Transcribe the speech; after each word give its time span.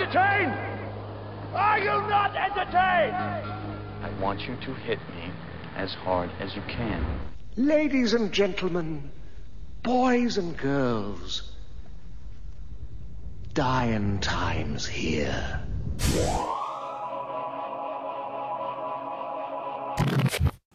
entertained? 0.00 0.54
Are 1.52 1.78
you 1.78 2.08
not 2.08 2.34
entertained? 2.34 3.14
I 4.02 4.10
want 4.18 4.40
you 4.40 4.56
to 4.56 4.74
hit 4.74 4.98
me 5.14 5.30
as 5.76 5.92
hard 5.92 6.30
as 6.40 6.54
you 6.56 6.62
can. 6.62 7.04
Ladies 7.56 8.14
and 8.14 8.32
gentlemen, 8.32 9.10
boys 9.82 10.38
and 10.38 10.56
girls, 10.56 11.52
dying 13.52 14.20
times 14.20 14.86
here. 14.86 15.60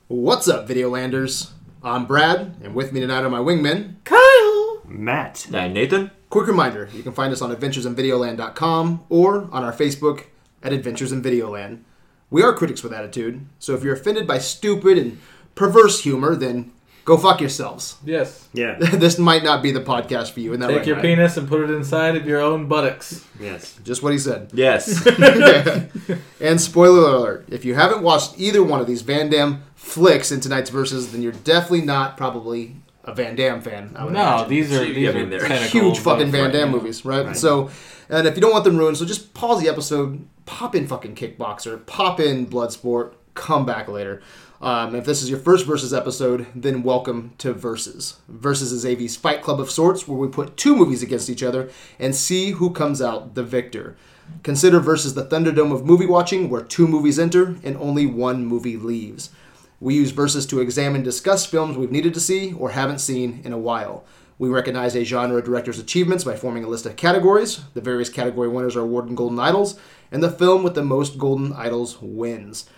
What's 0.08 0.48
up, 0.48 0.68
Videolanders? 0.68 1.50
I'm 1.82 2.06
Brad, 2.06 2.58
and 2.64 2.76
with 2.76 2.94
me 2.94 3.00
tonight 3.00 3.24
are 3.24 3.30
my 3.30 3.40
wingmen. 3.40 3.96
Kyle, 4.04 4.82
Matt. 4.86 5.48
I'm 5.52 5.74
Nathan. 5.74 6.12
Quick 6.36 6.48
reminder, 6.48 6.90
you 6.92 7.02
can 7.02 7.14
find 7.14 7.32
us 7.32 7.42
on 7.42 7.56
adventuresinvideoland.com 7.56 9.06
or 9.08 9.48
on 9.54 9.64
our 9.64 9.72
Facebook 9.72 10.26
at 10.62 10.74
Adventures 10.74 11.14
in 11.14 11.22
Videoland. 11.24 11.84
We 12.30 12.44
are 12.44 12.52
critics 12.52 12.84
with 12.84 12.92
attitude, 12.92 13.46
so 13.58 13.74
if 13.74 13.86
you're 13.86 13.94
offended 13.94 14.28
by 14.28 14.40
stupid 14.40 14.98
and 14.98 15.18
perverse 15.56 16.02
humor, 16.04 16.36
then 16.36 16.74
go 17.06 17.16
fuck 17.16 17.40
yourselves. 17.40 17.96
Yes. 18.06 18.50
Yeah. 18.52 18.76
this 18.80 19.18
might 19.18 19.46
not 19.46 19.64
be 19.64 19.72
the 19.72 19.80
podcast 19.80 20.32
for 20.32 20.42
you. 20.42 20.50
Isn't 20.52 20.60
that 20.60 20.68
Take 20.68 20.78
right, 20.80 20.88
your 20.88 20.96
Ryan? 20.98 21.16
penis 21.16 21.38
and 21.38 21.48
put 21.48 21.62
it 21.62 21.70
inside 21.70 22.18
of 22.18 22.26
your 22.28 22.42
own 22.42 22.68
buttocks. 22.68 23.24
Yes. 23.40 23.80
Just 23.86 24.04
what 24.04 24.12
he 24.12 24.20
said. 24.20 24.50
Yes. 24.54 25.08
And 26.42 26.60
spoiler 26.60 27.16
alert, 27.16 27.46
if 27.50 27.64
you 27.64 27.76
haven't 27.76 28.02
watched 28.04 28.34
either 28.38 28.62
one 28.62 28.82
of 28.82 28.88
these 28.88 29.04
Van 29.04 29.30
Damme 29.30 29.64
flicks 29.76 30.34
in 30.34 30.42
tonight's 30.42 30.70
verses, 30.70 31.14
then 31.14 31.22
you're 31.22 31.32
definitely 31.32 31.82
not 31.82 32.18
probably 32.18 32.76
a 33.06 33.14
Van 33.14 33.36
Damme 33.36 33.62
fan. 33.62 33.92
I 33.96 34.04
would 34.04 34.14
No, 34.14 34.20
imagine. 34.22 34.50
these 34.50 34.72
are 34.74 34.84
Yeah, 34.86 34.94
these 34.94 35.10
I 35.10 35.12
mean, 35.14 35.34
are 35.34 35.48
they're 35.48 35.68
huge 35.68 36.00
fucking 36.00 36.32
Van 36.32 36.52
Damme 36.52 36.68
yeah. 36.70 36.72
movies, 36.76 37.06
right? 37.06 37.36
So, 37.38 37.70
and 38.10 38.28
if 38.28 38.36
you 38.36 38.42
don't 38.42 38.52
want 38.52 38.64
them 38.64 38.78
ruined, 38.78 38.98
so 38.98 39.06
just 39.06 39.34
pause 39.34 39.62
the 39.62 39.70
episode, 39.70 40.26
pop 40.46 40.76
in 40.76 40.88
fucking 40.88 41.16
Kickboxer, 41.16 41.86
pop 41.86 42.20
in 42.20 42.48
Bloodsport, 42.48 43.14
come 43.36 43.66
back 43.66 43.88
later. 43.88 44.22
Um, 44.62 44.96
if 44.96 45.06
this 45.06 45.22
is 45.22 45.30
your 45.30 45.38
first 45.40 45.66
Versus 45.66 45.94
episode, 45.94 46.48
then 46.56 46.82
welcome 46.82 47.34
to 47.40 47.54
Versus. 47.54 48.18
Versus 48.28 48.72
is 48.72 48.86
AV's 48.86 49.16
fight 49.16 49.42
club 49.44 49.60
of 49.60 49.70
sorts 49.70 50.08
where 50.08 50.18
we 50.18 50.28
put 50.28 50.58
two 50.58 50.76
movies 50.76 51.04
against 51.04 51.30
each 51.30 51.44
other 51.44 51.70
and 52.00 52.16
see 52.16 52.52
who 52.52 52.72
comes 52.72 53.02
out 53.02 53.36
the 53.36 53.44
victor. 53.44 53.96
Consider 54.42 54.80
Versus 54.80 55.14
the 55.14 55.26
Thunderdome 55.26 55.72
of 55.74 55.86
movie 55.86 56.08
watching 56.08 56.50
where 56.50 56.62
two 56.64 56.88
movies 56.88 57.20
enter 57.20 57.58
and 57.64 57.78
only 57.78 58.06
one 58.08 58.46
movie 58.46 58.78
leaves. 58.78 59.30
We 59.80 59.96
use 59.96 60.12
verses 60.12 60.46
to 60.48 60.60
examine 60.60 60.96
and 60.98 61.04
discuss 61.04 61.46
films 61.46 61.78
we've 61.78 61.92
needed 61.92 62.14
to 62.14 62.20
see 62.20 62.54
or 62.54 62.72
haven't 62.72 63.00
seen 63.00 63.42
in 63.44 63.54
a 63.54 63.58
while. 63.58 64.06
We 64.38 64.50
recognize 64.50 64.96
a 64.96 65.04
genre 65.04 65.42
director's 65.42 65.80
achievements 65.80 66.24
by 66.24 66.36
forming 66.36 66.64
a 66.64 66.68
list 66.68 66.86
of 66.86 66.96
categories. 66.96 67.62
The 67.74 67.82
various 67.82 68.10
category 68.10 68.50
winners 68.50 68.76
are 68.76 68.82
awarded 68.82 69.16
golden 69.16 69.40
idols, 69.40 69.80
and 70.12 70.22
the 70.22 70.32
film 70.32 70.64
with 70.64 70.76
the 70.76 70.84
most 70.84 71.18
golden 71.18 71.54
idols 71.54 72.02
wins. 72.02 72.70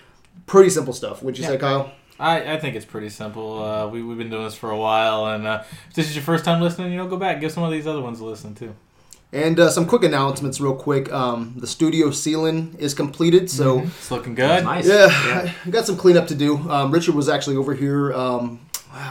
Pretty 0.45 0.69
simple 0.69 0.93
stuff. 0.93 1.23
Would 1.23 1.37
you 1.37 1.43
say, 1.43 1.57
Kyle? 1.57 1.91
I, 2.19 2.53
I 2.53 2.59
think 2.59 2.75
it's 2.75 2.85
pretty 2.85 3.09
simple. 3.09 3.63
Uh, 3.63 3.87
we, 3.87 4.01
we've 4.03 4.17
been 4.17 4.29
doing 4.29 4.43
this 4.43 4.55
for 4.55 4.71
a 4.71 4.77
while, 4.77 5.27
and 5.27 5.45
uh, 5.45 5.63
if 5.89 5.95
this 5.95 6.09
is 6.09 6.15
your 6.15 6.23
first 6.23 6.45
time 6.45 6.61
listening, 6.61 6.91
you 6.91 6.97
know, 6.97 7.07
go 7.07 7.17
back, 7.17 7.39
give 7.39 7.51
some 7.51 7.63
of 7.63 7.71
these 7.71 7.87
other 7.87 8.01
ones 8.01 8.19
a 8.19 8.25
listen 8.25 8.55
too. 8.55 8.75
And 9.33 9.59
uh, 9.59 9.69
some 9.69 9.85
quick 9.85 10.03
announcements, 10.03 10.61
real 10.61 10.75
quick. 10.75 11.11
Um, 11.11 11.53
the 11.57 11.67
studio 11.67 12.11
ceiling 12.11 12.75
is 12.79 12.93
completed, 12.93 13.49
so 13.49 13.79
It's 13.81 14.09
looking 14.09 14.35
good. 14.35 14.63
nice. 14.63 14.87
Yeah, 14.87 15.07
I 15.65 15.69
got 15.69 15.85
some 15.85 15.97
cleanup 15.97 16.27
to 16.27 16.35
do. 16.35 16.57
Um, 16.69 16.91
Richard 16.91 17.13
was 17.15 17.27
actually 17.27 17.57
over 17.57 17.73
here 17.73 18.13
um, 18.13 18.59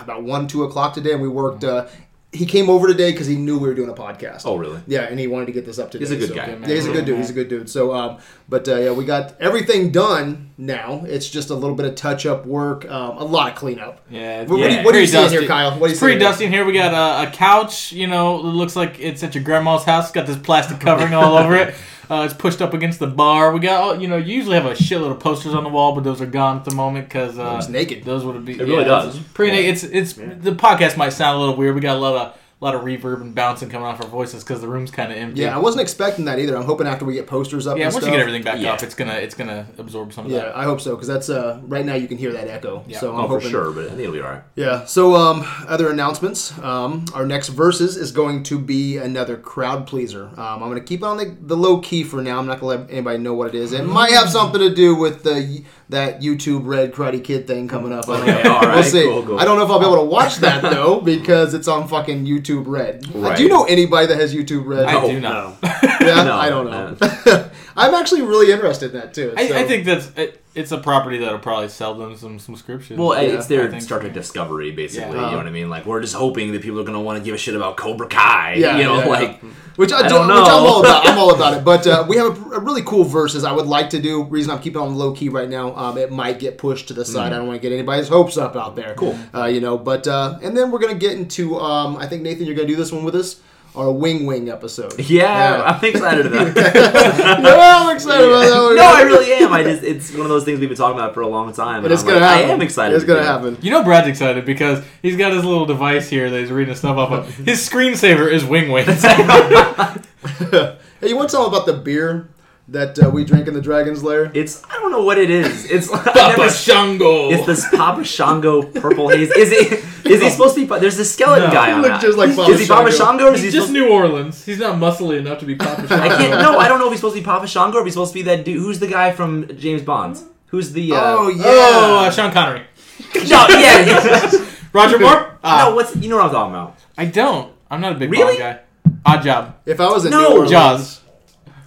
about 0.01 0.23
one, 0.23 0.49
two 0.49 0.65
o'clock 0.65 0.95
today, 0.95 1.13
and 1.13 1.21
we 1.23 1.29
worked. 1.29 1.65
Uh, 1.65 1.87
he 2.37 2.47
came 2.47 2.71
over 2.71 2.87
today 2.87 3.11
because 3.11 3.27
he 3.27 3.37
knew 3.37 3.59
we 3.59 3.67
were 3.69 3.75
doing 3.75 3.91
a 3.91 3.95
podcast. 3.95 4.43
Oh, 4.45 4.57
really? 4.57 4.81
Yeah, 4.87 5.03
and 5.03 5.19
he 5.19 5.27
wanted 5.27 5.47
to 5.47 5.53
get 5.53 5.65
this 5.67 5.79
up 5.79 5.91
today. 5.91 6.05
He's 6.05 6.13
a 6.13 6.17
good 6.17 6.29
so- 6.29 6.35
guy. 6.35 6.47
Yeah, 6.47 6.67
he's 6.75 6.87
a 6.87 6.93
good 6.93 7.05
dude. 7.05 7.19
He's 7.19 7.31
a 7.31 7.33
good 7.33 7.49
dude. 7.49 7.69
So, 7.69 7.93
um, 7.95 8.19
but 8.49 8.69
uh, 8.69 8.77
yeah, 8.77 8.93
we 8.93 9.05
got 9.05 9.35
everything 9.41 9.91
done 9.91 10.51
now. 10.59 11.03
It's 11.07 11.29
just 11.29 11.51
a 11.51 11.55
little 11.55 11.75
bit 11.75 11.87
of 11.87 11.95
touch 11.97 12.27
up 12.27 12.47
work, 12.47 12.85
um, 12.91 13.17
a 13.19 13.25
lot 13.25 13.51
of 13.53 13.59
cleanup. 13.59 14.01
Yeah, 14.11 14.41
What- 14.43 14.51
what 14.51 14.57
do 14.57 14.63
you- 14.63 14.69
yeah, 14.69 14.85
what 14.85 14.95
are 14.95 15.01
you 15.01 15.07
pretty 15.09 15.29
seeing 15.29 15.41
here. 15.41 15.49
Kyle? 15.49 15.71
What 15.73 15.77
are 15.77 15.87
you 15.87 15.91
it's 15.93 15.99
pretty 16.01 16.21
here? 16.21 16.29
dusty 16.29 16.45
in 16.45 16.53
here. 16.53 16.65
We 16.65 16.73
got 16.73 16.95
a, 17.25 17.29
a 17.29 17.33
couch. 17.33 17.93
You 17.93 18.07
know, 18.07 18.37
it 18.39 18.43
looks 18.45 18.77
like 18.77 18.99
it's 19.01 19.23
at 19.23 19.35
your 19.35 19.43
grandma's 19.45 19.85
house. 19.85 20.05
It's 20.05 20.13
got 20.13 20.27
this 20.27 20.37
plastic 20.37 20.79
covering 20.81 21.15
all 21.15 21.37
over 21.37 21.57
it. 21.57 21.75
Uh, 22.09 22.23
it's 22.25 22.35
pushed 22.35 22.63
up 22.63 22.73
against 22.75 22.99
the 22.99 23.07
bar. 23.07 23.53
We 23.53 23.61
got, 23.61 23.81
all- 23.83 24.01
you 24.01 24.07
know, 24.09 24.17
you 24.17 24.35
usually 24.37 24.57
have 24.57 24.67
a 24.67 24.75
shitload 24.75 25.11
of 25.11 25.21
posters 25.21 25.55
on 25.55 25.65
the 25.65 25.71
wall, 25.71 25.95
but 25.95 26.05
those 26.05 26.21
are 26.21 26.27
gone 26.27 26.59
at 26.59 26.65
the 26.65 26.75
moment 26.75 27.09
because 27.09 27.39
uh, 27.39 27.57
It's 27.59 27.69
naked. 27.69 28.05
Those 28.05 28.25
would 28.25 28.45
be. 28.45 28.53
It 28.55 28.61
really 28.61 28.85
does. 28.85 29.19
Pretty 29.35 29.53
naked. 29.53 29.71
It's 29.71 29.83
it's 29.85 30.13
the 30.43 30.53
podcast 30.53 30.97
might 30.97 31.11
sound 31.11 31.37
a 31.37 31.41
little 31.41 31.57
weird. 31.57 31.75
We 31.75 31.81
got 31.81 31.97
a 31.97 32.01
lot 32.01 32.15
of 32.15 32.39
lot 32.65 32.75
of 32.75 32.81
reverb 32.83 33.21
and 33.21 33.35
bouncing 33.35 33.69
coming 33.69 33.87
off 33.87 34.01
our 34.03 34.09
voices 34.09 34.43
because 34.43 34.63
the 34.63 34.67
room's 34.69 34.91
kind 34.91 35.13
of 35.13 35.19
empty. 35.19 35.43
Yeah, 35.43 35.55
I 35.55 35.59
wasn't 35.59 35.83
expecting 35.83 36.25
that 36.25 36.39
either. 36.39 36.57
I'm 36.57 36.65
hoping 36.65 36.87
after 36.87 37.05
we 37.05 37.13
get 37.13 37.27
posters 37.27 37.67
up. 37.67 37.77
Yeah, 37.77 37.85
and 37.85 37.93
once 37.93 38.05
stuff, 38.05 38.13
you 38.13 38.19
get 38.19 38.21
everything 38.21 38.43
back 38.45 38.61
Yeah. 38.61 38.73
up, 38.73 38.83
it's 38.83 38.95
gonna 38.95 39.13
it's 39.15 39.35
gonna 39.35 39.67
absorb 39.77 40.13
some 40.15 40.25
of 40.25 40.33
Yeah, 40.33 40.39
that. 40.39 40.47
Yeah, 40.55 40.59
I 40.61 40.65
hope 40.65 40.81
so 40.81 40.93
because 40.95 41.07
that's 41.07 41.29
uh, 41.29 41.61
right 41.67 41.85
now 41.85 41.95
you 41.95 42.09
can 42.09 42.17
hear 42.17 42.33
that 42.33 42.49
echo. 42.49 42.83
Yeah. 42.89 42.99
So 42.99 43.15
I'm 43.15 43.27
Oh, 43.27 43.29
for 43.29 43.41
sure, 43.43 43.71
but 43.73 43.85
I 43.85 43.89
think 43.89 44.01
it'll 44.01 44.13
be 44.15 44.21
all 44.23 44.31
right. 44.31 44.43
Yeah. 44.55 44.85
So, 44.87 45.15
um, 45.17 45.45
other 45.69 45.91
announcements. 45.91 46.57
Um, 46.63 47.05
our 47.15 47.27
next 47.27 47.49
verses 47.49 47.97
is 47.99 48.11
going 48.11 48.43
to 48.45 48.59
be 48.59 48.97
another 48.97 49.37
crowd 49.37 49.87
pleaser. 49.87 50.29
Um, 50.37 50.63
I'm 50.63 50.71
going 50.71 50.77
to 50.77 50.81
keep 50.81 51.01
it 51.01 51.05
on 51.07 51.19
the, 51.19 51.37
the 51.41 51.57
low 51.57 51.79
key 51.81 52.05
for 52.05 52.23
now. 52.23 52.39
I'm 52.39 52.47
not 52.47 52.61
going 52.61 52.79
to 52.79 52.85
let 52.85 52.91
anybody 52.93 53.19
know 53.19 53.35
what 53.35 53.49
it 53.49 53.55
is. 53.55 53.73
It 53.73 53.85
might 53.85 54.13
have 54.13 54.31
something 54.31 54.61
to 54.61 54.75
do 54.75 54.95
with 54.97 55.25
the 55.25 55.63
that 55.89 56.21
YouTube 56.21 56.63
Red 56.65 56.93
Karate 56.93 57.23
Kid 57.23 57.47
thing 57.47 57.69
coming 57.69 57.93
up. 57.93 58.09
I 58.09 58.17
don't 58.19 58.29
Okay, 58.29 58.43
know. 58.43 58.55
all 58.55 58.61
right, 58.63 58.75
we'll 58.77 58.83
see. 58.85 59.03
cool, 59.05 59.23
cool. 59.25 59.39
I 59.39 59.45
don't 59.45 59.57
know 59.59 59.65
if 59.65 59.71
I'll 59.71 59.79
be 59.79 59.85
able 59.87 59.97
to 59.99 60.03
watch 60.05 60.37
that 60.39 60.63
though 60.63 61.01
because 61.01 61.55
it's 61.55 61.69
on 61.69 61.87
fucking 61.87 62.25
YouTube 62.27 62.46
Red. 62.67 63.15
Right. 63.15 63.37
Do 63.37 63.43
you 63.43 63.49
know 63.49 63.65
anybody 63.65 64.07
that 64.07 64.19
has 64.19 64.35
YouTube 64.35 64.65
Red? 64.67 64.85
I 64.87 64.93
No, 64.95 65.09
do 65.09 65.21
not. 65.21 65.63
No. 65.63 65.69
yeah, 66.01 66.23
No, 66.25 66.35
I 66.37 66.49
don't 66.49 66.71
know. 66.71 67.51
I'm 67.77 67.95
actually 67.95 68.23
really 68.23 68.53
interested 68.53 68.95
in 68.95 69.01
that 69.01 69.13
too. 69.15 69.35
I, 69.37 69.49
so- 69.49 69.57
I 69.57 69.65
think 69.65 69.85
that's 69.85 70.11
it, 70.17 70.43
it's 70.57 70.73
a 70.73 70.79
property 70.79 71.19
that'll 71.19 71.39
probably 71.39 71.69
sell 71.69 71.95
them 71.95 72.17
some 72.17 72.39
subscriptions. 72.39 72.99
Well, 72.99 73.15
Yeah, 73.15 73.29
it's 73.37 73.45
I 73.47 73.49
their 73.49 73.71
think 73.71 73.83
Star 73.83 73.99
so. 73.99 74.03
Trek 74.03 74.15
Discovery, 74.15 74.73
basically. 74.73 75.15
Yeah. 75.17 75.27
You 75.27 75.31
know 75.33 75.37
what 75.37 75.47
I 75.47 75.51
mean? 75.51 75.69
Like, 75.71 75.87
we're 75.87 76.01
just 76.01 76.15
hoping 76.15 76.53
that 76.53 76.63
people 76.63 76.81
are 76.81 76.85
going 76.85 76.95
to 76.95 77.01
want 77.01 77.19
to 77.19 77.25
give 77.25 77.35
a 77.35 77.39
shit 77.39 77.55
about 77.55 77.77
Cobra 77.77 78.09
Kai. 78.09 78.55
Yeah, 78.55 78.79
you 78.79 78.85
know, 78.85 78.97
yeah, 78.97 79.05
yeah. 79.05 79.11
like, 79.11 79.41
Which 79.77 79.93
I, 79.93 79.99
I 80.01 80.03
do, 80.05 80.09
don't 80.09 80.27
which 80.29 80.37
I'm 80.37 80.45
know. 80.63 80.67
all 80.67 80.81
about. 80.81 81.07
I'm 81.07 81.19
all 81.19 81.35
about 81.35 81.55
it. 81.59 81.65
But 81.65 81.87
uh, 81.87 82.05
we 82.09 82.17
have 82.17 82.27
a, 82.53 82.57
a 82.57 82.61
really 82.61 82.83
cool 82.83 83.05
verses 83.05 83.45
I 83.45 83.53
would 83.53 83.67
like 83.67 83.91
to 83.91 84.01
do. 84.01 84.25
Reason 84.25 84.51
I'm 84.51 84.61
keeping 84.61 84.81
it 84.81 84.85
on 84.85 84.97
low 84.97 85.13
key 85.13 85.29
right 85.29 85.49
now. 85.49 85.77
Um, 85.77 85.99
it 85.99 86.11
might 86.11 86.39
get 86.39 86.57
pushed 86.59 86.89
to 86.89 86.95
the 86.95 87.05
side. 87.05 87.33
I 87.33 87.37
don't 87.37 87.47
want 87.47 87.61
to 87.61 87.69
get 87.69 87.75
anybody's 87.75 88.09
hopes 88.09 88.37
up 88.39 88.57
out 88.57 88.75
there. 88.77 88.95
Mm. 88.95 88.97
Cool. 88.97 89.19
Uh, 89.35 89.45
you 89.47 89.61
know, 89.61 89.77
but 89.77 90.07
uh, 90.09 90.39
and 90.43 90.57
then 90.57 90.71
we're 90.71 90.79
gonna 90.79 90.95
get 90.95 91.13
into. 91.13 91.59
Um, 91.61 91.97
I 91.97 92.07
think 92.07 92.23
Nathan, 92.23 92.47
you're 92.47 92.55
gonna 92.57 92.67
do 92.69 92.77
this 92.77 92.91
one 92.93 93.05
with 93.05 93.15
us. 93.15 93.41
Our 93.77 93.93
wing 93.93 94.25
wing 94.27 94.49
episode. 94.49 94.99
yeah, 94.99 95.63
I'm 95.65 95.85
excited 95.85 96.27
about 96.27 96.55
that. 96.55 96.75
yeah, 96.75 97.77
I'm 97.79 97.95
excited 97.95 98.27
about 98.27 98.41
that. 98.49 98.63
one. 98.63 98.77
no, 98.77 98.83
I 98.83 99.03
really 99.03 99.33
am. 99.35 99.53
I 99.53 99.63
just, 99.63 99.83
it's 99.83 100.11
one 100.13 100.23
of 100.23 100.29
those 100.29 100.45
things 100.45 100.61
we've 100.61 100.69
been 100.69 100.79
talking 100.79 100.99
about 100.99 101.13
for 101.15 101.21
a 101.21 101.29
long 101.29 101.53
time. 101.53 101.83
But 101.83 101.93
it's 101.93 102.03
I'm 102.03 102.09
gonna 102.09 102.21
like, 102.21 102.31
happen. 102.37 102.51
I 102.51 102.53
am 102.55 102.63
excited. 102.63 102.95
It's 102.97 103.05
gonna 103.05 103.23
happen. 103.25 103.59
You 103.61 103.71
know 103.71 103.85
Brad's 103.85 104.09
excited 104.09 104.45
because 104.47 104.83
he's 105.03 105.17
got 105.17 105.33
his 105.33 105.45
little 105.45 105.67
device 105.67 106.09
here 106.09 106.31
that 106.31 106.41
he's 106.41 106.51
reading 106.51 106.75
stuff 106.75 106.97
off 106.97 107.13
of. 107.13 107.35
His 107.37 107.69
screensaver 107.69 108.33
is 108.33 108.45
Wing 108.45 108.71
Wings. 108.71 109.05
Hey, 110.99 111.09
you 111.11 111.17
want 111.17 111.29
to 111.29 111.37
tell 111.37 111.45
them 111.45 111.53
about 111.53 111.67
the 111.67 111.75
beer 111.75 112.31
that 112.69 112.99
uh, 113.03 113.09
we 113.11 113.25
drink 113.25 113.47
in 113.47 113.55
the 113.55 113.61
Dragon's 113.61 114.03
Lair? 114.03 114.31
It's, 114.35 114.65
I 114.65 114.75
don't 114.75 114.91
know 114.91 115.03
what 115.05 115.19
it 115.19 115.31
is. 115.31 115.71
It's, 115.71 115.89
Papa 115.89 116.13
never- 116.37 116.51
Shango. 116.51 117.31
It's 117.31 117.47
this 117.47 117.69
Papa 117.71 118.03
Shango 118.05 118.63
purple 118.63 119.09
haze. 119.09 119.31
Is 119.31 119.53
it? 119.53 119.85
Is 120.07 120.23
he 120.23 120.31
supposed 120.31 120.55
to 120.57 120.67
be? 120.67 120.79
There's 120.81 120.97
this 120.97 121.13
skeleton 121.13 121.49
No. 121.49 121.53
guy 121.55 121.67
He 121.67 121.73
on 121.73 121.83
looked 121.83 121.95
that. 121.95 122.03
just 122.03 122.19
like 122.19 122.35
Papa 122.35 122.51
is 122.53 122.61
he 122.61 122.67
Papa 122.67 122.91
Shango. 122.91 123.05
Shango 123.05 123.25
or 123.31 123.35
is 123.35 123.43
he 123.43 123.51
just? 123.51 123.71
New 123.73 123.89
Orleans. 123.89 124.45
He's 124.45 124.59
not 124.59 124.77
muscly 124.77 125.19
enough 125.19 125.39
to 125.41 125.45
be 125.47 125.55
Papa 125.55 125.87
Shango. 125.87 126.05
I 126.05 126.09
can't. 126.09 126.41
No, 126.43 126.59
I 126.59 126.69
don't 126.69 126.79
know 126.79 126.87
if 126.87 126.93
he's 126.93 127.01
supposed 127.01 127.17
to 127.17 127.21
be 127.21 127.25
Papa 127.25 127.47
Shango 127.47 127.79
or 127.79 127.81
if 127.81 127.87
he's 127.87 127.95
supposed 127.95 128.13
to 128.13 128.19
be 128.19 128.23
that 128.23 128.45
dude. 128.45 128.59
Who's 128.61 128.79
the 128.81 128.87
guy 128.89 129.13
from 129.13 129.49
James 129.59 129.83
Bond? 129.83 130.19
Who's 130.47 130.73
the? 130.73 130.93
Uh, 130.93 130.97
Oh 131.01 131.29
yeah. 131.29 131.43
Oh, 131.47 132.05
uh, 132.07 132.11
Sean 132.11 132.31
Connery. 132.33 132.61
no, 133.15 133.47
yeah. 133.49 134.31
Roger 134.73 134.99
Moore? 134.99 135.39
Ah, 135.43 135.69
no, 135.69 135.75
what's 135.77 135.95
you 135.97 136.09
know 136.09 136.17
what 136.17 136.27
I'm 136.27 136.31
talking 136.33 136.55
about? 136.55 136.79
I 136.99 137.05
don't. 137.07 137.53
I'm 137.71 137.81
not 137.81 137.93
a 137.93 137.95
big 137.97 138.11
Really? 138.11 138.39
Bond 138.39 138.61
guy. 139.05 139.17
Oddjob. 139.19 139.55
If 139.67 139.81
I 139.81 139.89
was 139.91 140.05
a 140.05 140.11
No, 140.11 140.21
New 140.21 140.27
Orleans, 140.35 140.51
Jaws. 140.51 141.01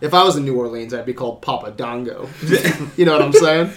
If 0.01 0.13
I 0.13 0.23
was 0.23 0.35
in 0.37 0.45
New 0.45 0.57
Orleans, 0.57 0.93
I'd 0.93 1.05
be 1.05 1.13
called 1.13 1.41
Papa 1.41 1.71
Dongo. 1.71 2.27
you 2.97 3.05
know 3.05 3.13
what 3.13 3.21
I'm 3.21 3.33
saying? 3.33 3.71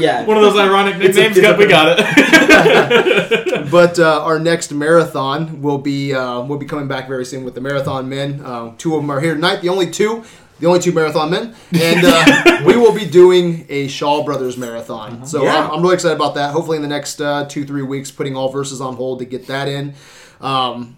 yeah. 0.00 0.24
One 0.26 0.36
of 0.36 0.42
those 0.42 0.58
ironic 0.58 0.98
nicknames. 0.98 1.36
Yep, 1.36 1.58
we 1.58 1.66
got 1.66 1.96
it. 1.98 3.62
But 3.70 3.98
uh, 3.98 4.22
our 4.22 4.38
next 4.38 4.72
marathon 4.72 5.62
will 5.62 5.78
be 5.78 6.12
uh, 6.14 6.42
will 6.42 6.58
be 6.58 6.66
coming 6.66 6.88
back 6.88 7.08
very 7.08 7.24
soon 7.24 7.42
with 7.44 7.54
the 7.54 7.60
marathon 7.60 8.08
men. 8.08 8.40
Uh, 8.44 8.72
two 8.76 8.94
of 8.94 9.02
them 9.02 9.10
are 9.10 9.20
here 9.20 9.34
tonight. 9.34 9.62
The 9.62 9.70
only 9.70 9.90
two, 9.90 10.24
the 10.60 10.66
only 10.66 10.80
two 10.80 10.92
marathon 10.92 11.30
men, 11.30 11.54
and 11.72 12.04
uh, 12.04 12.62
we 12.66 12.76
will 12.76 12.92
be 12.94 13.06
doing 13.06 13.64
a 13.70 13.88
Shaw 13.88 14.24
Brothers 14.24 14.58
marathon. 14.58 15.24
So 15.26 15.44
Yeah. 15.44 15.56
I'm, 15.56 15.70
I'm 15.70 15.82
really 15.82 15.94
excited 15.94 16.16
about 16.16 16.34
that. 16.34 16.52
Hopefully 16.52 16.76
in 16.76 16.82
the 16.82 16.88
next 16.88 17.20
uh, 17.20 17.46
two 17.46 17.64
three 17.64 17.82
weeks, 17.82 18.10
putting 18.10 18.36
all 18.36 18.50
verses 18.50 18.80
on 18.80 18.96
hold 18.96 19.20
to 19.20 19.24
get 19.24 19.46
that 19.46 19.68
in. 19.68 19.94
Um, 20.40 20.96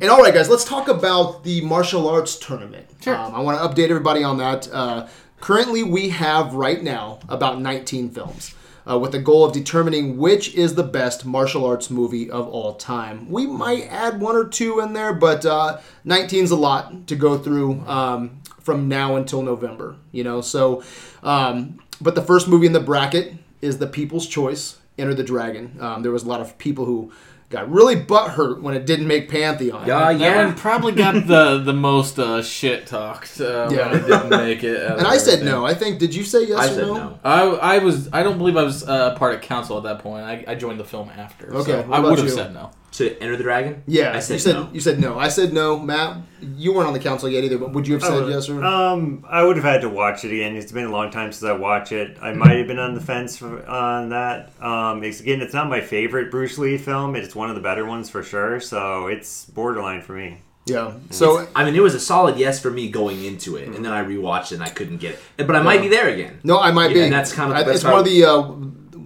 and 0.00 0.10
all 0.10 0.20
right, 0.22 0.34
guys, 0.34 0.48
let's 0.48 0.64
talk 0.64 0.88
about 0.88 1.44
the 1.44 1.60
martial 1.62 2.08
arts 2.08 2.38
tournament. 2.38 2.86
Sure. 3.00 3.16
Um, 3.16 3.34
I 3.34 3.40
want 3.40 3.58
to 3.58 3.82
update 3.82 3.90
everybody 3.90 4.22
on 4.22 4.38
that. 4.38 4.72
Uh, 4.72 5.08
currently, 5.40 5.82
we 5.82 6.10
have 6.10 6.54
right 6.54 6.82
now 6.82 7.20
about 7.28 7.60
19 7.60 8.10
films. 8.10 8.54
Uh, 8.88 8.96
with 8.96 9.10
the 9.10 9.18
goal 9.18 9.44
of 9.44 9.52
determining 9.52 10.16
which 10.16 10.54
is 10.54 10.76
the 10.76 10.82
best 10.84 11.26
martial 11.26 11.66
arts 11.66 11.90
movie 11.90 12.30
of 12.30 12.46
all 12.46 12.74
time. 12.74 13.28
We 13.28 13.44
might 13.44 13.88
add 13.90 14.20
one 14.20 14.36
or 14.36 14.46
two 14.46 14.78
in 14.78 14.92
there, 14.92 15.12
but 15.12 15.44
uh, 15.44 15.80
19 16.04 16.44
is 16.44 16.52
a 16.52 16.56
lot 16.56 17.08
to 17.08 17.16
go 17.16 17.36
through. 17.36 17.80
Um, 17.88 18.42
from 18.66 18.88
now 18.88 19.14
until 19.14 19.42
November. 19.42 19.94
You 20.10 20.24
know, 20.24 20.40
so 20.40 20.82
um, 21.22 21.80
but 22.00 22.16
the 22.16 22.22
first 22.22 22.48
movie 22.48 22.66
in 22.66 22.72
the 22.72 22.80
bracket 22.80 23.34
is 23.62 23.78
The 23.78 23.86
People's 23.86 24.26
Choice, 24.26 24.78
Enter 24.98 25.14
the 25.14 25.22
Dragon. 25.22 25.78
Um, 25.80 26.02
there 26.02 26.10
was 26.10 26.24
a 26.24 26.28
lot 26.28 26.40
of 26.40 26.58
people 26.58 26.84
who 26.84 27.12
got 27.48 27.70
really 27.70 27.96
butthurt 27.96 28.60
when 28.60 28.74
it 28.74 28.86
didn't 28.86 29.06
make 29.06 29.28
Pantheon. 29.30 29.86
Yeah, 29.86 30.12
That 30.12 30.20
yeah. 30.20 30.44
one 30.46 30.54
probably 30.56 30.92
got 30.92 31.26
the 31.26 31.58
the 31.58 31.72
most 31.72 32.18
uh, 32.18 32.42
shit 32.42 32.86
talked. 32.86 33.40
Uh, 33.40 33.68
Yeah. 33.70 33.90
when 33.92 34.00
it 34.00 34.06
didn't 34.06 34.30
make 34.30 34.64
it. 34.64 34.82
And 34.98 35.06
I 35.06 35.16
said 35.16 35.34
everything. 35.34 35.46
no. 35.54 35.64
I 35.66 35.74
think. 35.74 35.98
Did 35.98 36.14
you 36.14 36.24
say 36.24 36.46
yes 36.46 36.58
I 36.58 36.64
or 36.64 36.68
said 36.74 36.86
no? 36.86 36.94
no. 36.94 37.18
I, 37.24 37.76
I 37.76 37.78
was 37.78 38.08
I 38.12 38.22
don't 38.22 38.38
believe 38.38 38.56
I 38.56 38.62
was 38.64 38.86
uh, 38.88 39.14
part 39.16 39.34
of 39.34 39.40
council 39.42 39.76
at 39.78 39.84
that 39.84 40.00
point. 40.00 40.24
I, 40.24 40.44
I 40.48 40.54
joined 40.54 40.80
the 40.80 40.84
film 40.84 41.10
after. 41.16 41.52
Okay, 41.54 41.82
so 41.86 41.92
I 41.92 42.00
would 42.00 42.18
have 42.18 42.30
said 42.30 42.52
no. 42.54 42.70
To 42.96 43.18
Enter 43.22 43.36
the 43.36 43.42
Dragon? 43.42 43.82
Yeah, 43.86 44.14
I 44.16 44.20
said, 44.20 44.34
you 44.34 44.38
said 44.40 44.54
no. 44.54 44.68
you 44.72 44.80
said 44.80 44.98
no. 44.98 45.18
I 45.18 45.28
said 45.28 45.52
no. 45.52 45.78
Matt, 45.78 46.16
you 46.40 46.72
weren't 46.72 46.86
on 46.86 46.94
the 46.94 46.98
council 46.98 47.28
yet 47.28 47.44
either. 47.44 47.58
But 47.58 47.72
would 47.72 47.86
you 47.86 47.94
have 47.94 48.02
said 48.02 48.26
yes 48.28 48.48
or? 48.48 48.64
Um, 48.64 49.22
I 49.28 49.42
would 49.44 49.56
have 49.56 49.64
had 49.66 49.82
to 49.82 49.88
watch 49.90 50.24
it 50.24 50.32
again. 50.32 50.56
It's 50.56 50.72
been 50.72 50.86
a 50.86 50.90
long 50.90 51.10
time 51.10 51.30
since 51.30 51.46
I 51.46 51.52
watched 51.52 51.92
it. 51.92 52.16
I 52.22 52.32
might 52.32 52.56
have 52.56 52.66
been 52.66 52.78
on 52.78 52.94
the 52.94 53.00
fence 53.02 53.36
for, 53.36 53.66
on 53.68 54.08
that. 54.10 54.50
Um, 54.62 55.04
it's, 55.04 55.20
again, 55.20 55.42
it's 55.42 55.52
not 55.52 55.68
my 55.68 55.82
favorite 55.82 56.30
Bruce 56.30 56.56
Lee 56.56 56.78
film. 56.78 57.16
It's 57.16 57.36
one 57.36 57.50
of 57.50 57.54
the 57.54 57.60
better 57.62 57.84
ones 57.84 58.08
for 58.08 58.22
sure. 58.22 58.60
So 58.60 59.08
it's 59.08 59.44
borderline 59.44 60.00
for 60.00 60.14
me. 60.14 60.38
yeah. 60.64 60.92
So 61.10 61.46
I 61.54 61.64
mean, 61.66 61.74
it 61.74 61.82
was 61.82 61.94
a 61.94 62.00
solid 62.00 62.38
yes 62.38 62.60
for 62.62 62.70
me 62.70 62.88
going 62.90 63.22
into 63.24 63.56
it, 63.56 63.68
and 63.68 63.84
then 63.84 63.92
I 63.92 64.02
rewatched 64.02 64.52
it 64.52 64.54
and 64.54 64.62
I 64.64 64.70
couldn't 64.70 64.98
get 64.98 65.18
it. 65.36 65.46
But 65.46 65.54
I 65.54 65.60
might 65.60 65.82
be 65.82 65.88
there 65.88 66.08
again. 66.08 66.40
no, 66.44 66.58
I 66.58 66.70
might 66.70 66.88
Yeah, 66.88 66.94
be. 66.94 67.02
and 67.02 67.12
that's 67.12 67.32
kind 67.34 67.50
of- 67.50 67.58
I- 67.58 67.62
that's 67.62 67.76
it's 67.76 67.84
how- 67.84 67.90
one 67.92 68.00
of 68.00 68.06
the 68.06 68.24
uh, 68.24 68.42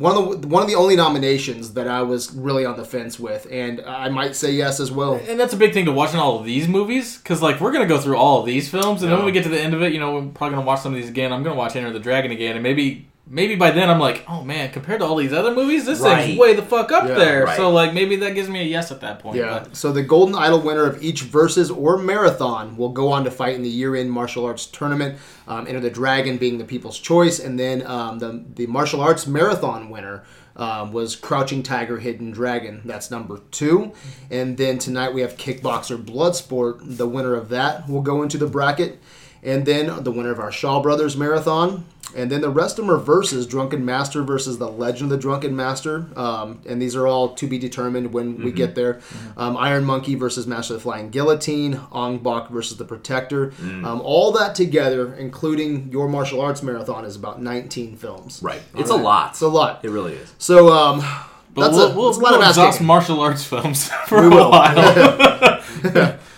one 0.01 0.17
of 0.17 0.41
the 0.41 0.49
one 0.49 0.63
of 0.63 0.69
the 0.69 0.77
only 0.77 0.97
nominations 0.97 1.75
that 1.75 1.87
I 1.87 2.01
was 2.01 2.33
really 2.33 2.65
on 2.65 2.79
the 2.79 2.87
fence 2.87 3.21
with, 3.21 3.47
and 3.51 3.83
I 3.83 4.09
might 4.09 4.35
say 4.35 4.51
yes 4.51 4.81
as 4.81 4.91
well. 4.91 5.21
And 5.29 5.39
that's 5.39 5.53
a 5.53 5.59
big 5.59 5.75
thing 5.75 5.85
to 5.85 5.93
watching 5.93 6.19
all 6.19 6.39
of 6.39 6.47
these 6.47 6.67
movies 6.67 7.19
because 7.19 7.43
like 7.43 7.61
we're 7.61 7.71
gonna 7.71 7.85
go 7.85 8.01
through 8.01 8.17
all 8.17 8.41
of 8.41 8.47
these 8.47 8.71
films, 8.71 9.03
and 9.03 9.13
then 9.13 9.19
when 9.19 9.27
we 9.27 9.33
get 9.33 9.43
to 9.43 9.51
the 9.51 9.61
end 9.61 9.75
of 9.75 9.83
it, 9.83 9.93
you 9.93 10.01
know, 10.01 10.15
we're 10.15 10.33
probably 10.33 10.55
gonna 10.57 10.67
watch 10.67 10.81
some 10.81 10.95
of 10.95 10.99
these 10.99 11.11
again. 11.11 11.35
I'm 11.35 11.43
gonna 11.43 11.55
watch 11.55 11.77
Enter 11.77 11.93
the 11.93 12.01
Dragon 12.01 12.31
again, 12.31 12.57
and 12.57 12.63
maybe 12.63 13.10
maybe 13.33 13.55
by 13.55 13.71
then 13.71 13.89
I'm 13.89 14.01
like, 14.01 14.25
oh 14.29 14.43
man, 14.45 14.71
compared 14.73 15.01
to 15.01 15.07
all 15.07 15.17
these 15.17 15.33
other 15.33 15.55
movies, 15.55 15.87
this 15.87 16.01
Right. 16.01 16.27
thing's 16.27 16.39
way 16.39 16.55
the 16.55 16.63
fuck 16.63 16.91
up 16.93 17.09
Yeah, 17.09 17.15
there. 17.15 17.45
right. 17.45 17.57
So 17.57 17.71
like 17.71 17.95
maybe 17.95 18.17
that 18.17 18.35
gives 18.35 18.49
me 18.51 18.61
a 18.61 18.65
yes 18.65 18.91
at 18.91 19.01
that 19.01 19.21
point. 19.21 19.37
Yeah. 19.37 19.61
But 19.63 19.77
So 19.77 19.93
the 19.93 20.03
Golden 20.03 20.35
Idol 20.35 20.61
winner 20.61 20.85
of 20.85 21.03
each 21.03 21.23
versus 21.23 21.71
or 21.71 21.97
marathon 21.97 22.77
will 22.77 22.91
go 22.91 23.11
on 23.13 23.25
to 23.25 23.31
fight 23.31 23.55
in 23.55 23.63
the 23.63 23.71
year-end 23.71 24.11
martial 24.13 24.45
arts 24.45 24.67
tournament. 24.67 25.19
Um, 25.49 25.67
Enter 25.67 25.81
the 25.81 25.91
Dragon 25.91 26.37
being 26.37 26.59
the 26.59 26.65
people's 26.65 26.99
choice, 26.99 27.39
and 27.39 27.59
then 27.59 27.87
um, 27.87 28.19
the 28.19 28.45
the 28.57 28.67
martial 28.67 29.01
arts 29.01 29.27
marathon 29.27 29.89
winner. 29.89 30.25
Um, 30.57 30.93
was 30.93 31.17
Crouching 31.17 31.63
Tiger, 31.63 31.99
Hidden 31.99 32.33
Dragon. 32.33 32.83
That's 32.85 33.11
number 33.11 33.41
two. 33.51 33.93
And 34.31 34.59
then 34.59 34.77
tonight 34.79 35.15
we 35.15 35.23
have 35.23 35.37
Kickboxer 35.39 35.97
Bloodsport. 36.05 36.81
The 36.99 37.07
winner 37.09 37.35
of 37.35 37.49
that 37.49 37.89
will 37.89 38.03
go 38.03 38.23
into 38.23 38.37
the 38.37 38.49
bracket. 38.49 38.99
And 39.43 39.65
then 39.65 40.03
the 40.05 40.13
winner 40.13 40.31
of 40.31 40.39
our 40.39 40.53
Shaw 40.53 40.81
Brothers 40.83 41.17
Marathon. 41.17 41.85
And 42.17 42.29
then 42.29 42.41
the 42.41 42.51
rest 42.51 42.77
of 42.77 42.87
them 42.87 42.95
are 42.95 42.99
versus 42.99 43.47
Drunken 43.47 43.85
Master 43.85 44.25
versus 44.25 44.59
the 44.59 44.67
Legend 44.69 45.13
of 45.13 45.19
the 45.19 45.23
Drunken 45.23 45.55
Master. 45.55 46.07
Um, 46.17 46.61
and 46.69 46.83
these 46.83 46.97
are 46.97 47.07
all 47.07 47.35
to 47.37 47.47
be 47.47 47.57
determined 47.57 48.13
when 48.13 48.43
we 48.43 48.51
get 48.51 48.75
there. 48.75 49.01
Um, 49.37 49.57
Iron 49.57 49.85
Monkey 49.85 50.17
versus 50.17 50.45
Master 50.45 50.75
of 50.75 50.81
the 50.81 50.83
Flying 50.83 51.11
Guillotine. 51.11 51.81
Ong 51.93 52.19
Bak 52.19 52.49
versus 52.51 52.79
the 52.79 52.85
Protector. 52.85 53.53
Um, 53.63 54.01
all 54.03 54.33
that 54.33 54.57
together, 54.57 55.15
including 55.15 55.93
your 55.93 56.09
martial 56.09 56.41
arts 56.41 56.65
marathon, 56.65 57.05
is 57.05 57.15
about 57.15 57.41
19 57.41 57.97
films. 57.97 58.41
Right. 58.43 58.61
It's 58.75 58.91
a 58.91 58.97
lot. 58.97 59.31
It's 59.31 59.41
a 59.43 59.49
lot. 59.49 59.85
It 59.85 59.91
really 59.91 60.15
is. 60.15 60.35
So, 60.39 60.73
um, 60.73 60.99
but 61.55 61.63
that's 61.67 61.77
we'll, 61.77 61.93
a, 61.93 61.97
we'll, 61.97 62.07
that's 62.09 62.19
a 62.19 62.23
lot 62.23 62.31
we'll 62.33 62.43
of 62.43 62.49
exhaust 62.49 62.81
martial 62.81 63.21
arts 63.21 63.45
films 63.45 63.89
for 64.09 64.21
We 64.23 64.27
a 64.27 64.31
will. 64.31 64.51
while. 64.51 64.75
Yeah, 64.75 65.63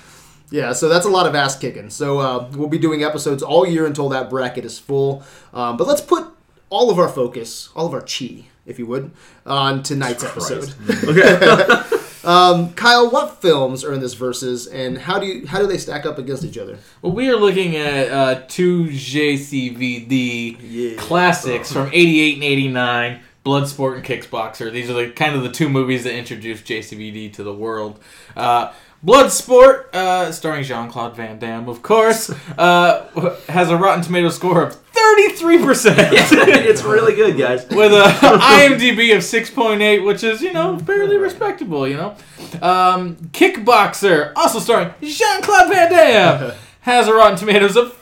so 0.73 0.89
that's 0.89 1.07
a 1.07 1.11
lot 1.11 1.27
of 1.27 1.35
ass 1.35 1.59
kicking. 1.59 1.91
So 1.91 2.19
uh, 2.19 2.49
we'll 2.53 2.69
be 2.69 2.79
doing 2.79 3.03
episodes 3.03 3.43
all 3.43 3.67
year 3.67 3.87
until 3.87 4.09
that 4.11 4.31
bracket 4.31 4.65
is 4.65 4.79
full. 4.79 5.25
Um, 5.53 5.77
but 5.77 5.87
let's 5.87 6.03
put 6.03 6.29
all 6.69 6.91
of 6.91 6.99
our 6.99 7.09
focus, 7.09 7.71
all 7.75 7.87
of 7.87 7.95
our 7.95 8.03
chi, 8.03 8.45
if 8.67 8.79
you 8.79 8.87
would, 8.87 9.11
on 9.45 9.83
tonight's 9.83 10.23
episode. 10.25 10.75
um, 12.25 12.73
Kyle, 12.75 13.11
what 13.11 13.43
films 13.43 13.83
are 13.85 13.93
in 13.93 14.01
this 14.01 14.15
versus, 14.15 14.67
and 14.67 14.97
how 14.99 15.19
do 15.19 15.27
you 15.27 15.47
how 15.47 15.59
do 15.59 15.67
they 15.67 15.79
stack 15.79 16.07
up 16.07 16.19
against 16.19 16.45
each 16.45 16.59
other? 16.59 16.79
Well, 17.01 17.13
we 17.13 17.29
are 17.29 17.37
looking 17.37 17.77
at 17.77 18.11
uh, 18.11 18.43
two 18.49 18.85
JCVD 18.87 20.57
classics 20.99 21.73
from 21.73 21.91
'88 21.93 22.35
and 22.35 22.45
'89, 22.45 23.21
Bloodsport 23.45 23.97
and 23.97 24.05
Kickboxer. 24.05 24.71
These 24.73 24.89
are 24.89 24.95
the 24.95 25.11
kind 25.11 25.35
of 25.35 25.43
the 25.43 25.51
two 25.51 25.69
movies 25.69 26.05
that 26.05 26.15
introduced 26.15 26.65
JCVD 26.65 27.33
to 27.35 27.43
the 27.43 27.55
world. 27.55 28.01
Uh, 28.37 28.73
Bloodsport, 29.05 29.93
uh, 29.95 30.31
starring 30.31 30.63
Jean 30.63 30.89
Claude 30.89 31.17
Van 31.17 31.37
Damme, 31.37 31.69
of 31.69 31.83
course, 31.83 32.31
uh, 32.57 33.35
has 33.49 33.69
a 33.69 33.77
Rotten 33.77 34.03
Tomato 34.05 34.29
score 34.29 34.63
of 34.63 34.77
33%. 34.93 35.95
it's 36.13 36.83
really 36.85 37.17
good, 37.17 37.37
guys. 37.37 37.67
with 37.69 37.93
a 37.93 38.05
IMDb 38.21 39.17
of 39.17 39.23
6.8, 39.23 40.05
which 40.07 40.23
is, 40.23 40.41
you 40.41 40.53
know, 40.53 40.79
fairly 40.79 41.17
respectable, 41.17 41.89
you 41.89 41.97
know. 41.97 42.17
Um, 42.63 43.17
Kickboxer, 43.33 44.33
also 44.37 44.61
starring 44.61 44.93
Jean 45.03 45.43
Claude 45.43 45.69
Van 45.69 45.91
Damme, 45.91 46.53
has 46.83 47.09
a 47.09 47.13
Rotten 47.13 47.37
Tomatoes 47.37 47.77
of 47.77 47.99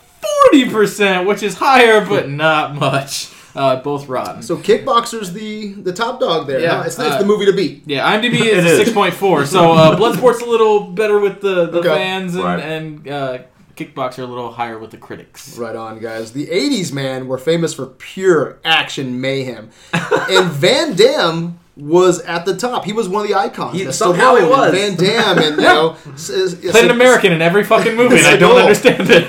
40%, 0.53 1.26
which 1.26 1.43
is 1.43 1.55
higher, 1.55 2.05
but 2.05 2.29
not 2.29 2.75
much. 2.75 3.32
Uh, 3.55 3.76
both 3.82 4.06
rotten. 4.08 4.43
So 4.43 4.56
Kickboxer's 4.56 5.32
the 5.32 5.73
the 5.73 5.93
top 5.93 6.20
dog 6.20 6.47
there. 6.47 6.61
Yeah, 6.61 6.76
huh? 6.79 6.82
It's, 6.87 6.99
uh, 6.99 7.02
it's 7.05 7.17
the 7.17 7.25
movie 7.25 7.47
to 7.47 7.52
beat. 7.52 7.82
Yeah, 7.87 8.08
IMDb 8.17 8.35
It 8.41 8.64
is, 8.64 8.88
is. 8.88 8.94
6.4, 8.94 9.47
so 9.47 9.73
uh, 9.73 9.97
Bloodsport's 9.99 10.41
a 10.41 10.47
little 10.47 10.82
better 10.93 11.19
with 11.19 11.41
the, 11.41 11.67
the 11.67 11.79
Okay. 11.81 11.88
fans, 11.88 12.35
and, 12.37 12.44
Right. 12.44 12.61
and 12.61 13.08
uh, 13.08 13.38
Kickboxer 13.76 14.19
a 14.23 14.26
little 14.26 14.52
higher 14.52 14.79
with 14.79 14.91
the 14.93 14.99
critics. 14.99 15.56
Right 15.58 15.75
on, 15.75 15.99
guys. 15.99 16.32
The 16.32 16.47
80s, 16.47 16.93
man, 16.93 17.26
were 17.26 17.38
famous 17.38 17.75
for 17.75 17.87
pure 17.87 18.58
action 18.64 19.20
mayhem. 19.20 19.70
and 19.93 20.49
Van 20.50 20.94
Damme 20.94 21.58
was 21.76 22.20
at 22.20 22.44
the 22.44 22.55
top. 22.56 22.85
He 22.85 22.93
was 22.93 23.08
one 23.08 23.23
of 23.23 23.29
the 23.29 23.35
icons. 23.35 23.76
He- 23.79 23.85
That's 23.85 23.96
somehow 23.96 24.37
he 24.37 24.44
was. 24.44 24.70
Van 24.73 24.96
Damme 24.96 25.38
and, 25.38 25.56
you 25.56 25.62
know... 25.62 25.96
s- 26.12 26.29
s- 26.31 26.55
Played 26.55 26.85
an 26.85 26.91
American 26.91 27.32
in 27.32 27.41
every 27.43 27.64
fucking 27.64 27.96
movie, 27.96 28.19
and 28.19 28.26
I 28.26 28.37
don't 28.37 28.61
understand 28.61 29.08
it. 29.11 29.26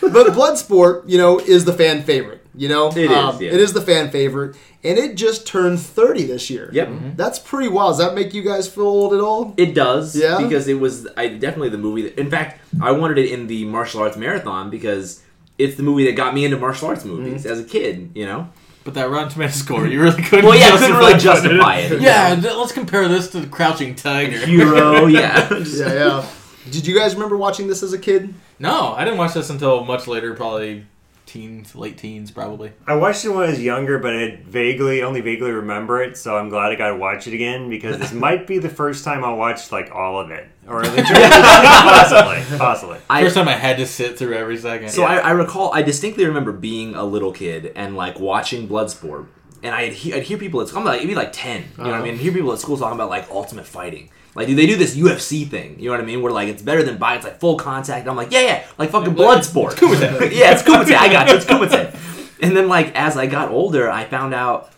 But 0.00 0.28
Bloodsport, 0.32 1.04
you 1.06 1.18
know, 1.18 1.38
is 1.38 1.64
the 1.66 1.72
fan 1.74 2.02
favorite. 2.02 2.39
You 2.54 2.68
know? 2.68 2.88
Um, 2.88 2.98
It 2.98 3.10
is, 3.10 3.40
yeah. 3.40 3.48
It 3.52 3.60
is 3.60 3.72
the 3.72 3.80
fan 3.80 4.10
favorite. 4.10 4.56
And 4.82 4.98
it 4.98 5.14
just 5.16 5.46
turned 5.46 5.78
30 5.78 6.24
this 6.24 6.48
year. 6.50 6.70
Yep. 6.72 6.88
That's 7.16 7.38
pretty 7.38 7.68
wild. 7.68 7.92
Does 7.92 7.98
that 7.98 8.14
make 8.14 8.32
you 8.32 8.42
guys 8.42 8.66
feel 8.68 8.84
old 8.86 9.12
at 9.12 9.20
all? 9.20 9.52
It 9.56 9.74
does, 9.74 10.16
Yeah? 10.16 10.38
because 10.40 10.68
it 10.68 10.80
was 10.80 11.06
I 11.16 11.28
definitely 11.28 11.68
the 11.68 11.78
movie. 11.78 12.02
That, 12.02 12.18
in 12.18 12.30
fact, 12.30 12.60
I 12.80 12.92
wanted 12.92 13.18
it 13.18 13.30
in 13.30 13.46
the 13.46 13.64
martial 13.66 14.00
arts 14.00 14.16
marathon 14.16 14.70
because 14.70 15.22
it's 15.58 15.76
the 15.76 15.82
movie 15.82 16.06
that 16.06 16.12
got 16.16 16.32
me 16.34 16.44
into 16.46 16.56
martial 16.56 16.88
arts 16.88 17.04
movies 17.04 17.42
Mm-hmm. 17.44 17.52
as 17.52 17.60
a 17.60 17.64
kid. 17.64 18.12
You 18.14 18.24
know, 18.24 18.48
But 18.84 18.94
that 18.94 19.10
Rotten 19.10 19.28
Tomato 19.28 19.52
score, 19.52 19.86
you 19.86 20.00
really 20.00 20.22
couldn't. 20.22 20.46
well, 20.46 20.58
yeah, 20.58 20.70
couldn't 20.78 20.96
really 20.96 21.18
justify 21.18 21.76
it. 21.80 22.00
Yeah, 22.00 22.34
th- 22.34 22.54
let's 22.56 22.72
compare 22.72 23.06
this 23.06 23.28
to 23.32 23.40
the 23.40 23.46
Crouching 23.48 23.94
Tiger. 23.94 24.38
hero, 24.46 25.04
yeah. 25.18 25.52
Yeah, 25.52 25.92
yeah. 25.92 26.26
Did 26.70 26.86
you 26.86 26.98
guys 26.98 27.12
remember 27.14 27.36
watching 27.36 27.68
this 27.68 27.82
as 27.82 27.92
a 27.92 27.98
kid? 27.98 28.32
No, 28.58 28.94
I 28.94 29.04
didn't 29.04 29.18
watch 29.18 29.34
this 29.34 29.50
until 29.50 29.84
much 29.84 30.06
later, 30.06 30.32
probably 30.34 30.86
teens, 31.30 31.76
late 31.76 31.96
teens, 31.96 32.30
probably. 32.30 32.72
I 32.86 32.96
watched 32.96 33.24
it 33.24 33.28
when 33.28 33.44
I 33.46 33.50
was 33.50 33.62
younger, 33.62 33.98
but 33.98 34.14
I 34.14 34.40
vaguely, 34.44 35.02
only 35.02 35.20
vaguely 35.20 35.52
remember 35.52 36.02
it. 36.02 36.16
So 36.16 36.36
I'm 36.36 36.48
glad 36.48 36.72
I 36.72 36.74
got 36.74 36.88
to 36.88 36.96
watch 36.96 37.26
it 37.28 37.34
again 37.34 37.70
because 37.70 37.98
this 37.98 38.12
might 38.26 38.46
be 38.46 38.58
the 38.58 38.68
first 38.68 39.04
time 39.04 39.24
I'll 39.24 39.36
watch 39.36 39.70
like 39.70 39.92
all 39.94 40.20
of 40.20 40.30
it, 40.32 40.48
or 40.66 40.82
the 40.82 41.02
possibly, 41.02 42.58
possibly. 42.58 42.98
I- 43.08 43.22
First 43.22 43.36
time 43.36 43.48
I 43.48 43.52
had 43.52 43.76
to 43.76 43.86
sit 43.86 44.18
through 44.18 44.34
every 44.34 44.56
second. 44.58 44.90
So 44.90 45.04
I, 45.04 45.18
I 45.18 45.30
recall, 45.30 45.72
I 45.72 45.82
distinctly 45.82 46.26
remember 46.26 46.52
being 46.52 46.94
a 46.96 47.04
little 47.04 47.32
kid 47.32 47.72
and 47.76 47.96
like 47.96 48.18
watching 48.18 48.68
Bloodsport, 48.68 49.26
and 49.62 49.72
I'd, 49.74 49.92
he- 49.92 50.12
I'd 50.12 50.24
hear 50.24 50.36
people. 50.38 50.60
It's 50.60 50.74
I'm 50.74 50.84
like 50.84 50.98
it'd 50.98 51.08
be 51.08 51.14
like 51.14 51.32
ten. 51.32 51.62
You 51.62 51.66
know 51.78 51.84
what 51.84 51.86
I 51.86 51.96
uh-huh. 51.98 52.04
mean? 52.06 52.18
Hear 52.18 52.32
people 52.32 52.52
at 52.52 52.58
school 52.58 52.76
talking 52.76 52.96
about 52.96 53.08
like 53.10 53.30
ultimate 53.30 53.66
fighting. 53.66 54.10
Like 54.34 54.46
do 54.46 54.54
they 54.54 54.66
do 54.66 54.76
this 54.76 54.96
UFC 54.96 55.48
thing? 55.48 55.78
You 55.78 55.86
know 55.86 55.92
what 55.92 56.00
I 56.00 56.04
mean? 56.04 56.22
Where 56.22 56.32
like 56.32 56.48
it's 56.48 56.62
better 56.62 56.82
than 56.82 56.98
by 56.98 57.16
it's 57.16 57.24
like 57.24 57.40
full 57.40 57.56
contact. 57.56 58.06
I'm 58.06 58.16
like 58.16 58.30
yeah 58.30 58.40
yeah 58.40 58.66
like 58.78 58.90
fucking 58.90 59.14
Bloodsport. 59.14 59.72
Kumite. 59.72 60.00
yeah, 60.32 60.52
it's 60.52 60.62
Kumite. 60.62 60.94
I 60.94 61.10
got 61.10 61.28
you. 61.28 61.36
It's 61.36 61.44
Kumite. 61.44 61.96
And 62.40 62.56
then 62.56 62.68
like 62.68 62.94
as 62.94 63.16
I 63.16 63.26
got 63.26 63.50
older, 63.50 63.90
I 63.90 64.04
found 64.04 64.34
out. 64.34 64.72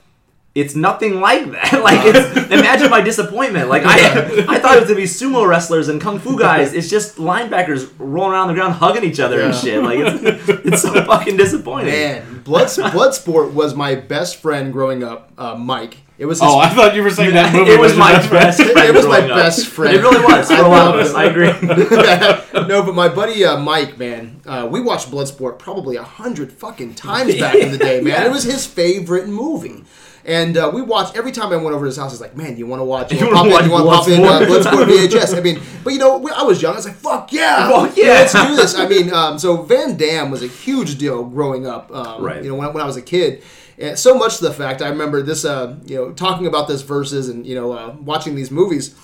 It's 0.55 0.75
nothing 0.75 1.21
like 1.21 1.51
that. 1.53 1.73
Like, 1.83 2.01
it's, 2.05 2.37
imagine 2.53 2.91
my 2.91 3.01
disappointment. 3.01 3.69
Like, 3.69 3.83
I, 3.85 4.45
I 4.47 4.59
thought 4.61 4.77
it 4.77 4.81
was 4.81 4.89
gonna 4.89 4.95
be 4.97 5.05
sumo 5.05 5.49
wrestlers 5.49 5.89
and 5.89 6.01
kung 6.01 6.19
fu 6.19 6.39
guys. 6.39 6.75
It's 6.75 6.89
just 6.89 7.17
linebackers 7.17 7.91
rolling 7.99 8.33
around 8.35 8.49
the 8.49 8.55
ground, 8.55 8.75
hugging 8.75 9.03
each 9.05 9.19
other 9.19 9.41
and 9.41 9.55
shit. 9.55 9.83
Like, 9.83 9.99
it's, 9.99 10.49
it's 10.67 10.83
so 10.83 10.93
fucking 11.05 11.37
disappointing. 11.37 11.93
Man, 11.93 12.43
Blood 12.43 12.69
Bloodsport 12.69 13.53
was 13.53 13.75
my 13.75 13.95
best 13.97 14.37
friend 14.37 14.73
growing 14.73 15.03
up, 15.03 15.33
uh, 15.39 15.55
Mike. 15.57 15.97
It 16.19 16.27
was. 16.27 16.39
His, 16.41 16.49
Oh, 16.49 16.59
I 16.59 16.69
thought 16.69 16.95
you 16.95 17.03
were 17.03 17.11
saying 17.11 17.35
that 17.35 17.53
movie 17.53 17.73
it 17.73 17.81
was 17.81 17.93
your 17.93 17.99
my 17.99 18.13
best 18.13 18.29
friend. 18.29 18.73
friend. 18.73 18.89
It 18.89 18.95
was 18.95 19.07
my 19.07 19.21
up. 19.23 19.29
best 19.29 19.67
friend. 19.67 19.97
It 19.97 20.03
really 20.03 20.23
was 20.23 20.49
for 20.49 20.63
a 20.63 20.69
lot 20.69 20.95
of 20.95 21.01
us. 21.05 21.15
I 21.15 21.25
agree. 21.25 21.51
no, 22.69 22.83
but 22.85 22.95
my 22.95 23.09
buddy 23.09 23.45
uh, 23.45 23.59
Mike, 23.59 23.99
man, 23.99 24.41
uh, 24.47 24.69
we 24.71 24.81
watched 24.81 25.11
Bloodsport 25.11 25.59
probably 25.59 25.97
a 25.97 26.03
hundred 26.05 26.53
fucking 26.53 26.95
times 26.95 27.37
back 27.41 27.57
in 27.57 27.73
the 27.73 27.79
day, 27.79 28.01
man. 28.01 28.13
Yeah. 28.13 28.27
It 28.27 28.31
was 28.31 28.45
his 28.45 28.67
favorite 28.67 29.27
movie. 29.29 29.83
And 30.25 30.57
uh, 30.57 30.71
we 30.73 30.83
watched 30.83 31.17
every 31.17 31.33
time 31.33 31.52
I 31.52 31.57
went 31.57 31.75
over 31.75 31.85
to 31.85 31.87
his 31.87 31.97
house. 31.97 32.12
He's 32.12 32.21
like, 32.21 32.37
"Man, 32.37 32.57
you 32.57 32.67
want 32.67 32.81
to 32.81 32.85
watch? 32.85 33.12
You, 33.12 33.19
want 33.33 33.49
to 33.49 33.50
pop 33.50 33.61
in? 33.62 33.67
You 33.67 33.73
want 33.73 33.85
to 33.85 33.91
pop 33.91 34.09
in 34.09 34.23
uh, 34.25 34.41
Bloodsport?" 34.47 34.87
Bloodsport 34.87 35.09
VHS?" 35.09 35.37
I 35.37 35.41
mean, 35.41 35.61
but 35.83 35.93
you 35.93 35.99
know, 35.99 36.19
we- 36.19 36.31
I 36.31 36.43
was 36.43 36.62
young. 36.62 36.75
I 36.75 36.76
was 36.76 36.87
like, 36.87 36.95
"Fuck 36.97 37.33
yeah, 37.33 37.69
Fuck 37.69 37.97
yeah. 37.97 38.05
let's 38.05 38.33
do 38.33 38.55
this." 38.57 38.75
I 38.76 38.87
mean, 38.87 39.12
um, 39.12 39.38
so 39.38 39.62
Van 39.62 39.97
Damme 39.97 40.31
was 40.31 40.43
a 40.43 40.47
huge 40.47 40.97
deal 40.99 41.25
growing 41.25 41.67
up. 41.67 41.91
Um, 41.93 42.23
Right. 42.23 42.43
You 42.43 42.50
know, 42.50 42.57
when, 42.57 42.73
when 42.73 42.83
I 42.83 42.87
was 42.87 42.97
a 42.97 43.02
kid. 43.02 43.43
And 43.79 43.99
so 43.99 44.14
much 44.17 44.37
to 44.37 44.45
the 44.45 44.52
fact 44.52 44.81
I 44.83 44.91
remember 44.91 45.23
this, 45.23 45.45
uh, 45.45 45.76
you 45.87 45.97
know, 45.97 46.12
talking 46.12 46.47
about 46.47 46.69
this 46.69 46.83
verses 46.83 47.29
and 47.29 47.45
you 47.47 47.55
know, 47.57 47.73
uh, 47.73 47.97
watching 48.00 48.35
these 48.37 48.50
movies. 48.50 48.95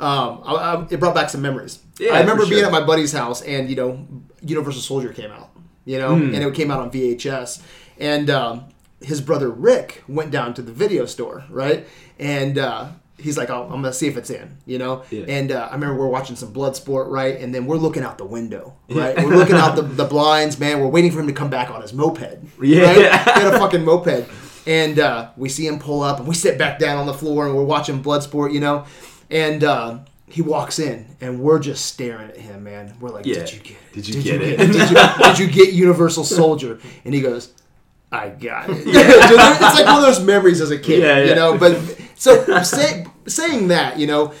Um, 0.00 0.40
I, 0.44 0.54
I, 0.54 0.86
it 0.90 0.98
brought 0.98 1.14
back 1.14 1.30
some 1.30 1.40
memories. 1.42 1.78
Yeah, 2.00 2.14
I 2.14 2.20
remember 2.20 2.42
for 2.42 2.48
being 2.50 2.62
sure. 2.62 2.66
at 2.66 2.72
my 2.72 2.84
buddy's 2.84 3.12
house, 3.12 3.42
and 3.42 3.70
you 3.70 3.76
know, 3.76 4.04
Universal 4.42 4.80
Soldier 4.82 5.12
came 5.12 5.30
out. 5.30 5.50
You 5.84 5.98
know, 5.98 6.16
Hmm. 6.16 6.34
and 6.34 6.42
it 6.42 6.54
came 6.54 6.70
out 6.72 6.80
on 6.80 6.90
VHS, 6.90 7.62
and 8.00 8.28
um, 8.30 8.64
his 9.04 9.20
brother 9.20 9.50
Rick 9.50 10.02
went 10.08 10.30
down 10.30 10.54
to 10.54 10.62
the 10.62 10.72
video 10.72 11.06
store, 11.06 11.44
right? 11.50 11.86
And 12.18 12.58
uh, 12.58 12.88
he's 13.18 13.36
like, 13.38 13.50
oh, 13.50 13.64
"I'm 13.64 13.82
gonna 13.82 13.92
see 13.92 14.06
if 14.06 14.16
it's 14.16 14.30
in," 14.30 14.58
you 14.66 14.78
know. 14.78 15.02
Yeah. 15.10 15.24
And 15.28 15.52
uh, 15.52 15.68
I 15.70 15.74
remember 15.74 15.96
we're 15.96 16.08
watching 16.08 16.36
some 16.36 16.52
Bloodsport, 16.52 17.08
right? 17.10 17.38
And 17.40 17.54
then 17.54 17.66
we're 17.66 17.76
looking 17.76 18.02
out 18.02 18.18
the 18.18 18.24
window, 18.24 18.74
right? 18.90 19.16
we're 19.16 19.36
looking 19.36 19.56
out 19.56 19.76
the, 19.76 19.82
the 19.82 20.04
blinds, 20.04 20.58
man. 20.58 20.80
We're 20.80 20.88
waiting 20.88 21.10
for 21.12 21.20
him 21.20 21.26
to 21.26 21.32
come 21.32 21.50
back 21.50 21.70
on 21.70 21.82
his 21.82 21.92
moped. 21.92 22.38
Yeah. 22.60 22.82
right? 22.84 22.96
he 22.96 23.02
had 23.04 23.54
a 23.54 23.58
fucking 23.58 23.84
moped, 23.84 24.28
and 24.66 24.98
uh, 24.98 25.30
we 25.36 25.48
see 25.48 25.66
him 25.66 25.78
pull 25.78 26.02
up, 26.02 26.18
and 26.18 26.28
we 26.28 26.34
sit 26.34 26.58
back 26.58 26.78
down 26.78 26.98
on 26.98 27.06
the 27.06 27.14
floor, 27.14 27.46
and 27.46 27.54
we're 27.54 27.64
watching 27.64 28.02
Bloodsport, 28.02 28.52
you 28.52 28.60
know, 28.60 28.86
and. 29.30 29.64
Uh, 29.64 29.98
he 30.26 30.42
walks 30.42 30.78
in, 30.80 31.06
and 31.20 31.38
we're 31.38 31.60
just 31.60 31.84
staring 31.86 32.30
at 32.30 32.36
him, 32.38 32.64
man. 32.64 32.94
We're 32.98 33.10
like, 33.10 33.24
Yeah. 33.26 33.34
"Did 33.34 33.52
you 33.52 33.60
get 33.60 33.76
it? 33.76 33.92
Did 33.92 34.08
you 34.08 34.22
get 34.22 34.40
it?" 34.42 34.56
Did 34.56 34.74
you, 34.74 34.96
did 35.22 35.38
you 35.38 35.46
get 35.46 35.72
Universal 35.84 36.24
Soldier?" 36.24 36.80
And 37.04 37.14
he 37.14 37.20
goes, 37.20 37.52
"I 38.14 38.28
got 38.30 38.70
it." 38.70 38.74
Dude, 38.84 38.94
it's 38.94 39.60
like 39.60 39.86
one 39.86 39.96
of 39.96 40.02
those 40.02 40.20
memories 40.20 40.60
as 40.60 40.70
a 40.70 40.78
kid, 40.78 41.02
Yeah, 41.02 41.24
you 41.24 41.34
know. 41.34 41.58
But 41.58 41.98
so 42.14 42.62
say, 42.62 43.06
saying 43.26 43.68
that, 43.68 43.98
you 43.98 44.06
know, 44.06 44.32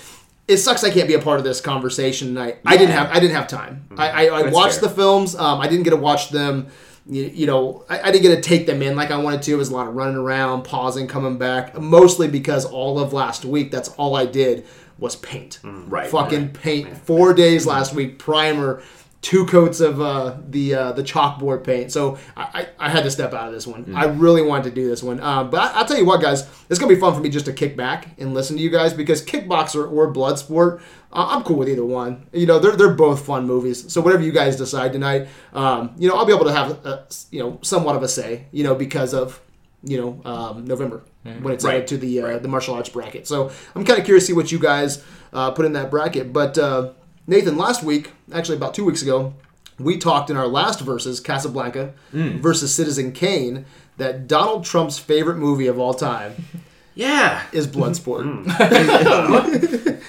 it 0.46 0.58
sucks 0.58 0.84
I 0.84 0.90
can't 0.90 1.08
be 1.08 1.14
a 1.14 1.20
part 1.20 1.38
of 1.38 1.44
this 1.44 1.60
conversation 1.60 2.28
tonight. 2.28 2.58
I 2.66 2.76
didn't 2.76 2.94
have 2.94 3.10
I 3.10 3.20
didn't 3.20 3.36
have 3.36 3.48
time. 3.48 3.86
Mm-hmm. 3.88 4.00
I, 4.00 4.10
I, 4.10 4.24
I 4.24 4.50
watched 4.50 4.80
fair. 4.80 4.88
the 4.88 4.94
films. 4.94 5.34
Um, 5.34 5.60
I 5.60 5.68
didn't 5.68 5.84
get 5.84 5.90
to 5.90 5.96
watch 5.96 6.30
them. 6.30 6.68
You, 7.06 7.24
you 7.24 7.46
know, 7.46 7.84
I, 7.88 8.00
I 8.00 8.10
didn't 8.10 8.22
get 8.22 8.36
to 8.36 8.40
take 8.40 8.66
them 8.66 8.80
in 8.82 8.96
like 8.96 9.10
I 9.10 9.18
wanted 9.18 9.42
to. 9.42 9.52
It 9.52 9.56
was 9.56 9.70
a 9.70 9.74
lot 9.74 9.88
of 9.88 9.94
running 9.94 10.16
around, 10.16 10.62
pausing, 10.62 11.06
coming 11.06 11.38
back. 11.38 11.78
Mostly 11.78 12.28
because 12.28 12.64
all 12.64 12.98
of 12.98 13.12
last 13.12 13.44
week, 13.44 13.70
that's 13.70 13.90
all 13.90 14.16
I 14.16 14.26
did 14.26 14.66
was 14.98 15.16
paint. 15.16 15.60
Mm, 15.62 15.90
right, 15.90 16.08
Fucking 16.08 16.50
paint. 16.50 16.96
Four 16.98 17.34
days 17.34 17.62
mm-hmm. 17.62 17.70
last 17.70 17.94
week, 17.94 18.18
primer, 18.18 18.82
two 19.24 19.46
coats 19.46 19.80
of 19.80 20.00
uh, 20.02 20.36
the 20.50 20.74
uh, 20.74 20.92
the 20.92 21.02
chalkboard 21.02 21.64
paint. 21.64 21.90
So 21.90 22.18
I, 22.36 22.68
I, 22.78 22.86
I 22.86 22.90
had 22.90 23.04
to 23.04 23.10
step 23.10 23.32
out 23.32 23.48
of 23.48 23.54
this 23.54 23.66
one. 23.66 23.94
I 23.96 24.04
really 24.04 24.42
wanted 24.42 24.64
to 24.64 24.70
do 24.70 24.86
this 24.86 25.02
one. 25.02 25.18
Uh, 25.18 25.44
but 25.44 25.60
I, 25.60 25.78
I'll 25.78 25.86
tell 25.86 25.96
you 25.96 26.04
what, 26.04 26.20
guys, 26.20 26.46
it's 26.68 26.78
gonna 26.78 26.92
be 26.94 27.00
fun 27.00 27.14
for 27.14 27.20
me 27.20 27.30
just 27.30 27.46
to 27.46 27.52
kick 27.52 27.74
back 27.76 28.08
and 28.18 28.34
listen 28.34 28.56
to 28.58 28.62
you 28.62 28.68
guys 28.70 28.92
because 28.92 29.24
kickboxer 29.24 29.90
or 29.90 30.12
bloodsport, 30.12 30.80
uh, 31.10 31.26
I'm 31.30 31.42
cool 31.42 31.56
with 31.56 31.70
either 31.70 31.84
one. 31.86 32.26
You 32.34 32.44
know, 32.46 32.58
they're 32.58 32.76
they're 32.76 32.92
both 32.94 33.24
fun 33.24 33.46
movies. 33.46 33.90
So 33.90 34.02
whatever 34.02 34.22
you 34.22 34.32
guys 34.32 34.56
decide 34.56 34.92
tonight, 34.92 35.28
um, 35.54 35.94
you 35.96 36.06
know, 36.08 36.16
I'll 36.16 36.26
be 36.26 36.34
able 36.34 36.44
to 36.44 36.52
have 36.52 36.70
a, 36.84 37.06
you 37.30 37.40
know 37.40 37.58
somewhat 37.62 37.96
of 37.96 38.02
a 38.02 38.08
say. 38.08 38.44
You 38.52 38.62
know, 38.64 38.74
because 38.74 39.14
of 39.14 39.40
you 39.82 39.96
know 40.00 40.30
um, 40.30 40.64
November 40.66 41.02
when 41.22 41.54
it's 41.54 41.64
Right. 41.64 41.76
added 41.76 41.86
to 41.88 41.96
the 41.96 42.20
uh, 42.20 42.38
the 42.38 42.48
martial 42.48 42.74
arts 42.74 42.90
bracket. 42.90 43.26
So 43.26 43.50
I'm 43.74 43.84
kind 43.86 43.98
of 43.98 44.04
curious 44.04 44.24
to 44.24 44.26
see 44.28 44.32
what 44.36 44.52
you 44.52 44.58
guys 44.58 45.02
uh, 45.32 45.50
put 45.52 45.64
in 45.64 45.72
that 45.72 45.90
bracket. 45.90 46.30
But 46.32 46.58
uh, 46.58 46.92
Nathan, 47.26 47.56
last 47.56 47.82
week, 47.82 48.12
actually 48.32 48.56
about 48.56 48.74
two 48.74 48.84
weeks 48.84 49.02
ago, 49.02 49.34
we 49.78 49.96
talked 49.98 50.30
in 50.30 50.36
our 50.36 50.46
last 50.46 50.80
verses, 50.80 51.20
Casablanca 51.20 51.92
mm. 52.12 52.38
versus 52.40 52.74
Citizen 52.74 53.12
Kane, 53.12 53.64
that 53.96 54.26
Donald 54.28 54.64
Trump's 54.64 54.98
favorite 54.98 55.36
movie 55.36 55.66
of 55.66 55.78
all 55.78 55.94
time 55.94 56.34
Yeah. 56.94 57.42
is 57.52 57.66
Bloodsport. 57.66 58.44
Mm. 58.44 60.00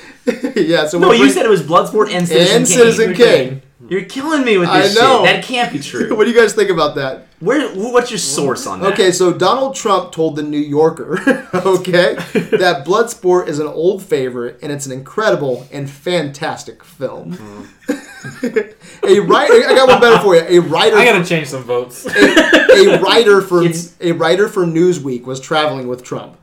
yeah, 0.67 0.87
so 0.87 0.99
No, 0.99 1.11
you 1.11 1.19
bring- 1.21 1.31
said 1.31 1.45
it 1.45 1.49
was 1.49 1.63
Bloodsport 1.63 2.11
and 2.13 2.27
Citizen 2.27 2.57
and 2.57 2.67
Kane. 2.67 2.77
Citizen 2.77 3.13
Kane. 3.15 3.61
You're 3.89 4.05
killing 4.05 4.43
me 4.43 4.57
with 4.57 4.71
this. 4.71 4.97
I 4.97 5.01
know. 5.01 5.25
shit. 5.25 5.35
That 5.35 5.43
can't 5.43 5.71
be 5.73 5.79
true. 5.79 6.15
what 6.17 6.25
do 6.25 6.31
you 6.31 6.37
guys 6.39 6.53
think 6.53 6.69
about 6.69 6.95
that? 6.95 7.27
Where? 7.45 7.69
What's 7.69 8.09
your 8.09 8.17
source 8.17 8.65
on 8.65 8.81
that? 8.81 8.93
Okay, 8.93 9.11
so 9.11 9.31
Donald 9.31 9.75
Trump 9.75 10.11
told 10.11 10.35
the 10.35 10.41
New 10.43 10.57
Yorker, 10.57 11.19
okay, 11.53 12.15
that 12.33 12.83
Bloodsport 12.85 13.47
is 13.47 13.59
an 13.59 13.67
old 13.67 14.01
favorite 14.01 14.57
and 14.63 14.71
it's 14.71 14.87
an 14.87 14.91
incredible 14.91 15.67
and 15.71 15.87
fantastic 15.87 16.83
film. 16.83 17.33
a 17.87 19.19
writer, 19.19 19.53
I 19.53 19.73
got 19.75 19.87
one 19.87 20.01
better 20.01 20.19
for 20.23 20.35
you. 20.35 20.41
A 20.41 20.59
writer, 20.67 20.97
I 20.97 21.05
gotta 21.05 21.23
change 21.23 21.47
some 21.49 21.61
votes. 21.63 22.05
a 22.07 22.99
writer 22.99 23.41
for 23.41 23.61
It's- 23.61 23.95
a 24.01 24.13
writer 24.13 24.47
for 24.47 24.65
Newsweek 24.65 25.23
was 25.25 25.39
traveling 25.39 25.87
with 25.87 26.03
Trump, 26.03 26.37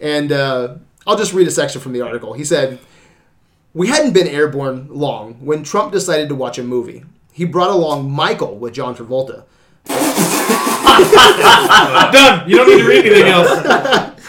and 0.00 0.32
uh, 0.32 0.76
I'll 1.06 1.18
just 1.18 1.34
read 1.34 1.46
a 1.46 1.50
section 1.50 1.82
from 1.82 1.92
the 1.92 2.00
article. 2.00 2.32
He 2.32 2.44
said, 2.44 2.78
"We 3.74 3.88
hadn't 3.88 4.14
been 4.14 4.26
airborne 4.26 4.88
long 4.90 5.34
when 5.44 5.64
Trump 5.64 5.92
decided 5.92 6.30
to 6.30 6.34
watch 6.34 6.58
a 6.58 6.62
movie. 6.64 7.04
He 7.32 7.44
brought 7.44 7.68
along 7.70 8.10
Michael 8.10 8.56
with 8.56 8.72
John 8.72 8.96
Travolta." 8.96 9.44
Done. 12.12 12.48
You 12.48 12.56
don't 12.56 12.68
need 12.68 12.78
to 12.78 12.88
read 12.88 13.06
anything 13.06 13.28
else. 13.28 14.12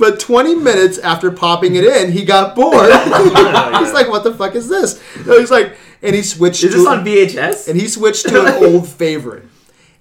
But 0.00 0.18
20 0.18 0.54
minutes 0.54 0.96
after 0.96 1.30
popping 1.30 1.74
it 1.74 1.84
in, 1.84 2.10
he 2.10 2.24
got 2.24 2.56
bored. 2.56 2.90
he's 2.90 3.92
like, 3.92 4.08
"What 4.08 4.24
the 4.24 4.34
fuck 4.34 4.54
is 4.54 4.66
this?" 4.66 4.98
No, 5.26 5.38
he's 5.38 5.50
like, 5.50 5.76
and 6.00 6.16
he 6.16 6.22
switched. 6.22 6.64
Is 6.64 6.72
to 6.72 6.78
this 6.78 6.86
on 6.86 7.04
VHS? 7.04 7.68
And 7.68 7.78
he 7.78 7.86
switched 7.86 8.26
to 8.30 8.46
an 8.46 8.64
old 8.64 8.88
favorite, 8.88 9.44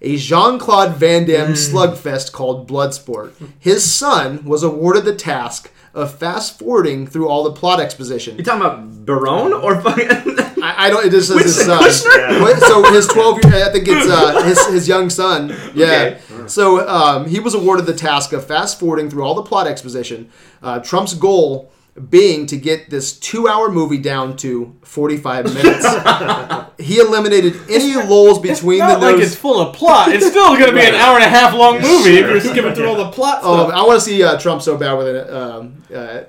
a 0.01 0.15
Jean 0.15 0.57
Claude 0.57 0.95
Van 0.95 1.25
Damme 1.25 1.51
mm. 1.51 1.51
slugfest 1.51 2.31
called 2.31 2.65
Bloodsport. 2.65 3.33
His 3.59 3.83
son 3.83 4.45
was 4.45 4.63
awarded 4.63 5.03
the 5.03 5.13
task 5.13 5.69
of 5.93 6.13
fast 6.17 6.59
forwarding 6.59 7.07
through 7.07 7.27
all 7.27 7.43
the 7.43 7.51
plot 7.51 7.79
exposition. 7.79 8.37
You 8.37 8.43
talking 8.43 8.61
about 8.61 9.05
Barron 9.05 9.53
or 9.53 9.81
fucking? 9.81 10.07
I, 10.63 10.85
I 10.85 10.89
don't. 10.89 11.05
It 11.05 11.11
just 11.11 11.29
says 11.29 11.41
his 11.41 11.65
son. 11.65 11.81
Kushner? 11.83 12.41
What- 12.41 12.59
So 12.59 12.83
his 12.93 13.07
twelve 13.07 13.43
year, 13.45 13.65
I 13.65 13.71
think 13.71 13.87
it's 13.87 14.07
uh, 14.09 14.43
his 14.43 14.65
his 14.67 14.87
young 14.87 15.09
son. 15.09 15.49
Yeah. 15.73 16.17
Okay. 16.31 16.47
So 16.47 16.87
um, 16.87 17.27
he 17.27 17.39
was 17.39 17.53
awarded 17.53 17.85
the 17.85 17.93
task 17.93 18.33
of 18.33 18.45
fast 18.45 18.79
forwarding 18.79 19.09
through 19.09 19.23
all 19.23 19.35
the 19.35 19.43
plot 19.43 19.67
exposition. 19.67 20.29
Uh, 20.63 20.79
Trump's 20.79 21.13
goal 21.13 21.71
being 22.09 22.45
to 22.47 22.57
get 22.57 22.89
this 22.89 23.17
two 23.17 23.47
hour 23.47 23.71
movie 23.71 23.97
down 23.97 24.35
to 24.37 24.75
forty 24.83 25.17
five 25.17 25.45
minutes. 25.53 25.85
he 26.79 26.99
eliminated 26.99 27.55
any 27.69 27.95
lulls 27.95 28.39
between 28.39 28.79
the 28.79 28.87
Not 28.87 29.01
like 29.01 29.17
nose. 29.17 29.27
it's 29.27 29.35
full 29.35 29.59
of 29.59 29.75
plot. 29.75 30.11
It's 30.13 30.25
still 30.27 30.57
gonna 30.57 30.71
be 30.73 30.85
an 30.85 30.95
hour 30.95 31.15
and 31.15 31.23
a 31.23 31.29
half 31.29 31.53
long 31.53 31.81
movie 31.81 32.17
if 32.17 32.29
you're 32.29 32.39
skipping 32.39 32.73
through 32.73 32.87
all 32.87 32.95
the 32.95 33.11
plot 33.11 33.39
Oh, 33.43 33.67
stuff. 33.67 33.73
I 33.77 33.85
want 33.85 33.99
to 33.99 34.05
see 34.05 34.23
uh, 34.23 34.39
Trump 34.39 34.61
so 34.61 34.77
bad 34.77 34.93
with 34.93 35.07
an 35.07 35.35
um, 35.35 35.83
uh, 35.93 36.21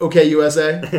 OK 0.00 0.24
USA. 0.30 0.80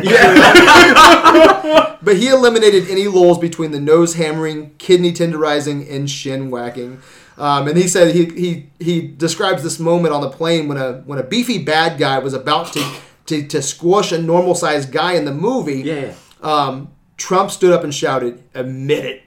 but 2.02 2.16
he 2.16 2.28
eliminated 2.28 2.88
any 2.88 3.08
lulls 3.08 3.38
between 3.38 3.70
the 3.70 3.80
nose 3.80 4.14
hammering, 4.14 4.74
kidney 4.78 5.12
tenderizing, 5.12 5.90
and 5.90 6.08
shin 6.08 6.50
whacking. 6.50 7.00
Um, 7.36 7.66
and 7.66 7.76
he 7.76 7.88
said 7.88 8.14
he, 8.14 8.26
he 8.26 8.70
he 8.78 9.00
describes 9.08 9.64
this 9.64 9.80
moment 9.80 10.14
on 10.14 10.20
the 10.20 10.30
plane 10.30 10.68
when 10.68 10.78
a 10.78 11.02
when 11.04 11.18
a 11.18 11.24
beefy 11.24 11.58
bad 11.58 11.98
guy 11.98 12.20
was 12.20 12.32
about 12.32 12.72
to 12.74 12.94
to, 13.26 13.46
to 13.48 13.62
squash 13.62 14.12
a 14.12 14.18
normal 14.20 14.54
sized 14.54 14.92
guy 14.92 15.14
in 15.14 15.24
the 15.24 15.34
movie. 15.34 15.82
Yeah. 15.82 16.14
Um, 16.42 16.92
Trump 17.16 17.50
stood 17.50 17.72
up 17.72 17.84
and 17.84 17.94
shouted, 17.94 18.42
"Admit 18.54 19.04
it, 19.04 19.22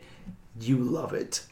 you 0.60 0.78
love 0.78 1.14
it." 1.14 1.44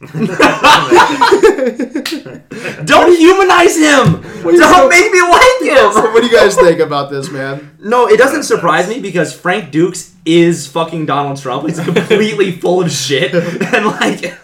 Don't 2.84 3.16
humanize 3.16 3.76
him. 3.76 4.22
Don't 4.42 4.88
make 4.88 5.10
me 5.12 5.20
like 5.22 5.60
him. 5.62 6.12
what 6.12 6.20
do 6.20 6.26
you 6.26 6.32
guys 6.32 6.54
think 6.56 6.80
about 6.80 7.10
this, 7.10 7.30
man? 7.30 7.76
No, 7.80 8.06
it 8.08 8.16
doesn't 8.16 8.44
surprise 8.44 8.88
me 8.88 9.00
because 9.00 9.32
Frank 9.32 9.72
Dux 9.72 10.14
is 10.24 10.66
fucking 10.66 11.06
Donald 11.06 11.40
Trump. 11.40 11.66
He's 11.68 11.80
completely 11.80 12.52
full 12.52 12.82
of 12.82 12.90
shit 12.90 13.34
and 13.74 13.86
like 13.86 14.34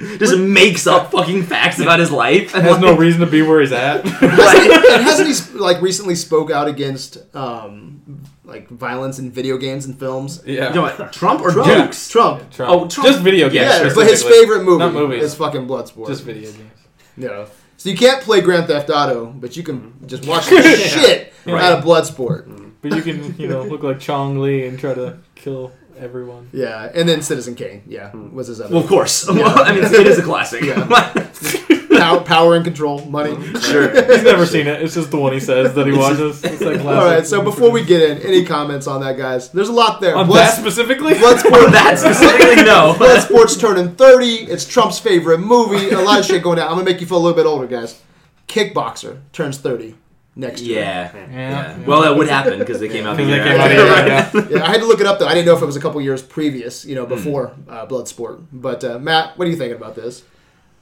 just 0.00 0.36
makes 0.38 0.86
up 0.86 1.10
fucking 1.12 1.44
facts 1.44 1.78
about 1.78 1.98
his 2.00 2.10
life. 2.10 2.54
And 2.54 2.64
Has 2.64 2.78
no 2.80 2.96
reason 2.96 3.20
to 3.20 3.26
be 3.26 3.42
where 3.42 3.60
he's 3.60 3.72
at. 3.72 4.04
Hasn't- 4.04 4.72
and 4.92 5.02
hasn't 5.02 5.28
he 5.52 5.58
like 5.58 5.80
recently 5.82 6.14
spoke 6.14 6.50
out 6.50 6.68
against 6.68 7.18
um, 7.34 8.22
like 8.44 8.68
violence 8.68 9.18
in 9.18 9.30
video 9.30 9.56
games 9.58 9.86
and 9.86 9.98
films? 9.98 10.42
yeah. 10.46 10.68
You 10.68 10.74
know 10.76 10.82
what, 10.82 11.12
Trump 11.12 11.40
or 11.40 11.50
Trump. 11.52 11.68
Dux? 11.68 12.08
Trump. 12.10 12.50
Trump. 12.50 12.70
Oh, 12.72 12.88
Trump. 12.88 13.08
Just 13.08 13.22
video 13.22 13.48
games. 13.48 13.66
Yeah, 13.80 13.92
but 13.94 14.06
his 14.06 14.22
favorite 14.22 14.64
movie 14.64 14.78
Not 14.84 14.92
movies. 14.92 15.22
is 15.24 15.34
fucking 15.34 15.66
Bloodsport. 15.66 16.08
Just 16.08 16.24
video 16.24 16.50
games. 16.52 16.70
yeah. 17.16 17.46
So 17.76 17.90
you 17.90 17.96
can't 17.96 18.22
play 18.22 18.40
Grand 18.40 18.66
Theft 18.66 18.88
Auto, 18.88 19.26
but 19.26 19.56
you 19.56 19.62
can 19.62 19.92
just 20.06 20.26
watch 20.26 20.46
the 20.48 20.62
shit 20.62 21.32
Right. 21.44 21.62
out 21.62 21.78
of 21.78 21.84
Bloodsport. 21.84 22.72
But 22.80 22.94
you 22.96 23.02
can, 23.02 23.34
you 23.38 23.46
know, 23.48 23.62
look 23.64 23.82
like 23.82 23.98
Chong 24.00 24.38
Li 24.40 24.66
and 24.66 24.78
try 24.78 24.94
to 24.94 25.18
kill 25.34 25.72
everyone. 25.98 26.48
Yeah, 26.52 26.90
and 26.94 27.08
then 27.08 27.22
Citizen 27.22 27.54
Kane. 27.54 27.82
Yeah, 27.86 28.14
was 28.14 28.48
his 28.48 28.60
other. 28.60 28.74
Well, 28.74 28.82
of 28.82 28.88
course. 28.88 29.26
Well, 29.28 29.58
I 29.64 29.72
mean, 29.72 29.84
it 29.84 30.06
is 30.06 30.18
a 30.18 30.22
classic. 30.22 30.62
power, 31.98 32.20
power 32.20 32.54
and 32.56 32.64
control, 32.64 33.04
money. 33.06 33.34
Sure. 33.60 33.90
He's 34.12 34.22
never 34.24 34.46
seen 34.46 34.66
it. 34.66 34.82
It's 34.82 34.94
just 34.94 35.10
the 35.10 35.16
one 35.16 35.32
he 35.32 35.40
says 35.40 35.74
that 35.74 35.86
he 35.86 35.92
watches. 35.92 36.44
It's 36.44 36.60
like 36.60 36.80
All 36.80 37.04
right. 37.04 37.26
So 37.26 37.42
before 37.42 37.70
we 37.70 37.84
get 37.84 38.02
in, 38.02 38.18
any 38.18 38.44
comments 38.44 38.86
on 38.86 39.00
that, 39.00 39.16
guys? 39.16 39.50
There's 39.50 39.68
a 39.68 39.72
lot 39.72 40.00
there. 40.00 40.16
on 40.16 40.26
Blood- 40.26 40.40
that 40.40 40.58
specifically, 40.58 41.14
Bloodsport. 41.14 41.70
that 41.72 41.98
specifically, 41.98 42.64
no. 42.64 42.94
Bloodsport's 42.98 43.56
turning 43.56 43.94
30. 43.94 44.26
It's 44.50 44.64
Trump's 44.66 44.98
favorite 44.98 45.38
movie. 45.38 45.90
A 45.90 46.00
lot 46.00 46.20
of 46.20 46.26
shit 46.26 46.42
going 46.42 46.56
down. 46.58 46.68
I'm 46.68 46.74
gonna 46.74 46.84
make 46.84 47.00
you 47.00 47.06
feel 47.06 47.18
a 47.18 47.24
little 47.24 47.36
bit 47.36 47.46
older, 47.46 47.66
guys. 47.66 48.00
Kickboxer 48.48 49.20
turns 49.32 49.58
30 49.58 49.94
next 50.36 50.62
year. 50.62 50.80
Yeah. 50.80 51.12
Yeah. 51.14 51.30
yeah. 51.30 51.78
Well, 51.86 52.02
that 52.02 52.16
would 52.16 52.28
happen 52.28 52.58
because 52.58 52.80
they 52.80 52.88
came 52.88 53.06
out 53.06 53.16
the 53.16 53.24
they 53.24 53.38
came 53.38 53.60
out 53.60 53.70
of 53.70 53.76
yeah. 54.50 54.58
Yeah, 54.58 54.64
I 54.64 54.70
had 54.72 54.80
to 54.80 54.86
look 54.86 55.00
it 55.00 55.06
up 55.06 55.18
though. 55.18 55.26
I 55.26 55.34
didn't 55.34 55.46
know 55.46 55.56
if 55.56 55.62
it 55.62 55.66
was 55.66 55.76
a 55.76 55.80
couple 55.80 56.00
years 56.00 56.22
previous, 56.22 56.84
you 56.84 56.94
know, 56.94 57.04
Hmm. 57.04 57.14
before 57.14 57.52
uh, 57.68 57.86
Bloodsport. 57.86 58.44
But 58.52 58.82
uh, 58.84 58.98
Matt, 58.98 59.36
what 59.38 59.46
are 59.46 59.50
you 59.50 59.56
thinking 59.56 59.76
about 59.76 59.94
this? 59.94 60.22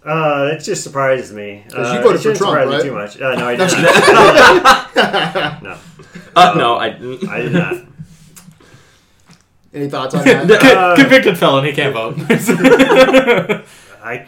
Uh, 0.04 0.50
it 0.52 0.58
just 0.64 0.82
surprises 0.82 1.32
me. 1.32 1.64
'Cause 1.70 1.92
you 1.92 1.98
Uh, 2.00 2.02
voted 2.02 2.16
it 2.18 2.22
shouldn't 2.22 2.38
for 2.38 2.44
Trump, 2.44 2.58
surprise 2.72 2.84
me 2.84 2.90
right? 2.90 3.12
Too 3.12 3.20
much. 3.20 3.20
Uh, 3.20 3.34
no, 3.38 3.46
I 3.46 3.56
didn't. 5.56 5.62
no, 5.62 5.76
Uh, 6.34 6.54
no, 6.56 6.74
I. 6.76 6.86
I 7.30 7.42
did 7.42 7.52
not. 7.52 7.74
Any 9.74 9.88
thoughts 9.88 10.14
on 10.14 10.24
that? 10.24 10.50
Uh, 10.50 10.96
Convicted 10.96 11.38
felon, 11.38 11.64
he 11.64 11.72
can't 11.72 11.94
vote. 11.94 12.16
I, 14.02 14.26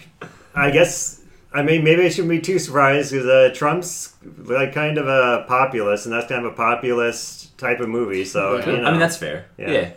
I 0.55 0.71
guess. 0.71 1.21
I 1.55 1.63
mean, 1.63 1.85
maybe 1.85 2.03
I 2.05 2.09
shouldn't 2.09 2.31
be 2.31 2.41
too 2.41 2.59
surprised 2.59 3.13
because 3.13 3.27
uh, 3.27 3.51
Trump's 3.55 4.15
like 4.39 4.73
kind 4.75 4.99
of 4.99 5.07
a 5.07 5.45
populist, 5.47 6.05
and 6.07 6.13
that's 6.15 6.27
kind 6.27 6.45
of 6.45 6.53
a 6.53 6.57
populist 6.57 7.57
type 7.59 7.79
of 7.81 7.89
movie. 7.89 8.25
So 8.25 8.59
Yeah. 8.59 8.71
you 8.71 8.77
know, 8.79 8.85
I 8.89 8.91
mean, 8.91 9.01
that's 9.01 9.17
fair. 9.17 9.47
Yeah. 9.57 9.71
Yeah. 9.71 9.91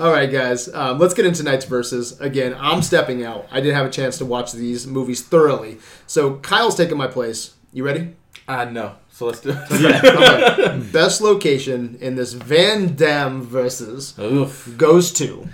All 0.00 0.10
right, 0.10 0.30
guys. 0.32 0.72
Um, 0.74 0.98
let's 0.98 1.14
get 1.14 1.24
into 1.26 1.44
tonight's 1.44 1.66
verses. 1.66 2.18
Again, 2.20 2.56
I'm 2.58 2.82
stepping 2.82 3.22
out. 3.24 3.46
I 3.52 3.60
didn't 3.60 3.76
have 3.76 3.86
a 3.86 3.90
chance 3.90 4.18
to 4.18 4.24
watch 4.24 4.50
these 4.52 4.86
movies 4.88 5.22
thoroughly, 5.22 5.78
so 6.06 6.36
Kyle's 6.36 6.74
taking 6.74 6.96
my 6.96 7.06
place. 7.06 7.54
You 7.72 7.84
ready? 7.84 8.16
uh, 8.48 8.64
no. 8.64 8.96
So 9.10 9.26
let's 9.26 9.40
do 9.40 9.50
it. 9.56 9.70
Okay. 10.04 10.80
Best 10.90 11.20
location 11.20 11.96
in 12.00 12.16
this 12.16 12.32
Van 12.32 12.96
Damme 12.96 13.42
versus 13.42 14.18
Oof. 14.18 14.74
goes 14.76 15.12
to. 15.12 15.48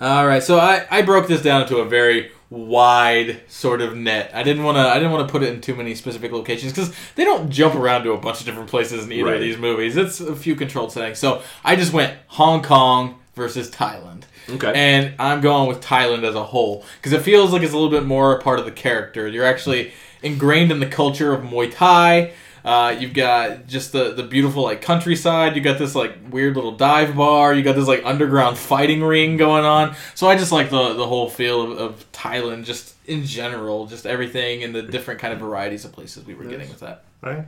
All 0.00 0.26
right, 0.26 0.42
so 0.42 0.58
I, 0.58 0.86
I 0.90 1.02
broke 1.02 1.28
this 1.28 1.42
down 1.42 1.62
into 1.62 1.76
a 1.76 1.84
very 1.84 2.32
wide 2.52 3.40
sort 3.48 3.80
of 3.80 3.96
net. 3.96 4.30
I 4.34 4.42
didn't 4.42 4.62
want 4.64 4.76
to 4.76 4.80
I 4.82 4.94
didn't 4.94 5.10
want 5.12 5.26
to 5.26 5.32
put 5.32 5.42
it 5.42 5.52
in 5.52 5.60
too 5.60 5.74
many 5.74 5.94
specific 5.94 6.32
locations 6.32 6.72
because 6.72 6.92
they 7.14 7.24
don't 7.24 7.50
jump 7.50 7.74
around 7.74 8.04
to 8.04 8.12
a 8.12 8.18
bunch 8.18 8.40
of 8.40 8.46
different 8.46 8.68
places 8.68 9.04
in 9.04 9.12
either 9.12 9.24
Right. 9.26 9.34
of 9.36 9.40
these 9.40 9.56
movies. 9.58 9.96
It's 9.96 10.20
a 10.20 10.36
few 10.36 10.54
controlled 10.54 10.92
settings. 10.92 11.18
So 11.18 11.42
I 11.64 11.76
just 11.76 11.92
went 11.92 12.14
Hong 12.28 12.62
Kong 12.62 13.16
versus 13.34 13.70
Thailand. 13.70 14.22
Okay. 14.50 14.72
And 14.74 15.14
I'm 15.18 15.40
going 15.40 15.68
with 15.68 15.80
Thailand 15.80 16.24
as 16.24 16.34
a 16.34 16.44
whole 16.44 16.84
because 16.96 17.12
it 17.12 17.22
feels 17.22 17.52
like 17.52 17.62
it's 17.62 17.72
a 17.72 17.76
little 17.76 17.90
bit 17.90 18.04
more 18.04 18.36
a 18.36 18.42
part 18.42 18.58
of 18.58 18.64
the 18.66 18.72
character. 18.72 19.26
You're 19.28 19.46
actually 19.46 19.92
ingrained 20.22 20.70
in 20.70 20.80
the 20.80 20.86
culture 20.86 21.32
of 21.32 21.42
Muay 21.42 21.72
Thai. 21.74 22.32
Uh, 22.64 22.94
you've 22.98 23.14
got 23.14 23.66
just 23.66 23.92
the, 23.92 24.12
the 24.12 24.22
beautiful 24.22 24.62
like 24.62 24.82
countryside. 24.82 25.56
You 25.56 25.62
got 25.62 25.78
this 25.78 25.94
like 25.94 26.16
weird 26.30 26.54
little 26.54 26.72
dive 26.72 27.16
bar. 27.16 27.54
You 27.54 27.62
got 27.62 27.74
this 27.74 27.88
like 27.88 28.02
underground 28.04 28.56
fighting 28.56 29.02
ring 29.02 29.36
going 29.36 29.64
on. 29.64 29.96
So 30.14 30.28
I 30.28 30.36
just 30.36 30.52
like 30.52 30.70
the 30.70 30.94
the 30.94 31.06
whole 31.06 31.28
feel 31.28 31.62
of, 31.62 31.78
of 31.78 32.12
Thailand, 32.12 32.64
just 32.64 32.94
in 33.06 33.24
general, 33.24 33.86
just 33.86 34.06
everything 34.06 34.62
and 34.62 34.74
the 34.74 34.82
different 34.82 35.20
kind 35.20 35.32
of 35.32 35.40
varieties 35.40 35.84
of 35.84 35.92
places 35.92 36.24
we 36.24 36.34
were 36.34 36.44
getting 36.44 36.68
with 36.68 36.80
that. 36.80 37.04
Right. 37.20 37.46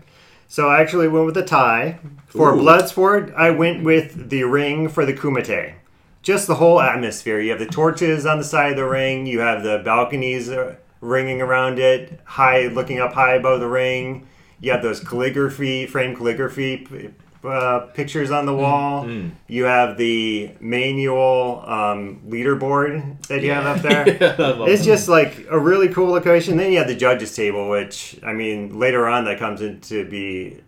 So 0.48 0.68
I 0.68 0.80
actually 0.80 1.08
went 1.08 1.26
with 1.26 1.34
the 1.34 1.44
tie. 1.44 1.98
For 2.26 2.54
Ooh. 2.54 2.60
Bloodsport, 2.60 3.34
I 3.34 3.50
went 3.50 3.84
with 3.84 4.30
the 4.30 4.44
ring 4.44 4.88
for 4.88 5.06
the 5.06 5.14
Kumite. 5.14 5.74
Just 6.22 6.46
the 6.46 6.56
whole 6.56 6.80
atmosphere. 6.80 7.40
You 7.40 7.50
have 7.50 7.58
the 7.58 7.66
torches 7.66 8.24
on 8.24 8.38
the 8.38 8.44
side 8.44 8.72
of 8.72 8.76
the 8.76 8.84
ring. 8.84 9.26
You 9.26 9.40
have 9.40 9.62
the 9.62 9.82
balconies 9.84 10.48
uh, 10.48 10.76
ringing 11.00 11.42
around 11.42 11.78
it, 11.78 12.20
high, 12.24 12.66
looking 12.68 12.98
up 12.98 13.12
high 13.12 13.34
above 13.34 13.60
the 13.60 13.68
ring. 13.68 14.26
You 14.60 14.72
have 14.72 14.82
those 14.82 15.00
calligraphy, 15.00 15.86
frame 15.86 16.16
calligraphy 16.16 17.12
uh, 17.44 17.80
pictures 17.92 18.30
on 18.30 18.46
the 18.46 18.54
wall. 18.54 19.04
You 19.48 19.64
have 19.64 19.98
the 19.98 20.52
manual 20.60 21.62
um, 21.66 22.22
leaderboard 22.26 23.26
that 23.26 23.42
you 23.42 23.50
have 23.50 23.66
up 23.76 23.82
there. 23.82 24.04
It's 24.68 24.84
just 24.84 25.08
like 25.08 25.46
a 25.50 25.58
really 25.58 25.88
cool 25.88 26.10
location. 26.10 26.56
Then 26.56 26.72
you 26.72 26.78
have 26.78 26.88
the 26.88 26.94
judges 26.96 27.34
table, 27.36 27.68
which 27.68 28.18
I 28.24 28.32
mean 28.32 28.78
later 28.78 29.06
on 29.06 29.24
that 29.26 29.38
comes 29.38 29.60
into 29.60 30.08
be 30.08 30.60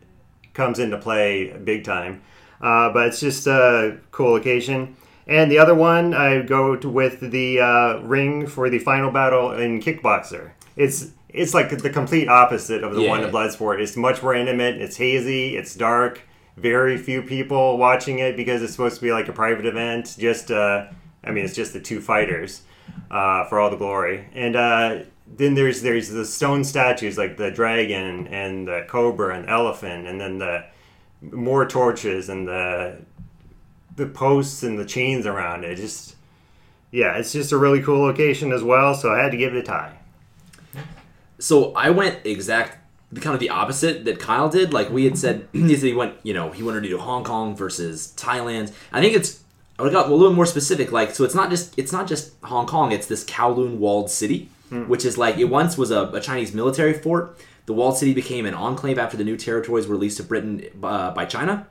comes 0.52 0.78
into 0.78 0.98
play 0.98 1.56
big 1.64 1.84
time. 1.84 2.22
Uh, 2.60 2.90
but 2.92 3.08
it's 3.08 3.20
just 3.20 3.46
a 3.46 3.98
cool 4.10 4.32
location. 4.32 4.96
And 5.26 5.50
the 5.50 5.58
other 5.58 5.74
one, 5.74 6.14
I 6.14 6.42
go 6.42 6.76
to, 6.76 6.88
with 6.88 7.20
the 7.20 7.60
uh, 7.60 7.98
ring 8.00 8.46
for 8.46 8.70
the 8.70 8.78
final 8.78 9.10
battle 9.10 9.52
in 9.52 9.80
Kickboxer. 9.80 10.52
It's 10.76 11.10
it's 11.36 11.54
like 11.54 11.68
the 11.70 11.90
complete 11.90 12.28
opposite 12.28 12.82
of 12.82 12.94
the 12.94 13.06
one 13.06 13.20
in 13.20 13.26
Yeah. 13.26 13.32
Bloodsport. 13.32 13.80
It's 13.80 13.96
much 13.96 14.22
more 14.22 14.34
intimate. 14.34 14.80
It's 14.80 14.96
hazy. 14.96 15.56
It's 15.56 15.74
dark. 15.74 16.22
Very 16.56 16.96
few 16.96 17.22
people 17.22 17.76
watching 17.76 18.18
it 18.20 18.36
because 18.36 18.62
it's 18.62 18.72
supposed 18.72 18.96
to 18.96 19.02
be 19.02 19.12
like 19.12 19.28
a 19.28 19.32
private 19.32 19.66
event. 19.66 20.16
Just 20.18 20.50
uh, 20.50 20.86
I 21.22 21.30
mean, 21.30 21.44
it's 21.44 21.54
just 21.54 21.72
the 21.72 21.80
two 21.80 22.00
fighters 22.00 22.62
uh, 23.10 23.44
for 23.46 23.60
all 23.60 23.68
the 23.70 23.76
glory. 23.76 24.28
And 24.32 24.56
uh, 24.56 24.98
then 25.36 25.54
there's 25.54 25.82
there's 25.82 26.08
the 26.08 26.24
stone 26.24 26.64
statues 26.64 27.18
like 27.18 27.36
the 27.36 27.50
dragon 27.50 28.26
and 28.28 28.66
the 28.66 28.86
cobra 28.88 29.36
and 29.36 29.48
elephant, 29.50 30.06
and 30.06 30.20
then 30.20 30.38
the 30.38 30.64
more 31.20 31.66
torches 31.66 32.28
and 32.28 32.46
the 32.48 33.02
the 33.96 34.06
posts 34.06 34.62
and 34.62 34.78
the 34.78 34.84
chains 34.86 35.26
around 35.26 35.64
it. 35.64 35.76
Just 35.76 36.14
yeah, 36.90 37.16
it's 37.18 37.32
just 37.32 37.52
a 37.52 37.58
really 37.58 37.82
cool 37.82 38.00
location 38.00 38.52
as 38.52 38.62
well. 38.62 38.94
So 38.94 39.12
I 39.12 39.18
had 39.22 39.32
to 39.32 39.36
give 39.36 39.54
it 39.54 39.58
a 39.58 39.62
tie. 39.62 39.98
So 41.38 41.72
I 41.74 41.90
went 41.90 42.24
exact, 42.24 42.78
kind 43.20 43.34
of 43.34 43.40
the 43.40 43.50
opposite 43.50 44.04
that 44.04 44.18
Kyle 44.18 44.48
did. 44.48 44.72
Like 44.72 44.90
we 44.90 45.04
had 45.04 45.18
said, 45.18 45.48
he 45.52 45.74
said 45.76 45.86
he 45.86 45.94
went, 45.94 46.14
you 46.22 46.34
know, 46.34 46.50
he 46.50 46.62
wanted 46.62 46.82
to 46.82 46.88
do 46.88 46.98
Hong 46.98 47.24
Kong 47.24 47.56
versus 47.56 48.12
Thailand. 48.16 48.72
I 48.92 49.00
think 49.00 49.14
it's, 49.14 49.42
I 49.78 49.82
would 49.82 49.92
have 49.92 50.04
got 50.04 50.10
a 50.10 50.14
little 50.14 50.32
more 50.32 50.46
specific. 50.46 50.92
Like, 50.92 51.14
so 51.14 51.24
it's 51.24 51.34
not 51.34 51.50
just, 51.50 51.78
it's 51.78 51.92
not 51.92 52.06
just 52.06 52.32
Hong 52.44 52.66
Kong. 52.66 52.92
It's 52.92 53.06
this 53.06 53.24
Kowloon 53.24 53.76
walled 53.76 54.10
city, 54.10 54.48
which 54.88 55.04
is 55.04 55.18
like 55.18 55.36
it 55.36 55.44
once 55.44 55.76
was 55.76 55.90
a, 55.90 56.08
a 56.08 56.20
Chinese 56.20 56.54
military 56.54 56.94
fort. 56.94 57.38
The 57.66 57.72
walled 57.72 57.98
city 57.98 58.14
became 58.14 58.46
an 58.46 58.54
enclave 58.54 58.98
after 58.98 59.16
the 59.16 59.24
new 59.24 59.36
territories 59.36 59.86
were 59.86 59.94
released 59.94 60.16
to 60.18 60.22
Britain 60.22 60.64
uh, 60.82 61.10
by 61.10 61.24
China, 61.24 61.66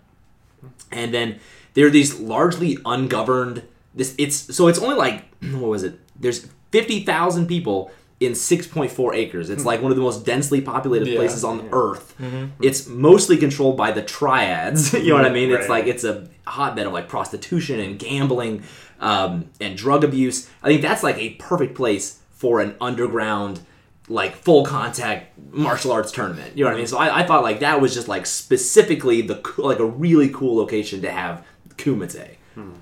and 0.92 1.14
then 1.14 1.40
there 1.74 1.88
are 1.88 1.90
these 1.90 2.20
largely 2.20 2.78
ungoverned. 2.86 3.64
This 3.94 4.14
it's 4.18 4.56
so 4.56 4.68
it's 4.68 4.80
only 4.80 4.96
like 4.96 5.26
what 5.54 5.70
was 5.70 5.84
it? 5.84 6.00
There's 6.20 6.48
fifty 6.72 7.04
thousand 7.04 7.48
people 7.48 7.92
in 8.20 8.32
6.4 8.32 9.14
acres. 9.16 9.50
It's 9.50 9.66
like 9.66 9.82
one 9.82 9.92
of 9.92 9.98
the 9.98 10.04
most 10.04 10.26
densely 10.26 10.62
populated 10.62 11.08
Yeah. 11.10 11.18
places 11.18 11.44
on 11.44 11.68
Earth. 11.72 12.16
It's 12.62 12.88
mostly 12.88 13.36
controlled 13.38 13.76
by 13.78 13.92
the 13.92 14.02
triads. 14.02 14.94
you 14.94 15.10
know 15.10 15.16
what 15.16 15.26
I 15.26 15.30
mean? 15.30 15.52
It's 15.52 15.68
like 15.70 15.86
it's 15.86 16.04
a 16.04 16.28
hotbed 16.48 16.88
of 16.88 16.94
like 16.94 17.10
prostitution 17.10 17.80
and 17.80 18.00
gambling 18.00 18.64
um, 19.02 19.50
and 19.60 19.78
drug 19.78 20.04
abuse. 20.04 20.50
I 20.64 20.68
think 20.68 20.82
that's 20.82 21.04
like 21.04 21.18
a 21.18 21.32
perfect 21.32 21.76
place 21.76 22.20
for 22.32 22.62
an 22.62 22.76
underground, 22.80 23.60
like 24.08 24.36
full 24.36 24.64
contact 24.66 25.38
martial 25.52 25.92
arts 25.92 26.12
tournament. 26.14 26.56
You 26.56 26.64
know 26.64 26.70
what 26.70 26.76
I 26.76 26.78
mean? 26.78 26.88
So 26.88 26.98
I, 26.98 27.20
I 27.22 27.24
thought 27.28 27.44
like 27.44 27.60
that 27.60 27.82
was 27.82 27.94
just 27.94 28.08
like 28.08 28.26
specifically 28.26 29.22
the 29.22 29.36
co- 29.36 29.64
like 29.64 29.80
a 29.80 29.86
really 29.86 30.30
cool 30.30 30.56
location 30.56 31.02
to 31.02 31.12
have 31.12 31.46
Kumite. 31.76 32.30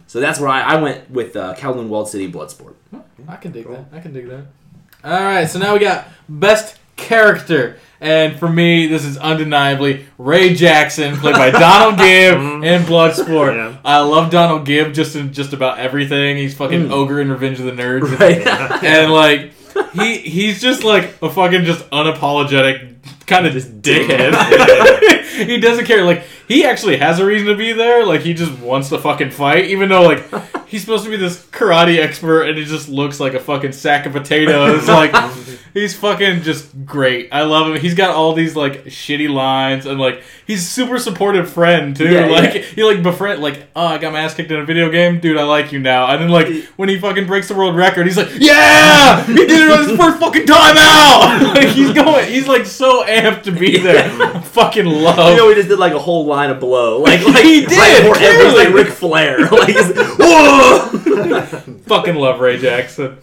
So 0.05 0.19
that's 0.19 0.39
where 0.39 0.49
I, 0.49 0.61
I 0.61 0.75
went 0.79 1.09
with 1.09 1.35
uh, 1.35 1.55
Kowloon 1.55 1.87
Walled 1.87 2.07
City 2.07 2.31
Bloodsport. 2.31 2.75
I 3.27 3.37
can 3.37 3.51
dig 3.51 3.67
that. 3.67 3.85
I 3.91 3.99
can 3.99 4.13
dig 4.13 4.29
that. 4.29 4.45
All 5.03 5.11
right, 5.11 5.49
so 5.49 5.59
now 5.59 5.73
we 5.73 5.79
got 5.79 6.07
best 6.29 6.77
character, 6.95 7.77
and 7.99 8.39
for 8.39 8.47
me, 8.47 8.87
this 8.87 9.03
is 9.03 9.17
undeniably 9.17 10.05
Ray 10.17 10.53
Jackson, 10.53 11.17
played 11.17 11.35
by 11.35 11.51
Donald 11.59 11.97
Gibb 11.97 12.37
mm-hmm. 12.37 12.63
in 12.63 12.83
Bloodsport. 12.83 13.55
Yeah. 13.55 13.77
I 13.83 13.99
love 13.99 14.31
Donald 14.31 14.65
Gibb 14.65 14.93
just 14.93 15.17
in 15.17 15.33
just 15.33 15.51
about 15.51 15.77
everything. 15.77 16.37
He's 16.37 16.55
fucking 16.55 16.87
mm. 16.87 16.91
ogre 16.91 17.19
in 17.19 17.29
Revenge 17.29 17.59
of 17.59 17.65
the 17.65 17.73
Nerds, 17.73 18.17
Right. 18.17 18.47
and 18.83 19.11
like 19.11 19.51
he 19.93 20.19
he's 20.19 20.61
just 20.61 20.85
like 20.85 21.21
a 21.21 21.29
fucking 21.29 21.65
just 21.65 21.89
unapologetic 21.89 22.95
kind 23.25 23.45
of 23.45 23.53
just 23.53 23.81
dickhead. 23.81 24.33
he 25.45 25.59
doesn't 25.59 25.85
care. 25.85 26.05
Like 26.05 26.23
he 26.47 26.65
actually 26.65 26.97
has 26.97 27.19
a 27.19 27.25
reason 27.25 27.47
to 27.47 27.55
be 27.55 27.73
there. 27.73 28.05
Like 28.05 28.21
he 28.21 28.33
just 28.33 28.57
wants 28.59 28.89
to 28.89 28.99
fucking 28.99 29.31
fight, 29.31 29.65
even 29.65 29.89
though 29.89 30.03
like 30.03 30.23
he's 30.67 30.81
supposed 30.81 31.03
to 31.05 31.09
be 31.09 31.17
this 31.17 31.45
karate 31.47 31.99
expert, 31.99 32.43
and 32.43 32.57
he 32.57 32.65
just 32.65 32.89
looks 32.89 33.19
like 33.19 33.33
a 33.33 33.39
fucking 33.39 33.71
sack 33.71 34.05
of 34.05 34.13
potatoes. 34.13 34.87
like 34.87 35.13
he's 35.73 35.95
fucking 35.95 36.41
just 36.41 36.85
great. 36.85 37.29
I 37.31 37.43
love 37.43 37.67
him. 37.67 37.81
He's 37.81 37.95
got 37.95 38.15
all 38.15 38.33
these 38.33 38.55
like 38.55 38.85
shitty 38.85 39.29
lines, 39.29 39.85
and 39.85 39.99
like 39.99 40.23
he's 40.45 40.61
a 40.61 40.65
super 40.65 40.99
supportive 40.99 41.51
friend 41.51 41.95
too. 41.95 42.11
Yeah, 42.11 42.25
like 42.25 42.55
yeah. 42.55 42.61
he 42.61 42.83
like 42.83 43.03
befriend 43.03 43.41
like 43.41 43.67
oh 43.75 43.85
I 43.85 43.97
got 43.97 44.13
my 44.13 44.21
ass 44.21 44.33
kicked 44.33 44.51
in 44.51 44.59
a 44.59 44.65
video 44.65 44.89
game, 44.89 45.19
dude. 45.19 45.37
I 45.37 45.43
like 45.43 45.71
you 45.71 45.79
now. 45.79 46.07
And 46.07 46.21
then 46.21 46.29
like 46.29 46.47
when 46.75 46.89
he 46.89 46.99
fucking 46.99 47.27
breaks 47.27 47.47
the 47.47 47.55
world 47.55 47.75
record, 47.75 48.05
he's 48.05 48.17
like 48.17 48.29
yeah, 48.37 49.23
he 49.25 49.33
did 49.33 49.49
it 49.49 49.71
on 49.71 49.87
his 49.87 49.97
first 49.97 50.19
fucking 50.19 50.45
time 50.45 50.75
out. 50.77 51.53
like 51.55 51.69
he's 51.69 51.93
going, 51.93 52.27
he's 52.27 52.47
like 52.47 52.65
so 52.65 53.05
amped 53.05 53.43
to 53.43 53.51
be 53.51 53.77
there. 53.77 54.09
Fucking 54.41 54.85
love. 54.85 55.31
You 55.31 55.37
know, 55.37 55.49
he 55.49 55.55
just 55.55 55.69
did 55.69 55.79
like 55.79 55.93
a 55.93 55.99
whole 55.99 56.25
line 56.33 56.49
of 56.49 56.59
blow, 56.59 56.99
like 57.01 57.23
like 57.25 57.43
He 57.43 57.61
did, 57.61 57.71
right 57.71 58.01
before 58.01 58.17
every- 58.17 58.49
clearly. 58.51 58.65
like 58.65 58.73
Ric 58.73 58.87
Flair, 58.93 59.39
like 59.49 59.69
he's- 59.69 59.91
whoa. 60.19 60.89
fucking 61.87 62.15
love 62.15 62.39
Ray 62.39 62.57
Jackson. 62.57 63.17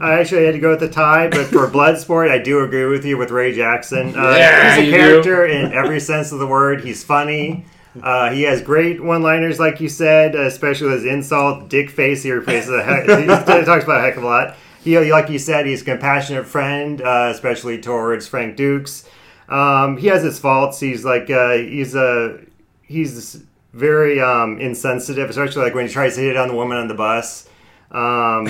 I 0.00 0.14
actually 0.14 0.44
had 0.44 0.52
to 0.54 0.58
go 0.58 0.70
with 0.70 0.80
the 0.80 0.88
tie, 0.88 1.28
but 1.28 1.46
for 1.46 1.68
Bloodsport, 1.68 2.28
I 2.30 2.38
do 2.38 2.60
agree 2.64 2.86
with 2.86 3.04
you 3.04 3.16
with 3.16 3.30
Ray 3.30 3.54
Jackson. 3.54 4.08
Uh, 4.18 4.30
Yeah, 4.36 4.74
he's 4.76 4.82
a 4.82 4.86
you 4.86 4.92
character 4.92 5.46
in 5.46 5.72
every 5.72 6.00
sense 6.00 6.32
of 6.32 6.40
the 6.40 6.46
word. 6.48 6.82
He's 6.82 7.04
funny. 7.04 7.64
Uh, 8.02 8.30
he 8.32 8.42
has 8.42 8.60
great 8.60 9.00
one-liners, 9.00 9.60
like 9.60 9.80
you 9.80 9.88
said, 9.88 10.34
especially 10.34 10.88
with 10.88 11.04
his 11.04 11.12
insult, 11.12 11.68
dick 11.68 11.90
face. 11.90 12.24
He 12.24 12.32
replaces 12.32 12.70
a 12.70 12.82
heck, 12.82 13.04
he 13.04 13.26
talks 13.26 13.84
about 13.84 13.98
a 13.98 14.02
heck 14.02 14.16
of 14.16 14.24
a 14.24 14.26
lot. 14.26 14.56
He, 14.82 14.98
like 15.12 15.30
you 15.30 15.38
said, 15.38 15.64
he's 15.64 15.82
a 15.82 15.84
compassionate 15.84 16.44
friend, 16.46 17.00
uh, 17.00 17.28
especially 17.32 17.80
towards 17.80 18.26
Frank 18.26 18.56
Dux. 18.56 19.08
Um, 19.48 19.96
he 19.98 20.06
has 20.08 20.22
his 20.22 20.38
faults. 20.38 20.80
He's 20.80 21.04
like 21.04 21.28
uh, 21.30 21.52
he's 21.52 21.94
a 21.94 22.40
he's 22.82 23.42
very 23.72 24.20
um, 24.20 24.58
insensitive, 24.60 25.28
especially 25.30 25.62
like 25.64 25.74
when 25.74 25.86
he 25.86 25.92
tries 25.92 26.14
to 26.16 26.20
hit 26.20 26.36
on 26.36 26.48
the 26.48 26.54
woman 26.54 26.78
on 26.78 26.88
the 26.88 26.94
bus. 26.94 27.48
Um, 27.90 28.46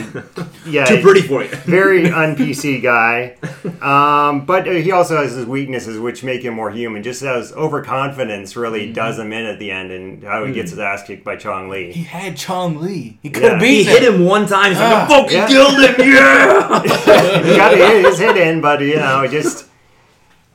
yeah, 0.67 0.87
Too 0.87 1.03
pretty 1.03 1.21
for 1.21 1.43
you. 1.43 1.49
very 1.67 2.11
un 2.11 2.35
PC 2.35 2.83
guy. 2.83 3.37
Um, 3.83 4.47
but 4.47 4.67
he 4.67 4.91
also 4.91 5.19
has 5.19 5.33
his 5.33 5.45
weaknesses, 5.45 5.99
which 5.99 6.25
make 6.25 6.43
him 6.43 6.55
more 6.55 6.71
human. 6.71 7.03
Just 7.03 7.23
as 7.23 7.53
overconfidence 7.53 8.57
really 8.57 8.91
does 8.93 9.19
him 9.19 9.33
in 9.35 9.45
at 9.45 9.59
the 9.59 9.71
end, 9.71 9.91
and 9.91 10.23
how 10.25 10.45
he 10.47 10.53
gets 10.55 10.71
his 10.71 10.79
ass 10.79 11.03
kicked 11.03 11.25
by 11.25 11.37
Chong 11.37 11.69
Li. 11.69 11.93
He 11.93 12.05
had 12.05 12.39
Chong 12.39 12.81
Li. 12.81 13.19
He 13.23 13.29
could 13.29 13.43
Yeah. 13.43 13.51
have 13.51 13.61
He 13.61 13.85
beat 13.85 13.87
hit 13.87 14.03
him 14.05 14.25
one 14.25 14.47
time. 14.47 14.71
He's 14.71 14.81
like, 14.81 14.93
Ah, 14.93 15.05
I 15.05 15.09
fucking 15.09 15.37
yeah. 15.37 15.47
killed 15.49 15.79
him. 15.79 15.95
Yeah. 16.15 16.83
he 17.43 17.57
got 17.57 17.77
his 17.77 18.07
his 18.07 18.19
hit 18.19 18.37
in, 18.39 18.61
but 18.63 18.81
you 18.81 18.97
know, 18.97 19.27
just 19.27 19.67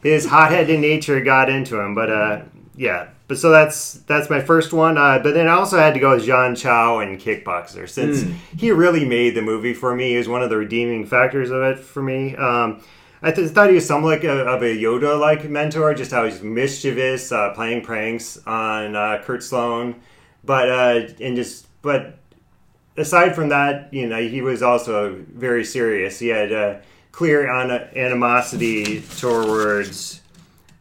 his 0.01 0.25
hot-headed 0.25 0.79
nature 0.79 1.21
got 1.21 1.49
into 1.49 1.79
him. 1.79 1.95
But 1.95 2.09
uh, 2.11 2.41
yeah. 2.75 3.09
But 3.27 3.37
so 3.37 3.51
that's 3.51 3.93
that's 3.93 4.27
my 4.27 4.41
first 4.41 4.73
one. 4.73 4.97
Uh, 4.97 5.19
but 5.19 5.35
then 5.35 5.47
I 5.47 5.51
also 5.51 5.77
had 5.77 5.93
to 5.93 5.99
go 5.99 6.15
with 6.15 6.25
Jean 6.25 6.55
Chow 6.55 6.97
and 6.97 7.19
Kickboxer 7.19 7.87
since 7.87 8.23
he 8.57 8.71
really 8.71 9.05
made 9.05 9.35
the 9.35 9.43
movie 9.43 9.75
for 9.75 9.95
me. 9.95 10.09
He 10.09 10.17
was 10.17 10.27
one 10.27 10.41
of 10.41 10.49
the 10.49 10.57
redeeming 10.57 11.05
factors 11.05 11.51
of 11.51 11.61
it 11.61 11.77
for 11.77 12.01
me. 12.01 12.35
Um, 12.35 12.81
I 13.21 13.31
th- 13.31 13.51
thought 13.51 13.69
he 13.69 13.75
was 13.75 13.85
some 13.85 14.03
like 14.03 14.23
a, 14.23 14.47
of 14.47 14.63
a 14.63 14.75
Yoda-like 14.75 15.47
mentor, 15.47 15.93
just 15.93 16.09
how 16.09 16.25
he's 16.25 16.41
mischievous, 16.41 17.31
uh, 17.31 17.53
playing 17.53 17.83
pranks 17.83 18.39
on 18.47 18.95
uh, 18.95 19.21
Kurt 19.23 19.43
Sloan, 19.43 20.01
but 20.43 20.69
uh, 20.69 21.13
and 21.21 21.35
just 21.35 21.67
but 21.83 22.17
aside 22.97 23.35
from 23.35 23.49
that, 23.49 23.93
you 23.93 24.07
know, 24.07 24.21
he 24.21 24.41
was 24.41 24.63
also 24.63 25.23
very 25.33 25.65
serious. 25.65 26.17
He 26.17 26.29
had 26.29 26.51
uh, 26.51 26.77
clear 27.11 27.49
an- 27.49 27.89
animosity 27.95 29.01
towards 29.17 30.21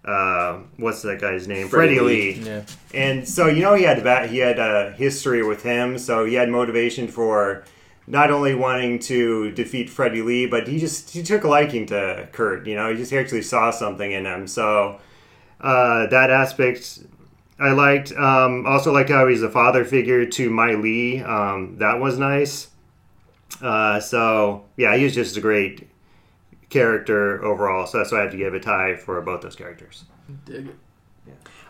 uh, 0.04 0.60
what's 0.78 1.02
that 1.02 1.20
guy's 1.20 1.46
name, 1.46 1.68
Freddie 1.68 2.00
Lee. 2.00 2.34
Lee. 2.34 2.42
Yeah. 2.42 2.62
And 2.94 3.28
so 3.28 3.46
you 3.48 3.62
know 3.62 3.74
he 3.74 3.84
had 3.84 3.98
he 4.30 4.38
had 4.38 4.58
a 4.58 4.92
history 4.92 5.42
with 5.42 5.62
him, 5.62 5.98
so 5.98 6.24
he 6.24 6.34
had 6.34 6.48
motivation 6.48 7.08
for 7.08 7.64
not 8.06 8.30
only 8.30 8.54
wanting 8.54 8.98
to 8.98 9.50
defeat 9.52 9.90
Freddie 9.90 10.22
Lee, 10.22 10.46
but 10.46 10.66
he 10.66 10.78
just 10.78 11.10
he 11.10 11.22
took 11.22 11.44
a 11.44 11.48
liking 11.48 11.86
to 11.86 12.28
Kurt. 12.32 12.66
You 12.66 12.74
know, 12.74 12.90
he 12.90 12.96
just 12.96 13.12
actually 13.12 13.42
saw 13.42 13.70
something 13.70 14.10
in 14.10 14.24
him. 14.24 14.46
So 14.46 14.98
uh, 15.60 16.06
that 16.06 16.30
aspect 16.30 17.00
I 17.58 17.72
liked. 17.72 18.12
Um, 18.12 18.66
also 18.66 18.92
liked 18.92 19.10
how 19.10 19.26
he's 19.26 19.42
a 19.42 19.50
father 19.50 19.84
figure 19.84 20.24
to 20.24 20.50
Mylee. 20.50 21.26
Um, 21.26 21.76
that 21.78 22.00
was 22.00 22.18
nice. 22.18 22.68
Uh, 23.60 24.00
so 24.00 24.64
yeah, 24.76 24.96
he 24.96 25.04
was 25.04 25.14
just 25.14 25.36
a 25.36 25.40
great 25.40 25.88
character 26.70 27.42
overall. 27.44 27.86
So 27.86 27.98
that's 27.98 28.12
why 28.12 28.18
I 28.18 28.22
had 28.22 28.30
to 28.32 28.36
give 28.36 28.54
a 28.54 28.60
tie 28.60 28.96
for 28.96 29.20
both 29.20 29.40
those 29.42 29.56
characters. 29.56 30.04
Dig 30.44 30.66
it. 30.68 30.74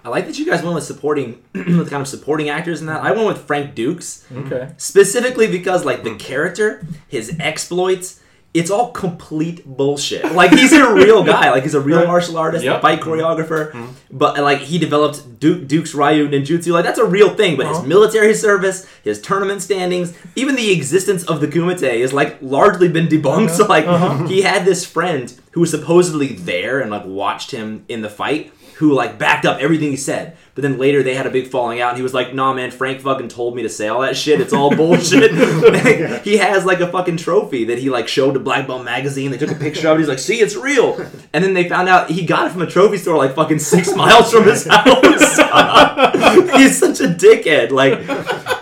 I 0.05 0.11
like 0.11 0.27
that 0.27 0.39
you 0.39 0.47
guys 0.47 0.63
went 0.63 0.75
with 0.77 0.85
supporting, 0.85 1.43
with 1.55 1.91
kind 1.91 2.01
of 2.01 2.09
supporting 2.09 2.49
actors 2.49 2.81
in 2.81 2.87
that. 2.87 3.03
I 3.03 3.11
went 3.13 3.27
with 3.27 3.39
Frank 3.39 3.75
Dux. 3.75 4.25
Okay. 4.33 4.71
specifically 4.77 5.49
because 5.49 5.85
like 5.85 6.05
the 6.05 6.15
character 6.17 6.87
his 7.09 7.37
exploits 7.41 8.21
it's 8.55 8.71
all 8.71 8.91
complete 8.93 9.65
bullshit. 9.67 10.33
Like 10.33 10.53
he's 10.53 10.73
a 10.73 10.93
real 10.93 11.23
guy. 11.23 11.51
Like 11.51 11.63
he's 11.65 11.75
a 11.75 11.81
real 11.81 12.07
martial 12.07 12.39
artist 12.39 12.65
Yep. 12.65 12.79
a 12.79 12.81
fight 12.81 13.01
mm-hmm. 13.01 13.11
choreographer. 13.11 13.73
Mm-hmm. 13.73 14.17
But 14.17 14.39
like 14.39 14.61
he 14.61 14.79
developed 14.79 15.39
Duke, 15.39 15.69
Dux 15.69 15.95
ryu 15.95 16.29
ninjutsu. 16.29 16.73
Like 16.73 16.85
that's 16.85 16.99
a 16.99 17.05
real 17.05 17.35
thing. 17.35 17.57
But 17.57 17.67
his 17.67 17.79
uh-huh. 17.79 17.87
military 17.87 18.35
service 18.35 18.87
his 19.05 19.21
tournament 19.21 19.63
standings 19.63 20.17
even 20.35 20.57
the 20.57 20.73
existence 20.73 21.25
of 21.25 21.41
the 21.41 21.47
kumite 21.47 22.01
has 22.01 22.13
like 22.13 22.39
largely 22.41 22.89
been 22.89 23.07
debunked. 23.07 23.51
So 23.51 23.67
like 23.67 23.87
uh-huh. 23.87 24.27
he 24.27 24.43
had 24.43 24.65
this 24.65 24.85
friend 24.85 25.33
who 25.53 25.61
was 25.61 25.71
supposedly 25.71 26.29
there 26.29 26.81
and 26.81 26.91
like 26.91 27.05
watched 27.05 27.51
him 27.51 27.85
in 27.89 28.01
the 28.01 28.11
fight 28.11 28.53
who 28.79 28.95
like 28.95 29.19
backed 29.19 29.45
up 29.45 29.61
everything 29.61 29.91
he 29.91 29.97
said. 29.97 30.37
But 30.55 30.63
then 30.63 30.79
later 30.79 31.03
they 31.03 31.15
had 31.15 31.27
a 31.27 31.31
big 31.31 31.49
falling 31.49 31.81
out, 31.81 31.91
and 31.91 31.97
he 31.97 32.03
was 32.03 32.15
like, 32.15 32.33
"Nah, 32.33 32.55
man, 32.55 32.71
Frank 32.71 33.01
fucking 33.01 33.27
told 33.27 33.57
me 33.57 33.63
to 33.63 33.69
say 33.69 33.89
all 33.89 34.03
that 34.03 34.17
shit. 34.17 34.41
It's 34.41 34.53
all 34.53 34.75
bullshit." 34.75 35.33
he 36.25 36.37
has 36.37 36.65
like 36.65 36.79
a 36.79 36.87
fucking 36.87 37.17
trophy 37.17 37.65
that 37.65 37.79
he 37.79 37.91
like 37.91 38.07
showed 38.07 38.35
to 38.35 38.41
Black 38.41 38.69
Belt 38.69 38.85
magazine. 38.85 39.33
They 39.33 39.39
took 39.39 39.51
a 39.51 39.57
picture 39.57 39.89
of 39.89 39.97
it. 39.97 40.01
He's 40.01 40.09
like, 40.09 40.21
"See, 40.21 40.41
it's 40.41 40.55
real." 40.55 40.95
And 41.33 41.43
then 41.43 41.55
they 41.55 41.69
found 41.69 41.89
out 41.89 42.09
he 42.09 42.25
got 42.25 42.47
it 42.47 42.51
from 42.51 42.63
a 42.63 42.67
trophy 42.67 42.99
store 42.99 43.17
like 43.17 43.35
fucking 43.35 43.59
six 43.59 43.93
miles 43.97 44.31
from 44.31 44.45
his 44.45 44.65
house. 44.65 44.87
he's 46.57 46.79
such 46.79 47.01
a 47.01 47.09
dickhead. 47.09 47.73
Like, 47.73 47.99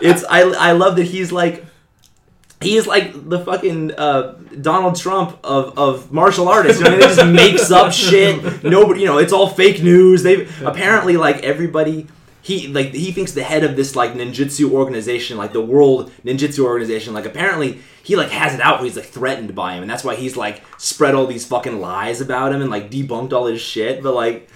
it's 0.01 0.25
I 0.31 0.41
I 0.41 0.73
love 0.73 0.97
that 0.97 1.05
he's 1.05 1.31
like 1.31 1.67
he 2.67 2.77
is 2.77 2.87
like 2.87 3.29
the 3.29 3.39
fucking 3.39 3.93
uh, 3.93 4.35
Donald 4.61 4.97
Trump 4.97 5.39
of, 5.45 5.79
of 5.79 6.13
martial 6.13 6.49
artists. 6.49 6.81
You 6.81 6.91
know, 6.91 6.97
what 6.97 7.19
I 7.19 7.25
mean? 7.25 7.37
they 7.37 7.53
just 7.53 7.69
makes 7.69 7.71
up 7.71 7.93
shit. 8.11 8.65
Nobody, 8.65 9.01
you 9.01 9.07
know, 9.07 9.19
it's 9.19 9.33
all 9.33 9.49
fake 9.49 9.83
news. 9.83 10.23
They 10.23 10.49
apparently 10.65 11.17
like 11.17 11.43
everybody. 11.45 12.09
He 12.43 12.69
like 12.69 12.95
he 12.95 13.11
thinks 13.11 13.33
the 13.33 13.43
head 13.43 13.65
of 13.65 13.75
this 13.75 13.97
like 13.97 14.15
ninjutsu 14.15 14.71
organization, 14.71 15.37
like 15.37 15.53
the 15.53 15.61
World 15.61 16.13
Ninjutsu 16.25 16.61
Organization, 16.61 17.13
like 17.13 17.27
apparently 17.27 17.81
he 18.05 18.15
like 18.15 18.31
has 18.31 18.55
it 18.55 18.61
out. 18.61 18.79
Where 18.79 18.85
he's 18.85 18.97
like 18.97 19.07
threatened 19.07 19.55
by 19.55 19.75
him, 19.75 19.83
and 19.83 19.91
that's 19.91 20.05
why 20.05 20.15
he's 20.15 20.37
like 20.37 20.63
spread 20.79 21.17
all 21.17 21.27
these 21.27 21.45
fucking 21.45 21.81
lies 21.81 22.21
about 22.21 22.53
him 22.53 22.63
and 22.63 22.71
like 22.71 22.89
debunked 22.89 23.33
all 23.33 23.47
his 23.47 23.61
shit. 23.61 24.01
But 24.01 24.15
like, 24.15 24.49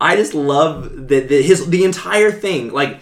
I 0.00 0.16
just 0.16 0.34
love 0.34 1.08
that 1.08 1.30
his 1.30 1.68
the 1.68 1.84
entire 1.84 2.32
thing 2.32 2.72
like 2.72 2.98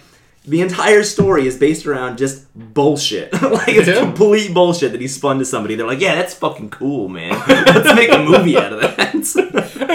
the 0.47 0.61
entire 0.61 1.03
story 1.03 1.47
is 1.47 1.57
based 1.57 1.85
around 1.85 2.17
just 2.17 2.45
bullshit. 2.55 3.33
like 3.41 3.67
it's 3.69 3.87
Yeah. 3.87 3.99
complete 3.99 4.53
bullshit 4.53 4.91
that 4.91 5.01
he 5.01 5.07
spun 5.07 5.39
to 5.39 5.45
somebody. 5.45 5.75
They're 5.75 5.87
like, 5.87 5.99
yeah, 6.01 6.15
that's 6.15 6.33
fucking 6.33 6.69
cool, 6.69 7.09
man. 7.09 7.31
Let's 7.47 7.95
make 7.95 8.11
a 8.11 8.19
movie 8.23 8.57
out 8.57 8.73
of 8.73 8.81
that. 8.81 9.15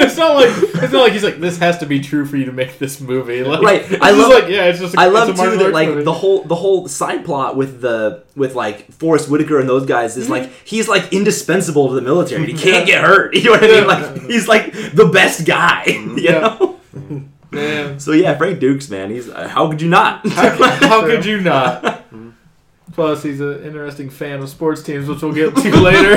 It's 0.00 0.16
not 0.16 0.34
like 0.34 0.50
it's 0.82 0.92
not 0.92 1.02
like 1.02 1.12
he's 1.12 1.22
like 1.22 1.38
this 1.40 1.58
has 1.58 1.78
to 1.78 1.86
be 1.86 2.00
true 2.00 2.26
for 2.26 2.36
you 2.36 2.46
to 2.46 2.52
make 2.52 2.78
this 2.78 3.00
movie. 3.00 3.44
Like, 3.44 3.62
Right. 3.62 4.02
I 4.02 4.10
love- 4.10 4.32
like 4.32 4.48
yeah, 4.48 4.64
it's 4.64 4.80
just. 4.80 4.94
A, 4.96 5.00
I 5.00 5.06
love 5.06 5.28
too 5.36 5.56
that 5.58 5.72
like 5.72 5.88
movie. 5.88 6.02
the 6.04 6.12
whole 6.12 6.42
the 6.42 6.54
whole 6.56 6.88
side 6.88 7.24
plot 7.24 7.56
with 7.56 7.80
the 7.80 8.24
with 8.34 8.54
like 8.56 8.90
Forest 8.92 9.28
Whitaker 9.28 9.60
and 9.60 9.68
those 9.68 9.86
guys 9.86 10.16
is 10.16 10.28
like 10.28 10.44
mm-hmm. 10.44 10.52
he's 10.64 10.88
like 10.88 11.12
indispensable 11.12 11.88
to 11.90 11.94
the 11.94 12.00
military. 12.02 12.46
He 12.46 12.52
can't 12.58 12.86
get 12.86 13.04
hurt. 13.04 13.34
You 13.36 13.44
know 13.44 13.50
what 13.52 13.62
I 13.64 13.66
mean? 13.68 13.86
Like 13.86 14.22
he's 14.22 14.48
like 14.48 14.72
the 14.72 15.08
best 15.12 15.46
guy. 15.46 15.84
You 15.86 16.16
Yeah. 16.16 16.40
know. 16.40 17.29
Man, 17.50 17.98
So 17.98 18.12
yeah, 18.12 18.36
Frank 18.38 18.60
Dux, 18.60 18.88
man. 18.90 19.10
He's 19.10 19.28
uh, 19.28 19.48
how 19.48 19.68
could 19.70 19.80
you 19.82 19.88
not? 19.88 20.26
how, 20.32 20.56
could- 20.56 20.88
how 20.88 21.02
could 21.02 21.24
you 21.24 21.40
not? 21.40 22.04
Plus, 22.92 23.22
he's 23.22 23.40
an 23.40 23.62
interesting 23.64 24.10
fan 24.10 24.40
of 24.40 24.48
sports 24.48 24.82
teams, 24.82 25.08
which 25.08 25.22
we'll 25.22 25.32
get 25.32 25.54
to 25.56 25.70
later. 25.80 26.16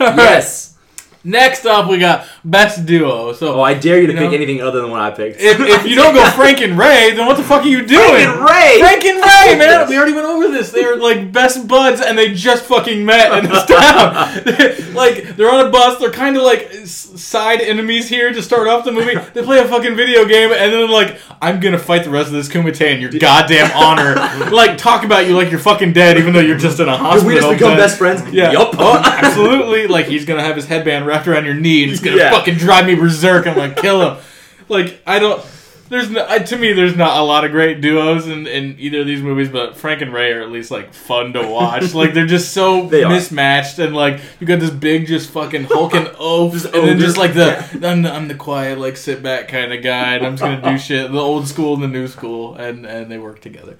yes. 0.00 0.76
Next 1.24 1.66
up, 1.66 1.90
we 1.90 1.98
got 1.98 2.26
best 2.50 2.86
duo. 2.86 3.32
So 3.32 3.54
Oh, 3.58 3.62
I 3.62 3.74
dare 3.74 4.00
you 4.00 4.06
to 4.06 4.12
You 4.12 4.18
pick 4.18 4.30
know? 4.30 4.36
anything 4.36 4.62
other 4.62 4.80
than 4.80 4.90
what 4.90 5.00
I 5.00 5.10
picked. 5.10 5.40
if, 5.40 5.58
if 5.60 5.86
you 5.86 5.94
don't 5.94 6.14
go 6.14 6.24
Frank 6.36 6.60
and 6.60 6.78
Ray, 6.78 7.12
then 7.14 7.26
what 7.26 7.36
the 7.36 7.42
fuck 7.42 7.62
are 7.64 7.68
you 7.68 7.84
doing? 7.86 8.08
Frank 8.08 8.28
and 8.28 8.40
Ray! 8.44 8.78
Frank 8.80 9.04
and 9.04 9.16
Ray, 9.18 9.58
man. 9.58 9.88
We 9.88 9.96
already 9.96 10.12
went 10.12 10.26
over 10.26 10.48
this. 10.48 10.70
They're 10.72 10.96
like 10.96 11.32
best 11.32 11.66
buds, 11.68 12.00
and 12.00 12.16
they 12.18 12.34
just 12.34 12.64
fucking 12.64 13.04
met 13.04 13.44
in 13.44 13.50
this 13.50 13.64
town. 13.66 14.94
like 14.94 15.36
they're 15.36 15.50
on 15.50 15.66
a 15.66 15.70
bus. 15.70 15.98
They're 15.98 16.10
kind 16.10 16.36
of 16.36 16.42
like 16.42 16.70
side 16.84 17.60
enemies 17.60 18.08
here 18.08 18.32
to 18.32 18.42
start 18.42 18.68
off 18.68 18.84
the 18.84 18.92
movie. 18.92 19.14
They 19.34 19.42
play 19.42 19.58
a 19.58 19.68
fucking 19.68 19.96
video 19.96 20.24
game, 20.26 20.50
and 20.52 20.72
then 20.72 20.90
like 20.90 21.18
I'm 21.40 21.60
gonna 21.60 21.78
fight 21.78 22.04
the 22.04 22.10
rest 22.10 22.28
of 22.28 22.34
this 22.34 22.48
Kumite 22.48 22.80
in 22.94 23.00
your 23.00 23.10
goddamn 23.10 23.70
honor. 23.74 24.14
like 24.50 24.76
talk 24.78 25.04
about 25.04 25.26
you 25.26 25.34
like 25.36 25.50
you're 25.50 25.60
fucking 25.60 25.92
dead, 25.92 26.18
even 26.18 26.32
though 26.32 26.40
you're 26.40 26.58
just 26.58 26.80
in 26.80 26.88
a 26.88 26.96
hospital. 26.96 27.28
Did 27.30 27.34
we 27.34 27.40
just 27.40 27.52
become 27.52 27.72
bed. 27.72 27.76
best 27.78 27.98
friends? 27.98 28.22
Yeah. 28.32 28.52
Yup. 28.52 28.74
Oh, 28.78 28.96
absolutely. 29.04 29.86
Like 29.86 30.06
he's 30.06 30.24
gonna 30.24 30.42
have 30.42 30.56
his 30.56 30.66
headband 30.66 31.06
wrapped 31.06 31.26
around 31.28 31.44
your 31.44 31.54
knee 31.54 31.82
and 31.84 31.92
it's 31.92 32.00
gonna 32.00 32.16
Yeah. 32.16 32.30
Fucking 32.38 32.54
drive 32.56 32.86
me 32.86 32.94
berserk. 32.94 33.46
I'm 33.46 33.54
gonna 33.54 33.74
kill 33.74 34.10
him. 34.10 34.22
Like 34.68 35.00
I 35.06 35.18
don't. 35.18 35.44
There's 35.88 36.10
no, 36.10 36.26
I, 36.28 36.38
to 36.40 36.58
me, 36.58 36.74
there's 36.74 36.96
not 36.96 37.16
a 37.18 37.22
lot 37.22 37.46
of 37.46 37.50
great 37.50 37.80
duos 37.80 38.26
in, 38.26 38.46
in 38.46 38.76
either 38.78 39.00
of 39.00 39.06
these 39.06 39.22
movies, 39.22 39.48
but 39.48 39.74
Frank 39.74 40.02
and 40.02 40.12
Ray 40.12 40.32
are 40.34 40.42
at 40.42 40.50
least 40.50 40.70
like 40.70 40.92
fun 40.92 41.32
to 41.32 41.46
watch. 41.48 41.94
like 41.94 42.12
they're 42.12 42.26
just 42.26 42.52
so 42.52 42.86
They 42.90 43.04
are. 43.04 43.08
mismatched, 43.10 43.78
and 43.78 43.96
like 43.96 44.20
you 44.38 44.46
got 44.46 44.60
this 44.60 44.68
big, 44.68 45.06
just 45.06 45.30
fucking 45.30 45.64
hulking 45.64 46.06
oaf, 46.18 46.52
and 46.66 46.86
then 46.86 46.98
just 46.98 47.16
like 47.16 47.32
the 47.32 47.56
I'm, 47.82 48.02
the 48.02 48.12
I'm 48.12 48.28
the 48.28 48.34
quiet, 48.34 48.78
like 48.78 48.98
sit 48.98 49.22
back 49.22 49.48
kind 49.48 49.72
of 49.72 49.82
guy, 49.82 50.16
and 50.16 50.26
I'm 50.26 50.36
just 50.36 50.42
gonna 50.42 50.72
do 50.72 50.78
shit. 50.78 51.10
The 51.10 51.18
old 51.18 51.48
school 51.48 51.72
and 51.72 51.82
the 51.82 51.88
new 51.88 52.06
school, 52.06 52.54
and 52.56 52.84
and 52.84 53.10
they 53.10 53.16
work 53.16 53.40
together. 53.40 53.78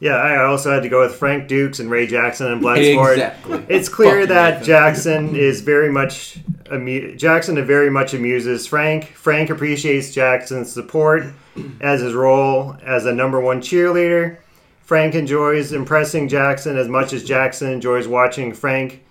Yeah, 0.00 0.14
I 0.14 0.44
also 0.44 0.72
had 0.72 0.84
to 0.84 0.88
go 0.88 1.00
with 1.00 1.16
Frank 1.16 1.48
Dux 1.48 1.80
and 1.80 1.90
Ray 1.90 2.06
Jackson 2.06 2.52
and 2.52 2.62
Bloodsport. 2.62 3.14
Exactly. 3.14 3.64
It's 3.68 3.88
clear 3.88 4.20
Fucking 4.20 4.28
that 4.28 4.62
Jackson 4.62 5.34
is 5.34 5.60
very 5.60 5.90
much 5.90 6.38
amu- 6.70 7.16
Jackson 7.16 7.64
very 7.66 7.90
much 7.90 8.14
amuses 8.14 8.66
Frank. 8.66 9.06
Frank 9.08 9.50
appreciates 9.50 10.12
Jackson's 10.12 10.70
support 10.72 11.24
as 11.80 12.00
his 12.00 12.14
role 12.14 12.76
as 12.84 13.06
a 13.06 13.12
number 13.12 13.40
one 13.40 13.60
cheerleader. 13.60 14.38
Frank 14.82 15.14
enjoys 15.14 15.72
impressing 15.72 16.28
Jackson 16.28 16.78
as 16.78 16.88
much 16.88 17.12
as 17.12 17.24
Jackson 17.24 17.70
enjoys 17.70 18.06
watching 18.06 18.54
Frank 18.54 19.04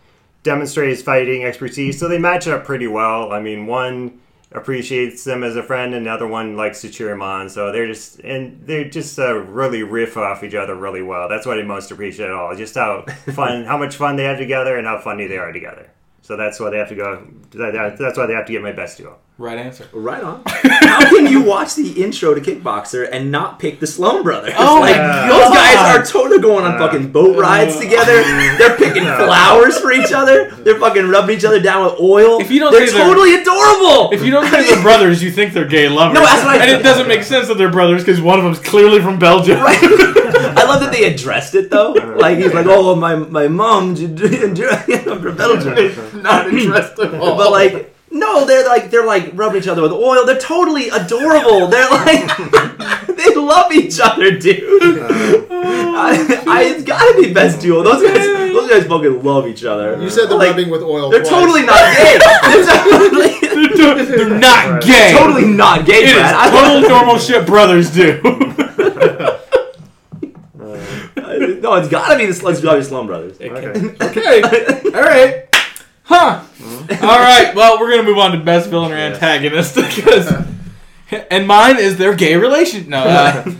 demonstrate 0.43 0.89
his 0.89 1.03
fighting 1.03 1.43
expertise. 1.43 1.99
So 1.99 2.07
they 2.07 2.17
match 2.17 2.47
up 2.47 2.63
pretty 2.63 2.87
well. 2.87 3.33
I 3.33 3.41
mean, 3.41 3.67
one 3.67 4.19
appreciates 4.51 5.23
them 5.23 5.43
as 5.43 5.55
a 5.55 5.63
friend, 5.63 5.93
and 5.93 6.05
the 6.05 6.11
other 6.11 6.27
one 6.27 6.55
likes 6.55 6.81
to 6.81 6.89
cheer 6.89 7.11
him 7.11 7.21
on. 7.21 7.49
So 7.49 7.71
they're 7.71 7.87
just 7.87 8.19
and 8.19 8.65
they 8.65 8.85
just 8.85 9.17
uh, 9.19 9.35
really 9.35 9.83
riff 9.83 10.17
off 10.17 10.43
each 10.43 10.55
other 10.55 10.75
really 10.75 11.01
well. 11.01 11.27
That's 11.29 11.45
what 11.45 11.59
I 11.59 11.63
most 11.63 11.91
appreciate 11.91 12.27
at 12.27 12.33
all. 12.33 12.55
Just 12.55 12.75
how 12.75 13.01
fun, 13.33 13.65
how 13.65 13.77
much 13.77 13.95
fun 13.95 14.15
they 14.15 14.23
have 14.23 14.37
together, 14.37 14.77
and 14.77 14.87
how 14.87 14.99
funny 14.99 15.27
they 15.27 15.37
are 15.37 15.51
together. 15.51 15.89
So 16.27 16.35
that's 16.35 16.59
why 16.59 16.69
they 16.71 16.77
have 16.77 16.89
to 16.89 16.95
go. 16.95 17.21
that- 17.51 17.71
that- 17.71 17.97
That's 17.97 18.17
why 18.17 18.25
they 18.25 18.33
have 18.33 18.45
to 18.47 18.51
get 18.51 18.61
my 18.61 18.73
best 18.73 18.97
duo. 18.97 19.15
Right 19.37 19.57
answer. 19.57 19.87
Right 19.93 20.21
on. 20.21 20.41
How 20.47 20.99
can 21.09 21.25
you 21.27 21.41
watch 21.41 21.75
the 21.75 22.03
intro 22.03 22.33
to 22.33 22.41
Kickboxer 22.41 23.07
and 23.09 23.31
not 23.31 23.59
pick 23.59 23.79
the 23.79 23.87
Sloan 23.87 24.23
brothers? 24.23 24.53
Oh 24.57 24.79
like, 24.81 24.97
my 24.97 25.27
those 25.29 25.47
God. 25.47 25.53
guys 25.53 25.95
are 25.95 26.03
totally 26.11 26.41
going 26.41 26.65
on 26.65 26.73
uh, 26.73 26.79
fucking 26.79 27.13
boat 27.13 27.37
uh, 27.37 27.39
rides 27.41 27.77
together. 27.79 28.21
They're 28.57 28.75
picking 28.75 29.03
flowers 29.03 29.77
for 29.79 29.93
each 29.93 30.11
other. 30.11 30.51
They're 30.51 30.79
fucking 30.79 31.07
rubbing 31.07 31.37
each 31.37 31.45
other 31.45 31.61
down 31.61 31.85
with 31.85 31.99
oil. 32.01 32.41
If 32.41 32.51
you 32.51 32.59
don't 32.59 32.73
they're 32.73 32.87
say 32.87 32.97
they're- 32.97 33.05
totally 33.07 33.35
adorable. 33.35 34.11
If 34.11 34.21
you 34.25 34.31
don't 34.31 34.49
think 34.49 34.67
they're 34.67 34.81
brothers, 34.81 35.23
you 35.23 35.31
think 35.31 35.53
they're 35.53 35.65
gay 35.67 35.87
lovers. 35.87 36.15
No, 36.15 36.25
that's 36.25 36.43
what 36.43 36.59
I- 36.59 36.65
and 36.65 36.71
it 36.71 36.83
doesn't 36.83 37.07
make 37.07 37.23
sense 37.23 37.47
that 37.47 37.57
they're 37.57 37.71
brothers 37.71 38.03
because 38.03 38.19
one 38.19 38.37
of 38.39 38.43
them's 38.43 38.59
clearly 38.59 39.01
from 39.01 39.17
Belgium. 39.17 39.59
I 39.61 39.75
love 40.67 40.81
that 40.81 40.91
they 40.91 41.05
addressed 41.13 41.55
it 41.55 41.69
though. 41.69 41.93
Like 42.17 42.37
he's 42.39 42.53
like, 42.53 42.65
oh 42.67 42.95
my 42.95 43.15
my 43.15 43.47
mom, 43.47 43.89
I'm 43.95 45.21
from 45.21 45.35
Belgium. 45.37 46.21
Not 46.23 46.47
interested. 46.47 47.13
at 47.13 47.21
all. 47.21 47.37
But 47.37 47.51
like, 47.51 47.93
no, 48.11 48.43
they're 48.45 48.65
like 48.67 48.89
they're 48.89 49.05
like 49.05 49.31
rubbing 49.33 49.61
each 49.61 49.67
other 49.67 49.83
with 49.83 49.91
oil. 49.91 50.25
They're 50.25 50.39
totally 50.39 50.89
adorable. 50.89 51.67
They're 51.67 51.89
like 51.89 52.25
they 53.07 53.35
love 53.35 53.71
each 53.71 53.99
other, 53.99 54.31
dude. 54.37 54.99
I, 55.99 56.43
I, 56.47 56.63
it's 56.63 56.83
gotta 56.83 57.19
be 57.21 57.33
best 57.33 57.61
duo. 57.61 57.83
Those 57.83 58.01
guys, 58.03 58.25
those 58.25 58.69
guys 58.69 58.85
fucking 58.87 59.23
love 59.23 59.47
each 59.47 59.63
other. 59.63 60.01
you 60.01 60.09
said 60.09 60.27
the 60.27 60.35
like, 60.35 60.49
rubbing 60.49 60.69
with 60.69 60.81
oil. 60.83 61.09
They're 61.09 61.19
twice. 61.21 61.29
totally 61.31 61.63
not 61.65 61.97
gay. 61.97 62.17
They're 62.43 63.69
totally, 63.69 64.05
they're 64.05 64.39
not 64.39 64.81
gay. 64.83 65.15
totally 65.17 65.45
not 65.47 65.85
gay, 65.85 66.03
It 66.03 66.09
is 66.09 66.13
Brad. 66.13 66.35
I- 66.35 66.49
total 66.49 66.89
normal 66.89 67.17
shit 67.17 67.45
brothers 67.45 67.91
do. 67.91 68.19
No, 71.61 71.75
it's 71.75 71.89
gotta 71.89 72.17
be 72.17 72.25
the 72.25 72.45
Let's 72.45 72.61
Go 72.61 72.79
Sloan 72.81 73.07
Brothers. 73.07 73.37
Okay. 73.41 73.93
okay. 74.01 74.41
All 74.93 75.01
right. 75.01 75.43
Huh. 76.03 76.41
All 77.01 77.19
right. 77.19 77.53
Well, 77.55 77.79
we're 77.79 77.89
gonna 77.91 78.03
move 78.03 78.17
on 78.17 78.31
to 78.31 78.39
best 78.39 78.69
villain 78.69 78.91
or 78.91 78.95
antagonist 78.95 79.75
because, 79.95 80.31
and 81.29 81.47
mine 81.47 81.77
is 81.77 81.97
their 81.97 82.15
gay 82.15 82.35
relation. 82.37 82.89
No. 82.89 82.99
Uh, 83.03 83.53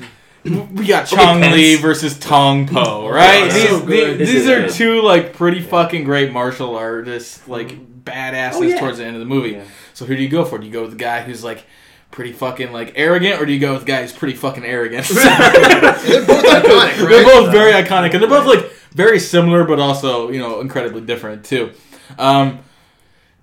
we 0.74 0.86
got 0.86 1.08
Chong 1.08 1.42
Pence. 1.42 1.54
Li 1.56 1.76
versus 1.76 2.18
Tong 2.18 2.68
Po, 2.68 3.10
right? 3.12 3.52
These 3.52 3.68
so 3.70 3.80
these. 3.80 4.18
This 4.18 4.30
these 4.30 4.36
is 4.46 4.50
are 4.50 4.62
good. 4.62 4.72
two 4.72 5.02
like 5.02 5.34
pretty 5.34 5.62
fucking 5.62 6.06
great 6.06 6.32
martial 6.32 6.76
artists, 6.78 7.46
like 7.50 8.04
badasses 8.06 8.54
Oh, 8.56 8.62
yeah. 8.62 8.80
towards 8.80 9.00
the 9.00 9.06
end 9.06 9.16
of 9.16 9.20
the 9.20 9.26
movie. 9.26 9.60
So 9.94 10.06
who 10.06 10.16
do 10.16 10.24
you 10.24 10.30
go 10.30 10.46
for? 10.46 10.58
Do 10.58 10.66
you 10.66 10.72
go 10.72 10.82
with 10.84 10.92
the 10.92 10.98
guy 10.98 11.22
who's 11.22 11.44
like 11.44 11.66
pretty 12.12 12.32
fucking 12.34 12.72
like 12.72 12.94
arrogant, 12.96 13.42
or 13.42 13.46
do 13.46 13.54
you 13.54 13.60
go 13.60 13.74
with 13.74 13.86
guys 13.86 14.12
pretty 14.14 14.36
fucking 14.36 14.66
arrogant? 14.66 15.08
They're 15.08 16.26
both 16.26 16.44
iconic, 16.46 16.66
right? 16.68 16.98
They're 17.10 17.24
both 17.26 17.52
very 17.52 17.72
iconic, 17.74 18.14
and 18.14 18.22
they're 18.22 18.30
both 18.30 18.46
like 18.48 18.72
very 18.94 19.20
similar, 19.20 19.64
but 19.64 19.80
also 19.80 20.30
you 20.32 20.40
know 20.40 20.60
incredibly 20.62 21.02
different 21.02 21.46
too. 21.46 21.72
Um, 22.18 22.60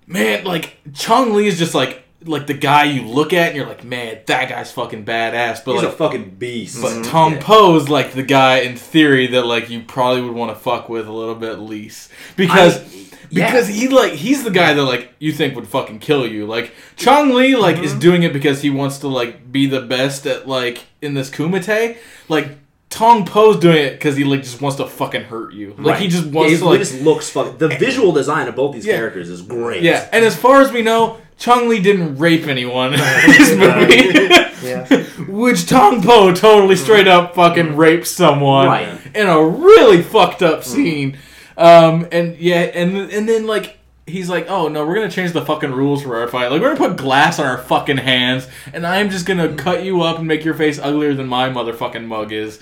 man, 0.07 0.43
like 0.43 0.77
Chong 0.93 1.33
Li 1.33 1.47
is 1.47 1.57
just 1.57 1.75
like 1.75 2.03
like 2.23 2.47
the 2.47 2.53
guy 2.55 2.85
you 2.85 3.03
look 3.03 3.33
at 3.33 3.49
and 3.49 3.55
you're 3.55 3.67
like, 3.67 3.83
man, 3.83 4.17
that 4.25 4.49
guy's 4.49 4.71
fucking 4.71 5.05
badass. 5.05 5.63
But 5.63 5.73
He's 5.73 5.83
like, 5.83 5.93
a 5.93 5.95
fucking 5.95 6.29
beast. 6.31 6.81
but 6.81 7.05
Tong 7.05 7.37
Po's 7.39 7.87
like 7.87 8.13
the 8.13 8.23
guy 8.23 8.59
in 8.59 8.75
theory 8.77 9.27
that 9.27 9.45
like 9.45 9.69
you 9.69 9.83
probably 9.83 10.21
would 10.21 10.33
want 10.33 10.51
to 10.51 10.59
fuck 10.59 10.89
with 10.89 11.07
a 11.07 11.11
little 11.13 11.35
bit 11.35 11.59
least 11.59 12.11
because. 12.35 12.79
I- 12.79 13.01
yeah. 13.29 13.51
Because 13.51 13.67
he 13.67 13.87
like 13.87 14.13
he's 14.13 14.43
the 14.43 14.51
guy 14.51 14.73
that 14.73 14.83
like 14.83 15.13
you 15.19 15.31
think 15.31 15.55
would 15.55 15.67
fucking 15.67 15.99
kill 15.99 16.27
you. 16.27 16.45
Like 16.45 16.73
Chong 16.95 17.33
Li 17.33 17.55
like 17.55 17.77
is 17.77 17.91
mm-hmm. 17.91 17.99
doing 17.99 18.23
it 18.23 18.33
because 18.33 18.61
he 18.61 18.69
wants 18.69 18.99
to 18.99 19.07
like 19.07 19.51
be 19.51 19.65
the 19.67 19.81
best 19.81 20.25
at 20.25 20.47
like 20.47 20.83
in 21.01 21.13
this 21.13 21.29
kumite. 21.29 21.97
Like 22.29 22.49
Tong 22.89 23.25
Po's 23.25 23.59
doing 23.59 23.77
it 23.77 23.91
because 23.93 24.15
he 24.15 24.23
like 24.23 24.43
just 24.43 24.61
wants 24.61 24.77
to 24.77 24.87
fucking 24.87 25.23
hurt 25.23 25.53
you. 25.53 25.75
Like 25.77 25.99
he 25.99 26.07
just 26.07 26.27
wants 26.27 26.53
Yeah, 26.53 26.59
to 26.59 26.65
like 26.65 26.75
It 26.81 26.83
just 26.85 27.01
looks 27.01 27.29
fucking. 27.29 27.57
The 27.57 27.73
eh. 27.73 27.77
visual 27.77 28.11
design 28.11 28.47
of 28.47 28.55
both 28.55 28.73
these 28.73 28.85
Yeah. 28.85 28.95
characters 28.95 29.29
is 29.29 29.41
great. 29.41 29.83
yeah. 29.83 30.07
And 30.13 30.23
as 30.23 30.35
far 30.35 30.61
as 30.61 30.71
we 30.71 30.81
know, 30.81 31.17
Chong 31.37 31.67
Li 31.67 31.81
didn't 31.81 32.17
rape 32.17 32.47
anyone 32.47 32.93
in 32.93 32.99
this 32.99 33.55
movie. 33.55 34.45
Yeah. 34.65 35.03
Which 35.27 35.67
Tong 35.67 36.01
Po 36.01 36.33
totally 36.33 36.75
straight 36.75 37.07
up 37.07 37.35
fucking 37.35 37.65
mm-hmm. 37.65 37.75
raped 37.75 38.07
someone 38.07 38.67
Right. 38.67 38.87
in 39.13 39.27
a 39.27 39.43
really 39.43 40.01
fucked 40.01 40.41
up 40.41 40.61
mm-hmm. 40.61 40.69
scene. 40.71 41.17
Um, 41.57 42.07
and 42.11 42.37
yeah, 42.37 42.61
and 42.61 42.97
and 43.11 43.27
then 43.27 43.47
like 43.47 43.77
he's 44.07 44.29
like, 44.29 44.49
oh 44.49 44.67
no, 44.67 44.85
we're 44.85 44.95
gonna 44.95 45.09
change 45.09 45.31
the 45.31 45.45
fucking 45.45 45.71
rules 45.71 46.03
for 46.03 46.17
our 46.17 46.27
fight. 46.27 46.51
Like 46.51 46.61
we're 46.61 46.75
gonna 46.75 46.89
put 46.89 46.97
glass 46.97 47.39
on 47.39 47.45
our 47.45 47.57
fucking 47.57 47.97
hands, 47.97 48.47
and 48.73 48.85
I'm 48.85 49.09
just 49.09 49.25
gonna 49.25 49.55
cut 49.55 49.83
you 49.83 50.01
up 50.01 50.19
and 50.19 50.27
make 50.27 50.43
your 50.43 50.53
face 50.53 50.79
uglier 50.79 51.13
than 51.13 51.27
my 51.27 51.49
motherfucking 51.49 52.05
mug 52.05 52.31
is. 52.31 52.59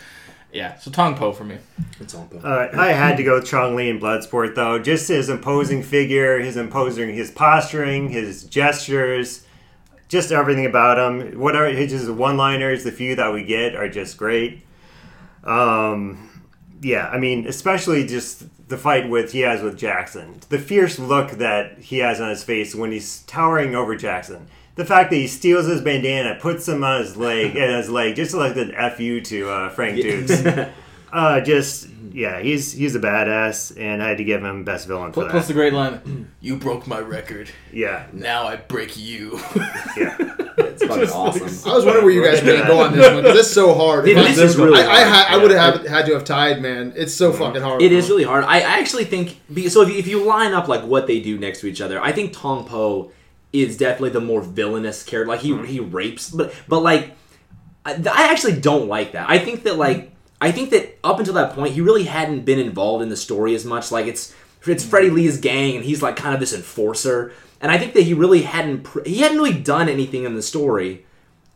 Yeah, 0.51 0.77
so 0.77 0.91
Tong 0.91 1.15
Po 1.15 1.31
for 1.31 1.43
me. 1.43 1.57
It's 1.99 2.13
on 2.13 2.27
both. 2.27 2.45
Uh, 2.45 2.69
I 2.73 2.91
had 2.91 3.17
to 3.17 3.23
go 3.23 3.35
with 3.39 3.47
Chong 3.47 3.75
Li 3.75 3.89
in 3.89 3.99
Bloodsport 3.99 4.53
though. 4.53 4.77
Just 4.77 5.07
his 5.07 5.27
imposing 5.29 5.81
figure, 5.81 6.39
his 6.39 6.57
imposing, 6.57 7.13
his 7.13 7.31
posturing, 7.31 8.09
his 8.09 8.43
gestures, 8.43 9.47
just 10.09 10.31
everything 10.31 10.67
about 10.67 10.99
him. 10.99 11.39
Whatever 11.39 11.69
his 11.69 12.07
one-liners, 12.07 12.83
the 12.83 12.91
few 12.91 13.15
that 13.15 13.33
we 13.33 13.43
get 13.43 13.75
are 13.75 13.89
just 13.89 14.15
great. 14.15 14.63
Um, 15.43 16.29
yeah, 16.81 17.07
I 17.07 17.17
mean, 17.17 17.47
especially 17.47 18.05
just 18.05 18.43
the 18.73 18.79
fight 18.79 19.07
with 19.07 19.33
he 19.33 19.41
has 19.41 19.61
with 19.61 19.77
Jackson, 19.77 20.39
the 20.49 20.57
fierce 20.57 20.97
look 20.97 21.29
that 21.33 21.77
he 21.77 21.99
has 21.99 22.19
on 22.19 22.29
his 22.29 22.43
face 22.43 22.73
when 22.73 22.91
he's 22.91 23.19
towering 23.27 23.75
over 23.75 23.95
Jackson. 23.95 24.47
The 24.73 24.83
fact 24.83 25.11
that 25.11 25.17
he 25.17 25.27
steals 25.27 25.67
his 25.67 25.79
bandana, 25.79 26.39
puts 26.41 26.67
him 26.67 26.83
on 26.83 27.01
his 27.01 27.15
leg, 27.15 27.55
and 27.55 27.75
his 27.75 27.91
leg, 27.91 28.15
just 28.15 28.33
like 28.33 28.55
an 28.57 28.73
fu 28.97 29.21
to 29.21 29.49
uh, 29.49 29.69
Frank 29.69 30.01
Dux. 30.01 30.69
Uh, 31.13 31.39
just 31.41 31.87
yeah, 32.11 32.39
he's 32.41 32.71
he's 32.71 32.95
a 32.95 32.99
badass, 32.99 33.79
and 33.79 34.01
I 34.01 34.09
had 34.09 34.17
to 34.17 34.23
give 34.23 34.43
him 34.43 34.63
best 34.63 34.87
villain 34.87 35.13
for 35.13 35.29
Plus 35.29 35.47
the 35.47 35.53
great 35.53 35.71
line, 35.71 36.27
"You 36.41 36.55
broke 36.55 36.87
my 36.87 36.97
record, 36.97 37.51
Yeah, 37.71 38.07
now 38.11 38.47
I 38.47 38.55
break 38.55 38.97
you." 38.97 39.39
yeah. 39.95 40.17
It's 41.01 41.11
fucking 41.11 41.41
awesome. 41.41 41.71
I 41.71 41.75
was 41.75 41.85
wondering 41.85 42.05
where 42.05 42.13
you 42.13 42.23
guys 42.23 42.41
were 42.41 42.53
gonna 42.53 42.67
go 42.67 42.79
on 42.81 42.93
this 42.93 43.11
one 43.11 43.23
because 43.23 43.39
it's 43.39 43.51
so 43.51 43.73
hard. 43.73 44.07
It 44.07 44.17
is 44.17 44.59
I, 44.59 44.63
really 44.63 44.81
I, 44.81 44.85
I, 44.85 45.01
hard. 45.01 45.07
ha- 45.07 45.27
I 45.29 45.37
would 45.37 45.51
have 45.51 45.85
had 45.87 46.05
to 46.05 46.13
have 46.13 46.23
tied, 46.23 46.61
man. 46.61 46.93
It's 46.95 47.13
so 47.13 47.33
fucking 47.33 47.61
hard. 47.61 47.81
It 47.81 47.91
is 47.91 48.09
really 48.09 48.23
hard. 48.23 48.43
I, 48.43 48.57
I 48.57 48.79
actually 48.79 49.05
think 49.05 49.37
so. 49.69 49.81
If 49.81 49.89
you, 49.89 49.95
if 49.95 50.07
you 50.07 50.23
line 50.23 50.53
up 50.53 50.67
like 50.67 50.83
what 50.83 51.07
they 51.07 51.19
do 51.19 51.37
next 51.37 51.61
to 51.61 51.67
each 51.67 51.81
other, 51.81 52.01
I 52.01 52.11
think 52.11 52.33
Tong 52.33 52.65
Po 52.65 53.11
is 53.51 53.77
definitely 53.77 54.09
the 54.09 54.21
more 54.21 54.41
villainous 54.41 55.03
character. 55.03 55.29
Like 55.29 55.41
he 55.41 55.51
mm-hmm. 55.51 55.65
he 55.65 55.79
rapes, 55.79 56.29
but 56.29 56.53
but 56.67 56.79
like 56.79 57.15
I, 57.85 57.93
I 57.93 58.31
actually 58.31 58.59
don't 58.59 58.87
like 58.87 59.13
that. 59.13 59.29
I 59.29 59.39
think 59.39 59.63
that 59.63 59.77
like 59.77 60.11
I 60.41 60.51
think 60.51 60.71
that 60.71 60.97
up 61.03 61.19
until 61.19 61.35
that 61.35 61.53
point, 61.53 61.73
he 61.73 61.81
really 61.81 62.03
hadn't 62.03 62.45
been 62.45 62.59
involved 62.59 63.03
in 63.03 63.09
the 63.09 63.17
story 63.17 63.55
as 63.55 63.63
much. 63.63 63.91
Like 63.91 64.07
it's 64.07 64.35
it's 64.65 64.83
Freddie 64.83 65.07
mm-hmm. 65.07 65.15
Lee's 65.15 65.39
gang, 65.39 65.75
and 65.75 65.85
he's 65.85 66.01
like 66.01 66.15
kind 66.15 66.33
of 66.33 66.39
this 66.39 66.53
enforcer. 66.53 67.31
And 67.63 67.71
I 67.71 67.79
think 67.79 67.93
that 67.93 68.01
he 68.03 68.13
really 68.13 68.43
hadn't 68.43 68.83
pr- 68.83 69.01
he 69.05 69.19
hadn't 69.21 69.37
really 69.37 69.57
done 69.59 69.89
anything 69.89 70.25
in 70.25 70.35
the 70.35 70.41
story. 70.43 71.05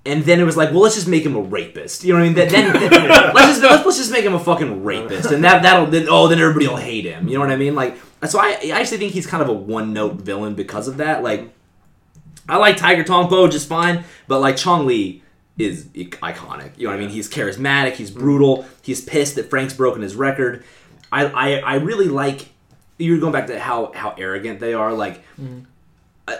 And 0.05 0.23
then 0.23 0.39
it 0.39 0.45
was 0.45 0.55
like, 0.55 0.71
well, 0.71 0.79
let's 0.79 0.95
just 0.95 1.07
make 1.07 1.23
him 1.25 1.35
a 1.35 1.41
rapist. 1.41 2.03
You 2.05 2.13
know 2.13 2.19
what 2.19 2.23
I 2.23 2.27
mean? 2.29 2.35
Then, 2.35 2.49
then, 2.49 2.73
then- 2.89 3.35
let's 3.35 3.59
just 3.59 3.61
let's, 3.61 3.85
let's 3.85 3.97
just 3.97 4.11
make 4.11 4.23
him 4.23 4.33
a 4.33 4.39
fucking 4.39 4.83
rapist, 4.85 5.31
and 5.31 5.43
that 5.43 5.61
that'll 5.63 5.85
then 5.87 6.07
oh 6.09 6.27
then 6.29 6.39
everybody 6.39 6.67
will 6.67 6.77
hate 6.77 7.03
him. 7.05 7.27
You 7.27 7.35
know 7.35 7.41
what 7.41 7.51
I 7.51 7.57
mean? 7.57 7.75
Like 7.75 7.97
so 8.27 8.39
I, 8.39 8.57
I 8.63 8.69
actually 8.79 8.97
think 8.97 9.11
he's 9.13 9.27
kind 9.27 9.43
of 9.43 9.49
a 9.49 9.53
one 9.53 9.91
note 9.93 10.13
villain 10.15 10.55
because 10.55 10.87
of 10.87 10.97
that. 10.97 11.21
Like 11.23 11.53
I 12.49 12.55
like 12.55 12.77
Tiger 12.77 13.03
Tong 13.03 13.27
Po 13.27 13.47
just 13.49 13.67
fine, 13.67 14.05
but 14.29 14.39
like 14.39 14.55
Chong 14.55 14.85
Li 14.85 15.21
is 15.57 15.85
iconic. 15.87 16.71
You 16.77 16.85
know 16.85 16.91
what 16.91 16.97
I 16.97 16.99
mean? 17.01 17.09
He's 17.09 17.29
charismatic. 17.29 17.93
He's 17.95 18.11
brutal. 18.11 18.65
He's 18.81 19.01
pissed 19.03 19.35
that 19.35 19.49
Frank's 19.49 19.73
broken 19.73 20.01
his 20.01 20.15
record. 20.15 20.63
I 21.11 21.25
I, 21.25 21.53
I 21.59 21.75
really 21.75 22.07
like. 22.07 22.47
You're 22.99 23.19
going 23.19 23.33
back 23.33 23.47
to 23.47 23.59
how 23.59 23.91
how 23.93 24.15
arrogant 24.17 24.59
they 24.61 24.73
are. 24.73 24.93
Like 24.93 25.21
uh, 25.39 25.43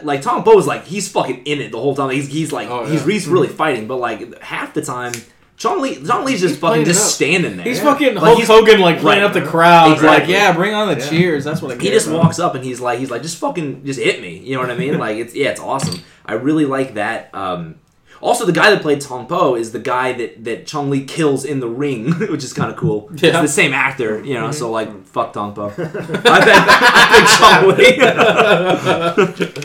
like 0.03 0.21
Tong 0.21 0.43
Po 0.43 0.57
is 0.59 0.67
like 0.67 0.85
he's 0.85 1.07
fucking 1.09 1.45
in 1.45 1.61
it 1.61 1.71
the 1.71 1.79
whole 1.79 1.95
time. 1.95 2.09
He's 2.11 2.27
he's 2.27 2.51
like 2.51 2.69
Oh, 2.69 2.85
he's, 2.85 3.01
yeah. 3.05 3.11
he's 3.13 3.27
really 3.27 3.47
fighting, 3.47 3.87
but 3.87 3.97
like 3.97 4.39
half 4.41 4.73
the 4.73 4.81
time. 4.81 5.13
Chong 5.55 5.81
Li, 5.81 5.95
Chong 6.05 6.23
Li's 6.23 6.39
just 6.41 6.59
fucking 6.59 6.85
just 6.85 7.15
standing 7.15 7.57
there. 7.57 7.65
He's 7.65 7.79
fucking 7.81 8.13
Like, 8.13 8.23
Hulk 8.23 8.37
he's- 8.37 8.47
Hogan, 8.47 8.79
like 8.79 8.99
playing 8.99 9.23
Right. 9.23 9.27
up 9.27 9.33
the 9.33 9.41
crowd. 9.41 9.99
Like, 10.03 10.27
yeah, 10.27 10.53
bring 10.53 10.75
on 10.75 10.87
the 10.95 11.03
cheers. 11.03 11.43
That's 11.45 11.63
what 11.63 11.71
I. 11.71 11.81
he 11.81 11.89
just 11.89 12.05
about. 12.07 12.19
walks 12.25 12.37
up 12.37 12.53
and 12.53 12.63
he's 12.63 12.79
like 12.79 12.99
he's 12.99 13.09
like 13.09 13.23
just 13.23 13.37
fucking 13.39 13.83
just 13.83 13.99
hit 13.99 14.21
me 14.21 14.37
you 14.37 14.53
know 14.53 14.61
what 14.61 14.69
i 14.69 14.75
mean 14.77 14.99
like 14.99 15.17
it's 15.17 15.33
yeah 15.33 15.49
it's 15.49 15.59
awesome 15.59 15.99
i 16.27 16.33
really 16.33 16.65
like 16.65 16.93
that 16.93 17.33
um 17.33 17.75
also 18.21 18.45
the 18.45 18.51
guy 18.51 18.69
that 18.71 18.81
played 18.81 19.01
Tong 19.01 19.27
Po 19.27 19.55
is 19.55 19.71
the 19.71 19.79
guy 19.79 20.13
that 20.13 20.43
that 20.43 20.65
Chong 20.67 20.89
Li 20.89 21.05
kills 21.05 21.45
in 21.45 21.59
the 21.59 21.69
ring 21.69 22.11
which 22.29 22.43
is 22.43 22.53
kind 22.53 22.71
of 22.71 22.77
cool 22.77 23.09
Yeah. 23.15 23.29
it's 23.29 23.41
the 23.41 23.47
same 23.47 23.73
actor 23.73 24.23
you 24.23 24.33
know 24.33 24.45
mm-hmm. 24.45 24.53
so 24.53 24.71
like 24.71 24.89
mm-hmm. 24.89 25.03
fuck 25.03 25.33
Tong 25.33 25.53
Po 25.53 25.65
i 25.69 25.75
bet 25.75 26.67
I 26.69 27.07
think 27.13 27.27
Chong 27.37 27.77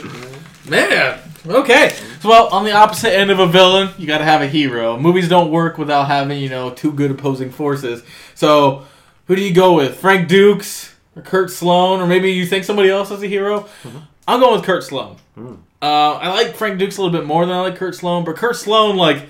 Li 0.02 0.32
Man. 0.68 1.18
Okay. 1.44 1.90
So, 2.20 2.28
well, 2.28 2.46
on 2.48 2.64
the 2.64 2.72
opposite 2.72 3.12
end 3.12 3.30
of 3.30 3.40
a 3.40 3.46
villain, 3.46 3.90
you 3.98 4.06
got 4.06 4.18
to 4.18 4.24
have 4.24 4.42
a 4.42 4.46
hero. 4.46 4.96
Movies 4.96 5.28
don't 5.28 5.50
work 5.50 5.76
without 5.76 6.06
having, 6.06 6.38
you 6.38 6.48
know, 6.48 6.70
two 6.70 6.92
good 6.92 7.10
opposing 7.10 7.50
forces. 7.50 8.04
So, 8.34 8.86
who 9.26 9.34
do 9.34 9.42
you 9.42 9.52
go 9.52 9.74
with? 9.74 9.98
Frank 9.98 10.28
Dux 10.28 10.94
or 11.16 11.22
Kurt 11.22 11.50
Sloan, 11.50 12.00
or 12.00 12.06
maybe 12.06 12.30
you 12.30 12.46
think 12.46 12.64
somebody 12.64 12.90
else 12.90 13.10
is 13.10 13.22
a 13.22 13.26
hero. 13.26 13.60
Mm-hmm. 13.82 13.98
I'm 14.28 14.40
going 14.40 14.54
with 14.54 14.64
Kurt 14.64 14.84
Sloan. 14.84 15.16
Hmm. 15.34 15.54
Uh, 15.82 16.12
I 16.12 16.30
like 16.30 16.54
Frank 16.54 16.78
Dux 16.78 16.96
a 16.96 17.02
little 17.02 17.18
bit 17.18 17.26
more 17.26 17.44
than 17.44 17.54
I 17.54 17.60
like 17.60 17.76
Kurt 17.76 17.96
Sloan, 17.96 18.24
but 18.24 18.36
Kurt 18.36 18.54
Sloan 18.54 18.96
like 18.96 19.26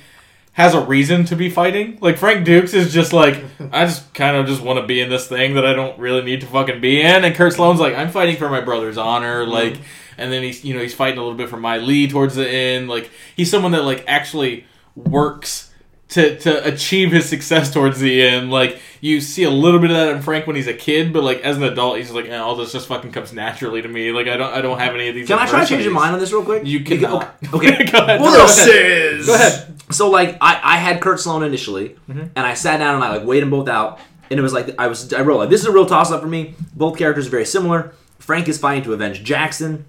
has 0.53 0.75
a 0.75 0.85
reason 0.85 1.25
to 1.25 1.37
be 1.37 1.49
fighting. 1.49 1.97
Like 2.03 2.19
Frank 2.19 2.45
Dux 2.45 2.75
is 2.75 2.93
just 2.93 3.15
like 3.15 3.43
I 3.73 3.87
just 3.87 4.13
kind 4.13 4.37
of 4.37 4.47
just 4.47 4.61
want 4.61 4.79
to 4.79 4.87
be 4.87 5.01
in 5.01 5.09
this 5.09 5.27
thing 5.27 5.55
that 5.55 5.65
I 5.65 5.73
don't 5.73 5.99
really 5.99 6.23
need 6.23 6.43
to 6.43 6.47
fucking 6.47 6.81
be 6.81 7.01
in, 7.01 7.25
and 7.25 7.35
Kurt 7.35 7.55
Sloan's 7.55 7.81
like 7.81 7.95
I'm 7.95 8.11
fighting 8.11 8.37
for 8.37 8.51
my 8.51 8.61
brother's 8.61 8.99
honor, 8.99 9.47
like, 9.47 9.79
and 10.19 10.31
then 10.31 10.43
he's 10.43 10.63
you 10.63 10.75
know 10.75 10.81
he's 10.81 10.95
fighting 10.95 11.19
a 11.19 11.23
little 11.23 11.39
bit 11.39 11.49
for 11.49 11.57
Mylee 11.57 12.11
towards 12.11 12.35
the 12.35 12.49
end. 12.49 12.89
Like 12.89 13.11
he's 13.35 13.51
someone 13.51 13.73
that 13.73 13.85
like 13.85 14.05
actually 14.07 14.67
works 14.95 15.72
to 16.13 16.39
to 16.41 16.67
achieve 16.67 17.11
his 17.11 17.29
success 17.29 17.73
towards 17.73 17.99
the 17.99 18.23
end. 18.23 18.51
Like 18.51 18.81
you 19.01 19.21
see 19.21 19.45
a 19.45 19.51
little 19.51 19.81
bit 19.81 19.91
of 19.91 19.97
that 19.97 20.15
in 20.15 20.23
Frank 20.23 20.47
when 20.47 20.57
he's 20.57 20.67
a 20.67 20.75
kid, 20.75 21.13
but 21.13 21.23
like 21.25 21.41
as 21.41 21.57
an 21.57 21.63
adult, 21.63 21.99
he's 21.99 22.11
like, 22.11 22.27
eh, 22.27 22.37
all 22.37 22.55
this 22.55 22.73
just 22.73 22.87
fucking 22.87 23.13
comes 23.13 23.33
naturally 23.33 23.83
to 23.83 23.89
me. 23.89 24.13
Like 24.13 24.29
I 24.29 24.37
don't 24.37 24.53
I 24.53 24.61
don't 24.61 24.79
have 24.79 24.95
any 24.95 25.09
of 25.09 25.15
these. 25.15 25.27
Can 25.27 25.39
I 25.39 25.47
try 25.47 25.63
to 25.63 25.67
change 25.67 25.85
your 25.85 25.95
mind 25.95 26.15
on 26.15 26.21
this 26.21 26.33
real 26.33 26.45
quick? 26.45 26.67
You 26.67 26.81
cannot. 26.85 27.35
Okay. 27.53 27.85
Go 27.93 27.99
ahead. 27.99 28.21
Go 28.21 28.37
ahead. 28.37 28.69
is. 28.69 29.27
Go 29.27 29.35
ahead. 29.35 29.81
So 29.91 30.11
like 30.11 30.37
I, 30.41 30.61
I 30.63 30.77
had 30.77 31.01
Kurt 31.01 31.21
Sloan 31.21 31.43
initially, 31.43 31.97
and 32.09 32.33
I 32.37 32.55
sat 32.55 32.79
down 32.79 32.97
and 32.97 33.05
I 33.05 33.17
like 33.17 33.27
weighed 33.27 33.43
them 33.43 33.51
both 33.51 33.69
out, 33.69 33.99
and 34.31 34.39
it 34.39 34.43
was 34.43 34.53
like 34.53 34.75
I 34.79 34.87
was 34.87 35.13
I 35.13 35.23
wrote 35.23 35.39
like 35.39 35.51
this 35.51 35.61
is 35.61 35.67
a 35.67 35.73
real 35.73 35.87
toss 35.87 36.11
up 36.11 36.21
for 36.21 36.29
me. 36.29 36.55
Both 36.75 36.99
characters 36.99 37.27
are 37.27 37.31
very 37.31 37.47
similar. 37.47 37.95
Frank 38.19 38.49
is 38.49 38.59
fighting 38.59 38.85
to 38.85 38.93
avenge 38.93 39.25
Jackson. 39.25 39.87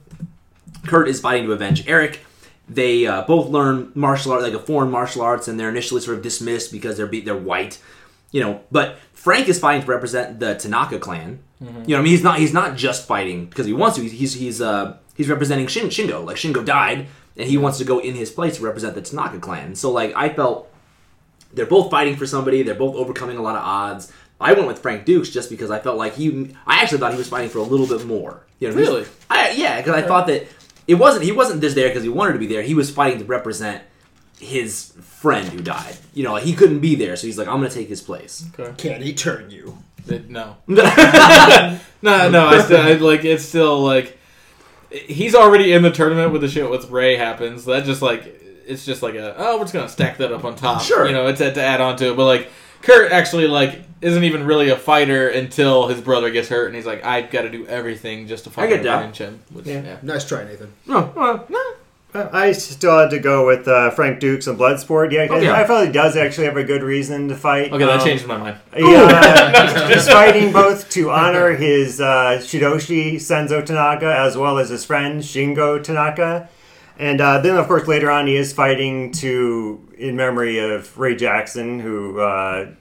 Kurt 0.87 1.07
is 1.07 1.19
fighting 1.19 1.45
to 1.45 1.53
avenge 1.53 1.87
Eric. 1.87 2.21
They 2.69 3.05
uh, 3.05 3.23
both 3.23 3.49
learn 3.49 3.91
martial 3.93 4.31
art, 4.31 4.41
like 4.41 4.53
a 4.53 4.59
foreign 4.59 4.89
martial 4.89 5.21
arts, 5.21 5.47
and 5.47 5.59
they're 5.59 5.69
initially 5.69 5.99
sort 6.01 6.17
of 6.17 6.23
dismissed 6.23 6.71
because 6.71 6.95
they're 6.97 7.07
be- 7.07 7.21
they're 7.21 7.35
white, 7.35 7.77
you 8.31 8.39
know. 8.41 8.61
But 8.71 8.97
Frank 9.13 9.49
is 9.49 9.59
fighting 9.59 9.81
to 9.83 9.87
represent 9.87 10.39
the 10.39 10.55
Tanaka 10.55 10.99
clan. 10.99 11.39
You 11.59 11.67
know, 11.69 11.79
what 11.81 11.89
I 11.99 12.01
mean, 12.01 12.05
he's 12.11 12.23
not 12.23 12.39
he's 12.39 12.53
not 12.53 12.75
just 12.77 13.07
fighting 13.07 13.45
because 13.45 13.65
he 13.65 13.73
wants 13.73 13.95
to. 13.97 14.01
He's 14.03 14.11
he's 14.13 14.33
he's, 14.33 14.61
uh, 14.61 14.97
he's 15.15 15.29
representing 15.29 15.67
Shin- 15.67 15.87
Shingo. 15.89 16.25
Like 16.25 16.35
Shingo 16.37 16.63
died, 16.65 17.07
and 17.37 17.49
he 17.49 17.57
wants 17.57 17.77
to 17.79 17.85
go 17.85 17.99
in 17.99 18.15
his 18.15 18.31
place 18.31 18.57
to 18.57 18.63
represent 18.63 18.95
the 18.95 19.01
Tanaka 19.01 19.39
clan. 19.39 19.75
So 19.75 19.91
like 19.91 20.13
I 20.15 20.29
felt 20.29 20.69
they're 21.53 21.65
both 21.65 21.91
fighting 21.91 22.15
for 22.15 22.25
somebody. 22.25 22.63
They're 22.63 22.75
both 22.75 22.95
overcoming 22.95 23.37
a 23.37 23.41
lot 23.41 23.55
of 23.55 23.61
odds. 23.63 24.11
I 24.41 24.53
went 24.53 24.67
with 24.67 24.79
Frank 24.79 25.05
Dux 25.05 25.29
just 25.29 25.49
because 25.49 25.69
I 25.71 25.79
felt 25.79 25.97
like 25.97 26.15
he. 26.15 26.53
I 26.67 26.81
actually 26.81 26.97
thought 26.99 27.11
he 27.11 27.17
was 27.17 27.29
fighting 27.29 27.49
for 27.49 27.59
a 27.59 27.63
little 27.63 27.87
bit 27.87 28.05
more. 28.05 28.45
You 28.59 28.69
know, 28.69 28.75
Really? 28.75 29.05
I, 29.29 29.51
yeah, 29.51 29.77
because 29.77 29.95
I 29.95 30.01
thought 30.01 30.27
that 30.27 30.47
it 30.87 30.95
wasn't. 30.95 31.25
He 31.25 31.31
wasn't 31.31 31.61
just 31.61 31.75
there 31.75 31.89
because 31.89 32.03
he 32.03 32.09
wanted 32.09 32.33
to 32.33 32.39
be 32.39 32.47
there. 32.47 32.61
He 32.61 32.73
was 32.73 32.89
fighting 32.91 33.19
to 33.19 33.25
represent 33.25 33.83
his 34.39 34.93
friend 35.01 35.47
who 35.47 35.61
died. 35.61 35.95
You 36.13 36.23
know, 36.23 36.33
like, 36.33 36.43
he 36.43 36.53
couldn't 36.53 36.79
be 36.79 36.95
there, 36.95 37.15
so 37.15 37.27
he's 37.27 37.37
like, 37.37 37.47
I'm 37.47 37.59
going 37.59 37.69
to 37.69 37.75
take 37.75 37.87
his 37.87 38.01
place. 38.01 38.45
Can 38.77 39.01
he 39.01 39.13
turn 39.13 39.49
you? 39.49 39.77
It- 40.07 40.29
no. 40.29 40.57
No, 42.03 42.29
no, 42.29 42.47
I 42.47 42.61
still 42.61 42.81
I, 42.81 42.93
like 42.95 43.23
it's 43.23 43.45
still 43.45 43.81
like 43.81 44.17
he's 44.91 45.35
already 45.35 45.71
in 45.71 45.83
the 45.83 45.89
tournament 45.89 46.33
with 46.33 46.41
the 46.41 46.49
shit 46.49 46.69
with 46.69 46.89
Ray 46.89 47.15
happens. 47.15 47.63
That 47.63 47.85
just 47.85 48.01
like 48.01 48.25
it's 48.67 48.85
just 48.85 49.01
like 49.01 49.15
a 49.15 49.33
oh 49.37 49.55
we're 49.57 49.63
just 49.63 49.73
gonna 49.73 49.87
stack 49.87 50.17
that 50.17 50.33
up 50.33 50.43
on 50.43 50.57
top. 50.57 50.81
Sure. 50.81 51.07
you 51.07 51.13
know 51.13 51.27
it's 51.27 51.39
to 51.39 51.61
add 51.63 51.79
on 51.79 51.95
to 51.97 52.11
it. 52.11 52.17
But 52.17 52.25
like 52.25 52.49
Kurt 52.83 53.11
actually 53.11 53.47
like 53.47 53.81
isn't 54.01 54.23
even 54.23 54.45
really 54.45 54.69
a 54.69 54.75
fighter 54.77 55.29
until 55.29 55.87
his 55.87 56.01
brother 56.01 56.29
gets 56.29 56.49
hurt, 56.49 56.67
and 56.67 56.75
he's 56.75 56.85
like 56.85 57.03
I've 57.05 57.31
got 57.31 57.41
to 57.43 57.49
do 57.49 57.65
everything 57.67 58.27
just 58.27 58.43
to 58.43 58.49
I 58.51 58.53
fucking 58.53 58.69
get 58.69 58.83
that. 58.83 58.97
avenge 58.99 59.17
him. 59.17 59.39
Which, 59.51 59.65
yeah. 59.65 59.97
Nice 60.03 60.27
try, 60.27 60.43
Nathan. 60.43 60.71
No, 60.85 61.11
well, 61.15 61.45
no. 61.49 61.59
I 62.15 62.51
still 62.51 62.99
had 62.99 63.09
to 63.09 63.17
go 63.17 63.47
with 63.47 63.67
uh, 63.67 63.89
Frank 63.89 64.19
Dux 64.19 64.45
and 64.45 64.55
Bloodsport. 64.59 65.11
Yeah, 65.11 65.25
'cause 65.25 65.37
Okay. 65.41 65.49
I 65.49 65.65
felt 65.65 65.87
he 65.87 65.91
does 65.91 66.15
actually 66.15 66.45
have 66.45 66.57
a 66.57 66.63
good 66.63 66.83
reason 66.83 67.27
to 67.29 67.35
fight. 67.35 67.73
Okay, 67.73 67.83
that 67.85 68.01
Um, 68.01 68.05
changed 68.05 68.27
my 68.27 68.37
mind. 68.37 68.57
Yeah, 68.77 69.87
he's 69.91 70.07
fighting 70.19 70.51
both 70.61 70.91
to 70.91 71.09
honor 71.09 71.55
his 71.55 71.99
uh, 71.99 72.37
Shidoshi 72.39 73.15
Senzo 73.15 73.65
Tanaka 73.65 74.15
as 74.15 74.37
well 74.37 74.59
as 74.59 74.69
his 74.69 74.85
friend 74.85 75.21
Shingo 75.23 75.81
Tanaka. 75.83 76.49
And 76.97 77.19
uh, 77.21 77.39
then, 77.39 77.57
of 77.57 77.67
course, 77.67 77.87
later 77.87 78.11
on, 78.11 78.27
he 78.27 78.35
is 78.35 78.53
fighting 78.53 79.11
to 79.13 79.87
in 79.97 80.15
memory 80.15 80.59
of 80.59 80.97
Ray 80.97 81.15
Jackson, 81.15 81.79
who 81.79 82.19
uh, 82.19 82.71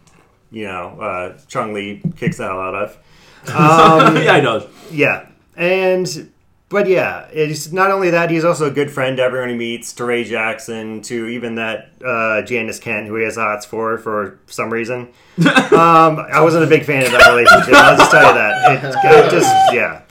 you 0.51 0.65
know 0.67 1.01
uh, 1.01 1.39
Chong 1.49 1.73
Li 1.73 2.03
kicks 2.17 2.37
the 2.39 2.45
hell 2.45 2.61
out 2.61 2.75
of. 2.75 2.99
Um, 3.49 4.17
yeah, 4.19 4.35
I 4.35 4.41
know. 4.41 4.69
yeah, 4.93 5.27
and 5.57 6.32
but 6.73 6.89
yeah, 6.89 7.29
it's 7.33 7.71
not 7.71 7.93
only 7.93 8.11
that 8.11 8.31
he's 8.31 8.45
also 8.45 8.67
a 8.67 8.71
good 8.71 8.91
friend 8.91 9.19
to 9.19 9.23
everyone 9.23 9.51
he 9.51 9.55
meets, 9.55 9.93
to 9.95 10.05
Ray 10.05 10.25
Jackson, 10.25 11.03
to 11.03 11.29
even 11.29 11.55
that 11.55 11.91
uh, 12.05 12.43
Janice 12.43 12.81
Kent, 12.81 13.07
who 13.07 13.15
he 13.17 13.25
has 13.25 13.37
hots 13.37 13.65
for 13.65 13.99
for 13.99 14.41
some 14.47 14.73
reason. 14.73 15.09
um, 15.39 16.19
I 16.19 16.41
wasn't 16.41 16.65
a 16.65 16.67
big 16.67 16.85
fan 16.85 17.05
of 17.05 17.13
that 17.13 17.29
relationship. 17.31 17.75
I'll 17.75 17.97
just 17.97 18.11
tell 18.11 18.27
you 18.27 18.35
that. 18.35 18.85
It, 18.85 19.27
it 19.27 19.31
just 19.31 19.73
yeah, 19.73 20.03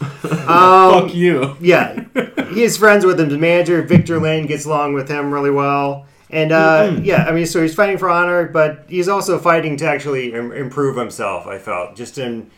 Um, 0.47 1.04
Fuck 1.08 1.13
you. 1.15 1.58
yeah. 1.60 2.06
He's 2.54 2.78
friends 2.78 3.06
with 3.06 3.19
him. 3.19 3.30
The 3.30 3.38
manager 3.38 3.82
Victor 3.82 4.19
Lane 4.19 4.45
gets 4.47 4.65
along 4.65 4.93
with 4.93 5.10
him 5.10 5.32
really 5.34 5.52
well. 5.52 6.06
And 6.30 6.54
uh, 6.54 6.97
yeah, 7.04 7.26
I 7.26 7.34
mean, 7.34 7.45
so 7.45 7.62
he's 7.62 7.76
fighting 7.76 7.97
for 7.97 8.10
honor, 8.10 8.47
but 8.47 8.86
he's 8.88 9.10
also 9.10 9.38
fighting 9.38 9.76
to 9.78 9.86
actually 9.86 10.34
Im- 10.34 10.54
improve 10.54 10.95
himself. 10.95 11.45
I 11.45 11.58
felt 11.60 11.95
just 11.97 12.17
in 12.17 12.50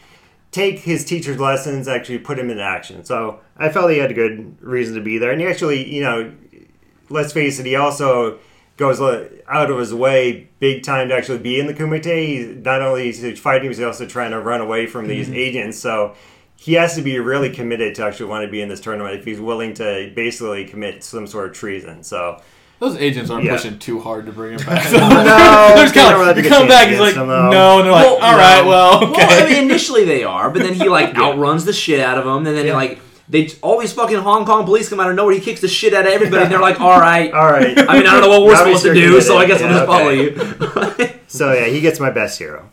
take 0.53 0.79
his 0.79 1.03
teacher's 1.03 1.39
lessons, 1.39 1.87
actually 1.87 2.19
put 2.19 2.39
him 2.39 2.49
into 2.49 2.63
action. 2.63 3.03
So 3.03 3.41
I 3.57 3.69
felt 3.69 3.91
he 3.91 3.97
had 3.97 4.11
a 4.11 4.13
good 4.13 4.55
reason 4.61 4.95
to 4.95 5.01
be 5.01 5.17
there. 5.17 5.31
And 5.31 5.41
he 5.41 5.47
actually, 5.47 5.93
you 5.93 6.01
know, 6.01 6.31
let's 7.09 7.33
face 7.33 7.59
it, 7.59 7.65
he 7.65 7.75
also 7.75 8.39
goes 8.77 9.01
out 9.47 9.71
of 9.71 9.77
his 9.77 9.93
way 9.93 10.47
big 10.59 10.83
time 10.83 11.09
to 11.09 11.15
actually 11.15 11.39
be 11.39 11.59
in 11.59 11.67
the 11.67 11.73
Kumite. 11.73 12.27
He's 12.27 12.63
not 12.63 12.81
only 12.81 13.09
is 13.09 13.21
he 13.21 13.35
fighting, 13.35 13.69
he's 13.69 13.81
also 13.81 14.05
trying 14.05 14.31
to 14.31 14.39
run 14.39 14.61
away 14.61 14.85
from 14.85 15.07
these 15.07 15.27
mm-hmm. 15.27 15.35
agents. 15.35 15.79
So 15.79 16.15
he 16.55 16.73
has 16.73 16.95
to 16.95 17.01
be 17.01 17.19
really 17.19 17.49
committed 17.49 17.95
to 17.95 18.05
actually 18.05 18.27
want 18.27 18.45
to 18.45 18.51
be 18.51 18.61
in 18.61 18.69
this 18.69 18.79
tournament 18.79 19.19
if 19.19 19.25
he's 19.25 19.41
willing 19.41 19.73
to 19.75 20.11
basically 20.15 20.65
commit 20.65 21.03
some 21.03 21.27
sort 21.27 21.49
of 21.49 21.53
treason. 21.53 22.03
So 22.03 22.41
Those 22.83 22.97
agents 22.97 23.29
aren't 23.29 23.45
Yeah. 23.45 23.53
pushing 23.55 23.79
too 23.79 23.99
hard 24.01 24.25
to 24.25 24.31
bring 24.33 24.59
him 24.59 24.65
back. 24.65 24.91
no, 24.91 24.99
They're 25.75 25.83
just 25.83 25.93
they 25.93 26.01
kind 26.01 26.11
don't 26.11 26.21
of 26.21 26.27
have 26.27 26.35
like, 26.35 26.43
you 26.43 26.49
come 26.49 26.67
back. 26.67 26.87
He's 26.89 26.99
like, 26.99 27.15
them, 27.15 27.27
though. 27.27 27.49
no, 27.49 27.77
and 27.79 27.85
they're 27.85 27.91
like, 27.93 28.05
Well, 28.05 28.15
all 28.21 28.37
right, 28.37 28.65
well, 28.65 29.03
okay. 29.11 29.25
Well, 29.25 29.45
I 29.45 29.49
mean, 29.49 29.63
initially 29.63 30.03
they 30.05 30.23
are, 30.23 30.49
but 30.49 30.61
then 30.63 30.73
he 30.73 30.89
like 30.89 31.15
outruns 31.17 31.63
the 31.65 31.73
shit 31.73 31.99
out 31.99 32.17
of 32.17 32.25
them, 32.25 32.45
and 32.45 32.55
then 32.57 32.67
like 32.73 32.99
they 33.29 33.47
all 33.61 33.79
these 33.79 33.93
fucking 33.93 34.17
Hong 34.17 34.45
Kong 34.45 34.65
police 34.65 34.89
come 34.89 34.99
out 34.99 35.09
of 35.09 35.15
nowhere. 35.15 35.33
He 35.33 35.39
kicks 35.39 35.61
the 35.61 35.67
shit 35.69 35.93
out 35.93 36.05
of 36.05 36.11
everybody, 36.11 36.43
and 36.43 36.51
they're 36.51 36.59
like, 36.59 36.81
"All 36.81 36.99
right." 36.99 37.31
All 37.33 37.45
right. 37.49 37.67
I 37.67 37.93
mean, 37.97 38.05
I 38.05 38.19
don't 38.19 38.21
know 38.21 38.27
what 38.29 38.41
we're 38.43 38.51
Now 38.53 38.65
supposed 38.65 38.83
to 38.83 38.93
do, 38.93 39.21
so 39.21 39.37
I 39.37 39.45
committed. 39.45 39.69
guess 39.69 39.89
we'll 39.89 40.67
just 40.67 40.69
okay. 40.69 40.95
follow 40.97 41.05
you. 41.07 41.19
So 41.27 41.53
yeah, 41.53 41.65
he 41.67 41.79
gets 41.79 42.01
my 42.01 42.09
best 42.11 42.37
hero. 42.37 42.69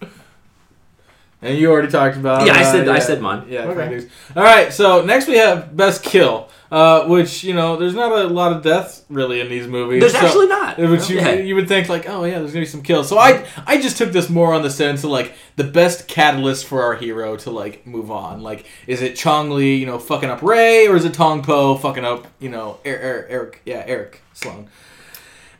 And 1.42 1.56
you 1.56 1.70
already 1.70 1.88
talked 1.88 2.16
about. 2.16 2.46
Yeah, 2.46 2.52
I 2.54 2.60
uh, 2.62 2.72
said- 2.72 2.88
I 2.88 2.98
said 2.98 3.20
mine. 3.22 3.46
Yeah. 3.48 3.60
Okay. 3.64 3.74
Frank 3.74 4.10
All 4.36 4.42
right. 4.42 4.72
So 4.72 5.04
next 5.04 5.26
we 5.26 5.38
have 5.38 5.74
best 5.74 6.02
kill, 6.02 6.50
uh, 6.70 7.06
which 7.06 7.42
you 7.42 7.54
know 7.54 7.76
there's 7.78 7.94
not 7.94 8.12
a 8.12 8.24
lot 8.24 8.52
of 8.52 8.62
deaths 8.62 9.04
really 9.08 9.40
in 9.40 9.48
these 9.48 9.66
movies. 9.66 10.00
There's 10.00 10.12
so- 10.12 10.18
actually 10.26 10.48
not. 10.48 10.76
Which 10.78 11.08
you, 11.08 11.16
Yeah. 11.16 11.32
you 11.32 11.54
would 11.54 11.66
think 11.66 11.88
like, 11.88 12.06
oh 12.08 12.24
yeah, 12.24 12.40
there's 12.40 12.52
gonna 12.52 12.66
be 12.66 12.70
some 12.70 12.82
kills. 12.82 13.08
So 13.08 13.18
I 13.18 13.46
I 13.66 13.80
just 13.80 13.96
took 13.96 14.12
this 14.12 14.28
more 14.28 14.52
on 14.52 14.62
the 14.62 14.70
sense 14.70 15.02
of 15.02 15.10
like 15.10 15.32
the 15.56 15.64
best 15.64 16.06
catalyst 16.08 16.66
for 16.66 16.82
our 16.82 16.94
hero 16.94 17.36
to 17.36 17.50
like 17.50 17.86
move 17.86 18.10
on. 18.10 18.42
Like, 18.42 18.66
is 18.86 19.00
it 19.00 19.16
Chong 19.16 19.50
Li, 19.50 19.76
you 19.76 19.86
know, 19.86 19.98
fucking 19.98 20.28
up 20.28 20.42
Ray, 20.42 20.88
or 20.88 20.96
is 20.96 21.04
it 21.06 21.14
Tong 21.14 21.42
Po 21.42 21.74
fucking 21.76 22.04
up, 22.04 22.26
you 22.38 22.50
know, 22.50 22.78
Eric, 22.84 23.00
Eric, 23.02 23.26
Eric 23.30 23.62
yeah, 23.64 23.82
Eric 23.86 24.22
Sloan. 24.34 24.68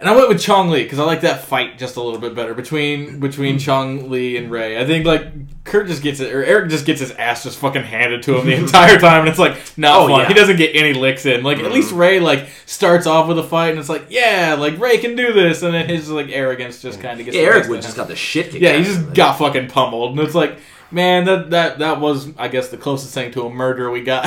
And 0.00 0.08
I 0.08 0.16
went 0.16 0.30
with 0.30 0.40
Chong 0.40 0.70
Li 0.70 0.82
because 0.82 0.98
I 0.98 1.04
like 1.04 1.20
that 1.20 1.44
fight 1.44 1.76
just 1.76 1.96
a 1.96 2.02
little 2.02 2.18
bit 2.18 2.34
better 2.34 2.54
between 2.54 3.20
between 3.20 3.56
mm. 3.56 3.60
Chong 3.60 4.08
Li 4.08 4.38
and 4.38 4.50
Ray. 4.50 4.80
I 4.80 4.86
think 4.86 5.04
like 5.04 5.64
Kurt 5.64 5.88
just 5.88 6.02
gets 6.02 6.20
it, 6.20 6.32
or 6.32 6.42
Eric 6.42 6.70
just 6.70 6.86
gets 6.86 7.00
his 7.00 7.10
ass 7.12 7.42
just 7.42 7.58
fucking 7.58 7.82
handed 7.82 8.22
to 8.22 8.38
him 8.38 8.46
the 8.46 8.54
entire 8.64 8.98
time, 8.98 9.20
and 9.20 9.28
it's 9.28 9.38
like 9.38 9.58
not 9.76 9.96
Oh, 9.96 10.08
fun. 10.08 10.20
yeah. 10.20 10.28
He 10.28 10.32
doesn't 10.32 10.56
get 10.56 10.74
any 10.74 10.94
licks 10.94 11.26
in. 11.26 11.42
Like 11.42 11.58
at 11.58 11.70
least 11.70 11.92
mm. 11.92 11.98
Ray 11.98 12.18
like 12.18 12.48
starts 12.64 13.06
off 13.06 13.28
with 13.28 13.38
a 13.38 13.42
fight, 13.42 13.72
and 13.72 13.78
it's 13.78 13.90
like 13.90 14.06
yeah, 14.08 14.56
like 14.58 14.78
Ray 14.78 14.96
can 14.96 15.16
do 15.16 15.34
this, 15.34 15.62
and 15.62 15.74
then 15.74 15.86
his 15.86 16.08
like 16.10 16.30
arrogance 16.30 16.80
just 16.80 16.98
mm. 16.98 17.02
kind 17.02 17.20
of 17.20 17.26
gets. 17.26 17.36
Yeah, 17.36 17.42
Eric 17.42 17.68
would 17.68 17.82
just 17.82 17.96
got 17.96 18.08
the 18.08 18.16
shit 18.16 18.54
Yeah, 18.54 18.78
he 18.78 18.84
just 18.84 19.12
got 19.12 19.38
fucking 19.38 19.68
pummeled, 19.68 20.12
and 20.12 20.20
it's 20.20 20.34
like. 20.34 20.58
Man, 20.92 21.24
that, 21.26 21.50
that 21.50 21.78
that 21.78 22.00
was, 22.00 22.28
I 22.36 22.48
guess, 22.48 22.68
the 22.68 22.76
closest 22.76 23.14
thing 23.14 23.30
to 23.32 23.42
a 23.46 23.50
murder 23.50 23.90
we 23.90 24.02
got. 24.02 24.24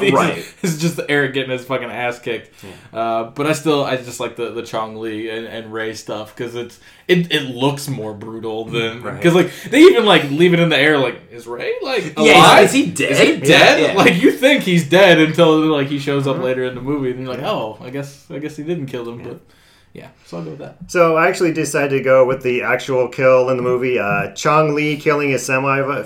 These 0.00 0.12
Right. 0.12 0.54
It's 0.62 0.78
just 0.78 1.00
Eric 1.08 1.34
getting 1.34 1.50
his 1.50 1.64
fucking 1.64 1.90
ass 1.90 2.18
kicked. 2.20 2.50
Uh, 2.92 3.24
but 3.30 3.46
I 3.46 3.52
still, 3.52 3.84
I 3.84 3.96
just 3.96 4.20
like 4.20 4.36
the, 4.36 4.52
the 4.52 4.62
Chong 4.62 4.96
Li 4.96 5.28
and, 5.28 5.46
and 5.46 5.72
Ray 5.72 5.94
stuff 5.94 6.34
because 6.34 6.54
it's 6.54 6.78
it, 7.08 7.32
it 7.32 7.42
looks 7.42 7.88
more 7.88 8.14
brutal 8.14 8.64
than 8.64 9.02
Right. 9.02 9.16
because 9.16 9.34
like 9.34 9.50
they 9.70 9.80
even 9.80 10.04
like 10.04 10.30
leave 10.30 10.54
it 10.54 10.60
in 10.60 10.68
the 10.68 10.76
air 10.78 10.98
like 10.98 11.20
is 11.30 11.46
Ray 11.46 11.74
like 11.82 12.16
alive? 12.16 12.26
Yeah, 12.26 12.60
is, 12.60 12.72
he 12.72 12.90
dead? 12.90 13.10
Is 13.12 13.18
he 13.18 13.36
dead? 13.40 13.80
Yeah. 13.80 13.92
Like 13.96 14.20
you 14.22 14.32
think 14.32 14.62
he's 14.62 14.88
dead 14.88 15.18
until 15.18 15.60
like 15.66 15.88
he 15.88 15.98
shows 15.98 16.26
up 16.26 16.38
later 16.38 16.64
in 16.64 16.74
the 16.74 16.80
movie, 16.80 17.10
and 17.10 17.20
you're 17.20 17.28
like, 17.28 17.42
oh, 17.44 17.78
I 17.80 17.90
guess 17.90 18.30
I 18.30 18.38
guess 18.38 18.56
he 18.56 18.62
didn't 18.62 18.86
kill 18.86 19.08
him, 19.08 19.22
but 19.22 19.40
yeah, 19.96 20.08
so 20.26 20.36
I'll 20.38 20.44
go 20.44 20.50
with 20.50 20.58
that. 20.60 20.76
So 20.90 21.16
I 21.16 21.26
actually 21.28 21.52
decided 21.52 21.96
to 21.96 22.02
go 22.02 22.24
with 22.26 22.42
the 22.42 22.62
actual 22.62 23.08
kill 23.08 23.48
in 23.50 23.56
the 23.56 23.62
movie. 23.62 23.98
Uh, 23.98 24.32
Chong 24.32 24.74
Li 24.74 24.96
killing 24.96 25.30
his 25.30 25.44
semi-final 25.46 26.04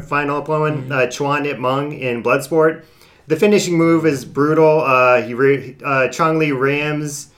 final 0.00 0.38
opponent, 0.38 0.90
uh, 0.92 1.06
Chuan 1.06 1.46
Ip 1.46 1.58
Mung 1.58 1.92
in 1.92 2.22
Bloodsport. 2.22 2.84
The 3.28 3.36
finishing 3.36 3.78
move 3.78 4.04
is 4.04 4.24
brutal. 4.24 4.80
Uh, 4.80 5.22
he 5.22 5.32
ra- 5.34 5.74
uh, 5.84 6.08
Chong 6.08 6.38
Li 6.38 6.50
rams 6.52 7.28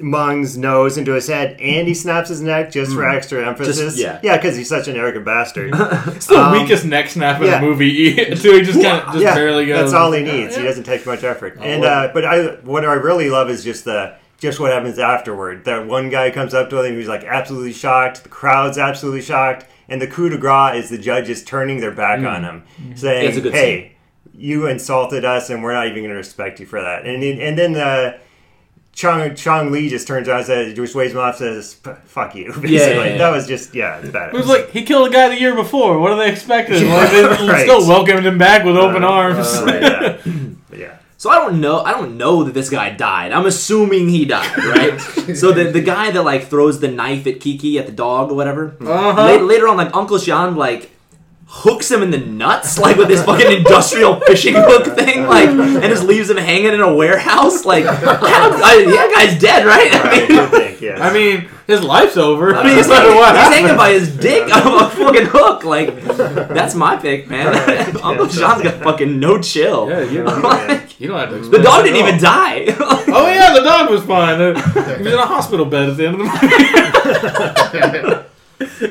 Mung's 0.00 0.56
nose 0.58 0.98
into 0.98 1.12
his 1.12 1.28
head, 1.28 1.60
and 1.60 1.86
he 1.86 1.94
snaps 1.94 2.28
his 2.28 2.40
neck 2.40 2.72
just 2.72 2.92
for 2.92 3.08
extra 3.08 3.46
emphasis. 3.46 3.96
yeah. 3.98 4.18
yeah, 4.24 4.36
because 4.36 4.56
he's 4.56 4.68
such 4.68 4.88
an 4.88 4.96
arrogant 4.96 5.24
bastard. 5.24 5.72
It's 6.16 6.26
the 6.26 6.34
Um, 6.36 6.52
weakest 6.52 6.84
neck 6.84 7.08
snap 7.10 7.40
in 7.40 7.46
yeah. 7.46 7.60
the 7.60 7.66
movie. 7.66 8.34
so 8.36 8.52
he 8.54 8.62
just 8.62 8.80
kind 8.82 9.02
of 9.02 9.12
just 9.12 9.22
yeah, 9.22 9.34
barely 9.36 9.66
goes. 9.66 9.78
that's 9.78 9.92
all 9.92 10.10
he 10.10 10.22
needs. 10.24 10.56
He 10.56 10.62
doesn't 10.64 10.82
take 10.84 11.06
much 11.06 11.22
effort. 11.22 11.58
and 11.60 11.84
uh, 11.84 12.10
but 12.12 12.24
I, 12.24 12.46
what 12.62 12.84
I 12.84 12.94
really 12.94 13.30
love 13.30 13.48
is 13.50 13.62
just 13.62 13.84
the 13.84 14.16
just 14.44 14.60
what 14.60 14.70
happens 14.70 14.98
afterward. 14.98 15.64
That 15.64 15.86
one 15.86 16.10
guy 16.10 16.30
comes 16.30 16.52
up 16.54 16.70
to 16.70 16.82
him, 16.82 16.96
he's 16.96 17.08
like 17.08 17.24
absolutely 17.24 17.72
shocked. 17.72 18.22
The 18.22 18.28
crowd's 18.28 18.78
absolutely 18.78 19.22
shocked, 19.22 19.66
and 19.88 20.00
the 20.00 20.06
coup 20.06 20.28
de 20.28 20.36
grace 20.36 20.84
is 20.84 20.90
the 20.90 20.98
judges 20.98 21.42
turning 21.42 21.80
their 21.80 21.90
back 21.90 22.20
mm. 22.20 22.30
on 22.30 22.44
him, 22.44 22.62
mm. 22.78 22.98
saying, 22.98 23.28
It's 23.28 23.38
a 23.38 23.40
good 23.40 23.54
"Hey, 23.54 23.96
you 24.34 24.66
insulted 24.66 25.24
us, 25.24 25.48
and 25.48 25.62
we're 25.62 25.72
not 25.72 25.86
even 25.86 26.00
going 26.00 26.10
to 26.10 26.16
respect 26.16 26.60
you 26.60 26.66
for 26.66 26.80
that." 26.80 27.06
And 27.06 27.22
and 27.24 27.58
then 27.58 27.72
the. 27.72 28.20
Chong 28.96 29.34
Chong 29.34 29.72
Li 29.72 29.88
just 29.88 30.06
turns 30.06 30.28
around 30.28 30.38
and 30.38 30.46
says, 30.46 30.74
just 30.74 30.94
waves 30.94 31.14
him 31.14 31.18
off, 31.18 31.40
and 31.40 31.60
says, 31.60 31.74
"Fuck 32.04 32.36
you." 32.36 32.52
Basically, 32.60 32.76
yeah, 32.76 33.04
yeah. 33.04 33.18
that 33.18 33.30
was 33.30 33.48
just 33.48 33.74
yeah, 33.74 33.98
it's 33.98 34.10
bad. 34.10 34.32
It 34.32 34.36
was 34.36 34.46
like 34.46 34.70
he 34.70 34.84
killed 34.84 35.08
a 35.08 35.12
guy 35.12 35.30
the 35.30 35.40
year 35.40 35.56
before. 35.56 35.98
What 35.98 36.12
are 36.12 36.16
they 36.16 36.30
expecting? 36.30 36.88
Like, 36.88 37.10
they 37.10 37.24
right. 37.48 37.62
still 37.62 37.84
welcomed 37.88 38.24
him 38.24 38.38
back 38.38 38.64
with 38.64 38.76
open 38.76 39.02
uh, 39.02 39.08
arms. 39.08 39.48
Uh, 39.48 39.64
right, 39.66 39.82
yeah. 39.82 40.43
So 41.16 41.30
I 41.30 41.36
don't 41.36 41.60
know. 41.60 41.80
I 41.82 41.92
don't 41.92 42.16
know 42.18 42.44
that 42.44 42.54
this 42.54 42.68
guy 42.68 42.90
died. 42.90 43.32
I'm 43.32 43.46
assuming 43.46 44.08
he 44.08 44.24
died, 44.24 44.56
right? 44.58 44.98
so 45.36 45.52
the 45.52 45.64
the 45.70 45.80
guy 45.80 46.10
that 46.10 46.22
like 46.22 46.48
throws 46.48 46.80
the 46.80 46.88
knife 46.88 47.26
at 47.26 47.40
Kiki 47.40 47.78
at 47.78 47.86
the 47.86 47.92
dog 47.92 48.30
or 48.30 48.34
whatever. 48.34 48.76
Uh-huh. 48.80 49.12
la- 49.38 49.42
later 49.46 49.68
on, 49.68 49.76
like 49.76 49.94
Uncle 49.94 50.18
Sean 50.18 50.56
like 50.56 50.90
hooks 51.46 51.90
him 51.90 52.02
in 52.02 52.10
the 52.10 52.18
nuts 52.18 52.78
like 52.78 52.96
with 52.96 53.08
this 53.08 53.22
fucking 53.24 53.52
industrial 53.58 54.18
fishing 54.20 54.54
hook 54.56 54.86
thing, 54.96 55.26
like, 55.26 55.48
and 55.48 55.82
just 55.84 56.04
leaves 56.04 56.28
him 56.30 56.36
hanging 56.36 56.72
in 56.72 56.80
a 56.80 56.92
warehouse. 56.94 57.64
Like, 57.64 57.84
how, 57.84 57.92
I, 57.92 58.84
that 58.84 59.12
guy's 59.14 59.38
dead, 59.40 59.64
right? 59.66 59.92
I 59.94 59.98
I 60.00 60.28
mean. 60.28 60.36
would 60.40 60.50
think, 60.50 60.80
yes. 60.80 61.00
I 61.00 61.12
mean, 61.12 61.48
his 61.66 61.82
life's 61.82 62.16
over. 62.16 62.54
I 62.54 62.64
mean, 62.64 62.76
he's, 62.76 62.88
no 62.88 62.94
matter 62.94 63.08
hanging, 63.10 63.18
what 63.18 63.36
he's 63.36 63.54
hanging 63.54 63.76
by 63.76 63.90
his 63.92 64.16
dick 64.16 64.54
on 64.54 64.84
a 64.84 64.90
fucking 64.90 65.26
hook. 65.26 65.64
Like, 65.64 66.02
that's 66.48 66.74
my 66.74 66.96
pick, 66.96 67.28
man. 67.30 67.54
Uncle 68.02 68.28
Sean's 68.28 68.62
got 68.62 68.82
fucking 68.82 69.18
no 69.20 69.40
chill. 69.40 69.88
Yeah, 69.88 70.00
you, 70.02 70.24
Like, 70.42 71.00
you 71.00 71.08
don't 71.08 71.18
have 71.18 71.30
to. 71.30 71.48
the 71.48 71.58
dog 71.62 71.84
didn't 71.84 71.98
even 72.06 72.18
die. 72.20 72.66
Oh 73.16 73.28
yeah, 73.28 73.54
the 73.54 73.60
dog 73.62 73.90
was 73.90 74.02
fine. 74.02 74.40
Uh, 74.40 74.54
He 74.96 75.04
was 75.04 75.12
in 75.12 75.18
a 75.20 75.24
hospital 75.26 75.64
bed 75.66 75.90
at 75.90 75.96
the 75.96 76.06
end 76.06 76.20
of 76.20 76.26
the 76.26 78.24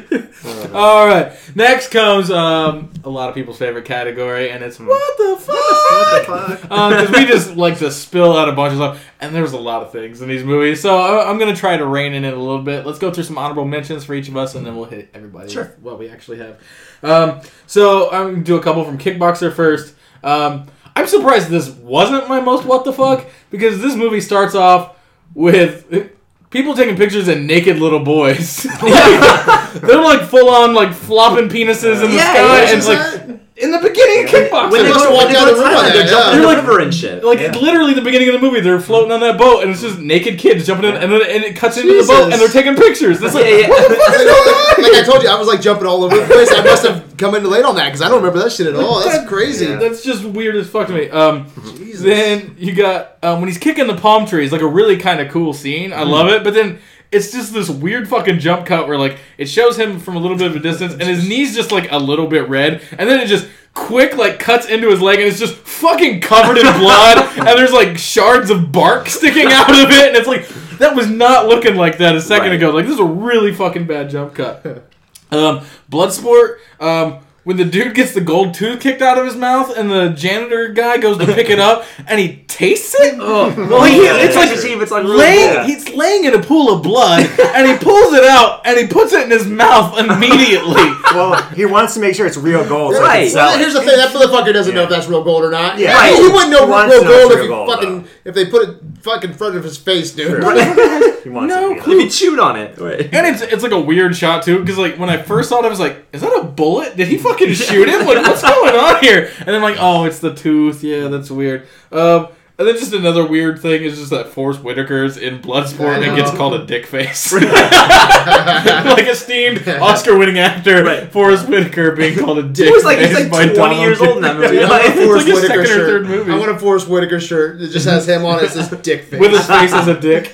movie. 0.07 0.19
All 0.73 1.05
right. 1.07 1.31
Next 1.55 1.89
comes 1.91 2.29
um, 2.31 2.91
a 3.03 3.09
lot 3.09 3.29
of 3.29 3.35
people's 3.35 3.57
favorite 3.57 3.85
category, 3.85 4.49
and 4.49 4.63
it's 4.63 4.79
what 4.79 5.17
the 5.17 5.37
fuck? 5.41 6.61
Because 6.63 7.11
we 7.11 7.25
just 7.25 7.55
like 7.55 7.77
to 7.79 7.91
spill 7.91 8.35
out 8.37 8.49
a 8.49 8.51
bunch 8.51 8.71
of 8.73 8.77
stuff, 8.77 9.05
and 9.21 9.33
there's 9.33 9.53
a 9.53 9.57
lot 9.59 9.83
of 9.83 9.91
things 9.91 10.21
in 10.21 10.27
these 10.27 10.43
movies. 10.43 10.81
So 10.81 10.97
I- 10.97 11.29
I'm 11.29 11.37
gonna 11.39 11.55
try 11.55 11.77
to 11.77 11.85
rein 11.85 12.13
in 12.13 12.25
it 12.25 12.33
a 12.33 12.39
little 12.39 12.61
bit. 12.61 12.85
Let's 12.85 12.99
go 12.99 13.11
through 13.11 13.23
some 13.23 13.37
honorable 13.37 13.65
mentions 13.65 14.03
for 14.03 14.13
each 14.13 14.27
of 14.27 14.35
us, 14.35 14.55
and 14.55 14.65
then 14.65 14.75
we'll 14.75 14.85
hit 14.85 15.09
everybody. 15.13 15.49
Sure. 15.51 15.63
with 15.63 15.79
What 15.81 15.99
we 15.99 16.09
actually 16.09 16.39
have. 16.39 16.59
Um, 17.03 17.41
so 17.67 18.11
I'm 18.11 18.31
gonna 18.33 18.43
do 18.43 18.55
a 18.57 18.61
couple 18.61 18.83
from 18.83 18.97
Kickboxer 18.97 19.53
first. 19.53 19.95
Um, 20.23 20.67
I'm 20.95 21.07
surprised 21.07 21.49
this 21.49 21.69
wasn't 21.69 22.27
my 22.29 22.39
most 22.39 22.65
what 22.65 22.83
the 22.85 22.93
fuck 22.93 23.25
because 23.49 23.81
this 23.81 23.95
movie 23.95 24.21
starts 24.21 24.55
off 24.55 24.95
with 25.33 26.11
people 26.53 26.75
taking 26.75 26.95
pictures 26.95 27.27
of 27.27 27.39
naked 27.41 27.79
little 27.79 27.99
boys. 27.99 28.65
Like, 28.83 29.81
they're 29.81 30.01
like 30.01 30.29
full 30.29 30.49
on 30.49 30.73
like 30.75 30.93
flopping 30.93 31.49
penises 31.49 32.03
in 32.03 32.11
the 32.11 32.15
Yeah, 32.17 32.33
sky, 32.33 32.57
yeah, 32.63 32.69
and 32.69 32.77
it's 32.77 32.87
like 32.87 33.39
in 33.55 33.69
the 33.71 33.77
beginning 33.77 34.25
of 34.25 34.31
Kickboxer. 34.31 34.71
when 34.71 34.83
they 34.83 34.89
must 34.89 35.05
go, 35.05 35.09
have 35.09 35.13
when 35.13 35.13
walked 35.13 35.29
they 35.31 35.37
out 35.37 35.45
go 35.45 35.51
of 35.51 35.57
to 35.57 35.61
the 35.61 35.67
room 35.69 35.77
on 35.77 35.83
Thailand, 35.83 35.83
that, 35.83 35.93
they're 35.93 36.07
jumping 36.07 36.17
yeah. 36.17 36.33
in 36.33 36.41
the 36.41 36.47
They're 36.47 36.55
like- 36.57 36.65
river 36.65 36.79
and 36.81 36.93
shit. 36.93 37.23
like 37.23 37.39
literally 37.61 37.93
the 37.93 38.01
beginning 38.01 38.29
of 38.29 38.33
the 38.33 38.39
movie, 38.41 38.61
they're 38.61 38.79
floating 38.79 39.11
on 39.11 39.19
that 39.19 39.37
boat, 39.37 39.61
and 39.61 39.71
it's 39.71 39.81
just 39.81 39.99
naked 39.99 40.39
kids 40.39 40.65
jumping 40.65 40.89
in, 40.89 40.95
and 40.95 41.11
then 41.11 41.21
and 41.21 41.43
it 41.43 41.55
cuts 41.55 41.77
into 41.77 41.93
the 41.93 42.07
boat, 42.07 42.31
and 42.33 42.41
they're 42.41 42.47
taking 42.49 42.75
pictures. 42.75 43.21
It's 43.21 43.35
like, 43.35 43.45
yeah, 43.45 43.67
yeah. 43.69 44.83
like 44.83 44.93
I 44.97 45.03
told 45.05 45.21
you, 45.23 45.29
I 45.29 45.37
was 45.37 45.47
like 45.47 45.61
jumping 45.61 45.85
all 45.87 46.03
over 46.03 46.17
the 46.17 46.25
place. 46.25 46.51
I 46.51 46.63
must 46.63 46.85
have 46.85 47.15
come 47.17 47.35
in 47.35 47.43
late 47.47 47.63
on 47.65 47.75
that 47.75 47.85
because 47.85 48.01
I 48.01 48.07
don't 48.09 48.17
remember 48.23 48.39
that 48.43 48.51
shit 48.51 48.67
at 48.67 48.75
all. 48.75 48.99
That's 49.01 49.19
That- 49.19 49.27
crazy. 49.27 49.67
That's 49.67 50.03
just 50.03 50.23
weird 50.25 50.55
as 50.55 50.67
fuck 50.69 50.87
to 50.87 50.93
me. 50.93 51.09
Um, 51.09 51.45
Jesus. 51.77 52.01
then 52.03 52.55
you 52.57 52.73
got 52.73 53.17
um, 53.21 53.39
when 53.39 53.49
he's 53.49 53.57
kicking 53.59 53.87
the 53.87 53.95
palm 53.95 54.25
trees, 54.25 54.51
like 54.51 54.61
a 54.61 54.67
really 54.67 54.97
kind 54.97 55.19
of 55.21 55.31
cool 55.31 55.53
scene. 55.53 55.93
I 55.93 56.03
love 56.03 56.27
it, 56.29 56.43
but 56.43 56.53
then 56.53 56.79
it's 57.13 57.31
just 57.31 57.53
this 57.53 57.69
weird 57.69 58.07
fucking 58.09 58.39
jump 58.39 58.65
cut 58.65 58.87
where 58.87 58.97
like 58.97 59.19
it 59.37 59.47
shows 59.47 59.77
him 59.77 59.99
from 59.99 60.15
a 60.15 60.19
little 60.19 60.37
bit 60.37 60.47
of 60.47 60.55
a 60.55 60.59
distance, 60.59 60.93
and 60.93 61.03
his 61.03 61.27
knees 61.29 61.55
just 61.55 61.71
like 61.71 61.91
a 61.91 61.97
little 61.97 62.27
bit 62.27 62.47
red, 62.49 62.81
and 62.97 63.09
then 63.09 63.19
it 63.19 63.27
just 63.27 63.47
quick 63.73 64.15
like 64.17 64.39
cuts 64.39 64.67
into 64.67 64.89
his 64.89 65.01
leg, 65.01 65.19
and 65.19 65.27
it's 65.27 65.39
just 65.39 65.55
fucking 65.55 66.21
covered 66.21 66.57
in 66.57 66.63
blood, 66.79 67.17
and 67.37 67.47
there's 67.47 67.73
like 67.73 67.97
shards 67.97 68.49
of 68.49 68.71
bark 68.71 69.07
sticking 69.07 69.47
out 69.47 69.69
of 69.69 69.89
it, 69.91 70.07
and 70.09 70.15
it's 70.17 70.27
like 70.27 70.47
that 70.79 70.95
was 70.95 71.09
not 71.09 71.47
looking 71.47 71.75
like 71.75 71.97
that 71.99 72.15
a 72.15 72.21
second 72.21 72.49
Right. 72.49 72.55
ago. 72.55 72.71
Like 72.71 72.85
this 72.85 72.93
is 72.95 72.99
a 72.99 73.05
really 73.05 73.53
fucking 73.53 73.85
bad 73.87 74.09
jump 74.09 74.35
cut. 74.35 74.89
Um, 75.31 75.61
Bloodsport. 75.91 76.57
Um, 76.79 77.17
when 77.43 77.57
the 77.57 77.65
dude 77.65 77.93
gets 77.93 78.13
the 78.13 78.21
gold 78.21 78.53
tooth 78.53 78.79
kicked 78.79 79.01
out 79.01 79.17
of 79.17 79.25
his 79.25 79.35
mouth, 79.35 79.75
and 79.77 79.91
the 79.91 80.09
janitor 80.09 80.69
guy 80.69 80.97
goes 80.97 81.17
to 81.17 81.25
pick 81.25 81.49
it 81.49 81.59
up, 81.59 81.85
and 82.07 82.19
he 82.19 82.37
tastes 82.47 82.95
it. 82.97 83.17
well, 83.17 83.49
he- 83.83 83.97
it's 83.97 84.35
like 84.35 84.49
it's 84.51 84.91
like 84.91 85.03
really 85.03 85.17
laying, 85.17 85.55
cool. 85.55 85.63
he's 85.65 85.89
laying 85.89 86.23
in 86.25 86.33
a 86.35 86.41
pool 86.41 86.73
of 86.73 86.83
blood, 86.83 87.27
and 87.55 87.67
he 87.67 87.75
pulls 87.77 88.13
it 88.13 88.23
out, 88.23 88.65
and 88.65 88.77
he 88.79 88.87
puts 88.87 89.11
it 89.13 89.23
in 89.25 89.31
his 89.31 89.45
mouth 89.45 89.97
immediately. 89.99 90.75
well, 91.13 91.41
he 91.51 91.65
wants 91.65 91.93
to 91.95 91.99
make 91.99 92.15
sure 92.15 92.25
it's 92.25 92.37
real 92.37 92.67
gold. 92.67 92.93
So 92.95 93.01
he 93.01 93.05
Right. 93.07 93.27
can 93.27 93.35
Well, 93.35 93.57
here's 93.57 93.73
the 93.73 93.81
thing: 93.81 93.97
that 93.97 94.09
motherfucker 94.13 94.53
doesn't 94.53 94.73
know 94.73 94.83
if 94.83 94.89
that's 94.89 95.07
real 95.07 95.23
gold 95.23 95.43
or 95.43 95.51
not. 95.51 95.77
Yeah. 95.77 95.93
Right. 95.95 96.15
he 96.15 96.27
wouldn't 96.29 96.51
know 96.51 96.65
He 96.65 96.91
real 96.91 97.03
gold 97.03 97.31
if 97.33 97.39
he 97.39 97.47
real 97.47 97.65
gold, 97.65 97.69
fucking 97.69 98.02
if 98.25 98.35
they 98.35 98.45
put 98.45 98.67
it 98.69 98.75
fucking 99.01 99.31
in 99.31 99.35
front 99.35 99.55
of 99.55 99.63
his 99.63 99.77
face, 99.77 100.11
dude. 100.11 100.43
He 101.23 101.29
wants 101.29 101.53
No 101.55 101.67
it 101.67 101.69
to 101.69 101.75
be 101.75 101.81
clue. 101.81 101.99
If 101.99 102.03
he 102.03 102.09
chewed 102.09 102.39
on 102.39 102.57
it, 102.57 102.77
right? 102.77 102.99
And 103.13 103.25
it's 103.25 103.41
it's 103.41 103.63
like 103.63 103.71
a 103.71 103.79
weird 103.79 104.13
shot 104.13 104.43
too, 104.43 104.59
because 104.59 104.77
like 104.77 104.97
when 104.97 105.09
I 105.09 105.15
first 105.21 105.47
saw 105.47 105.59
it, 105.59 105.65
I 105.65 105.69
was 105.69 105.79
like, 105.79 106.05
"Is 106.11 106.19
that 106.19 106.37
a 106.37 106.43
bullet? 106.43 106.97
Did 106.97 107.07
he 107.07 107.17
fucking 107.17 107.53
shoot 107.53 107.87
him? 107.87 108.05
Like, 108.05 108.17
what's 108.17 108.41
going 108.41 108.75
on 108.75 109.01
here?" 109.01 109.31
And 109.39 109.47
then 109.47 109.61
like, 109.61 109.77
"Oh, 109.79 110.03
it's 110.03 110.19
the 110.19 110.33
tooth. 110.33 110.83
Yeah, 110.83 111.07
that's 111.07 111.31
weird." 111.31 111.65
Um, 111.93 112.27
and 112.59 112.67
then 112.67 112.77
just 112.77 112.93
another 112.93 113.25
weird 113.25 113.59
thing 113.59 113.83
is 113.83 113.97
just 113.97 114.11
that 114.11 114.27
Forest 114.27 114.61
Whitaker's 114.61 115.17
in 115.17 115.39
Bloodsport 115.41 116.03
I 116.03 116.05
and 116.05 116.15
gets 116.15 116.31
called 116.31 116.53
a 116.53 116.65
dick 116.65 116.85
face, 116.85 117.31
like 117.33 119.07
esteemed 119.07 119.67
Oscar-winning 119.67 120.37
actor 120.39 120.83
Right. 120.83 121.11
Forest 121.11 121.47
Whitaker 121.49 121.91
being 121.95 122.17
called 122.17 122.37
a 122.39 122.43
dick 122.43 122.67
He 122.67 122.71
was 122.71 122.83
like 122.85 122.97
face 122.99 123.09
he's 123.17 123.19
like 123.19 123.31
by 123.31 123.43
20 123.45 123.55
Donald 123.55 123.81
years 123.81 124.01
old 124.01 124.17
in 124.17 124.21
that 124.23 124.37
movie. 124.39 124.59
I 124.59 124.69
want 124.69 124.83
a 124.83 124.87
Like, 124.87 124.93
Forest 125.07 125.27
like 125.27 125.35
Whitaker 125.35 125.47
second 125.47 125.65
shirt. 125.65 125.87
third 125.89 126.05
movie. 126.07 126.31
I 126.31 126.37
want 126.37 126.51
a 126.51 126.59
Forest 126.59 126.87
Whitaker 126.87 127.19
shirt 127.19 127.59
that 127.59 127.71
just 127.71 127.87
has 127.87 128.07
him 128.07 128.23
on 128.25 128.39
it. 128.39 128.43
It 128.43 128.51
says 128.51 128.69
"dick 128.81 129.03
face" 129.05 129.19
with 129.19 129.31
his 129.31 129.45
face 129.47 129.73
as 129.73 129.87
a 129.87 129.99
dick. 129.99 130.31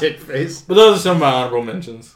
dick 0.00 0.20
face. 0.20 0.62
But 0.62 0.74
those 0.74 0.98
are 0.98 1.00
some 1.00 1.16
of 1.16 1.20
my 1.20 1.30
honorable 1.32 1.62
mentions. 1.62 2.14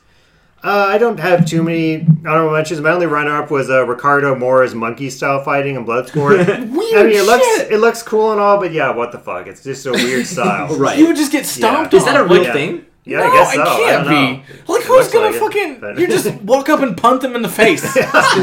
Uh, 0.62 0.86
I 0.90 0.98
don't 0.98 1.18
have 1.18 1.46
too 1.46 1.62
many 1.62 2.06
honorable 2.26 2.52
mentions. 2.52 2.80
My 2.82 2.90
only 2.90 3.06
runner-up 3.06 3.50
was 3.50 3.70
uh, 3.70 3.86
Ricardo 3.86 4.34
Mora's 4.34 4.74
monkey-style 4.74 5.42
fighting 5.42 5.74
in 5.76 5.86
Bloodsport. 5.86 6.46
I 6.54 6.64
mean, 6.66 7.16
it 7.16 7.24
looks 7.24 7.46
shit. 7.56 7.72
it 7.72 7.78
looks 7.78 8.02
cool 8.02 8.32
and 8.32 8.40
all, 8.40 8.58
but 8.60 8.70
yeah, 8.72 8.90
what 8.94 9.10
the 9.10 9.18
fuck? 9.18 9.46
It's 9.46 9.62
just 9.62 9.86
a 9.86 9.92
weird 9.92 10.26
style. 10.34 10.76
Right. 10.76 10.98
You 10.98 11.06
would 11.06 11.16
just 11.16 11.32
get 11.32 11.46
stomped 11.46 11.94
Is 11.94 12.04
that 12.04 12.20
a 12.20 12.24
real 12.24 12.44
Like, 12.44 12.52
thing? 12.52 12.84
Yeah, 13.04 13.20
no, 13.20 13.24
I 13.30 13.32
guess 13.32 13.54
so. 13.54 13.62
it 13.62 13.64
can't 13.64 13.80
I 13.80 14.04
don't 14.04 14.04
know. 14.04 14.42
be. 14.66 14.72
Like, 14.72 14.82
who's 14.82 15.08
gonna 15.08 15.26
like 15.26 15.34
it, 15.36 15.40
fucking? 15.40 15.80
but- 15.80 15.98
You 15.98 16.06
just 16.06 16.30
walk 16.42 16.68
up 16.68 16.80
and 16.80 16.94
punt 16.94 17.22
them 17.22 17.34
in 17.34 17.40
the 17.40 17.48
face. 17.48 17.82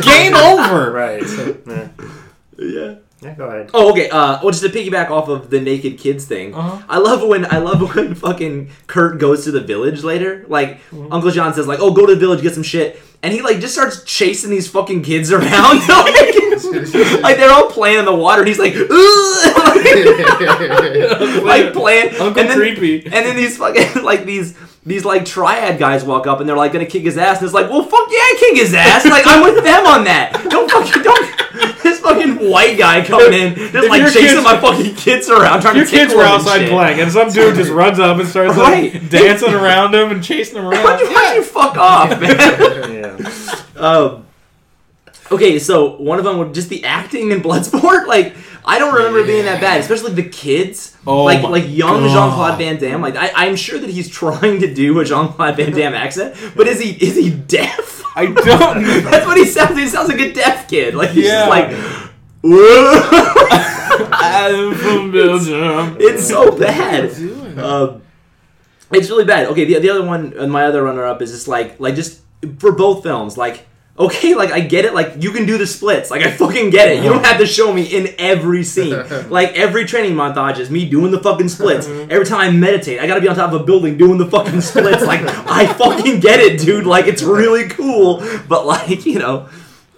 Game 0.04 0.34
over. 0.34 0.92
Right. 0.92 1.22
yeah. 1.68 1.88
Yeah. 2.58 2.96
Yeah, 3.20 3.34
go 3.34 3.46
ahead. 3.46 3.72
Oh, 3.74 3.90
okay. 3.92 4.10
Uh, 4.12 4.40
well, 4.44 4.52
just 4.52 4.62
to 4.64 4.70
piggyback 4.70 5.10
off 5.10 5.28
of 5.28 5.50
the 5.50 5.60
naked 5.60 5.98
kids 5.98 6.26
thing, 6.26 6.54
Uh-huh. 6.54 6.84
I 6.88 7.00
love 7.00 7.28
when 7.28 7.52
I 7.52 7.58
love 7.58 7.82
when 7.96 8.14
fucking 8.14 8.70
Kurt 8.86 9.20
goes 9.20 9.44
to 9.46 9.52
the 9.52 9.62
village 9.62 10.04
later. 10.04 10.46
Like 10.48 10.78
Mm-hmm. 10.92 11.12
Uncle 11.12 11.32
John 11.32 11.54
says, 11.54 11.68
like, 11.68 11.80
"Oh, 11.82 11.92
go 11.94 12.06
to 12.06 12.14
the 12.14 12.20
village, 12.20 12.42
get 12.44 12.54
some 12.54 12.62
shit," 12.64 13.02
and 13.24 13.34
he 13.34 13.42
like 13.42 13.60
just 13.60 13.74
starts 13.74 14.04
chasing 14.04 14.52
these 14.52 14.68
fucking 14.70 15.02
kids 15.04 15.32
around. 15.32 15.80
like, 15.88 17.22
like, 17.24 17.38
they're 17.38 17.52
all 17.52 17.70
playing 17.72 18.00
in 18.00 18.06
the 18.06 18.14
water, 18.16 18.42
and 18.42 18.48
he's 18.48 18.60
like, 18.60 18.74
"Ugh." 18.76 19.54
like 21.44 21.74
playing, 21.74 22.10
Uncle 22.20 22.42
and 22.42 22.50
then, 22.50 22.58
Creepy. 22.58 23.06
And 23.06 23.14
then 23.26 23.36
these 23.36 23.58
fucking 23.58 24.04
like 24.04 24.26
these. 24.26 24.58
These 24.86 25.04
like 25.04 25.26
triad 25.26 25.80
guys 25.80 26.06
walk 26.06 26.28
up 26.28 26.40
and 26.40 26.48
they're 26.48 26.56
like 26.56 26.72
gonna 26.72 26.86
kick 26.86 27.04
his 27.04 27.18
ass 27.18 27.40
and 27.40 27.46
it's 27.46 27.54
like, 27.54 27.70
well, 27.70 27.84
fuck 27.84 28.08
yeah, 28.10 28.40
kick 28.40 28.56
his 28.56 28.74
ass! 28.74 29.04
Like 29.06 29.28
I'm 29.28 29.44
with 29.44 29.62
them 29.62 29.86
on 29.86 30.06
that. 30.06 30.32
Don't 30.50 30.72
fucking 30.72 31.04
don't. 31.04 31.42
This 32.18 32.26
fucking 32.36 32.50
white 32.50 32.78
guy 32.78 33.04
coming 33.06 33.34
in, 33.34 33.56
just 33.56 33.76
If 33.76 33.90
like 33.90 34.02
chasing 34.04 34.22
kids- 34.22 34.44
my 34.44 34.60
fucking 34.60 34.96
kids 34.96 35.30
around, 35.30 35.62
trying 35.62 35.76
Your 35.78 35.86
to 35.86 35.92
kids 35.92 36.14
were 36.14 36.24
them 36.24 36.32
and 36.34 36.42
outside 36.42 36.70
playing, 36.70 37.00
and 37.00 37.12
some 37.12 37.30
dude 37.30 37.56
just 37.56 37.72
runs 37.72 38.00
up 38.00 38.20
and 38.20 38.28
starts 38.28 38.58
like 38.58 38.94
Right. 38.94 39.10
dancing 39.10 39.54
around 39.54 39.94
him 39.96 40.12
and 40.12 40.24
chasing 40.24 40.58
him 40.58 40.66
around. 40.66 40.84
Why'd 40.86 41.00
you, 41.00 41.08
why'd 41.14 41.36
you 41.36 41.44
fuck 41.44 41.78
off, 41.78 42.10
man? 42.20 42.38
Yeah. 43.78 43.82
um, 43.82 44.26
okay, 45.32 45.60
so 45.60 45.96
one 45.98 46.20
of 46.20 46.26
them 46.26 46.38
would 46.40 46.54
just 46.54 46.70
the 46.70 46.84
acting 46.84 47.32
in 47.32 47.42
Bloodsport. 47.42 48.08
Like 48.08 48.36
I 48.66 48.80
don't 48.80 48.94
remember 48.94 49.20
it 49.20 49.28
being 49.28 49.46
that 49.46 49.62
bad, 49.62 49.80
especially 49.80 50.14
the 50.14 50.28
kids. 50.28 50.96
Oh 51.06 51.24
like 51.24 51.44
like 51.44 51.66
young 51.68 52.02
Jean 52.04 52.32
Claude 52.32 52.58
Van 52.58 52.78
Damme. 52.78 53.02
Like 53.02 53.16
I, 53.16 53.32
I'm 53.34 53.56
sure 53.56 53.80
that 53.80 53.90
he's 53.90 54.10
trying 54.10 54.60
to 54.62 54.74
do 54.74 55.00
a 55.00 55.06
Jean 55.06 55.30
Claude 55.30 55.56
Van 55.58 55.72
Damme 55.72 55.94
accent, 55.94 56.36
but 56.56 56.68
is 56.68 56.80
he 56.82 56.92
is 56.92 57.16
he 57.16 57.30
deaf? 57.30 58.04
I 58.16 58.26
don't. 58.26 58.82
know. 58.82 59.00
That's 59.02 59.26
what 59.28 59.38
he 59.38 59.46
sounds. 59.46 59.78
He 59.78 59.88
sounds 59.88 60.10
like 60.10 60.20
a 60.20 60.34
deaf 60.34 60.68
kid. 60.68 60.96
Like 60.96 61.12
he's 61.12 61.26
Yeah. 61.26 61.46
just 61.46 61.50
like. 61.50 62.07
I'm 64.12 64.76
from 64.76 65.12
Belgium. 65.12 65.98
It's 66.00 66.28
so 66.28 66.58
bad. 66.58 67.12
Um, 67.60 68.02
It's 68.92 69.10
really 69.10 69.26
bad. 69.26 69.48
Okay, 69.48 69.66
the, 69.66 69.80
the 69.80 69.90
other 69.90 70.06
one, 70.06 70.34
uh, 70.38 70.48
my 70.48 70.66
other 70.66 70.84
runner 70.84 71.04
up 71.06 71.22
is 71.22 71.32
just 71.32 71.48
like 71.48 71.80
like 71.80 71.96
just 71.96 72.22
for 72.60 72.72
both 72.72 73.04
films, 73.04 73.38
like. 73.38 73.66
Okay, 74.00 74.36
like 74.36 74.52
I 74.52 74.60
get 74.60 74.86
it. 74.86 74.94
Like 74.94 75.24
you 75.24 75.32
can 75.32 75.48
do 75.48 75.58
the 75.58 75.66
splits. 75.66 76.12
Like 76.12 76.22
I 76.22 76.30
fucking 76.30 76.70
get 76.70 76.90
it. 76.90 77.04
You 77.04 77.10
don't 77.10 77.26
have 77.26 77.40
to 77.40 77.48
show 77.48 77.74
me 77.74 77.82
in 77.82 78.14
every 78.20 78.64
scene. 78.64 78.94
Like 79.32 79.54
every 79.58 79.86
training 79.86 80.14
montage 80.14 80.60
is 80.60 80.70
me 80.70 80.88
doing 80.88 81.10
the 81.10 81.20
fucking 81.20 81.50
splits. 81.50 81.88
Every 81.88 82.24
time 82.24 82.40
I 82.42 82.52
meditate, 82.52 83.00
I 83.00 83.08
gotta 83.08 83.22
be 83.22 83.28
on 83.28 83.36
top 83.36 83.54
of 83.54 83.62
a 83.62 83.64
building 83.64 83.98
doing 83.98 84.20
the 84.20 84.28
fucking 84.30 84.62
splits. 84.62 85.04
Like 85.04 85.22
I 85.48 85.66
fucking 85.74 86.20
get 86.20 86.40
it, 86.40 86.60
dude. 86.60 86.86
Like 86.86 87.08
it's 87.08 87.24
really 87.24 87.70
cool. 87.70 88.22
But 88.48 88.68
like 88.68 89.08
you 89.08 89.18
know, 89.18 89.50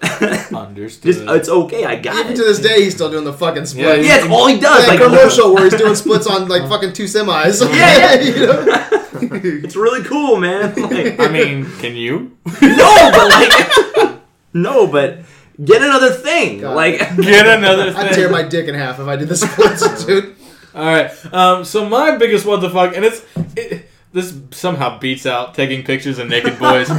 Understood. 0.56 1.14
just 1.14 1.28
it's 1.28 1.50
okay. 1.50 1.84
I 1.84 1.97
got 1.97 2.16
Even 2.20 2.32
it. 2.32 2.36
to 2.38 2.43
this 2.43 2.60
day, 2.60 2.84
he's 2.84 2.95
still 2.95 3.12
doing 3.12 3.26
the 3.26 3.34
fucking 3.34 3.66
splits. 3.66 4.08
Yeah, 4.08 4.18
it's 4.20 4.28
all 4.28 4.47
he 4.47 4.60
does. 4.60 4.86
That 4.86 5.00
Like 5.00 5.02
commercial 5.02 5.54
where 5.54 5.66
he's 5.66 5.76
doing 5.76 5.95
splits 6.04 6.26
on 6.26 6.47
like 6.47 6.70
fucking 6.70 6.93
two 6.93 7.04
semis. 7.04 7.62
Yeah, 7.62 8.14
yeah. 8.14 8.22
You 8.22 8.47
know? 8.47 9.66
it's 9.66 9.76
really 9.76 10.04
cool, 10.06 10.38
man. 10.38 10.74
Like, 10.76 11.20
I 11.20 11.28
mean, 11.28 11.66
can 11.80 11.95
you 11.95 12.38
no, 12.62 13.12
but 13.12 13.30
like, 13.30 14.22
no, 14.54 14.88
but 14.88 15.20
get 15.64 15.82
another 15.82 16.12
thing. 16.12 16.62
God. 16.62 16.76
Like, 16.76 17.00
get 17.18 17.45
another 17.45 17.91
thing? 17.91 18.02
I'd 18.02 18.14
tear 18.14 18.30
my 18.30 18.43
dick 18.43 18.68
in 18.68 18.76
half 18.76 19.00
if 19.00 19.08
I 19.08 19.16
did 19.16 19.28
the 19.28 19.36
splits, 19.36 20.06
dude. 20.06 20.36
All 20.74 20.86
right. 20.86 21.12
Um, 21.34 21.66
so 21.66 21.88
my 21.89 22.16
biggest 22.18 22.45
what 22.45 22.62
the 22.62 22.70
fuck, 22.70 22.95
and 22.95 23.04
it's 23.04 23.26
it, 23.58 23.89
this 24.14 24.34
somehow 24.52 24.97
beats 25.00 25.26
out 25.26 25.56
taking 25.56 25.84
pictures 25.84 26.20
of 26.20 26.30
naked 26.30 26.58
boys, 26.58 26.89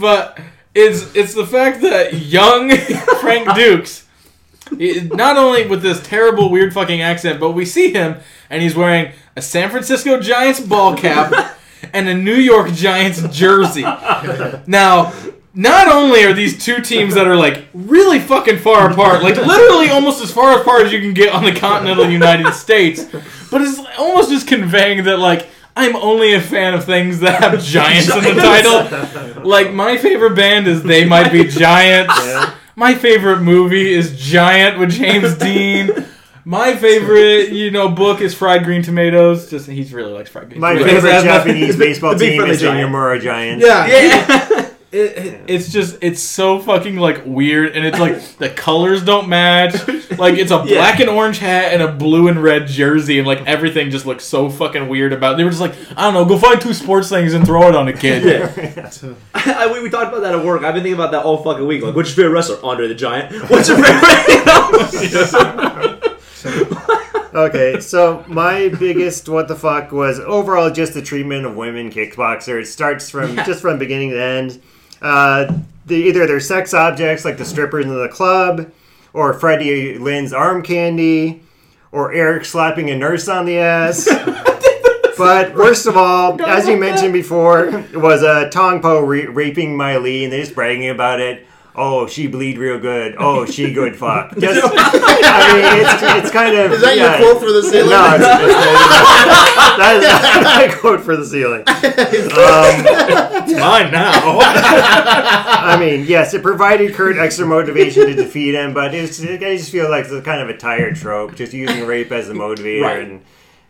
but 0.00 0.38
it's 0.78 1.14
it's 1.16 1.34
the 1.34 1.46
fact 1.46 1.80
that 1.82 2.14
young 2.14 2.70
Frank 3.20 3.46
Dux, 3.48 4.06
not 4.70 5.36
only 5.36 5.66
with 5.66 5.82
this 5.82 6.00
terrible 6.02 6.50
weird 6.50 6.72
fucking 6.72 7.02
accent, 7.02 7.40
but 7.40 7.50
we 7.50 7.64
see 7.64 7.92
him 7.92 8.16
and 8.48 8.62
he's 8.62 8.76
wearing 8.76 9.12
a 9.36 9.42
San 9.42 9.70
Francisco 9.70 10.20
Giants 10.20 10.60
ball 10.60 10.96
cap 10.96 11.58
and 11.92 12.08
a 12.08 12.14
New 12.14 12.34
York 12.34 12.72
Giants 12.72 13.22
jersey. 13.36 13.82
Now. 14.66 15.12
Not 15.54 15.88
only 15.88 16.22
are 16.22 16.32
these 16.32 16.62
two 16.62 16.82
teams 16.82 17.14
that 17.14 17.26
are 17.26 17.34
like 17.34 17.64
really 17.74 18.20
fucking 18.20 18.58
far 18.58 18.92
apart, 18.92 19.24
like 19.24 19.34
literally 19.34 19.88
almost 19.88 20.22
as 20.22 20.30
far 20.30 20.60
apart 20.60 20.82
as 20.82 20.92
you 20.92 21.00
can 21.00 21.12
get 21.14 21.32
on 21.32 21.42
the 21.42 21.52
continental 21.52 22.08
United 22.08 22.52
States, 22.52 23.02
but 23.50 23.62
it's 23.62 23.80
almost 23.98 24.30
just 24.30 24.46
conveying 24.46 25.02
that 25.04 25.18
like 25.18 25.48
I'm 25.78 25.94
only 25.96 26.34
a 26.34 26.40
fan 26.40 26.74
of 26.74 26.84
things 26.84 27.20
that 27.20 27.42
have 27.42 27.62
giants 27.76 28.08
in 28.14 28.24
the 28.24 28.34
title. 28.34 29.44
Like 29.44 29.72
my 29.72 29.96
favorite 29.96 30.34
band 30.34 30.66
is 30.66 30.82
They 30.82 31.04
Might 31.04 31.30
Be 31.30 31.44
Giants. 31.48 32.12
My 32.74 32.94
favorite 32.94 33.40
movie 33.42 33.92
is 33.92 34.18
Giant 34.18 34.78
with 34.78 34.90
James 34.90 35.34
Dean. 35.38 35.90
My 36.44 36.74
favorite, 36.76 37.50
you 37.50 37.70
know, 37.70 37.88
book 37.90 38.20
is 38.20 38.34
Fried 38.34 38.64
Green 38.64 38.82
Tomatoes. 38.82 39.50
Just 39.50 39.68
he 39.68 39.82
really 39.94 40.12
likes 40.12 40.30
fried 40.30 40.48
green 40.48 40.60
My 40.60 40.72
tomatoes. 40.74 41.02
favorite 41.02 41.22
Japanese 41.24 41.76
baseball 41.76 42.14
team 42.18 42.42
is 42.44 42.60
the 42.60 42.66
giant. 42.66 42.90
Yomiuri 42.90 43.20
Giants. 43.20 43.64
Yeah. 43.66 43.86
yeah. 43.86 44.70
It, 44.90 45.18
it- 45.18 45.40
it's 45.48 45.70
just 45.70 45.98
it's 46.00 46.22
so 46.22 46.58
fucking 46.58 46.96
like 46.96 47.22
weird 47.26 47.76
and 47.76 47.84
it's 47.86 47.98
like 47.98 48.22
the 48.38 48.48
colors 48.48 49.02
don't 49.04 49.28
match 49.28 49.74
like 50.18 50.34
it's 50.38 50.50
a 50.50 50.64
Yeah. 50.66 50.76
black 50.76 51.00
and 51.00 51.10
orange 51.10 51.38
hat 51.38 51.74
and 51.74 51.82
a 51.82 51.92
blue 51.92 52.28
and 52.28 52.42
red 52.42 52.66
jersey 52.66 53.18
and 53.18 53.26
like 53.26 53.46
everything 53.46 53.90
just 53.90 54.06
looks 54.06 54.24
so 54.24 54.48
fucking 54.48 54.88
weird 54.88 55.12
about 55.12 55.34
it. 55.34 55.36
they 55.36 55.44
were 55.44 55.50
just 55.50 55.60
like 55.60 55.74
i 55.96 56.02
don't 56.02 56.14
know 56.14 56.24
go 56.24 56.38
find 56.38 56.58
two 56.60 56.72
sports 56.72 57.10
things 57.10 57.34
and 57.34 57.44
throw 57.44 57.68
it 57.68 57.76
on 57.76 57.86
a 57.88 57.92
kid 57.92 58.24
I, 59.34 59.70
we, 59.72 59.82
we 59.82 59.90
talked 59.90 60.08
about 60.08 60.20
that 60.22 60.34
at 60.34 60.44
work. 60.44 60.62
I've 60.62 60.74
been 60.74 60.82
thinking 60.82 60.98
about 61.00 61.12
that 61.12 61.24
all 61.24 61.42
fucking 61.42 61.66
week. 61.66 61.82
Like, 61.82 61.94
what's 61.94 62.10
your 62.10 62.16
favorite 62.16 62.34
wrestler? 62.34 62.58
Andre 62.64 62.88
the 62.88 62.94
Giant. 62.94 63.32
What's 63.50 63.68
your 63.68 63.78
favorite? 63.82 65.18
You? 66.02 66.66
Okay, 67.34 67.80
so 67.80 68.24
my 68.26 68.68
biggest 68.68 69.28
what 69.28 69.48
the 69.48 69.54
fuck 69.56 69.92
was 69.92 70.18
overall 70.20 70.70
just 70.70 70.94
the 70.94 71.02
treatment 71.02 71.44
of 71.46 71.56
women 71.56 71.90
kickboxer. 71.90 72.60
It 72.60 72.66
starts 72.66 73.10
from 73.10 73.36
Yeah. 73.36 73.44
just 73.44 73.60
from 73.60 73.78
beginning 73.78 74.10
to 74.10 74.22
end. 74.22 74.62
Uh, 75.00 75.58
the, 75.86 75.96
either 75.96 76.26
they're 76.26 76.40
sex 76.40 76.74
objects 76.74 77.24
like 77.24 77.38
the 77.38 77.44
strippers 77.44 77.84
in 77.84 77.94
the 77.94 78.08
club, 78.08 78.70
or 79.12 79.32
Freddie 79.32 79.98
Lynn's 79.98 80.32
arm 80.32 80.62
candy, 80.62 81.42
or 81.92 82.12
Eric 82.12 82.44
slapping 82.44 82.90
a 82.90 82.96
nurse 82.96 83.28
on 83.28 83.46
the 83.46 83.58
ass. 83.58 84.08
But 85.18 85.56
worst 85.56 85.86
of 85.86 85.96
all, 85.96 86.40
as 86.46 86.68
you 86.68 86.76
mentioned 86.76 87.12
before, 87.12 87.84
was 87.92 88.22
uh, 88.22 88.48
Tong 88.50 88.80
Po 88.80 89.00
re- 89.00 89.26
raping 89.26 89.76
Mylee, 89.76 90.22
and 90.22 90.32
they're 90.32 90.42
just 90.42 90.54
bragging 90.54 90.88
about 90.88 91.20
it. 91.20 91.44
Oh, 91.80 92.08
she 92.08 92.26
bleed 92.26 92.58
real 92.58 92.80
good. 92.80 93.14
Oh, 93.18 93.46
she 93.46 93.72
good 93.72 93.94
fuck. 93.94 94.36
Just, 94.38 94.60
I 94.64 95.52
mean, 95.54 95.64
it's, 95.80 96.24
it's 96.24 96.30
kind 96.32 96.56
of. 96.56 96.72
Is 96.72 96.80
that 96.80 96.96
yeah. 96.96 97.20
your 97.20 97.30
quote 97.30 97.40
for 97.40 97.52
the 97.52 97.62
ceiling? 97.62 97.90
No, 97.90 98.14
it's, 98.16 98.24
it's, 98.24 98.54
that 99.78 100.00
is 100.02 100.34
not 100.34 100.42
my 100.42 100.74
quote 100.76 101.00
for 101.00 101.16
the 101.16 101.24
ceiling. 101.24 101.64
Um, 102.38 102.84
mine 103.60 103.90
now 103.92 104.38
I 104.40 105.76
mean, 105.78 106.04
yes, 106.06 106.34
it 106.34 106.42
provided 106.42 106.94
Kurt 106.94 107.16
extra 107.16 107.46
motivation 107.46 108.06
to 108.06 108.14
defeat 108.14 108.54
him, 108.54 108.74
but 108.74 108.94
it's, 108.94 109.20
I 109.22 109.36
just 109.36 109.70
feel 109.70 109.90
like 109.90 110.06
it's 110.06 110.24
kind 110.24 110.40
of 110.40 110.48
a 110.48 110.56
tired 110.56 110.96
trope, 110.96 111.34
just 111.36 111.52
using 111.52 111.86
rape 111.86 112.12
as 112.12 112.28
a 112.28 112.34
motivator. 112.34 112.82
Right. 112.82 113.02
And 113.02 113.24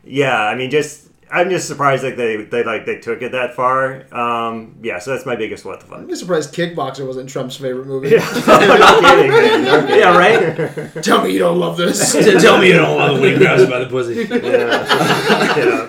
yeah, 0.05 0.41
I 0.41 0.55
mean, 0.55 0.71
just 0.71 1.08
I'm 1.31 1.51
just 1.51 1.69
surprised 1.69 2.05
that 2.05 2.17
they 2.17 2.37
they 2.37 2.65
like 2.65 2.87
they 2.87 2.99
took 2.99 3.21
it 3.23 3.33
that 3.33 3.55
far. 3.55 4.07
Um, 4.15 4.77
yeah, 4.83 4.99
so 4.99 5.13
that's 5.13 5.27
my 5.27 5.37
biggest 5.37 5.65
what 5.65 5.81
the 5.81 5.87
fuck. 5.87 5.99
I'm 5.99 6.09
just 6.09 6.21
surprised 6.21 6.55
Kickboxer 6.55 7.07
wasn't 7.07 7.29
Trump's 7.29 7.57
favorite 7.57 7.87
movie. 7.87 8.11
no 8.17 8.21
kidding, 8.21 9.31
man. 9.31 9.87
Kidding. 9.87 9.99
yeah, 9.99 10.17
right. 10.17 11.05
Tell 11.05 11.23
me 11.23 11.33
you 11.33 11.39
don't 11.39 11.59
love 11.59 11.77
this. 11.77 12.13
Tell 12.43 12.59
me 12.59 12.69
you 12.69 12.75
don't 12.75 12.97
want 12.97 13.17
to 13.17 13.21
win 13.21 13.39
grabs 13.39 13.67
by 13.67 13.79
the 13.81 13.87
pussy. 13.87 14.27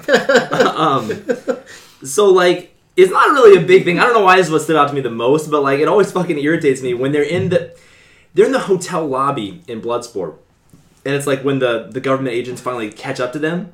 Yeah. 0.09 0.73
um, 0.75 2.05
so 2.05 2.27
like 2.27 2.75
it's 2.97 3.11
not 3.11 3.31
really 3.31 3.63
a 3.63 3.65
big 3.65 3.85
thing. 3.85 3.99
I 3.99 4.03
don't 4.03 4.13
know 4.13 4.23
why 4.23 4.35
this 4.35 4.47
is 4.47 4.51
what 4.51 4.61
stood 4.61 4.75
out 4.75 4.89
to 4.89 4.93
me 4.93 5.01
the 5.01 5.09
most, 5.09 5.49
but 5.49 5.63
like 5.63 5.79
it 5.79 5.87
always 5.87 6.11
fucking 6.11 6.37
irritates 6.37 6.81
me 6.81 6.93
when 6.93 7.13
they're 7.13 7.23
in 7.23 7.49
the 7.49 7.77
they're 8.33 8.45
in 8.45 8.51
the 8.51 8.59
hotel 8.59 9.07
lobby 9.07 9.63
in 9.67 9.81
Bloodsport, 9.81 10.35
and 11.05 11.15
it's 11.15 11.25
like 11.25 11.43
when 11.43 11.59
the 11.59 11.87
the 11.89 12.01
government 12.01 12.35
agents 12.35 12.61
finally 12.61 12.91
catch 12.91 13.21
up 13.21 13.31
to 13.33 13.39
them. 13.39 13.71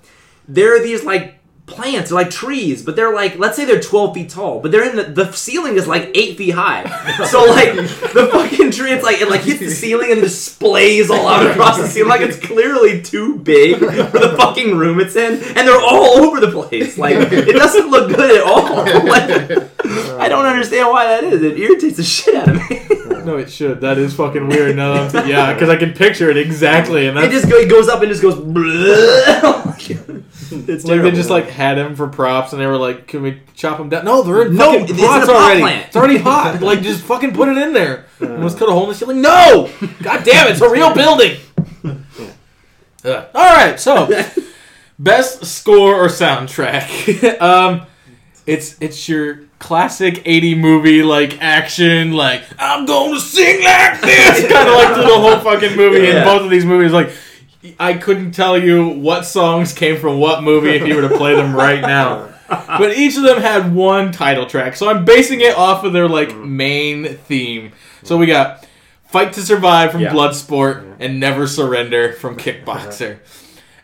There 0.48 0.76
are 0.76 0.80
these 0.80 1.04
like 1.04 1.40
plants, 1.68 2.12
like 2.12 2.30
trees, 2.30 2.84
but 2.84 2.96
they're 2.96 3.14
like 3.14 3.40
let's 3.40 3.56
say 3.56 3.66
they're 3.66 3.80
twelve 3.82 4.14
feet 4.14 4.30
tall, 4.30 4.60
but 4.60 4.72
they're 4.72 4.88
in 4.88 4.96
the 4.96 5.04
the 5.04 5.32
ceiling 5.32 5.76
is 5.78 5.88
like 5.88 6.12
eight 6.14 6.38
feet 6.38 6.52
high. 6.54 6.84
So 7.26 7.44
like 7.46 7.74
the 7.76 8.30
fucking 8.32 8.72
tree, 8.72 8.92
it's 8.92 9.04
like 9.04 9.20
it 9.22 9.30
like 9.30 9.42
hits 9.42 9.60
the 9.60 9.70
ceiling 9.72 10.12
and 10.12 10.22
just 10.22 10.60
splays 10.60 11.10
all 11.10 11.28
out 11.28 11.46
across 11.50 11.78
the 11.78 11.88
ceiling. 11.88 12.10
Like 12.10 12.22
it's 12.22 12.38
clearly 12.40 13.02
too 13.02 13.38
big 13.38 13.80
for 13.80 13.86
the 14.20 14.36
fucking 14.38 14.76
room 14.78 15.00
it's 15.00 15.16
in, 15.16 15.34
and 15.58 15.68
they're 15.68 15.82
all 15.82 16.20
over 16.24 16.40
the 16.40 16.52
place. 16.52 16.98
Like 16.98 17.16
it 17.32 17.54
doesn't 17.56 17.90
look 17.90 18.10
good 18.16 18.38
at 18.38 18.44
all. 18.44 18.86
Like 19.06 20.20
I 20.20 20.28
don't 20.30 20.46
understand 20.46 20.90
why 20.90 21.06
that 21.06 21.24
is. 21.24 21.42
It 21.44 21.58
irritates 21.60 21.98
the 21.98 22.04
shit 22.04 22.36
out 22.36 22.50
of 22.50 22.56
me. 22.70 22.82
no 23.26 23.38
it 23.38 23.50
should 23.52 23.82
that 23.82 23.98
is 23.98 24.14
fucking 24.14 24.48
weird 24.48 24.76
no 24.76 25.08
that 25.08 25.16
I'm- 25.24 25.28
yeah 25.30 25.52
because 25.54 25.68
i 25.70 25.76
can 25.76 25.94
picture 25.94 26.30
it 26.30 26.38
exactly 26.38 27.08
and 27.08 27.18
It 27.18 27.32
just 27.32 27.46
it 27.50 27.68
goes 27.70 27.88
up 27.88 28.02
and 28.04 28.10
just 28.12 28.22
goes. 28.22 28.36
Oh 29.48 29.76
it's 30.68 30.86
like 30.86 31.02
they 31.02 31.12
just 31.12 31.30
like 31.30 31.48
had 31.50 31.78
him 31.78 31.96
for 31.96 32.08
props 32.08 32.54
and 32.54 32.62
they 32.62 32.66
were 32.68 32.78
like 32.78 33.08
can 33.08 33.22
we 33.22 33.42
chop 33.56 33.80
him 33.80 33.90
down? 33.90 34.06
No 34.06 34.22
they're 34.24 34.48
in 34.48 34.56
No, 34.56 34.72
fucking 34.74 34.84
it's 34.84 34.92
in 34.92 34.98
pots 35.08 35.30
already. 35.30 35.62
plant. 35.62 35.88
it's 35.88 35.96
already 35.96 36.18
hot. 36.30 36.62
Like 36.62 36.82
just 36.82 37.02
fucking 37.04 37.34
put 37.34 37.50
it 37.50 37.58
in 37.58 37.74
there. 37.74 38.06
And 38.20 38.42
let's 38.44 38.56
cut 38.56 38.70
a 38.70 38.72
hole 38.72 38.84
in 38.84 38.90
the 38.90 38.96
ceiling. 38.96 39.22
No! 39.22 39.70
God 40.02 40.24
damn 40.24 40.48
it 40.48 40.52
it's 40.52 40.62
a 40.62 40.70
real 40.70 40.94
building. 40.96 41.38
Ugh. 41.86 43.26
all 43.36 43.56
right 43.56 43.80
so 43.80 44.08
best 44.98 45.46
score 45.46 45.96
or 45.96 46.08
soundtrack. 46.08 47.40
Um 47.42 47.86
it's 48.48 48.76
it's 48.80 49.08
your 49.10 49.42
classic 49.58 50.22
80 50.26 50.56
movie 50.56 51.02
like 51.02 51.42
action 51.42 52.12
like 52.12 52.44
i'm 52.60 52.86
gonna 52.86 53.20
sing 53.20 53.64
like 53.64 54.02
this 54.02 54.52
kind 54.52 54.68
of 54.68 54.76
like 54.76 54.94
through 54.94 55.04
the 55.04 55.18
whole 55.20 55.40
fucking 55.40 55.76
movie 55.78 56.08
in 56.10 56.16
Yeah. 56.18 56.24
both 56.26 56.44
of 56.44 56.50
these 56.52 56.66
movies 56.66 56.92
like 56.92 57.10
i 57.80 57.94
couldn't 57.94 58.32
tell 58.32 58.58
you 58.58 58.88
what 58.88 59.26
songs 59.26 59.74
came 59.74 59.98
from 60.00 60.20
what 60.20 60.44
movie 60.44 60.72
if 60.72 60.86
you 60.88 60.96
were 60.96 61.08
to 61.08 61.18
play 61.18 61.36
them 61.36 61.56
right 61.56 61.82
now 61.82 62.30
but 62.50 62.96
each 62.98 63.16
of 63.18 63.24
them 63.24 63.40
had 63.42 63.74
one 63.74 64.12
title 64.12 64.46
track 64.46 64.76
so 64.76 64.90
i'm 64.90 65.06
basing 65.06 65.42
it 65.42 65.56
off 65.58 65.84
of 65.84 65.94
their 65.94 66.08
like 66.08 66.30
mm. 66.30 66.48
main 66.48 67.18
theme 67.18 67.72
so 68.04 68.18
we 68.18 68.26
got 68.26 68.66
fight 69.08 69.34
to 69.34 69.42
survive 69.42 69.92
from 69.92 70.02
Yeah. 70.02 70.12
bloodsport 70.14 70.98
and 71.00 71.20
never 71.20 71.48
surrender 71.48 72.14
from 72.14 72.38
kickboxer 72.44 73.20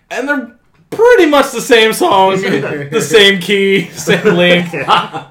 and 0.09 0.27
they're 0.27 0.55
pretty 0.91 1.25
much 1.25 1.51
the 1.51 1.61
same 1.61 1.93
song, 1.93 2.31
the 2.41 3.01
same 3.01 3.39
key, 3.39 3.89
same 3.91 4.35
link. 4.35 4.69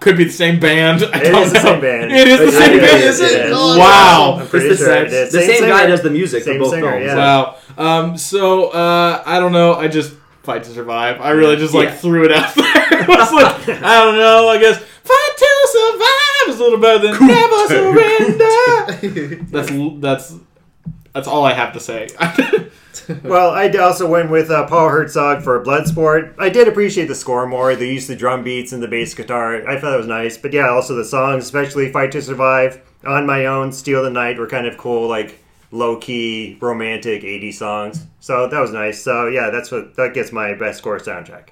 Could 0.00 0.16
be 0.16 0.24
the 0.24 0.30
same 0.30 0.58
band. 0.58 1.02
I 1.02 1.18
It 1.20 1.30
don't 1.30 1.42
is 1.42 1.52
the 1.52 1.60
same 1.60 1.80
band. 1.82 2.10
It 2.12 2.28
is 2.28 2.38
the 2.40 2.50
same 2.52 2.72
is, 2.72 2.80
band, 2.80 3.02
it 3.02 3.04
is 3.04 3.20
it? 3.20 3.46
is. 3.46 3.52
Oh, 3.54 3.78
wow. 3.78 4.38
It's 4.40 4.50
the, 4.50 4.76
same- 4.76 5.06
it 5.06 5.12
is. 5.12 5.32
the 5.32 5.42
same, 5.42 5.68
guy 5.68 5.86
does 5.86 6.02
the 6.02 6.08
music 6.10 6.44
Same 6.44 6.54
for 6.54 6.60
both 6.60 6.70
singer, 6.70 6.90
films. 6.92 7.04
yeah. 7.04 7.14
Wow. 7.16 7.56
Um, 7.78 8.16
so 8.16 8.68
uh, 8.70 9.22
I 9.26 9.38
don't 9.40 9.52
know. 9.52 9.74
I 9.74 9.88
just 9.88 10.14
fight 10.42 10.64
to 10.64 10.70
survive. 10.70 11.20
I 11.20 11.30
really 11.30 11.56
just 11.56 11.74
like 11.74 11.88
Yeah. 11.88 11.94
threw 11.96 12.24
it 12.24 12.32
out 12.32 12.54
there. 12.54 12.64
it 13.02 13.08
was 13.08 13.32
like 13.32 13.68
I 13.82 14.04
don't 14.04 14.16
know. 14.16 14.48
I 14.48 14.58
guess 14.58 14.78
fight 14.78 15.36
to 15.36 15.68
survive 15.70 16.54
is 16.54 16.60
a 16.60 16.62
little 16.64 16.78
better 16.80 16.98
than 17.06 17.26
never 17.26 17.66
surrender. 17.68 19.44
that's 19.50 19.70
that's 20.00 20.34
That's 21.12 21.28
all 21.28 21.44
I 21.44 21.52
have 21.54 21.72
to 21.74 21.80
say. 21.80 22.08
Well, 23.24 23.50
I 23.50 23.68
also 23.70 24.06
went 24.08 24.30
with 24.30 24.50
uh, 24.50 24.66
Paul 24.68 24.88
Hertzog 24.88 25.42
for 25.42 25.60
Bloodsport. 25.64 26.34
I 26.38 26.48
did 26.48 26.68
appreciate 26.68 27.06
the 27.06 27.14
score 27.16 27.44
more. 27.46 27.74
The 27.74 27.86
use 27.88 28.04
of 28.04 28.08
the 28.10 28.16
drum 28.16 28.44
beats 28.44 28.72
and 28.72 28.80
the 28.80 28.86
bass 28.88 29.14
guitar. 29.14 29.66
I 29.68 29.80
thought 29.80 29.90
that 29.90 29.96
was 29.96 30.06
nice. 30.06 30.36
But 30.38 30.52
yeah, 30.52 30.68
also 30.68 30.94
the 30.94 31.04
songs, 31.04 31.42
especially 31.44 31.90
Fight 31.90 32.12
to 32.12 32.22
Survive, 32.22 32.80
On 33.04 33.26
My 33.26 33.46
Own, 33.46 33.72
Steal 33.72 34.04
the 34.04 34.10
Night, 34.10 34.38
were 34.38 34.46
kind 34.46 34.64
of 34.66 34.76
cool, 34.78 35.08
like 35.08 35.42
low 35.70 35.96
key, 35.96 36.58
romantic 36.60 37.22
80s 37.22 37.54
songs. 37.54 38.06
So 38.20 38.48
that 38.48 38.60
was 38.60 38.72
nice. 38.72 39.02
So 39.02 39.26
yeah, 39.26 39.50
that's 39.50 39.70
what 39.70 39.96
that 39.96 40.14
gets 40.14 40.32
my 40.32 40.54
best 40.54 40.78
score 40.78 40.98
soundtrack. 40.98 41.48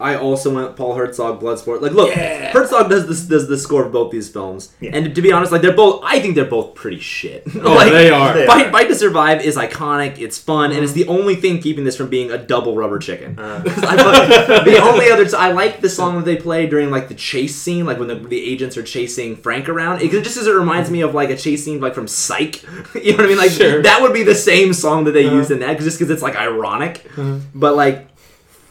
I 0.00 0.16
also 0.16 0.52
went 0.52 0.76
Paul 0.76 0.96
Hertzog, 0.96 1.40
Bloodsport. 1.40 1.80
Like, 1.80 1.92
look, 1.92 2.10
Hertzog 2.12 2.90
does 2.90 3.06
this 3.06 3.22
does 3.22 3.48
the 3.48 3.56
score 3.56 3.84
of 3.86 3.92
both 3.92 4.10
these 4.10 4.28
films, 4.28 4.72
Yeah. 4.80 4.90
and 4.92 5.14
to 5.14 5.22
be 5.22 5.30
honest, 5.32 5.52
like 5.52 5.62
they're 5.62 5.72
both. 5.72 6.02
I 6.04 6.18
think 6.20 6.34
they're 6.34 6.44
both 6.44 6.74
pretty 6.74 7.00
shit. 7.00 7.44
Oh, 7.64 7.72
like, 7.74 7.92
they 7.92 8.10
are. 8.10 8.34
They 8.34 8.46
Fight, 8.46 8.70
Fight 8.72 8.88
to 8.88 8.94
Survive 8.94 9.40
is 9.42 9.56
iconic. 9.56 10.18
It's 10.18 10.36
fun, 10.36 10.72
and 10.72 10.82
it's 10.82 10.92
mm-hmm. 10.92 11.00
the 11.02 11.08
only 11.08 11.36
thing 11.36 11.60
keeping 11.60 11.84
this 11.84 11.96
from 11.96 12.10
being 12.10 12.30
a 12.30 12.36
double 12.36 12.76
rubber 12.76 12.98
chicken. 12.98 13.38
Uh. 13.38 13.62
'Cause 13.66 13.84
I 13.84 13.96
fucking- 13.96 14.72
the 14.72 14.78
only 14.82 15.10
other, 15.10 15.24
I 15.36 15.52
like 15.52 15.80
the 15.80 15.88
song 15.88 16.16
that 16.16 16.24
they 16.24 16.36
play 16.36 16.66
during 16.66 16.90
like 16.90 17.08
the 17.08 17.14
chase 17.14 17.54
scene, 17.56 17.86
like 17.86 17.98
when 17.98 18.08
the, 18.08 18.16
the 18.16 18.44
agents 18.44 18.76
are 18.76 18.82
chasing 18.82 19.36
Frank 19.36 19.68
around. 19.68 20.02
It 20.02 20.10
just 20.10 20.36
as 20.36 20.46
it 20.46 20.52
reminds 20.52 20.90
me 20.90 21.00
of 21.00 21.14
like 21.14 21.30
a 21.30 21.36
chase 21.36 21.64
scene 21.64 21.80
like 21.80 21.94
from 21.94 22.08
Psych. 22.08 22.62
you 22.94 23.12
know 23.12 23.16
what 23.18 23.26
I 23.26 23.28
mean? 23.28 23.38
Like 23.38 23.50
Sure. 23.52 23.82
that 23.82 24.02
would 24.02 24.12
be 24.12 24.24
the 24.24 24.34
same 24.34 24.74
song 24.74 25.04
that 25.04 25.12
they 25.12 25.26
uh-huh. 25.26 25.36
used 25.36 25.50
in 25.50 25.60
that, 25.60 25.78
just 25.78 25.98
because 25.98 26.10
it's 26.10 26.22
like 26.22 26.36
ironic. 26.36 27.06
Uh-huh. 27.16 27.38
But 27.54 27.76
like. 27.76 28.08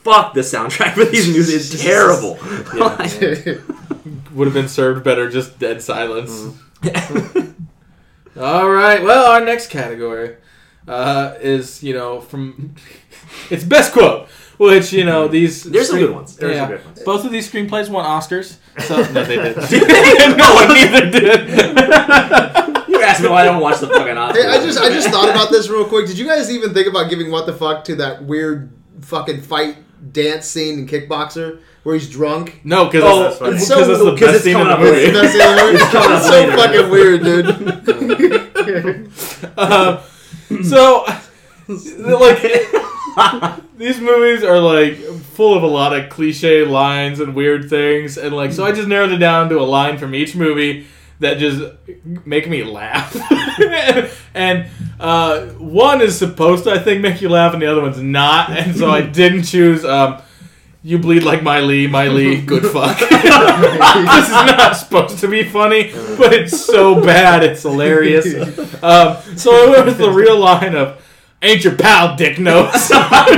Fuck 0.04 0.34
the 0.34 0.42
soundtrack 0.42 0.94
for 0.94 1.06
these 1.06 1.28
movies. 1.28 1.74
is 1.74 1.82
terrible. 1.82 2.38
Like, 2.74 3.62
Would 4.34 4.48
have 4.48 4.54
been 4.54 4.68
served 4.68 5.04
better 5.04 5.30
just 5.30 5.60
dead 5.60 5.82
silence. 5.82 6.58
All 8.38 8.70
right. 8.70 9.02
Well, 9.02 9.32
our 9.32 9.46
next 9.46 9.70
category 9.70 10.36
uh, 10.88 11.36
is 11.40 11.84
you 11.84 11.94
know 11.94 12.20
from 12.20 12.76
it's 13.50 13.64
best 13.64 13.94
quote, 13.94 14.28
which 14.58 14.92
you 14.92 15.06
know 15.06 15.28
these 15.28 15.64
There's 15.64 15.90
some 15.90 16.00
good 16.00 16.12
ones. 16.12 16.36
There's 16.36 16.56
yeah. 16.56 16.64
some 16.68 16.76
good 16.76 16.86
ones. 16.86 17.04
Both 17.04 17.26
of 17.26 17.32
these 17.32 17.50
screenplays 17.50 17.90
won 17.90 18.06
Oscars. 18.06 18.58
So 18.80 18.98
no, 19.12 19.24
they 19.24 19.36
didn't. 19.38 20.38
no 20.38 20.54
one 20.56 20.68
neither 20.70 21.10
did. 21.12 21.50
You 22.90 23.02
asked 23.02 23.22
me 23.22 23.30
why 23.30 23.42
I 23.42 23.46
don't 23.46 23.62
watch 23.62 23.80
the 23.80 23.88
fucking 23.88 24.16
Oscars. 24.16 24.34
Hey, 24.34 24.48
I 24.48 24.58
just 24.66 24.80
I 24.80 24.90
just 24.90 25.10
thought 25.10 25.30
about 25.30 25.52
this 25.52 25.70
real 25.70 25.86
quick. 25.86 26.08
Did 26.08 26.18
you 26.18 26.26
guys 26.26 26.52
even 26.52 26.74
think 26.74 26.88
about 26.88 27.10
giving 27.10 27.32
what 27.32 27.46
the 27.46 27.54
fuck 27.54 27.86
to 27.86 27.96
that 27.98 28.24
weird 28.24 28.72
fucking 29.02 29.42
fight 29.42 29.78
dance 30.12 30.46
scene 30.48 30.80
in 30.80 30.88
Kickboxer 30.88 31.60
where 31.84 31.96
he's 31.96 32.10
drunk? 32.10 32.62
No, 32.64 32.86
because 32.86 33.04
Oh, 33.06 33.24
that's, 33.24 33.38
funny. 33.38 33.58
So- 33.60 33.86
that's 33.86 34.00
the 34.04 34.12
best 34.12 34.36
it's 34.36 34.44
scene 34.44 34.58
in 34.58 34.68
the 34.68 34.78
movie. 34.78 34.92
later. 35.08 35.22
That's 35.22 35.34
the 35.34 35.44
other 35.44 35.74
one. 35.74 35.78
coming 35.92 36.12
up 36.12 36.18
It's 36.18 36.28
so 36.28 36.40
later. 36.40 36.58
fucking 36.58 36.90
weird, 36.90 37.24
dude. 37.24 39.12
Uh, 39.58 40.02
so, 40.64 41.06
like, 41.68 42.42
these 43.78 44.00
movies 44.00 44.44
are 44.44 44.60
like 44.60 44.96
full 44.98 45.56
of 45.56 45.64
a 45.64 45.68
lot 45.68 45.94
of 45.98 46.10
cliche 46.10 46.64
lines 46.66 47.20
and 47.20 47.36
weird 47.36 47.70
things, 47.70 48.18
and 48.18 48.36
like, 48.36 48.52
so 48.52 48.66
I 48.66 48.72
just 48.72 48.88
narrowed 48.88 49.12
it 49.12 49.18
down 49.18 49.50
to 49.50 49.60
a 49.60 49.64
line 49.64 49.98
from 49.98 50.16
each 50.16 50.36
movie 50.36 50.88
that 51.24 51.38
just 51.38 51.62
make 52.26 52.48
me 52.48 52.64
laugh. 52.64 53.16
and 54.34 54.68
uh, 55.00 55.48
one 55.48 56.02
is 56.02 56.18
supposed 56.18 56.66
to, 56.66 56.72
I 56.72 56.80
think, 56.80 57.02
make 57.02 57.22
you 57.22 57.30
laugh, 57.30 57.54
and 57.54 57.62
the 57.62 57.68
other 57.68 57.82
one's 57.82 58.02
not, 58.02 58.52
and 58.52 58.76
so 58.76 58.90
I 58.90 59.02
didn't 59.20 59.44
choose. 59.44 59.84
Um, 59.84 60.22
you 60.86 61.00
bleed 61.00 61.24
like 61.24 61.44
my 61.44 61.62
Lee, 61.62 61.88
my 61.88 62.10
Lee, 62.10 62.42
good 62.42 62.64
fuck. 62.64 63.00
this 63.00 63.10
is 63.12 64.32
not 64.32 64.76
supposed 64.76 65.20
to 65.20 65.30
be 65.30 65.44
funny, 65.44 65.94
but 66.18 66.34
it's 66.34 66.66
so 66.66 67.02
bad, 67.02 67.42
it's 67.42 67.62
hilarious. 67.62 68.26
Um, 68.84 69.18
so 69.38 69.52
I 69.52 69.70
went 69.70 69.86
with 69.86 69.98
the 69.98 70.12
real 70.12 70.38
line 70.38 70.76
of, 70.76 71.02
"Ain't 71.44 71.64
your 71.64 71.76
pal 71.76 72.16
dick 72.16 72.40
nose, 72.40 72.72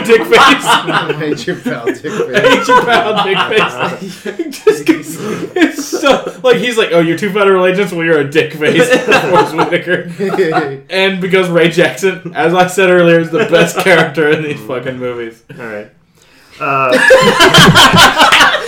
dick 0.06 0.22
face." 0.22 0.66
Hate 1.18 1.48
your 1.48 1.56
pal, 1.60 1.86
dick 1.88 2.02
Face. 2.02 2.36
Ain't 2.46 2.68
your 2.68 2.82
pal 2.86 3.24
dick 3.24 3.38
face. 3.50 4.64
Just 4.64 4.86
'cause 4.86 5.18
it's 5.56 5.84
so 5.86 6.40
like 6.44 6.58
he's 6.58 6.78
like, 6.78 6.90
"Oh, 6.92 7.00
you're 7.00 7.18
two 7.18 7.32
federal 7.34 7.66
agents. 7.66 7.92
Well, 7.92 8.06
you're 8.06 8.20
a 8.20 8.30
dick 8.30 8.54
face." 8.54 8.88
Forest 8.88 9.56
Whitaker. 9.56 10.84
And 10.90 11.20
because 11.20 11.50
Ray 11.50 11.70
Jackson, 11.70 12.34
as 12.36 12.54
I 12.54 12.68
said 12.68 12.90
earlier, 12.90 13.20
is 13.20 13.32
the 13.32 13.40
best 13.40 13.78
character 13.78 14.30
in 14.30 14.44
these 14.44 14.60
fucking 14.62 14.98
movies. 14.98 15.44
All 15.58 15.66
right. 15.66 15.92
Uh, 16.60 16.92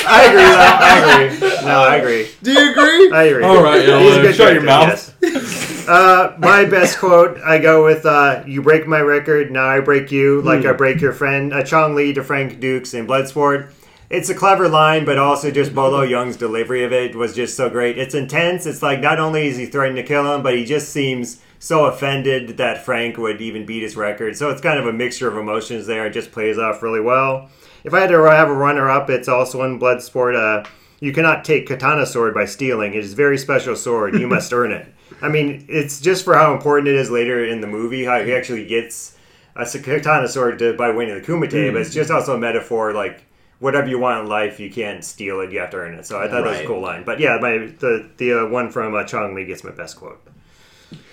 I 0.10 0.26
agree. 0.28 0.42
Though. 0.44 0.58
I 0.84 1.22
agree. 1.24 1.66
No, 1.66 1.80
I 1.80 1.96
agree. 1.98 2.28
Do 2.44 2.52
you 2.52 2.72
agree? 2.72 3.12
I 3.12 3.24
agree. 3.24 3.44
All 3.44 3.62
right, 3.64 3.88
yeah, 3.88 4.00
He's 4.00 4.12
a 4.14 4.16
well, 4.16 4.22
good 4.22 4.36
shut 4.36 4.54
your 4.54 4.64
mouth. 4.64 5.16
yes. 5.22 5.88
Uh, 5.88 6.36
my 6.40 6.66
best 6.66 6.98
quote, 7.00 7.38
I 7.40 7.60
go 7.60 7.86
with 7.86 8.06
uh, 8.06 8.44
"You 8.46 8.62
break 8.62 8.88
my 8.88 9.00
record, 9.00 9.52
now 9.52 9.66
I 9.68 9.80
break 9.80 10.12
you, 10.12 10.42
like 10.42 10.66
I 10.66 10.74
break 10.74 11.00
your 11.00 11.14
friend." 11.14 11.54
Uh, 11.54 11.64
Chong 11.64 11.96
Li 11.96 12.14
to 12.14 12.24
Frank 12.24 12.60
Dux 12.60 12.94
in 12.94 13.08
Bloodsport. 13.08 13.72
It's 14.10 14.30
a 14.30 14.36
clever 14.36 14.68
line, 14.70 15.04
but 15.06 15.18
also 15.18 15.52
just 15.52 15.74
Bolo 15.76 16.02
Yeung's 16.02 16.38
delivery 16.38 16.84
of 16.84 16.94
it 16.94 17.16
was 17.16 17.36
just 17.36 17.56
so 17.58 17.70
great. 17.70 17.98
It's 17.98 18.16
intense. 18.16 18.66
It's 18.66 18.82
like 18.82 19.00
not 19.02 19.20
only 19.20 19.48
is 19.48 19.58
he 19.58 19.66
threatening 19.66 20.02
to 20.02 20.08
kill 20.08 20.34
him, 20.34 20.44
but 20.44 20.56
he 20.56 20.64
just 20.66 20.90
seems 20.90 21.42
so 21.60 21.86
offended 21.86 22.58
that 22.58 22.86
Frank 22.86 23.18
would 23.18 23.42
even 23.42 23.66
beat 23.66 23.84
his 23.84 23.98
record. 23.98 24.38
So 24.38 24.50
it's 24.50 24.62
kind 24.62 24.80
of 24.80 24.88
a 24.88 24.94
mixture 24.94 25.28
of 25.28 25.38
emotions 25.38 25.88
there. 25.88 26.06
It 26.06 26.12
just 26.14 26.32
plays 26.32 26.58
off 26.58 26.82
really 26.82 27.02
well. 27.02 27.50
If 27.88 27.94
I 27.94 28.02
had 28.02 28.10
to 28.10 28.22
have 28.22 28.50
a 28.50 28.54
runner 28.54 28.90
up, 28.90 29.10
it's 29.10 29.30
also 29.30 29.64
in 29.64 29.80
Bloodsport. 29.80 30.36
Uh, 30.36 30.68
you 31.00 31.14
cannot 31.14 31.46
take 31.46 31.68
Katana 31.68 32.06
sword 32.06 32.34
by 32.34 32.44
stealing. 32.44 32.94
It 32.94 33.06
is 33.06 33.14
a 33.14 33.16
very 33.16 33.38
special 33.38 33.78
sword. 33.78 34.20
You 34.20 34.28
must 34.28 34.52
earn 34.52 34.74
it. 34.74 34.94
I 35.22 35.30
mean, 35.30 35.66
it's 35.70 36.02
just 36.02 36.26
for 36.26 36.36
how 36.36 36.54
important 36.54 36.90
it 36.90 36.96
is 36.96 37.10
later 37.10 37.46
in 37.46 37.62
the 37.62 37.68
movie, 37.68 38.04
how 38.04 38.22
he 38.22 38.34
actually 38.34 38.66
gets 38.66 39.16
a 39.56 39.66
katana 39.66 40.28
sword 40.28 40.60
to, 40.60 40.74
by 40.74 40.90
winning 40.90 41.16
the 41.16 41.22
Kumite, 41.22 41.72
but 41.72 41.80
it's 41.80 41.94
just 41.94 42.12
also 42.12 42.36
a 42.36 42.38
metaphor 42.38 42.94
like 42.94 43.24
whatever 43.60 43.88
you 43.88 44.00
want 44.00 44.20
in 44.20 44.28
life, 44.28 44.60
you 44.60 44.70
can't 44.70 45.06
steal 45.06 45.40
it, 45.40 45.54
you 45.54 45.62
have 45.62 45.70
to 45.70 45.78
earn 45.78 45.94
it. 45.94 46.06
So 46.06 46.20
I 46.20 46.28
thought 46.28 46.44
that 46.44 46.50
was 46.50 46.60
a 46.60 46.68
cool 46.68 46.82
line. 46.82 47.06
But 47.06 47.22
yeah, 47.22 47.38
my 47.42 47.72
the 47.80 48.10
the 48.18 48.42
uh, 48.42 48.48
one 48.48 48.70
from 48.70 48.96
uh, 48.96 49.06
Chong 49.06 49.34
Li 49.34 49.46
gets 49.46 49.64
my 49.64 49.72
best 49.72 49.96
quote. 49.96 50.22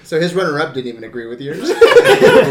So 0.02 0.20
his 0.20 0.34
runner-up 0.34 0.74
didn't 0.74 0.88
even 0.88 1.04
agree 1.04 1.28
with 1.28 1.40
yours. 1.40 1.70
Ain't 1.70 1.70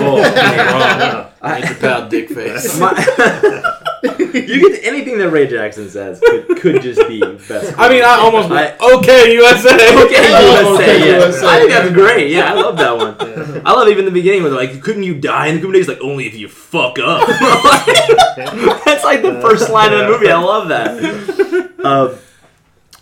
your 1.70 1.76
pal 1.76 2.08
dick 2.08 2.30
face. 2.30 2.80
My- 2.80 3.90
you 4.04 4.70
get 4.70 4.84
anything 4.84 5.18
that 5.18 5.30
Ray 5.30 5.48
Jackson 5.48 5.90
says 5.90 6.20
could, 6.20 6.58
could 6.60 6.82
just 6.82 7.08
be 7.08 7.20
best. 7.22 7.74
I 7.78 7.88
mean, 7.90 8.04
I 8.04 8.16
almost 8.20 8.52
I- 8.52 8.76
okay 8.98 9.34
USA. 9.34 9.74
Okay, 9.74 10.16
Oh, 10.36 10.70
USA, 10.70 10.84
okay, 10.84 11.00
yeah. 11.00 11.26
USA. 11.26 11.48
I 11.48 11.60
think 11.60 11.72
that's 11.72 11.92
great. 11.94 12.30
Yeah, 12.32 12.52
I 12.54 12.56
love 12.56 12.78
that 12.78 12.98
one. 12.98 13.62
I 13.66 13.72
love 13.72 13.88
even 13.88 14.06
the 14.06 14.12
beginning 14.12 14.42
where 14.44 14.52
they're 14.52 14.60
like, 14.60 14.82
"Couldn't 14.82 15.04
you 15.04 15.16
die?" 15.16 15.48
And 15.48 15.62
the 15.62 15.66
Kubernetes 15.68 15.88
like, 15.88 16.02
"Only 16.02 16.26
if 16.28 16.36
you 16.36 16.48
fuck 16.50 17.00
up." 17.00 17.28
that's 18.86 19.04
like 19.04 19.22
the 19.22 19.40
first 19.42 19.70
line 19.70 19.94
of 19.94 20.00
the 20.00 20.08
movie. 20.10 20.30
I 20.30 20.40
love 20.40 20.68
that. 20.70 21.72
Uh, 21.84 22.16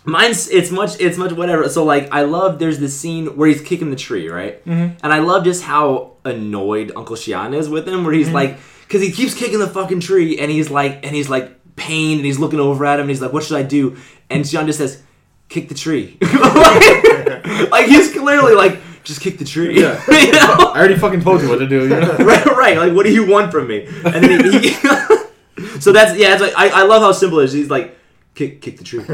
mine's 0.04 0.48
it's 0.50 0.70
much 0.70 1.00
it's 1.00 1.18
much 1.18 1.32
whatever. 1.32 1.68
So 1.68 1.84
like, 1.84 2.08
I 2.12 2.22
love 2.22 2.58
there's 2.58 2.78
this 2.78 2.98
scene 2.98 3.36
where 3.36 3.48
he's 3.48 3.60
kicking 3.60 3.90
the 3.90 3.96
tree, 3.96 4.28
right? 4.28 4.60
And 4.66 4.96
I 5.02 5.18
love 5.18 5.44
just 5.44 5.62
how 5.62 6.12
annoyed 6.24 6.92
Uncle 6.94 7.16
Xian 7.16 7.54
is 7.54 7.68
with 7.68 7.88
him, 7.88 8.04
where 8.04 8.12
he's 8.14 8.30
like, 8.30 8.58
because 8.92 9.06
he 9.06 9.10
keeps 9.10 9.32
kicking 9.32 9.58
the 9.58 9.66
fucking 9.66 10.00
tree, 10.00 10.38
and 10.38 10.50
he's 10.50 10.68
like, 10.68 11.02
and 11.02 11.16
he's 11.16 11.30
like 11.30 11.50
pained, 11.76 12.18
and 12.18 12.26
he's 12.26 12.38
looking 12.38 12.60
over 12.60 12.84
at 12.84 12.96
him, 12.98 13.04
and 13.04 13.10
he's 13.10 13.22
like, 13.22 13.32
"What 13.32 13.42
should 13.42 13.56
I 13.56 13.62
do?" 13.62 13.96
And 14.28 14.44
Xian 14.44 14.66
just 14.66 14.78
says, 14.78 15.02
"Kick 15.48 15.70
the 15.70 15.74
tree." 15.74 16.18
like, 16.20 17.70
like, 17.70 17.86
he's 17.86 18.12
clearly 18.12 18.54
like, 18.54 18.78
"Just 19.02 19.22
kick 19.22 19.38
the 19.38 19.46
tree." 19.46 19.80
Yeah. 19.80 19.98
You 20.12 20.32
know? 20.32 20.72
I 20.74 20.78
already 20.78 20.96
fucking 20.96 21.22
told 21.22 21.40
you 21.40 21.48
what 21.48 21.60
to 21.60 21.66
do. 21.66 21.84
You 21.84 22.00
know? 22.00 22.16
right, 22.18 22.44
right. 22.44 22.76
Like, 22.76 22.92
what 22.92 23.06
do 23.06 23.12
you 23.12 23.26
want 23.26 23.50
from 23.50 23.66
me? 23.66 23.86
And 23.86 24.24
then 24.24 24.44
he, 24.44 24.58
he 24.58 24.70
so 25.80 25.90
that's 25.92 26.18
yeah. 26.18 26.34
It's 26.34 26.42
like 26.42 26.52
I, 26.54 26.82
I 26.82 26.82
love 26.82 27.00
how 27.00 27.12
simple 27.12 27.40
it 27.40 27.44
is. 27.44 27.52
He's 27.54 27.70
like, 27.70 27.96
kick, 28.34 28.60
kick 28.60 28.76
the 28.76 28.84
tree. 28.84 29.04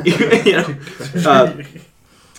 you 0.45 0.57
know. 0.57 0.76
Uh, 1.24 1.62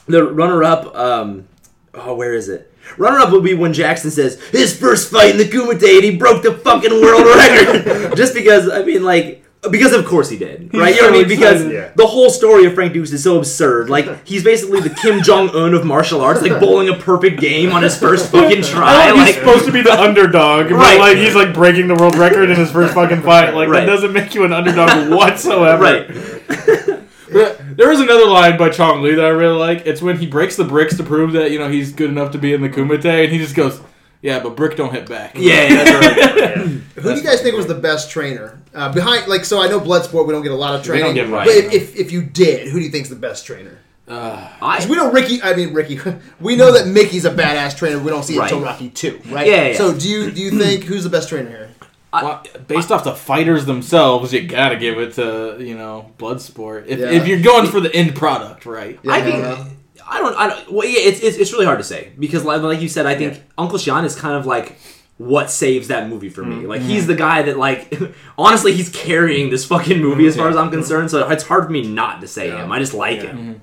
the 0.07 0.25
runner 0.25 0.61
up. 0.61 0.93
Um, 0.93 1.47
oh, 1.93 2.15
where 2.15 2.33
is 2.33 2.49
it? 2.49 2.68
Runner 2.97 3.19
up 3.19 3.31
would 3.31 3.43
be 3.43 3.53
when 3.53 3.73
Jackson 3.73 4.11
says 4.11 4.41
his 4.51 4.77
first 4.77 5.11
fight 5.11 5.31
in 5.31 5.37
the 5.37 5.45
Kumite 5.45 5.95
and 5.95 6.03
he 6.03 6.17
broke 6.17 6.43
the 6.43 6.53
fucking 6.53 6.91
world 7.01 7.25
record. 7.25 8.15
Just 8.17 8.33
because 8.33 8.69
I 8.69 8.83
mean, 8.83 9.03
like. 9.03 9.45
Because 9.69 9.91
of 9.91 10.05
course 10.05 10.29
he 10.29 10.37
did, 10.37 10.73
right? 10.73 10.95
You 10.95 11.01
know 11.01 11.07
what 11.09 11.15
I 11.15 11.19
mean? 11.19 11.27
Because. 11.27 11.65
Yeah. 11.67 11.91
the 11.97 12.07
whole 12.07 12.29
story 12.29 12.63
of 12.63 12.73
Frank 12.75 12.93
Dux 12.93 13.11
is 13.11 13.21
so 13.23 13.37
absurd. 13.37 13.89
Like 13.89 14.25
he's 14.25 14.41
basically 14.41 14.79
the 14.79 14.89
Kim 14.89 15.21
Jong 15.21 15.49
Un 15.49 15.73
of 15.73 15.83
martial 15.85 16.21
arts, 16.21 16.41
like 16.41 16.61
bowling 16.61 16.87
a 16.87 16.95
perfect 16.95 17.41
game 17.41 17.73
on 17.73 17.83
his 17.83 17.97
first 17.99 18.31
fucking 18.31 18.63
try. 18.63 19.09
Know 19.09 19.15
he's 19.17 19.25
like, 19.25 19.35
supposed 19.35 19.65
to 19.65 19.73
be 19.73 19.81
the 19.81 19.91
underdog, 20.01 20.69
but 20.69 20.75
Right. 20.75 20.97
like 20.97 21.17
he's 21.17 21.35
like 21.35 21.53
breaking 21.53 21.89
the 21.89 21.95
world 21.95 22.15
record 22.15 22.49
in 22.49 22.55
his 22.55 22.71
first 22.71 22.93
fucking 22.93 23.21
fight. 23.21 23.53
Like 23.53 23.67
Right. 23.67 23.81
that 23.81 23.85
doesn't 23.87 24.13
make 24.13 24.33
you 24.33 24.45
an 24.45 24.53
underdog 24.53 25.09
whatsoever. 25.13 25.83
right. 25.83 26.09
But 27.31 27.59
there 27.77 27.91
is 27.91 27.99
another 27.99 28.25
line 28.27 28.57
by 28.57 28.69
Chong 28.69 29.01
Li 29.01 29.15
that 29.15 29.25
I 29.25 29.29
really 29.29 29.57
like. 29.57 29.85
It's 29.85 30.01
when 30.01 30.17
he 30.17 30.27
breaks 30.27 30.55
the 30.55 30.63
bricks 30.63 30.97
to 30.97 31.03
prove 31.03 31.33
that 31.33 31.51
you 31.51 31.59
know 31.59 31.69
he's 31.69 31.91
good 31.93 32.09
enough 32.09 32.31
to 32.31 32.37
be 32.37 32.53
in 32.53 32.61
the 32.61 32.69
Kumite, 32.69 33.05
and 33.05 33.31
he 33.31 33.37
just 33.37 33.55
goes, 33.55 33.81
"Yeah, 34.21 34.39
but 34.39 34.55
brick 34.55 34.75
don't 34.75 34.93
hit 34.93 35.07
back." 35.07 35.33
Yeah, 35.35 35.67
yeah, 35.67 35.83
that's 35.83 36.05
right. 36.05 36.35
Yeah. 36.39 37.03
Who 37.03 37.11
do 37.13 37.15
you 37.15 37.23
guys 37.23 37.41
think 37.41 37.55
was 37.55 37.67
the 37.67 37.75
best 37.75 38.11
trainer 38.11 38.59
uh, 38.75 38.91
behind? 38.93 39.27
Like, 39.27 39.45
so 39.45 39.61
I 39.61 39.67
know 39.67 39.79
Bloodsport, 39.79 40.27
we 40.27 40.33
don't 40.33 40.43
get 40.43 40.51
a 40.51 40.55
lot 40.55 40.75
of 40.75 40.81
We 40.87 40.99
don't 40.99 41.13
training. 41.13 41.15
get 41.15 41.29
right. 41.33 41.45
But 41.45 41.55
if, 41.55 41.73
if 41.73 41.95
if 41.95 42.11
you 42.11 42.21
did, 42.23 42.67
who 42.67 42.79
do 42.79 42.85
you 42.85 42.91
think's 42.91 43.09
the 43.09 43.15
best 43.15 43.45
trainer? 43.45 43.77
I, 44.07 44.49
'Cause 44.59 44.87
we 44.87 44.95
know 44.97 45.11
Ricky. 45.11 45.41
I 45.43 45.53
mean 45.55 45.73
Ricky. 45.73 45.99
We 46.41 46.55
know 46.55 46.71
that 46.73 46.87
Mickey's 46.87 47.25
a 47.25 47.29
badass 47.31 47.77
trainer. 47.77 47.99
We 47.99 48.09
don't 48.09 48.23
see 48.23 48.35
it 48.37 48.41
until 48.41 48.61
Rocky 48.61 48.89
Two, 48.89 49.21
right? 49.29 49.45
Yeah, 49.47 49.67
yeah, 49.67 49.77
So 49.77 49.93
do 49.97 50.09
you 50.09 50.31
do 50.31 50.41
you 50.41 50.51
think 50.51 50.83
who's 50.85 51.03
the 51.03 51.09
best 51.09 51.29
trainer 51.29 51.49
here? 51.49 51.68
Well, 52.11 52.43
based 52.67 52.91
off 52.91 53.03
the 53.03 53.13
fighters 53.13 53.65
themselves, 53.65 54.33
you 54.33 54.47
gotta 54.47 54.77
give 54.77 54.97
it 54.97 55.13
to 55.13 55.57
you 55.59 55.77
know 55.77 56.11
Bloodsport. 56.17 56.85
If, 56.87 56.99
Yeah. 56.99 57.11
if 57.11 57.27
you're 57.27 57.41
going 57.41 57.67
for 57.69 57.79
the 57.79 57.93
end 57.95 58.15
product, 58.15 58.65
right? 58.65 58.99
I 59.07 59.17
Yeah. 59.17 59.23
think 59.23 59.79
I 60.09 60.19
don't. 60.19 60.35
I 60.35 60.47
don't. 60.47 60.71
Well, 60.71 60.87
yeah, 60.87 60.99
it's, 61.01 61.19
it's 61.21 61.37
it's 61.37 61.53
really 61.53 61.65
hard 61.65 61.77
to 61.77 61.83
say 61.83 62.11
because, 62.17 62.43
like, 62.43 62.61
like 62.61 62.81
you 62.81 62.89
said, 62.89 63.05
I 63.05 63.15
think 63.15 63.43
Uncle 63.57 63.77
Sean 63.77 64.05
is 64.05 64.15
kind 64.15 64.35
of 64.35 64.45
like 64.45 64.77
what 65.17 65.51
saves 65.51 65.89
that 65.89 66.09
movie 66.09 66.29
for 66.29 66.43
me. 66.43 66.63
Mm. 66.63 66.67
Like, 66.67 66.81
mm. 66.81 66.85
he's 66.85 67.05
the 67.05 67.15
guy 67.15 67.41
that, 67.43 67.57
like, 67.57 67.93
honestly, 68.37 68.73
he's 68.73 68.89
carrying 68.89 69.49
this 69.49 69.65
fucking 69.65 69.99
movie 69.99 70.25
as 70.25 70.35
mm. 70.35 70.39
far 70.39 70.49
as 70.49 70.55
I'm 70.55 70.71
concerned. 70.71 71.11
So 71.11 71.29
it's 71.29 71.43
hard 71.43 71.65
for 71.65 71.71
me 71.71 71.83
not 71.87 72.21
to 72.21 72.27
say 72.27 72.49
him. 72.49 72.71
I 72.71 72.79
just 72.79 72.93
like 72.93 73.21
him. 73.21 73.37
Mm-hmm. 73.37 73.53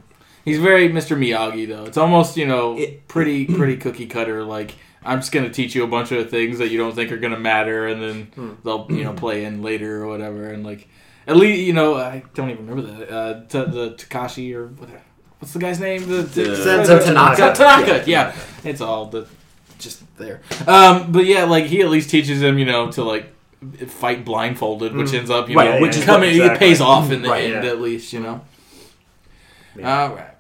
He's 0.44 0.58
very 0.58 0.88
Mr. 0.88 1.18
Miyagi 1.18 1.66
though. 1.68 1.84
It's 1.86 1.96
almost 1.96 2.36
you 2.36 2.46
know 2.46 2.78
It- 2.78 3.08
pretty 3.08 3.46
pretty 3.46 3.76
cookie 3.76 4.06
cutter. 4.06 4.44
Like 4.44 4.76
I'm 5.06 5.20
just 5.20 5.32
gonna 5.32 5.50
teach 5.50 5.74
you 5.74 5.84
a 5.84 5.86
bunch 5.86 6.12
of 6.12 6.28
things 6.30 6.58
that 6.58 6.68
you 6.70 6.78
don't 6.78 6.94
think 6.94 7.12
are 7.12 7.16
gonna 7.18 7.38
matter, 7.38 7.86
and 7.86 8.02
then 8.02 8.58
they'll 8.64 8.86
you 8.90 9.04
know 9.04 9.12
play 9.12 9.44
in 9.44 9.62
later 9.62 10.02
or 10.02 10.08
whatever. 10.08 10.50
And 10.50 10.64
like 10.64 10.88
at 11.26 11.36
least 11.36 11.62
you 11.62 11.72
know 11.72 11.96
I 11.96 12.22
don't 12.34 12.50
even 12.50 12.66
remember 12.66 12.92
that 12.92 13.10
uh, 13.14 13.40
t- 13.48 13.70
the 13.70 13.90
Takashi 13.98 14.54
or 14.54 14.66
what, 14.68 14.88
what's 15.38 15.52
the 15.52 15.58
guy's 15.60 15.80
name? 15.80 16.02
The, 16.08 16.22
the 16.22 16.42
Senzo 16.56 17.02
Tanaka. 17.04 17.52
Tanaka. 17.54 18.04
Yeah. 18.10 18.34
it's 18.64 18.80
all 18.80 19.06
the 19.06 19.26
just 19.78 20.02
there. 20.16 20.40
Um, 20.66 21.12
but 21.12 21.24
yeah, 21.26 21.44
like 21.44 21.64
he 21.66 21.80
at 21.82 21.88
least 21.88 22.10
teaches 22.10 22.42
him 22.42 22.58
you 22.58 22.64
know 22.66 22.90
to 22.92 23.02
like 23.04 23.32
fight 23.88 24.24
blindfolded, 24.24 24.94
which 24.94 25.12
ends 25.14 25.30
up 25.30 25.48
you 25.48 25.56
Right, 25.56 25.66
know 25.74 25.80
which 25.80 25.90
which 25.90 25.96
is 25.98 26.04
coming 26.04 26.38
what- 26.38 26.52
it 26.52 26.58
pays 26.58 26.80
off 26.80 27.10
in 27.10 27.22
the 27.22 27.28
Right, 27.28 27.44
end 27.52 27.64
yeah. 27.64 27.70
at 27.70 27.80
least 27.80 28.12
you 28.12 28.20
know. 28.20 28.40
Yeah. 29.76 30.02
All 30.08 30.14
right. 30.14 30.30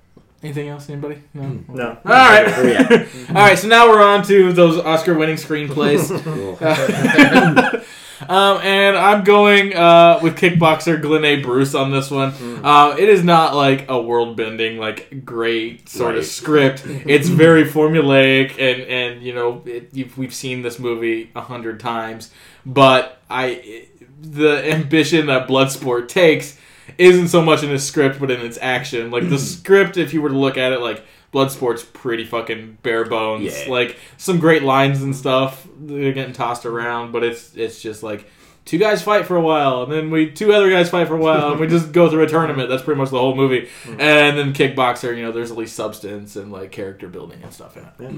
Anything 0.42 0.68
else? 0.68 0.88
Anybody? 0.90 1.22
No. 1.32 1.58
No. 1.68 1.88
All 1.88 1.96
right. 2.04 2.46
Yeah. 2.64 3.06
All 3.28 3.34
right. 3.34 3.58
So 3.58 3.68
now 3.68 3.88
we're 3.88 4.02
on 4.02 4.22
to 4.24 4.52
those 4.52 4.78
Oscar-winning 4.78 5.36
screenplays. 5.36 6.10
um, 8.28 8.60
and 8.62 8.96
I'm 8.96 9.24
going 9.24 9.74
uh, 9.74 10.20
with 10.22 10.36
kickboxer 10.36 11.00
Glenn 11.00 11.24
A. 11.24 11.42
Bruce 11.42 11.74
on 11.74 11.90
this 11.90 12.10
one. 12.10 12.34
Uh, 12.62 12.94
it 12.98 13.08
is 13.08 13.24
not 13.24 13.56
like 13.56 13.88
a 13.88 14.00
world-bending, 14.00 14.78
like 14.78 15.24
great 15.24 15.88
sort 15.88 16.16
of 16.16 16.26
script. 16.26 16.82
It's 16.86 17.28
very 17.28 17.64
formulaic, 17.64 18.52
and 18.52 18.82
and 18.82 19.22
you 19.22 19.34
know 19.34 19.62
it, 19.64 19.88
you've, 19.92 20.16
we've 20.18 20.34
seen 20.34 20.60
this 20.60 20.78
movie 20.78 21.30
a 21.34 21.40
hundred 21.40 21.80
times. 21.80 22.30
But 22.66 23.22
I, 23.30 23.86
the 24.20 24.70
ambition 24.70 25.26
that 25.26 25.48
Bloodsport 25.48 26.08
takes 26.08 26.58
isn't 26.98 27.28
so 27.28 27.42
much 27.42 27.62
in 27.62 27.70
its 27.70 27.84
script, 27.84 28.20
but 28.20 28.30
in 28.30 28.40
its 28.40 28.58
action. 28.60 29.10
Like 29.10 29.24
the 29.24 29.36
mm-hmm. 29.36 29.44
script, 29.44 29.96
if 29.96 30.14
you 30.14 30.22
were 30.22 30.28
to 30.28 30.38
look 30.38 30.56
at 30.56 30.72
it, 30.72 30.80
like 30.80 31.04
Bloodsport's 31.32 31.84
pretty 31.84 32.24
fucking 32.24 32.78
bare 32.82 33.04
bones. 33.04 33.44
Yeah. 33.44 33.70
Like 33.70 33.98
some 34.16 34.38
great 34.38 34.62
lines 34.62 35.02
and 35.02 35.14
stuff. 35.14 35.66
They're 35.78 36.12
getting 36.12 36.32
tossed 36.32 36.66
around, 36.66 37.12
but 37.12 37.24
it's 37.24 37.54
it's 37.54 37.80
just 37.82 38.02
like 38.02 38.26
two 38.66 38.76
guys 38.76 39.00
fight 39.00 39.24
for 39.24 39.36
a 39.36 39.40
while, 39.40 39.84
and 39.84 39.92
then 39.92 40.10
we 40.10 40.30
two 40.30 40.52
other 40.52 40.68
guys 40.68 40.90
fight 40.90 41.08
for 41.08 41.14
a 41.14 41.20
while, 41.20 41.52
and 41.52 41.60
we 41.60 41.66
just 41.66 41.92
go 41.92 42.10
through 42.10 42.24
a 42.24 42.28
tournament. 42.28 42.68
That's 42.68 42.82
pretty 42.82 42.98
much 42.98 43.10
the 43.10 43.18
whole 43.18 43.34
movie. 43.34 43.70
And 43.86 44.36
then 44.36 44.52
kickboxer, 44.52 45.16
you 45.16 45.22
know, 45.22 45.32
there's 45.32 45.50
at 45.50 45.56
least 45.56 45.74
substance 45.74 46.36
and 46.36 46.52
like 46.52 46.72
character 46.72 47.08
building 47.08 47.42
and 47.42 47.52
stuff 47.52 47.78
in 47.78 47.84
it. 47.84 48.14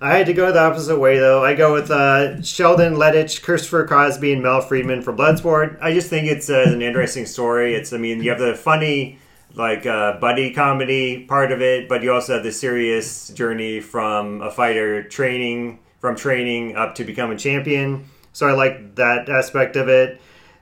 I 0.00 0.16
had 0.16 0.26
to 0.26 0.32
go 0.32 0.50
the 0.50 0.60
opposite 0.60 0.98
way 0.98 1.18
though. 1.18 1.44
I 1.44 1.54
go 1.54 1.74
with 1.74 1.90
uh, 1.90 2.40
Sheldon 2.40 2.94
Lettich, 2.94 3.42
Christopher 3.42 3.86
Crosby, 3.86 4.32
and 4.32 4.42
Mel 4.42 4.62
Friedman 4.62 5.02
from 5.02 5.18
Bloodsport. 5.18 5.76
I 5.82 5.92
just 5.92 6.08
think 6.08 6.26
it's 6.26 6.48
uh, 6.48 6.64
an 6.68 6.80
interesting 6.80 7.26
story. 7.26 7.74
It's, 7.74 7.92
I 7.92 7.98
mean, 7.98 8.22
you 8.22 8.30
have 8.30 8.38
the 8.38 8.54
funny, 8.54 9.18
like 9.54 9.84
uh, 9.84 10.18
buddy 10.18 10.54
comedy 10.54 11.24
part 11.24 11.52
of 11.52 11.60
it, 11.60 11.88
but 11.88 12.02
you 12.02 12.12
also 12.12 12.34
have 12.34 12.44
the 12.44 12.52
serious 12.52 13.28
journey 13.28 13.80
from 13.80 14.40
a 14.40 14.50
fighter 14.50 15.02
training, 15.02 15.80
from 15.98 16.16
training 16.16 16.76
up 16.76 16.94
to 16.94 17.04
become 17.04 17.30
a 17.30 17.36
champion. 17.36 18.06
So 18.32 18.46
I 18.46 18.52
like 18.52 18.96
that 18.96 19.28
aspect 19.28 19.76
of 19.76 19.88
it. 19.88 20.20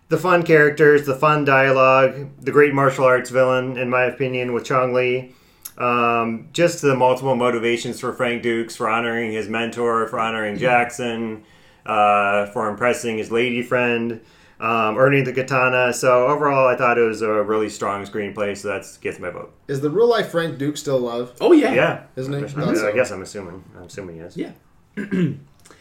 The 0.08 0.16
fun 0.18 0.42
characters, 0.42 1.04
the 1.04 1.14
fun 1.14 1.44
dialogue, 1.44 2.30
the 2.40 2.50
great 2.50 2.72
martial 2.72 3.04
arts 3.04 3.28
villain, 3.30 3.76
in 3.76 3.90
my 3.90 4.04
opinion, 4.04 4.54
with 4.54 4.64
Chong 4.64 4.94
Li. 4.94 5.34
Um, 5.76 6.48
just 6.52 6.82
the 6.82 6.96
multiple 6.96 7.36
motivations 7.36 8.00
for 8.00 8.12
Frank 8.12 8.42
Dux 8.42 8.74
for 8.74 8.88
honoring 8.88 9.32
his 9.32 9.48
mentor, 9.48 10.08
for 10.08 10.18
honoring 10.18 10.56
Jackson, 10.58 11.44
uh, 11.86 12.46
for 12.46 12.68
impressing 12.68 13.18
his 13.18 13.30
lady 13.30 13.62
friend, 13.62 14.20
um, 14.60 14.98
earning 14.98 15.22
the 15.24 15.32
katana. 15.32 15.92
So 15.92 16.26
overall, 16.26 16.66
I 16.66 16.74
thought 16.76 16.98
it 16.98 17.02
was 17.02 17.22
a 17.22 17.30
really 17.44 17.68
strong 17.68 18.04
screenplay. 18.04 18.56
So 18.56 18.68
that 18.68 18.86
gets 19.00 19.20
my 19.20 19.30
vote. 19.30 19.54
Is 19.68 19.80
the 19.80 19.90
real 19.90 20.08
life 20.08 20.30
Frank 20.30 20.58
Duke 20.58 20.76
still 20.76 20.96
alive? 20.96 21.32
Oh 21.40 21.52
yeah. 21.52 21.72
Yeah, 21.72 22.02
Isn't 22.16 22.32
he? 22.32 22.62
I, 22.62 22.88
I 22.88 22.92
guess 22.92 23.12
I'm 23.12 23.22
assuming. 23.22 23.62
I'm 23.76 23.84
assuming 23.84 24.16
yes. 24.16 24.36
Yeah. 24.36 24.52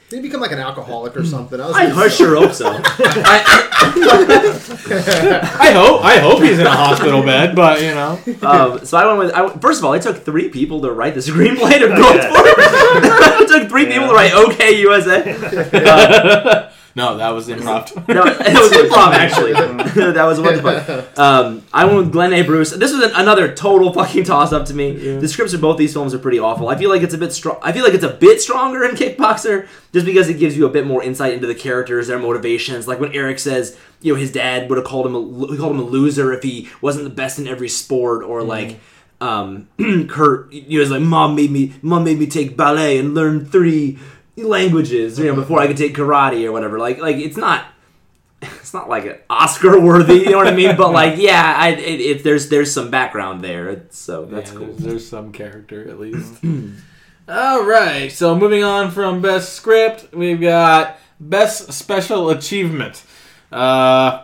Did 0.09 0.17
he 0.17 0.21
become 0.21 0.39
like 0.39 0.53
an 0.53 0.59
alcoholic 0.59 1.17
or 1.17 1.25
something? 1.25 1.59
I, 1.59 1.67
was 1.67 1.75
I, 1.75 1.91
I 1.91 2.07
sure 2.07 2.37
hope 2.37 2.53
so. 2.53 2.69
I, 2.69 2.79
I 5.59 5.71
hope 5.73 6.01
I 6.01 6.17
hope 6.19 6.41
he's 6.41 6.59
in 6.59 6.65
a 6.65 6.71
hospital 6.71 7.23
bed, 7.23 7.53
but 7.57 7.81
you 7.81 7.93
know. 7.93 8.17
um, 8.41 8.85
so 8.85 8.97
I 8.97 9.05
went 9.05 9.19
with. 9.19 9.33
I, 9.33 9.49
first 9.59 9.79
of 9.79 9.85
all, 9.85 9.91
it 9.93 10.01
took 10.01 10.23
three 10.23 10.47
people 10.47 10.79
to 10.83 10.93
write 10.93 11.13
the 11.13 11.19
screenplay 11.19 11.79
to 11.79 11.87
Bloodsport. 11.87 13.41
it 13.41 13.47
took 13.49 13.67
three 13.67 13.87
people 13.87 14.07
to 14.07 14.13
write 14.13 14.31
OK 14.33 14.79
USA. 14.79 16.71
No, 16.97 17.15
that 17.17 17.29
was 17.29 17.47
improv. 17.47 17.93
No, 18.07 18.23
it 18.25 18.39
was 18.39 18.71
improv 18.91 19.13
actually. 19.13 19.53
that 20.13 20.23
was 20.23 20.41
wonderful. 20.41 21.21
Um, 21.23 21.63
I 21.71 21.85
went 21.85 21.97
with 21.97 22.11
Glenn 22.11 22.33
A. 22.33 22.41
Bruce. 22.41 22.71
This 22.71 22.91
was 22.91 23.03
an, 23.03 23.11
another 23.13 23.53
total 23.53 23.93
fucking 23.93 24.23
toss 24.23 24.51
up 24.51 24.65
to 24.65 24.73
me. 24.73 25.17
The 25.19 25.27
scripts 25.27 25.53
of 25.53 25.61
both 25.61 25.77
these 25.77 25.93
films 25.93 26.15
are 26.15 26.19
pretty 26.19 26.39
awful. 26.39 26.69
I 26.69 26.75
feel 26.75 26.89
like 26.89 27.03
it's 27.03 27.13
a 27.13 27.17
bit 27.19 27.31
strong. 27.33 27.59
I 27.61 27.71
feel 27.71 27.83
like 27.83 27.93
it's 27.93 28.03
a 28.03 28.13
bit 28.13 28.41
stronger 28.41 28.83
in 28.83 28.95
Kickboxer 28.95 29.67
just 29.93 30.07
because 30.07 30.27
it 30.27 30.39
gives 30.39 30.57
you 30.57 30.65
a 30.65 30.69
bit 30.69 30.87
more 30.87 31.03
insight 31.03 31.33
into 31.33 31.45
the 31.45 31.53
characters, 31.53 32.07
their 32.07 32.17
motivations. 32.17 32.87
Like 32.87 32.99
when 32.99 33.13
Eric 33.13 33.37
says, 33.37 33.77
you 34.01 34.13
know, 34.13 34.19
his 34.19 34.31
dad 34.31 34.67
would 34.67 34.79
have 34.79 34.87
called 34.87 35.05
him 35.05 35.13
a 35.13 35.21
he 35.51 35.57
called 35.57 35.73
him 35.73 35.79
a 35.79 35.83
loser 35.83 36.33
if 36.33 36.41
he 36.41 36.67
wasn't 36.81 37.03
the 37.03 37.13
best 37.13 37.37
in 37.37 37.47
every 37.47 37.69
sport, 37.69 38.23
or 38.23 38.41
like. 38.41 38.79
Um, 39.19 39.67
Kurt, 40.09 40.53
you 40.53 40.77
know, 40.77 40.83
is 40.83 40.91
like 40.91 41.01
mom 41.01 41.35
made 41.35 41.49
me, 41.49 41.73
mom 41.81 42.03
made 42.03 42.19
me 42.19 42.27
take 42.27 42.55
ballet 42.55 42.99
and 42.99 43.15
learn 43.15 43.47
three 43.47 43.97
languages, 44.37 45.19
you 45.19 45.25
know, 45.25 45.35
before 45.35 45.59
I 45.59 45.67
could 45.67 45.77
take 45.77 45.95
karate 45.95 46.45
or 46.45 46.51
whatever. 46.51 46.79
Like, 46.79 46.99
like 46.99 47.17
it's 47.17 47.37
not, 47.37 47.65
it's 48.41 48.73
not 48.73 48.89
like 48.89 49.05
an 49.05 49.17
Oscar 49.29 49.79
worthy, 49.79 50.15
you 50.15 50.31
know 50.31 50.37
what 50.37 50.47
I 50.47 50.55
mean? 50.55 50.75
But 50.77 50.91
like, 51.01 51.17
yeah, 51.17 51.55
I, 51.57 51.69
it, 51.69 52.01
it, 52.01 52.23
there's 52.23 52.49
there's 52.49 52.73
some 52.73 52.89
background 52.91 53.43
there, 53.43 53.83
so 53.89 54.25
that's 54.25 54.51
Yeah, 54.51 54.57
cool. 54.57 54.67
There's, 54.67 54.77
there's 54.83 55.09
some 55.09 55.31
character 55.31 55.89
at 55.89 55.99
least. 55.99 56.43
All 57.29 57.65
right. 57.65 58.09
So 58.09 58.37
moving 58.37 58.63
on 58.63 58.91
from 58.91 59.21
best 59.21 59.53
script, 59.53 60.13
we've 60.13 60.39
got 60.39 60.97
best 61.19 61.73
special 61.73 62.29
achievement. 62.29 63.03
Uh, 63.51 64.23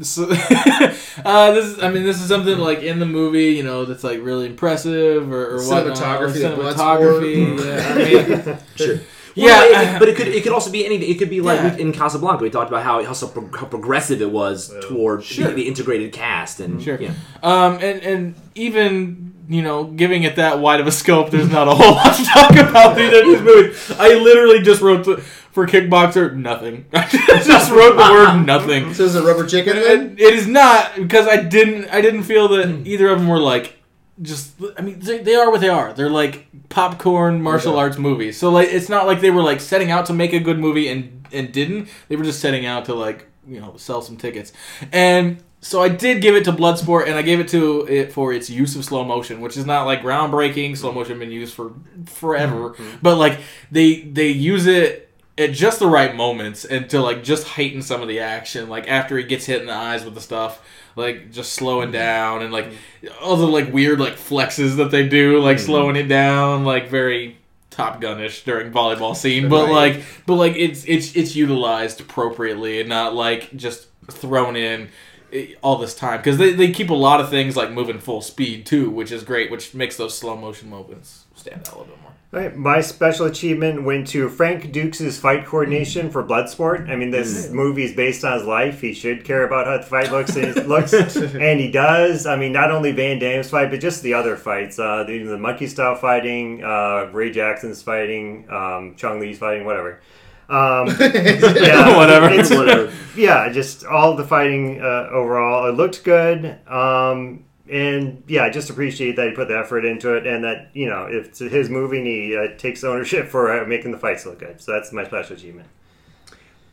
so, 0.00 0.28
uh, 0.30 1.52
this 1.52 1.66
is, 1.66 1.82
I 1.82 1.90
mean, 1.90 2.04
this 2.04 2.20
is 2.20 2.28
something 2.28 2.56
like 2.56 2.80
in 2.82 3.00
the 3.00 3.06
movie, 3.06 3.54
you 3.54 3.64
know, 3.64 3.84
that's 3.84 4.04
like 4.04 4.22
really 4.22 4.46
impressive 4.46 5.30
or, 5.30 5.56
or 5.56 5.62
whatnot. 5.62 5.96
Cinematography 5.96 6.74
cinematography. 6.74 7.64
Yeah, 7.64 8.46
I 8.46 8.46
mean, 8.46 8.58
Sure. 8.76 9.00
Yeah. 9.38 9.60
Well, 9.60 9.96
it- 9.96 9.98
but 9.98 10.08
it 10.08 10.16
could 10.16 10.28
it 10.28 10.42
could 10.42 10.52
also 10.52 10.70
be 10.70 10.84
anything. 10.84 11.08
It 11.10 11.18
could 11.18 11.30
be 11.30 11.40
like 11.40 11.60
Yeah. 11.60 11.76
in 11.76 11.92
Casablanca, 11.92 12.42
we 12.42 12.50
talked 12.50 12.70
about 12.70 12.82
how 12.82 13.02
how, 13.04 13.12
so 13.12 13.28
pro- 13.28 13.50
how 13.58 13.66
progressive 13.66 14.20
it 14.22 14.30
was 14.30 14.72
toward 14.88 15.24
Sure. 15.24 15.48
the, 15.48 15.54
the 15.54 15.68
integrated 15.68 16.12
cast 16.12 16.60
and 16.60 16.82
Sure. 16.82 16.96
yeah. 17.00 17.12
Um, 17.42 17.74
and 17.80 18.02
and 18.02 18.34
even 18.54 19.24
you 19.50 19.62
know, 19.62 19.84
giving 19.84 20.24
it 20.24 20.36
that 20.36 20.58
wide 20.58 20.78
of 20.78 20.86
a 20.86 20.92
scope, 20.92 21.30
there's 21.30 21.48
not 21.50 21.68
a 21.68 21.70
whole 21.74 21.94
lot 22.00 22.14
to 22.14 22.22
talk 22.22 22.50
about 22.50 23.00
either 23.00 23.20
of 23.20 23.24
these 23.24 23.40
movies. 23.40 23.90
I 23.98 24.12
literally 24.12 24.60
just 24.60 24.82
wrote 24.82 25.06
the, 25.06 25.16
for 25.16 25.66
Kickboxer 25.66 26.36
nothing. 26.36 26.84
I 26.92 27.06
just 27.42 27.70
wrote 27.70 27.96
the 27.96 28.12
word 28.12 28.44
nothing. 28.44 28.92
So 28.92 29.04
is 29.04 29.14
it 29.14 29.24
rubber 29.24 29.46
chicken 29.46 29.76
then? 29.76 30.00
And 30.00 30.20
it 30.20 30.34
is 30.34 30.46
not 30.46 30.96
because 30.96 31.26
I 31.26 31.36
didn't. 31.42 31.88
I 31.88 32.02
didn't 32.02 32.24
feel 32.24 32.48
that 32.48 32.66
Hmm. 32.68 32.82
either 32.84 33.08
of 33.08 33.20
them 33.20 33.26
were 33.28 33.38
like 33.40 33.77
just. 34.22 34.54
I 34.76 34.82
mean, 34.82 34.98
they, 35.00 35.18
they 35.18 35.34
are 35.34 35.50
what 35.50 35.60
they 35.60 35.68
are. 35.68 35.92
They're 35.92 36.10
like 36.10 36.46
popcorn 36.68 37.42
martial 37.42 37.72
Okay. 37.72 37.80
arts 37.80 37.98
movies. 37.98 38.38
So 38.38 38.50
like, 38.50 38.68
it's 38.68 38.88
not 38.88 39.06
like 39.06 39.20
they 39.20 39.30
were 39.30 39.42
like 39.42 39.60
setting 39.60 39.90
out 39.90 40.06
to 40.06 40.12
make 40.12 40.32
a 40.32 40.40
good 40.40 40.58
movie 40.58 40.88
and 40.88 41.26
and 41.32 41.52
didn't. 41.52 41.88
They 42.08 42.16
were 42.16 42.24
just 42.24 42.40
setting 42.40 42.66
out 42.66 42.86
to 42.86 42.94
like 42.94 43.26
you 43.46 43.60
know 43.60 43.76
sell 43.76 44.02
some 44.02 44.16
tickets. 44.16 44.52
And 44.92 45.42
so 45.60 45.82
I 45.82 45.88
did 45.88 46.22
give 46.22 46.36
it 46.36 46.44
to 46.44 46.52
Bloodsport, 46.52 47.06
and 47.06 47.14
I 47.14 47.22
gave 47.22 47.40
it 47.40 47.48
to 47.48 47.84
it 47.86 48.12
for 48.12 48.32
its 48.32 48.48
use 48.48 48.76
of 48.76 48.84
slow 48.84 49.04
motion, 49.04 49.40
which 49.40 49.56
is 49.56 49.66
not 49.66 49.86
like 49.86 50.02
groundbreaking. 50.02 50.76
Slow 50.76 50.92
motion 50.92 51.18
been 51.18 51.32
used 51.32 51.54
for 51.54 51.72
forever, 52.06 52.70
mm-hmm. 52.70 52.98
but 53.02 53.16
like 53.16 53.40
they 53.70 54.02
they 54.02 54.28
use 54.28 54.66
it 54.66 55.08
at 55.36 55.52
just 55.52 55.78
the 55.78 55.86
right 55.86 56.16
moments 56.16 56.64
and 56.64 56.90
to 56.90 57.00
like 57.00 57.22
just 57.22 57.46
heighten 57.46 57.80
some 57.82 58.02
of 58.02 58.08
the 58.08 58.20
action. 58.20 58.68
Like 58.68 58.88
after 58.88 59.16
he 59.16 59.24
gets 59.24 59.46
hit 59.46 59.60
in 59.60 59.66
the 59.66 59.74
eyes 59.74 60.04
with 60.04 60.14
the 60.14 60.20
stuff, 60.20 60.62
like 60.96 61.30
just 61.30 61.52
slowing 61.52 61.88
mm-hmm. 61.88 61.92
down 61.92 62.42
and 62.42 62.52
like 62.52 62.66
mm-hmm. 62.66 63.24
all 63.24 63.36
the 63.36 63.46
like 63.46 63.72
weird 63.72 64.00
like 64.00 64.14
flexes 64.14 64.76
that 64.76 64.90
they 64.90 65.08
do, 65.08 65.40
like 65.40 65.56
mm-hmm. 65.56 65.66
slowing 65.66 65.96
it 65.96 66.08
down, 66.08 66.64
like 66.64 66.88
very 66.88 67.38
Top 67.70 68.00
Gunish 68.00 68.42
during 68.42 68.72
volleyball 68.72 69.14
scene, 69.14 69.48
but 69.48 69.66
Right. 69.66 69.94
like 69.94 70.04
but 70.26 70.34
like 70.34 70.56
it's 70.56 70.84
it's 70.86 71.14
it's 71.14 71.36
utilized 71.36 72.00
appropriately 72.00 72.80
and 72.80 72.88
not 72.88 73.14
like 73.14 73.54
just 73.54 73.86
thrown 74.10 74.56
in 74.56 74.88
eh, 75.32 75.54
all 75.62 75.76
this 75.76 75.94
time 75.94 76.18
because 76.18 76.38
they, 76.38 76.52
they 76.52 76.72
keep 76.72 76.90
a 76.90 76.94
lot 76.94 77.20
of 77.20 77.30
things 77.30 77.56
like 77.56 77.70
moving 77.70 78.00
full 78.00 78.20
speed 78.20 78.66
too, 78.66 78.90
which 78.90 79.12
is 79.12 79.22
great, 79.22 79.50
which 79.50 79.74
makes 79.74 79.96
those 79.96 80.18
slow 80.18 80.36
motion 80.36 80.68
moments 80.68 81.26
stand 81.36 81.60
out 81.68 81.74
a 81.74 81.78
little 81.78 81.94
bit 81.94 82.02
more. 82.02 82.07
Right, 82.30 82.54
my 82.54 82.82
special 82.82 83.24
achievement 83.24 83.84
went 83.84 84.08
to 84.08 84.28
Frank 84.28 84.70
Dux' 84.70 85.18
fight 85.18 85.46
coordination 85.46 86.10
for 86.10 86.22
Bloodsport. 86.22 86.90
I 86.90 86.94
mean, 86.94 87.10
this 87.10 87.48
movie 87.48 87.84
is 87.84 87.94
based 87.94 88.22
on 88.22 88.38
his 88.38 88.46
life. 88.46 88.82
He 88.82 88.92
should 88.92 89.24
care 89.24 89.46
about 89.46 89.66
how 89.66 89.78
the 89.78 89.82
fight 89.84 90.12
looks, 90.12 90.36
and, 90.36 90.54
looks, 90.68 90.92
and 90.92 91.58
he 91.58 91.70
does. 91.72 92.26
I 92.26 92.36
mean, 92.36 92.52
not 92.52 92.70
only 92.70 92.92
Van 92.92 93.18
Damme's 93.18 93.48
fight, 93.48 93.70
but 93.70 93.80
just 93.80 94.02
the 94.02 94.12
other 94.12 94.36
fights. 94.36 94.78
Uh, 94.78 95.04
the, 95.04 95.22
the 95.22 95.38
monkey 95.38 95.66
style 95.66 95.94
fighting, 95.94 96.62
uh, 96.62 97.08
Ray 97.14 97.30
Jackson's 97.30 97.82
fighting, 97.82 98.46
um, 98.50 98.94
Chong 98.96 99.20
Li's 99.20 99.38
fighting, 99.38 99.64
whatever. 99.64 100.02
Um, 100.50 100.88
yeah, 101.00 101.96
Whatever. 101.96 102.28
It's, 102.30 103.16
Yeah, 103.16 103.50
just 103.50 103.86
all 103.86 104.16
the 104.16 104.24
fighting 104.24 104.82
uh, 104.82 105.08
overall. 105.10 105.66
It 105.66 105.72
looked 105.72 106.04
good. 106.04 106.58
Um, 106.68 107.44
and 107.70 108.22
yeah, 108.26 108.44
I 108.44 108.50
just 108.50 108.70
appreciate 108.70 109.16
that 109.16 109.28
he 109.28 109.34
put 109.34 109.48
the 109.48 109.58
effort 109.58 109.84
into 109.84 110.14
it, 110.14 110.26
and 110.26 110.44
that 110.44 110.70
you 110.74 110.88
know, 110.88 111.06
if 111.10 111.26
it's 111.28 111.38
his 111.38 111.68
movie, 111.70 111.98
and 111.98 112.06
he 112.06 112.36
uh, 112.36 112.56
takes 112.58 112.84
ownership 112.84 113.28
for 113.28 113.52
uh, 113.62 113.66
making 113.66 113.92
the 113.92 113.98
fights 113.98 114.26
look 114.26 114.38
good. 114.40 114.60
So 114.60 114.72
that's 114.72 114.92
my 114.92 115.04
special 115.04 115.36
achievement. 115.36 115.68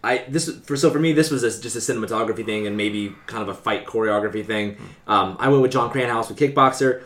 I 0.03 0.23
this 0.27 0.49
for 0.59 0.77
so 0.77 0.91
for 0.91 0.99
me 0.99 1.13
this 1.13 1.31
was 1.31 1.41
a, 1.43 1.49
just 1.61 1.75
a 1.75 1.79
cinematography 1.79 2.45
thing 2.45 2.67
and 2.67 2.77
maybe 2.77 3.15
kind 3.25 3.41
of 3.41 3.49
a 3.49 3.55
fight 3.55 3.85
choreography 3.87 4.45
thing. 4.45 4.77
Um, 5.07 5.35
I 5.39 5.49
went 5.49 5.61
with 5.63 5.71
Jon 5.71 5.91
Kranhouse 5.91 6.29
with 6.29 6.37
Kickboxer. 6.37 7.01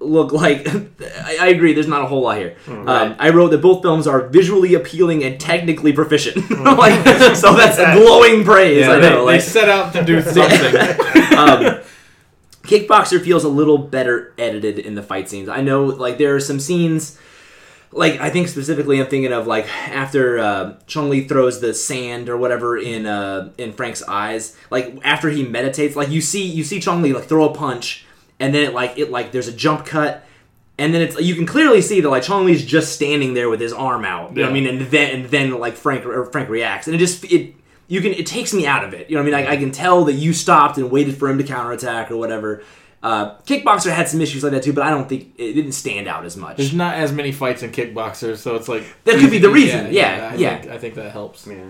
Look 0.00 0.30
like 0.32 0.68
I, 1.24 1.38
I 1.40 1.48
agree. 1.48 1.72
There's 1.72 1.88
not 1.88 2.02
a 2.02 2.06
whole 2.06 2.20
lot 2.20 2.36
here. 2.36 2.56
Um, 2.68 3.16
I 3.18 3.30
wrote 3.30 3.48
that 3.52 3.62
both 3.62 3.80
films 3.82 4.06
are 4.06 4.28
visually 4.28 4.74
appealing 4.74 5.24
and 5.24 5.40
technically 5.40 5.92
proficient. 5.94 6.36
like 6.50 7.02
so 7.34 7.54
that's 7.54 7.78
a 7.78 7.94
glowing 7.98 8.44
praise. 8.44 8.86
I 8.86 8.96
they, 9.00 9.08
know. 9.08 9.24
they 9.24 9.32
Like, 9.32 9.40
set 9.40 9.68
out 9.70 9.92
to 9.94 10.04
do 10.04 10.20
something. 10.20 11.36
um, 11.36 11.80
Kickboxer 12.68 13.24
feels 13.24 13.44
a 13.44 13.48
little 13.48 13.78
better 13.78 14.34
edited 14.38 14.78
in 14.78 14.94
the 14.94 15.02
fight 15.02 15.28
scenes. 15.28 15.48
I 15.48 15.62
know, 15.62 15.84
like 15.84 16.18
there 16.18 16.36
are 16.36 16.40
some 16.40 16.60
scenes, 16.60 17.18
like 17.92 18.20
I 18.20 18.28
think 18.28 18.48
specifically, 18.48 19.00
I'm 19.00 19.06
thinking 19.06 19.32
of 19.32 19.46
like 19.46 19.66
after 19.88 20.38
uh, 20.38 20.74
Chong 20.86 21.08
Li 21.08 21.26
throws 21.26 21.60
the 21.60 21.72
sand 21.72 22.28
or 22.28 22.36
whatever 22.36 22.76
in 22.76 23.06
uh, 23.06 23.52
in 23.56 23.72
Frank's 23.72 24.02
eyes. 24.02 24.56
Like 24.70 24.98
after 25.02 25.30
he 25.30 25.44
meditates, 25.44 25.96
like 25.96 26.10
you 26.10 26.20
see 26.20 26.44
you 26.44 26.62
see 26.62 26.80
Chong 26.80 27.00
Li 27.00 27.12
like 27.14 27.24
throw 27.24 27.48
a 27.48 27.54
punch, 27.54 28.04
and 28.38 28.54
then 28.54 28.64
it 28.64 28.74
like 28.74 28.98
it 28.98 29.10
like 29.10 29.32
there's 29.32 29.48
a 29.48 29.52
jump 29.52 29.86
cut. 29.86 30.24
And 30.80 30.94
then 30.94 31.02
it's 31.02 31.18
you 31.18 31.34
can 31.34 31.46
clearly 31.46 31.80
see 31.80 32.00
that 32.02 32.08
like 32.10 32.22
Chong 32.22 32.44
Li's 32.44 32.64
just 32.64 32.92
standing 32.92 33.34
there 33.34 33.48
with 33.48 33.60
his 33.60 33.72
arm 33.72 34.04
out. 34.04 34.30
You 34.30 34.42
know 34.42 34.42
what 34.42 34.50
I 34.50 34.52
mean? 34.52 34.66
And 34.66 34.80
then 34.82 35.14
and 35.14 35.30
then 35.30 35.58
like 35.58 35.74
Frank 35.74 36.04
or 36.04 36.26
Frank 36.26 36.50
reacts, 36.50 36.86
and 36.86 36.94
it 36.94 36.98
just 36.98 37.24
it 37.24 37.54
you 37.88 38.00
can 38.00 38.12
it 38.12 38.26
takes 38.26 38.54
me 38.54 38.66
out 38.66 38.84
of 38.84 38.94
it. 38.94 39.10
You 39.10 39.16
know 39.16 39.24
what 39.24 39.34
I 39.34 39.38
mean? 39.40 39.48
I, 39.48 39.52
I 39.52 39.56
can 39.56 39.72
tell 39.72 40.04
that 40.04 40.12
you 40.12 40.32
stopped 40.32 40.78
and 40.78 40.90
waited 40.90 41.16
for 41.16 41.28
him 41.28 41.38
to 41.38 41.44
counterattack 41.44 42.10
or 42.10 42.16
whatever. 42.16 42.62
Uh, 43.02 43.36
Kickboxer 43.42 43.92
had 43.92 44.08
some 44.08 44.20
issues 44.20 44.42
like 44.42 44.52
that 44.52 44.62
too, 44.62 44.72
but 44.72 44.82
I 44.82 44.90
don't 44.90 45.08
think 45.08 45.34
it 45.38 45.52
didn't 45.52 45.72
stand 45.72 46.08
out 46.08 46.24
as 46.24 46.36
much. 46.36 46.56
There's 46.56 46.74
not 46.74 46.94
as 46.94 47.12
many 47.12 47.30
fights 47.32 47.62
in 47.62 47.70
kickboxers, 47.70 48.38
so 48.38 48.56
it's 48.56 48.68
like 48.68 48.82
That 49.04 49.18
could 49.18 49.30
be 49.30 49.38
the 49.38 49.50
reason. 49.50 49.92
Yeah, 49.92 50.30
I 50.32 50.36
yeah. 50.36 50.58
Think, 50.58 50.72
I 50.72 50.78
think 50.78 50.94
that 50.94 51.12
helps. 51.12 51.46
Yeah. 51.46 51.64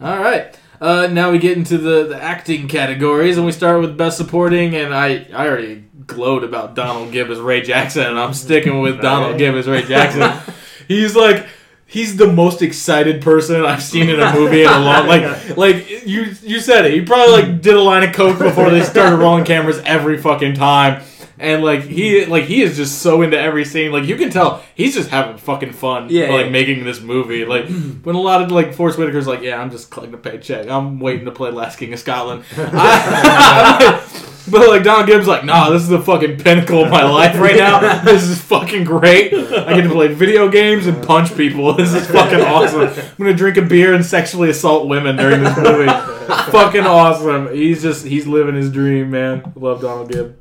All 0.00 0.18
right. 0.18 0.58
Uh, 0.80 1.06
now 1.06 1.30
we 1.30 1.38
get 1.38 1.56
into 1.56 1.78
the, 1.78 2.08
the 2.08 2.20
acting 2.20 2.66
categories, 2.66 3.36
and 3.36 3.46
we 3.46 3.52
start 3.52 3.80
with 3.80 3.96
best 3.96 4.16
supporting. 4.16 4.74
And 4.74 4.92
I, 4.92 5.28
I 5.32 5.46
already 5.46 5.84
glowed 6.06 6.42
about 6.42 6.74
Donald 6.74 7.12
Gibb 7.12 7.30
as 7.30 7.38
Ray 7.38 7.60
Jackson, 7.60 8.06
and 8.06 8.18
I'm 8.18 8.34
sticking 8.34 8.80
with 8.80 9.00
Donald 9.02 9.38
Gibb 9.38 9.54
as 9.54 9.68
Ray 9.68 9.82
Jackson. 9.82 10.54
he's 10.88 11.14
like, 11.14 11.46
he's 11.92 12.16
the 12.16 12.26
most 12.26 12.62
excited 12.62 13.20
person 13.20 13.62
I've 13.66 13.82
seen 13.82 14.08
in 14.08 14.18
a 14.18 14.32
movie 14.32 14.62
in 14.62 14.68
a 14.68 14.78
long. 14.78 15.06
Like, 15.06 15.56
like 15.58 16.06
you, 16.06 16.34
you 16.42 16.58
said 16.58 16.86
it. 16.86 16.94
He 16.94 17.02
probably 17.02 17.32
like 17.32 17.44
hmm. 17.44 17.58
did 17.58 17.74
a 17.74 17.80
line 17.80 18.02
of 18.02 18.14
coke 18.14 18.38
before 18.38 18.70
they 18.70 18.82
started 18.82 19.16
rolling 19.18 19.44
cameras 19.44 19.78
every 19.84 20.16
fucking 20.16 20.54
time. 20.54 21.02
And 21.38 21.62
like 21.62 21.82
he, 21.82 22.24
like 22.24 22.44
he 22.44 22.62
is 22.62 22.76
just 22.76 23.00
so 23.00 23.20
into 23.20 23.38
every 23.38 23.66
scene. 23.66 23.92
Like 23.92 24.04
you 24.04 24.16
can 24.16 24.30
tell 24.30 24.64
he's 24.74 24.94
just 24.94 25.10
having 25.10 25.36
fucking 25.36 25.72
fun. 25.72 26.06
Yeah, 26.08 26.30
like 26.30 26.46
yeah. 26.46 26.50
making 26.52 26.84
this 26.84 27.00
movie. 27.00 27.44
Like 27.44 27.66
hmm. 27.66 28.02
when 28.02 28.16
a 28.16 28.20
lot 28.20 28.40
of 28.42 28.50
like 28.50 28.72
Forest 28.72 28.98
Whitaker's 28.98 29.26
like, 29.26 29.42
yeah, 29.42 29.60
I'm 29.60 29.70
just 29.70 29.90
collecting 29.90 30.14
a 30.14 30.22
paycheck. 30.22 30.68
I'm 30.68 30.98
waiting 30.98 31.26
to 31.26 31.32
play 31.32 31.50
Last 31.50 31.78
King 31.78 31.92
of 31.92 31.98
Scotland. 31.98 32.44
I- 32.56 34.28
but 34.50 34.68
like 34.68 34.82
Don 34.82 35.06
Gibbs, 35.06 35.26
like, 35.26 35.44
nah, 35.44 35.70
this 35.70 35.82
is 35.82 35.88
the 35.88 36.00
fucking 36.00 36.38
pinnacle 36.38 36.84
of 36.84 36.90
my 36.90 37.04
life 37.04 37.38
right 37.38 37.56
now. 37.56 38.02
This 38.12 38.24
is 38.24 38.40
fucking 38.42 38.84
great. 38.84 39.32
I 39.32 39.74
get 39.74 39.82
to 39.82 39.90
play 39.90 40.08
video 40.08 40.48
games 40.48 40.86
and 40.86 41.02
punch 41.04 41.36
people. 41.36 41.72
This 41.82 41.94
is 41.94 42.06
fucking 42.06 42.40
awesome. 42.40 42.82
I'm 42.82 43.16
gonna 43.16 43.34
drink 43.34 43.56
a 43.56 43.62
beer 43.62 43.94
and 43.94 44.04
sexually 44.04 44.50
assault 44.50 44.88
women 44.88 45.16
during 45.16 45.42
this 45.42 45.56
movie. 45.56 45.86
fucking 46.50 46.84
awesome. 46.84 47.52
He's 47.54 47.82
just 47.82 48.06
he's 48.06 48.26
living 48.26 48.54
his 48.54 48.70
dream, 48.70 49.10
man. 49.10 49.52
Love 49.54 49.80
Donald 49.80 50.10
Gibb. 50.10 50.38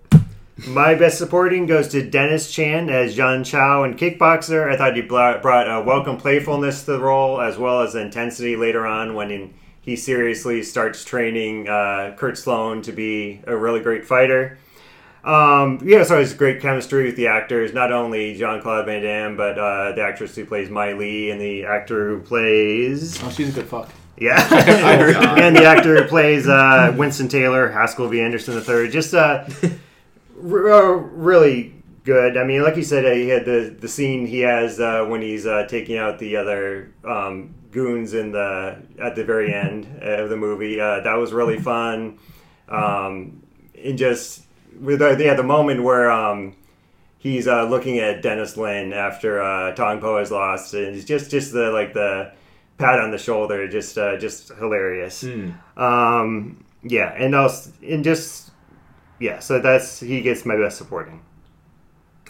My 0.68 0.94
best 0.94 1.18
supporting 1.18 1.66
goes 1.66 1.88
to 1.90 2.08
Dennis 2.08 2.52
Chan 2.52 2.90
as 2.90 3.18
Xian 3.18 3.46
Chow 3.46 3.84
in 3.84 3.96
Kickboxer. 3.96 4.72
I 4.72 4.78
thought 4.78 4.96
he 4.96 5.02
brought, 5.02 5.42
brought 5.42 5.68
a 5.68 5.82
welcome 5.84 6.18
playfulness 6.18 6.86
to 6.86 6.92
the 6.92 7.00
role 7.00 7.42
as 7.42 7.58
well 7.58 7.82
as 7.82 7.96
intensity 7.96 8.56
later 8.56 8.86
on 8.86 9.16
when 9.16 9.32
in, 9.32 9.54
he 9.82 9.96
seriously 9.96 10.64
starts 10.64 11.04
training 11.04 11.68
uh, 11.68 12.16
Kurt 12.18 12.38
Sloan 12.38 12.82
to 12.84 12.92
be 12.92 13.42
a 13.46 13.56
really 13.56 13.80
great 13.80 14.06
fighter. 14.06 14.58
Um, 15.24 15.80
yeah, 15.84 16.04
so 16.04 16.20
it's 16.20 16.34
great 16.34 16.62
chemistry 16.62 17.06
with 17.06 17.16
the 17.16 17.28
actors, 17.28 17.74
not 17.74 17.92
only 17.92 18.36
Jean 18.36 18.62
Claude 18.62 18.86
Van 18.86 19.04
Damme, 19.04 19.38
but 19.38 19.58
uh, 19.58 19.92
the 19.92 20.02
actress 20.02 20.36
who 20.36 20.46
plays 20.46 20.70
Mylee 20.70 21.32
and 21.32 21.40
the 21.40 21.66
actor 21.66 22.10
who 22.10 22.22
plays. 22.22 23.22
Oh, 23.24 23.30
she's 23.30 23.50
a 23.50 23.52
good 23.52 23.68
fuck. 23.68 23.90
Yeah, 24.18 24.40
and 25.40 25.56
the 25.56 25.66
actor 25.66 26.02
who 26.02 26.08
plays 26.08 26.48
uh, 26.48 26.94
Winston 26.98 27.28
Taylor, 27.28 27.70
Haskell 27.70 28.08
V. 28.08 28.22
Anderson 28.22 28.56
III, 28.56 28.90
just 28.90 29.14
uh, 29.14 29.46
r- 30.44 30.72
uh, 30.72 30.92
really 30.92 31.76
good. 32.04 32.38
I 32.38 32.44
mean, 32.44 32.64
like 32.64 32.76
you 32.76 32.84
said, 32.84 33.06
uh, 33.06 33.12
he 33.12 33.30
had 33.30 33.46
the 33.46 33.76
the 33.80 33.88
scene 33.88 34.26
he 34.26 34.40
has 34.40 34.80
uh, 34.80 35.06
when 35.06 35.22
he's 35.22 35.46
uh, 35.46 35.68
taking 35.68 35.98
out 35.98 36.20
the 36.20 36.36
other 36.36 36.92
um, 37.04 37.54
goons 37.72 38.14
in 38.14 38.32
the 38.32 38.82
at 39.00 39.16
the 39.16 39.24
very 39.24 39.54
end 39.54 39.86
of 40.02 40.30
the 40.30 40.38
movie. 40.38 40.80
Uh, 40.80 41.00
that 41.02 41.16
was 41.16 41.34
really 41.34 41.60
fun, 41.60 42.20
um, 42.70 43.42
and 43.84 43.98
just 43.98 44.44
with 44.80 45.00
the, 45.00 45.18
yeah, 45.20 45.34
the 45.34 45.44
moment 45.44 45.84
where. 45.84 46.12
Um, 46.12 46.56
He's 47.18 47.48
uh, 47.48 47.66
looking 47.66 48.00
at 48.00 48.24
Dennis 48.24 48.58
Lin 48.58 48.94
after 48.94 49.40
uh, 49.40 49.76
Tong 49.76 50.02
Po 50.02 50.18
has 50.18 50.32
lost, 50.32 50.74
and 50.74 50.96
it's 50.96 51.06
just 51.06 51.30
just 51.30 51.54
the 51.54 51.70
like 51.70 51.94
the 51.94 52.32
pat 52.80 53.00
on 53.00 53.12
the 53.12 53.20
shoulder, 53.20 53.68
just 53.68 53.96
uh, 53.96 54.18
just 54.18 54.48
hilarious. 54.50 55.24
Um, 55.78 56.66
yeah, 56.82 57.14
and 57.16 57.36
also 57.36 57.70
and 57.88 58.04
just 58.04 58.50
yeah, 59.20 59.38
so 59.38 59.60
that's 59.60 60.00
he 60.00 60.22
gets 60.22 60.48
my 60.48 60.58
best 60.58 60.80
supporting. 60.80 61.22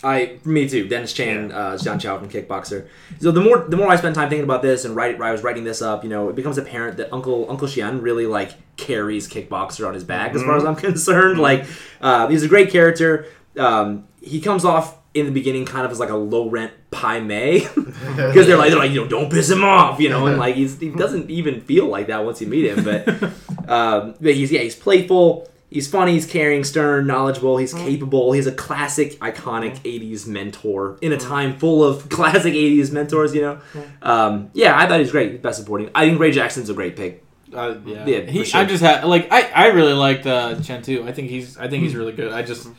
I 0.03 0.39
me 0.45 0.67
too. 0.67 0.87
Dennis 0.87 1.13
Chan, 1.13 1.51
uh, 1.51 1.73
Xian 1.73 2.01
Chow 2.01 2.17
from 2.17 2.29
Kickboxer. 2.29 2.87
So 3.19 3.31
the 3.31 3.41
more 3.41 3.59
the 3.59 3.77
more 3.77 3.89
I 3.89 3.95
spend 3.97 4.15
time 4.15 4.29
thinking 4.29 4.43
about 4.43 4.61
this 4.61 4.83
and 4.85 4.95
write, 4.95 5.21
I 5.21 5.31
was 5.31 5.43
writing 5.43 5.63
this 5.63 5.81
up, 5.81 6.03
you 6.03 6.09
know, 6.09 6.29
it 6.29 6.35
becomes 6.35 6.57
apparent 6.57 6.97
that 6.97 7.13
Uncle 7.13 7.45
Uncle 7.49 7.67
Xian 7.67 8.01
really 8.01 8.25
like 8.25 8.51
carries 8.77 9.27
Kickboxer 9.27 9.87
on 9.87 9.93
his 9.93 10.03
back, 10.03 10.33
as 10.33 10.41
far 10.41 10.57
as 10.57 10.65
I'm 10.65 10.75
concerned. 10.87 11.39
Like, 11.39 11.65
uh, 12.01 12.27
he's 12.27 12.43
a 12.43 12.47
great 12.47 12.71
character. 12.71 13.27
Um, 13.57 14.07
he 14.21 14.41
comes 14.41 14.65
off 14.65 14.97
in 15.13 15.25
the 15.25 15.31
beginning 15.31 15.65
kind 15.65 15.85
of 15.85 15.91
as 15.91 15.99
like 15.99 16.09
a 16.09 16.15
low 16.15 16.49
rent 16.49 16.71
Pai 16.89 17.19
Mei 17.19 17.59
because 17.75 18.47
they're 18.47 18.57
like 18.57 18.69
they're 18.69 18.79
like 18.79 18.91
you 18.91 19.01
know 19.01 19.07
don't 19.07 19.29
piss 19.29 19.49
him 19.49 19.63
off, 19.63 19.99
you 19.99 20.09
know, 20.09 20.27
and 20.27 20.37
like 20.37 20.55
he's 20.55 20.79
he 20.79 20.89
doesn't 20.89 21.29
even 21.29 21.61
feel 21.61 21.87
like 21.87 22.07
that 22.07 22.23
once 22.25 22.41
you 22.41 22.47
meet 22.47 22.65
him, 22.65 22.83
but 22.83 23.07
um, 23.69 24.15
but 24.19 24.33
he's 24.33 24.51
yeah 24.51 24.61
he's 24.61 24.75
playful. 24.75 25.47
He's 25.71 25.87
funny, 25.87 26.11
he's 26.11 26.25
caring, 26.25 26.65
stern, 26.65 27.07
knowledgeable, 27.07 27.55
he's 27.57 27.73
capable. 27.73 28.33
He's 28.33 28.45
a 28.45 28.51
classic, 28.51 29.17
iconic 29.21 29.77
80s 29.79 30.27
mentor 30.27 30.97
in 31.01 31.13
a 31.13 31.17
time 31.17 31.57
full 31.57 31.81
of 31.83 32.09
classic 32.09 32.53
80s 32.53 32.91
mentors, 32.91 33.33
you 33.33 33.41
know? 33.41 33.59
Um, 34.01 34.51
yeah, 34.53 34.77
I 34.77 34.85
thought 34.85 34.95
he 34.95 35.03
was 35.03 35.11
great. 35.11 35.41
Best 35.41 35.59
supporting. 35.59 35.89
I 35.95 36.05
think 36.07 36.19
Ray 36.19 36.31
Jackson's 36.31 36.69
a 36.69 36.73
great 36.73 36.97
pick. 36.97 37.23
Uh, 37.53 37.75
yeah, 37.85 38.05
Yeah, 38.05 38.19
he, 38.21 38.43
sure. 38.43 38.59
I 38.61 38.65
just 38.65 38.83
had 38.83 39.03
like 39.05 39.27
I, 39.31 39.43
I 39.43 39.67
really 39.67 39.93
liked 39.93 40.25
uh, 40.25 40.59
Chen 40.61 40.81
too. 40.81 41.05
I 41.07 41.11
think 41.13 41.29
he's 41.29 41.57
I 41.57 41.67
think 41.67 41.83
he's 41.83 41.95
really 41.95 42.13
good. 42.13 42.31
I 42.31 42.43
just 42.43 42.69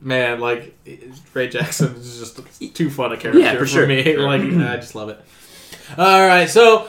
man 0.00 0.40
like 0.40 0.74
Ray 1.34 1.48
Jackson 1.48 1.94
is 1.96 2.18
just 2.18 2.40
too 2.74 2.88
fun 2.90 3.12
a 3.12 3.16
character 3.18 3.40
Yeah, 3.40 3.56
for 3.56 3.66
sure. 3.66 3.86
me. 3.86 4.16
Like 4.16 4.40
I 4.42 4.76
just 4.76 4.94
love 4.94 5.08
it. 5.10 5.22
All 5.98 6.26
right, 6.26 6.48
so 6.48 6.88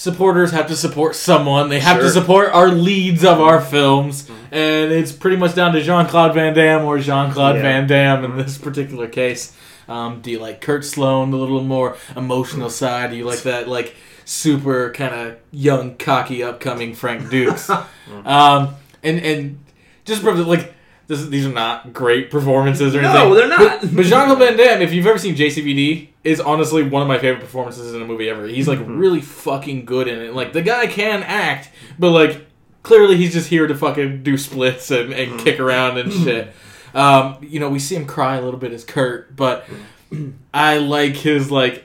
supporters 0.00 0.50
have 0.52 0.66
to 0.66 0.74
support 0.74 1.14
someone. 1.14 1.68
They 1.68 1.78
have 1.78 2.00
to 2.00 2.08
support 2.08 2.48
our 2.54 2.68
leads 2.68 3.22
of 3.22 3.38
our 3.38 3.60
films, 3.60 4.30
and 4.50 4.90
it's 4.90 5.12
pretty 5.12 5.36
much 5.36 5.54
down 5.54 5.74
to 5.74 5.82
Jean 5.82 6.06
Claude 6.06 6.32
Van 6.32 6.54
Damme 6.54 6.86
or 6.86 6.98
Jean 6.98 7.30
Claude 7.30 7.56
Yeah. 7.56 7.62
Van 7.62 7.86
Damme 7.86 8.24
in 8.24 8.38
this 8.38 8.56
particular 8.56 9.08
case. 9.08 9.54
Um, 9.88 10.22
do 10.22 10.30
you 10.30 10.38
like 10.38 10.62
Kurt 10.62 10.86
Sloan, 10.86 11.30
the 11.30 11.36
little 11.36 11.62
more 11.62 11.98
emotional 12.16 12.70
side? 12.70 13.10
Do 13.10 13.16
you 13.16 13.26
like 13.26 13.42
that 13.42 13.68
like 13.68 13.94
super 14.24 14.90
kind 14.92 15.14
of 15.14 15.36
young, 15.50 15.96
cocky, 15.96 16.42
upcoming 16.42 16.94
Frank 16.94 17.30
Dux? 17.30 17.68
um, 18.24 18.74
and 19.02 19.20
and 19.20 19.58
just 20.06 20.22
like. 20.24 20.74
This, 21.08 21.26
these 21.26 21.44
are 21.44 21.52
not 21.52 21.92
great 21.92 22.30
performances 22.30 22.94
or 22.94 23.00
anything. 23.00 23.16
No, 23.16 23.34
they're 23.34 23.48
not. 23.48 23.80
But, 23.80 23.96
but 23.96 24.04
Jean-Claude 24.04 24.38
Van 24.38 24.56
Damme, 24.56 24.80
if 24.80 24.92
you've 24.92 25.08
ever 25.08 25.18
seen 25.18 25.34
JCVD, 25.34 26.09
is 26.22 26.40
honestly 26.40 26.82
one 26.82 27.02
of 27.02 27.08
my 27.08 27.18
favorite 27.18 27.40
performances 27.40 27.94
in 27.94 28.02
a 28.02 28.04
movie 28.04 28.28
ever. 28.28 28.46
He's 28.46 28.68
like 28.68 28.80
really 28.82 29.20
fucking 29.20 29.84
good 29.84 30.08
in 30.08 30.18
it. 30.20 30.34
Like 30.34 30.52
the 30.52 30.62
guy 30.62 30.86
can 30.86 31.22
act, 31.22 31.70
but 31.98 32.10
like 32.10 32.46
clearly 32.82 33.16
he's 33.16 33.32
just 33.32 33.48
here 33.48 33.66
to 33.66 33.74
fucking 33.74 34.22
do 34.22 34.36
splits 34.36 34.90
and, 34.90 35.12
and 35.12 35.40
kick 35.40 35.60
around 35.60 35.98
and 35.98 36.12
shit. 36.12 36.52
Um, 36.94 37.38
you 37.40 37.60
know, 37.60 37.70
we 37.70 37.78
see 37.78 37.94
him 37.94 38.06
cry 38.06 38.36
a 38.36 38.42
little 38.42 38.60
bit 38.60 38.72
as 38.72 38.84
Kurt, 38.84 39.34
but 39.36 39.66
I 40.54 40.78
like 40.78 41.14
his 41.16 41.50
like 41.50 41.84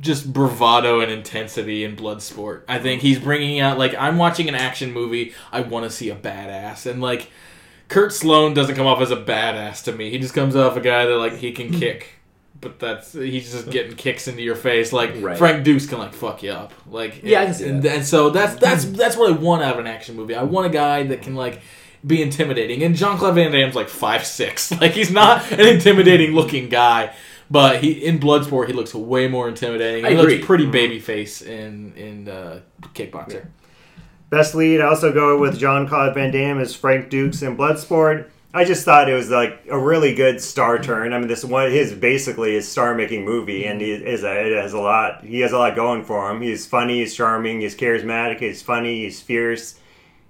just 0.00 0.32
bravado 0.32 1.00
and 1.00 1.10
intensity 1.10 1.84
in 1.84 1.96
Bloodsport. 1.96 2.62
I 2.68 2.78
think 2.78 3.02
he's 3.02 3.18
bringing 3.18 3.60
out 3.60 3.78
like 3.78 3.94
I'm 3.94 4.18
watching 4.18 4.48
an 4.48 4.54
action 4.54 4.92
movie. 4.92 5.34
I 5.52 5.60
want 5.60 5.84
to 5.84 5.90
see 5.90 6.10
a 6.10 6.16
badass, 6.16 6.90
and 6.90 7.00
like 7.00 7.30
Kurt 7.88 8.12
Sloan 8.12 8.54
doesn't 8.54 8.74
come 8.74 8.86
off 8.86 9.00
as 9.00 9.10
a 9.10 9.16
badass 9.16 9.84
to 9.84 9.92
me. 9.92 10.10
He 10.10 10.18
just 10.18 10.34
comes 10.34 10.56
off 10.56 10.76
a 10.76 10.80
guy 10.80 11.06
that 11.06 11.16
like 11.16 11.34
he 11.34 11.52
can 11.52 11.70
kick. 11.78 12.13
But 12.64 12.80
that's 12.80 13.12
he's 13.12 13.52
just 13.52 13.70
getting 13.70 13.94
kicks 13.94 14.26
into 14.26 14.42
your 14.42 14.56
face. 14.56 14.92
Like 14.92 15.14
Right. 15.20 15.38
Frank 15.38 15.64
Dux 15.64 15.86
can 15.86 15.98
like 15.98 16.12
fuck 16.14 16.42
you 16.42 16.50
up. 16.50 16.72
Like 16.90 17.22
Yeah, 17.22 17.42
I 17.42 17.44
can 17.46 17.54
see 17.54 17.68
and, 17.68 17.84
and 17.86 18.04
so 18.04 18.30
that's 18.30 18.56
that's 18.56 18.84
that's 18.86 19.16
what 19.16 19.30
I 19.32 19.36
want 19.36 19.62
out 19.62 19.74
of 19.74 19.78
an 19.78 19.86
action 19.86 20.16
movie. 20.16 20.34
I 20.34 20.42
want 20.42 20.66
a 20.66 20.70
guy 20.70 21.04
that 21.04 21.22
can 21.22 21.36
like 21.36 21.60
be 22.04 22.20
intimidating. 22.20 22.82
And 22.82 22.96
Jean 22.96 23.16
Claude 23.16 23.36
Van 23.36 23.52
Damme's 23.52 23.74
like 23.76 23.88
five 23.88 24.26
six. 24.26 24.72
Like 24.80 24.92
he's 24.92 25.10
not 25.12 25.52
an 25.52 25.60
intimidating 25.60 26.32
looking 26.34 26.68
guy. 26.68 27.14
But 27.50 27.82
he 27.82 27.92
in 27.92 28.18
Bloodsport 28.18 28.66
he 28.68 28.72
looks 28.72 28.94
way 28.94 29.28
more 29.28 29.48
intimidating. 29.48 30.04
I 30.04 30.10
He 30.10 30.16
agree. 30.16 30.34
looks 30.36 30.46
pretty 30.46 30.66
baby 30.66 30.98
face 30.98 31.42
in 31.42 31.92
in 31.94 32.28
uh, 32.28 32.60
Kickboxer. 32.94 33.46
Best 34.30 34.54
lead, 34.54 34.80
I 34.80 34.86
also 34.88 35.12
go 35.12 35.38
with 35.38 35.58
Jean 35.58 35.86
Claude 35.86 36.14
Van 36.14 36.32
Damme 36.32 36.58
as 36.58 36.74
Frank 36.74 37.10
Dux 37.10 37.42
in 37.42 37.56
Bloodsport. 37.56 38.30
I 38.56 38.64
just 38.64 38.84
thought 38.84 39.08
it 39.08 39.14
was 39.14 39.30
like 39.30 39.66
a 39.68 39.76
really 39.76 40.14
good 40.14 40.40
star 40.40 40.78
turn. 40.78 41.12
I 41.12 41.18
mean, 41.18 41.26
this 41.26 41.44
one 41.44 41.72
his 41.72 41.92
basically 41.92 42.54
his 42.54 42.68
star 42.68 42.94
making 42.94 43.24
movie, 43.24 43.66
and 43.66 43.80
he 43.80 43.90
is 43.90 44.22
a, 44.22 44.46
it 44.46 44.56
has 44.56 44.72
a 44.72 44.78
lot. 44.78 45.24
He 45.24 45.40
has 45.40 45.50
a 45.50 45.58
lot 45.58 45.74
going 45.74 46.04
for 46.04 46.30
him. 46.30 46.40
He's 46.40 46.64
funny, 46.64 47.00
he's 47.00 47.16
charming, 47.16 47.60
he's 47.60 47.74
charismatic, 47.76 48.38
he's 48.38 48.62
funny, 48.62 49.02
he's 49.02 49.20
fierce. 49.20 49.80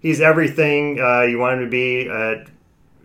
He's 0.01 0.22
everything 0.22 0.99
uh, 0.99 1.22
you 1.22 1.39
want 1.39 1.59
him 1.59 1.64
to 1.66 1.70
be 1.70 2.09
uh, 2.09 2.47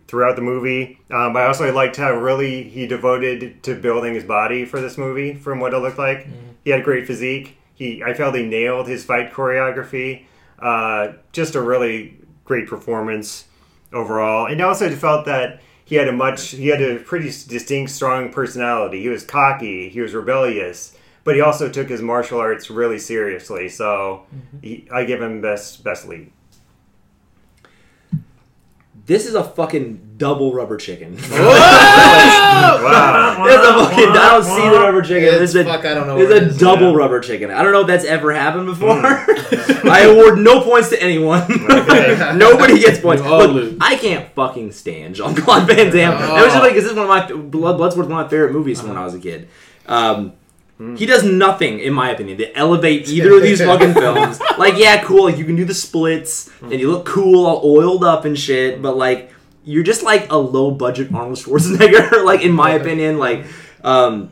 throughout 0.08 0.36
the 0.36 0.42
movie. 0.42 0.98
Um, 1.10 1.36
I 1.36 1.44
also 1.44 1.70
liked 1.70 1.96
how 1.96 2.14
really 2.14 2.62
he 2.62 2.86
devoted 2.86 3.62
to 3.64 3.74
building 3.74 4.14
his 4.14 4.24
body 4.24 4.64
for 4.64 4.80
this 4.80 4.96
movie. 4.96 5.34
From 5.34 5.60
what 5.60 5.74
it 5.74 5.78
looked 5.80 5.98
like, 5.98 6.28
he 6.64 6.70
had 6.70 6.80
a 6.80 6.82
great 6.82 7.06
physique. 7.06 7.58
He 7.74 8.02
I 8.02 8.14
felt 8.14 8.34
he 8.34 8.46
nailed 8.46 8.88
his 8.88 9.04
fight 9.04 9.34
choreography. 9.34 10.24
Uh, 10.58 11.12
just 11.32 11.54
a 11.56 11.60
really 11.60 12.16
great 12.46 12.66
performance 12.66 13.44
overall. 13.92 14.46
And 14.46 14.60
also 14.60 14.90
felt 14.90 15.26
that 15.26 15.60
he 15.84 15.96
had 15.96 16.08
a 16.08 16.12
much 16.12 16.50
he 16.50 16.68
had 16.68 16.80
a 16.80 16.98
pretty 16.98 17.26
distinct, 17.26 17.90
strong 17.90 18.32
personality. 18.32 19.02
He 19.02 19.08
was 19.08 19.24
cocky, 19.24 19.88
he 19.88 20.00
was 20.00 20.14
rebellious, 20.14 20.96
but 21.24 21.34
he 21.34 21.40
also 21.40 21.68
took 21.68 21.88
his 21.88 22.00
martial 22.00 22.38
arts 22.38 22.70
really 22.70 22.98
seriously. 22.98 23.68
So 23.68 24.26
mm-hmm. 24.34 24.58
he, 24.62 24.88
I 24.92 25.04
give 25.04 25.20
him 25.20 25.40
best 25.40 25.82
best 25.82 26.06
lead. 26.06 26.30
This 29.06 29.26
is 29.26 29.34
a 29.34 29.42
fucking 29.42 30.09
double 30.20 30.52
rubber 30.52 30.76
chicken. 30.76 31.18
Wow. 32.60 33.44
There's 33.44 33.66
a 33.66 33.72
fucking. 33.72 34.08
I 34.10 34.30
don't 34.30 34.44
see 34.44 34.62
the 34.68 34.78
rubber 34.78 35.02
chicken. 35.02 35.22
It's- 35.34 35.52
There's 35.52 35.54
a, 35.56 35.64
fuck, 35.64 35.84
I 35.84 35.94
don't 35.94 36.06
know 36.06 36.16
There's 36.16 36.28
what 36.28 36.42
a 36.42 36.46
it 36.46 36.48
is. 36.48 36.58
double 36.58 36.90
Yeah. 36.90 36.96
rubber 36.96 37.20
chicken. 37.20 37.50
I 37.50 37.62
don't 37.62 37.72
know 37.72 37.80
if 37.82 37.86
that's 37.86 38.04
ever 38.04 38.32
happened 38.32 38.66
before. 38.66 38.90
I 39.90 40.02
award 40.02 40.38
no 40.38 40.60
points 40.62 40.88
to 40.90 41.02
anyone. 41.02 41.42
Nobody 42.38 42.78
gets 42.80 43.00
points. 43.00 43.22
Look. 43.22 43.74
I 43.80 43.96
can't 43.96 44.28
fucking 44.34 44.72
stand 44.72 45.14
Jean 45.16 45.34
Claude 45.34 45.66
Van 45.66 45.90
Damme. 45.94 46.18
That 46.20 46.44
was 46.44 46.52
just 46.52 46.56
like, 46.62 46.72
'cause 46.74 46.82
this 46.82 46.92
is 46.92 46.96
one 46.98 47.04
of 47.04 47.08
my 47.08 47.32
Blood 47.32 47.78
Bloodsport's 47.78 47.96
one 48.08 48.20
of 48.20 48.26
my 48.26 48.28
favorite 48.28 48.52
movies 48.52 48.80
from 48.80 48.90
when 48.90 48.98
I 48.98 49.04
was 49.04 49.14
a 49.14 49.20
kid. 49.20 49.48
Um, 49.86 50.32
He 50.96 51.04
does 51.06 51.24
nothing, 51.24 51.78
in 51.80 51.92
my 51.92 52.10
opinion, 52.10 52.38
to 52.38 52.56
elevate 52.56 53.08
either 53.08 53.34
of 53.36 53.42
these 53.42 53.60
fucking 53.60 53.92
films. 53.94 54.40
Like, 54.58 54.78
yeah, 54.78 55.02
cool, 55.02 55.24
like 55.24 55.36
you 55.38 55.44
can 55.44 55.56
do 55.56 55.64
the 55.66 55.74
splits 55.74 56.48
and 56.62 56.72
you 56.72 56.90
look 56.90 57.04
cool, 57.04 57.46
all 57.46 57.60
oiled 57.64 58.02
up 58.04 58.24
and 58.24 58.38
shit, 58.38 58.80
but 58.80 58.96
like 58.96 59.30
you're 59.64 59.82
just 59.82 60.02
like 60.02 60.30
a 60.30 60.36
low 60.36 60.70
budget 60.70 61.12
Arnold 61.12 61.38
Schwarzenegger. 61.38 62.24
like, 62.24 62.42
in 62.42 62.52
my 62.52 62.70
opinion, 62.72 63.18
like, 63.18 63.44
um, 63.84 64.30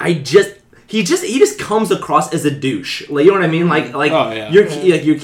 I 0.00 0.14
just 0.14 0.54
he 0.86 1.02
just 1.02 1.24
he 1.24 1.38
just 1.38 1.58
comes 1.58 1.90
across 1.90 2.32
as 2.34 2.44
a 2.44 2.50
douche. 2.50 3.08
Like, 3.08 3.24
you 3.24 3.30
know 3.30 3.38
what 3.38 3.44
I 3.44 3.50
mean? 3.50 3.68
Like, 3.68 3.94
like 3.94 4.12
Oh, 4.12 4.30
yeah. 4.32 4.50
you're 4.50 4.68
like 4.68 5.04
you're. 5.04 5.16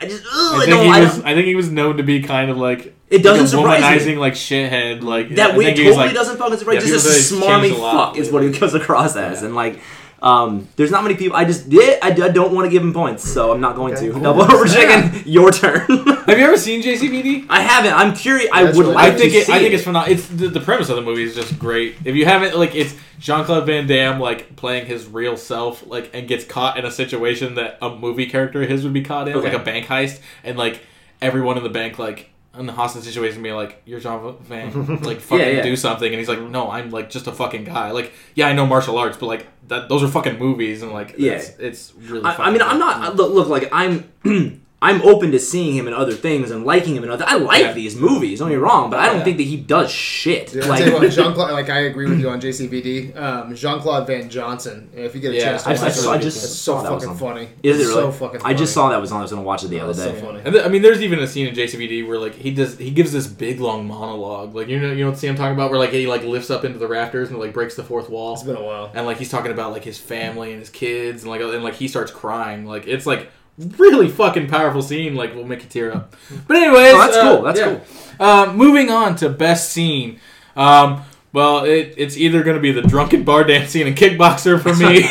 I 0.00 0.06
just 0.06 0.24
ugh, 0.26 0.32
I 0.32 0.56
I 0.56 0.58
think, 0.64 0.70
don't 0.70 0.84
he 0.86 0.90
I 0.92 1.00
was, 1.00 1.16
don't- 1.16 1.26
I 1.26 1.34
think 1.34 1.46
he 1.46 1.54
was 1.54 1.70
known 1.70 1.96
to 1.98 2.02
be 2.02 2.20
kind 2.22 2.50
of 2.50 2.56
like 2.58 2.94
It 3.10 3.22
doesn't 3.22 3.58
like 3.62 3.78
a 3.78 3.82
surprise 3.82 4.06
me. 4.06 4.16
like 4.16 4.32
shithead, 4.34 5.02
like 5.02 5.28
that 5.36 5.52
I 5.52 5.56
way 5.56 5.72
totally 5.72 5.94
like, 5.96 6.14
doesn't 6.14 6.36
fucking 6.36 6.58
surprise. 6.58 6.74
yeah, 6.84 6.90
just 6.90 7.06
a 7.06 7.08
people 7.08 7.28
say 7.28 7.36
he's 7.36 7.72
smarmy 7.72 7.78
a 7.78 7.80
lot 7.80 8.08
fuck 8.08 8.18
is 8.18 8.32
what 8.32 8.42
he 8.42 8.48
lately. 8.48 8.58
comes 8.60 8.74
across 8.74 9.16
as, 9.16 9.40
Yeah. 9.40 9.46
and 9.46 9.54
like, 9.54 9.80
um, 10.24 10.66
there's 10.76 10.90
not 10.90 11.02
many 11.04 11.16
people. 11.16 11.36
I 11.36 11.44
just 11.44 11.66
yeah, 11.70 11.98
I, 12.02 12.08
I 12.08 12.28
don't 12.30 12.54
want 12.54 12.64
to 12.66 12.70
give 12.70 12.82
him 12.82 12.92
points, 12.94 13.22
so 13.22 13.52
I'm 13.52 13.60
not 13.60 13.76
going 13.76 13.94
to. 13.96 14.12
Double 14.18 14.42
over 14.42 14.64
chicken, 14.76 15.22
your 15.26 15.50
turn. 15.52 15.80
Have 16.24 16.38
you 16.38 16.44
ever 16.46 16.56
seen 16.56 16.82
JCVD? 16.82 17.44
I 17.50 17.60
haven't. 17.60 17.92
I'm 17.92 18.14
curious. 18.14 18.48
I 18.52 18.64
That's 18.64 18.76
would 18.78 18.84
really- 18.84 18.94
like 18.94 19.12
I 19.12 19.16
think 19.16 19.32
to 19.32 19.38
it, 19.38 19.46
see 19.46 19.52
I 19.52 19.58
think 19.58 19.72
it. 19.72 19.74
it's 19.74 19.84
phenomenal. 19.84 20.16
It's 20.16 20.26
the, 20.28 20.48
the 20.48 20.60
premise 20.60 20.88
of 20.88 20.96
the 20.96 21.02
movie 21.02 21.24
is 21.24 21.34
just 21.34 21.58
great. 21.58 21.96
If 22.06 22.16
you 22.16 22.24
haven't 22.24 22.56
like, 22.56 22.74
it's 22.74 22.94
Jean 23.18 23.44
Claude 23.44 23.66
Van 23.66 23.86
Damme 23.86 24.18
like 24.18 24.56
playing 24.56 24.86
his 24.86 25.06
real 25.06 25.36
self, 25.36 25.86
like 25.86 26.10
and 26.14 26.26
gets 26.26 26.44
caught 26.46 26.78
in 26.78 26.86
a 26.86 26.90
situation 26.90 27.56
that 27.56 27.76
a 27.82 27.94
movie 27.94 28.26
character 28.26 28.62
of 28.62 28.68
his 28.70 28.82
would 28.84 28.94
be 28.94 29.02
caught 29.02 29.28
in, 29.28 29.34
Okay. 29.36 29.50
like 29.52 29.60
a 29.60 29.62
bank 29.64 29.86
heist, 29.86 30.20
and 30.42 30.56
like 30.56 30.80
everyone 31.20 31.58
in 31.58 31.62
the 31.64 31.68
bank 31.70 31.98
like. 31.98 32.30
In 32.58 32.66
the 32.66 32.72
hostage 32.72 33.02
situation, 33.04 33.42
being 33.42 33.56
like, 33.56 33.82
"You're 33.84 33.98
Jean 34.00 34.36
Van, 34.42 34.72
like 35.02 35.18
fucking 35.20 35.38
Yeah, 35.44 35.52
yeah. 35.54 35.62
do 35.62 35.74
something," 35.74 36.06
and 36.06 36.18
he's 36.18 36.28
like, 36.28 36.40
"No, 36.40 36.70
I'm 36.70 36.90
like 36.90 37.10
just 37.10 37.26
a 37.26 37.32
fucking 37.32 37.64
guy. 37.64 37.90
Like, 37.90 38.12
yeah, 38.34 38.46
I 38.46 38.52
know 38.52 38.64
martial 38.66 38.96
arts, 38.96 39.16
but 39.16 39.26
like 39.26 39.46
that, 39.68 39.88
those 39.88 40.02
are 40.04 40.08
fucking 40.08 40.38
movies, 40.38 40.82
and 40.82 40.92
like, 40.92 41.14
Yeah. 41.18 41.32
it's, 41.32 41.48
it's 41.58 41.92
really. 41.96 42.24
I, 42.24 42.36
I 42.36 42.50
mean, 42.50 42.62
I'm 42.62 42.78
not. 42.78 43.16
Look, 43.16 43.32
look, 43.32 43.48
like 43.48 43.68
I'm. 43.72 44.08
I'm 44.84 45.00
open 45.02 45.32
to 45.32 45.40
seeing 45.40 45.74
him 45.74 45.88
in 45.88 45.94
other 45.94 46.12
things 46.12 46.50
and 46.50 46.64
liking 46.66 46.94
him 46.94 47.04
in 47.04 47.10
other. 47.10 47.24
I 47.26 47.36
like 47.36 47.60
Yeah. 47.62 47.72
these 47.72 47.96
movies. 47.96 48.38
Don't 48.40 48.48
get 48.50 48.56
me 48.56 48.60
wrong, 48.62 48.90
but 48.90 48.98
I 49.00 49.06
don't 49.06 49.18
Yeah. 49.18 49.24
think 49.24 49.36
that 49.38 49.44
he 49.44 49.56
does 49.56 49.90
shit. 49.90 50.52
Dude, 50.52 50.64
I'll 50.64 50.68
like, 50.68 50.92
what, 50.92 51.10
Jean 51.18 51.32
Claude, 51.32 51.52
like 51.52 51.70
I 51.70 51.80
agree 51.90 52.06
with 52.08 52.20
you 52.20 52.28
on 52.28 52.40
JCVD. 52.40 53.16
Um, 53.16 53.54
Jean 53.54 53.80
Claude 53.80 54.06
Van 54.06 54.28
Johnson. 54.28 54.90
If 54.94 55.14
you 55.14 55.20
get 55.22 55.32
a 55.32 55.36
Yeah, 55.36 55.44
chance 55.44 55.62
to 55.62 55.68
I, 55.70 55.72
watch 55.72 55.82
I, 55.82 55.86
it, 55.86 55.88
just, 55.94 56.08
I 56.08 56.18
just 56.18 56.44
it's 56.44 56.54
so 56.54 56.72
saw 56.76 56.82
that 56.82 56.92
was 56.92 57.04
fucking 57.04 57.22
on. 57.26 57.34
funny. 57.34 57.48
Is 57.62 57.80
it 57.80 57.82
really? 57.84 57.94
So 57.94 58.12
fucking. 58.12 58.40
I 58.44 58.52
just 58.54 58.72
saw 58.74 58.90
that 58.90 59.00
was 59.00 59.10
on. 59.10 59.20
I 59.20 59.22
was 59.22 59.30
gonna 59.30 59.42
watch 59.42 59.64
it 59.64 59.68
the 59.68 59.80
Oh, 59.80 59.88
other 59.88 59.94
day. 59.94 60.20
So 60.20 60.26
funny. 60.26 60.40
And 60.44 60.52
th- 60.54 60.64
I 60.64 60.68
mean, 60.68 60.82
there's 60.82 61.00
even 61.02 61.18
a 61.18 61.26
scene 61.26 61.46
in 61.46 61.54
JCVD 61.54 62.06
where 62.06 62.18
like 62.18 62.34
he 62.34 62.50
does 62.50 62.76
he 62.76 62.90
gives 62.90 63.10
this 63.12 63.26
big 63.26 63.60
long 63.60 63.86
monologue, 63.88 64.54
like 64.54 64.68
you 64.68 64.78
know 64.78 64.92
you 64.92 65.02
don't 65.04 65.16
see 65.16 65.26
him 65.26 65.34
talking 65.34 65.54
about 65.54 65.70
where 65.70 65.78
like 65.78 65.90
he 65.92 66.06
like 66.06 66.24
lifts 66.24 66.50
up 66.50 66.64
into 66.64 66.78
the 66.78 66.86
rafters 66.88 67.30
and 67.30 67.38
like 67.38 67.52
breaks 67.54 67.74
the 67.74 67.82
fourth 67.84 68.10
wall, 68.10 68.34
It's 68.34 68.42
been 68.42 68.56
a 68.56 68.62
while. 68.62 68.90
and 68.94 69.06
like 69.06 69.16
he's 69.16 69.30
talking 69.30 69.50
about 69.50 69.72
like 69.72 69.84
his 69.84 69.98
family 69.98 70.50
and 70.50 70.60
his 70.60 70.68
kids 70.68 71.22
and 71.22 71.30
like 71.30 71.40
and 71.40 71.64
like 71.64 71.74
he 71.74 71.88
starts 71.88 72.12
crying, 72.12 72.66
like 72.66 72.86
it's 72.86 73.06
like 73.06 73.30
really 73.58 74.08
fucking 74.08 74.48
powerful 74.48 74.82
scene, 74.82 75.14
like 75.14 75.34
will 75.34 75.44
make 75.44 75.62
you 75.62 75.68
tear 75.68 75.94
up. 75.94 76.16
But 76.46 76.56
anyways, 76.56 76.94
Oh, 76.94 76.98
that's 76.98 77.16
uh, 77.16 77.22
cool. 77.22 77.42
That's 77.42 77.60
yeah. 77.60 77.80
cool. 78.18 78.26
Um, 78.26 78.56
moving 78.56 78.90
on 78.90 79.16
to 79.16 79.28
best 79.28 79.70
scene. 79.70 80.20
Um, 80.56 81.02
well, 81.32 81.64
it, 81.64 81.94
it's 81.96 82.16
either 82.16 82.42
going 82.44 82.56
to 82.56 82.62
be 82.62 82.70
the 82.72 82.82
drunken 82.82 83.24
bar 83.24 83.42
dancing 83.44 83.86
and 83.88 83.96
Kickboxer 83.96 84.60
for 84.60 84.74
me, 84.74 85.04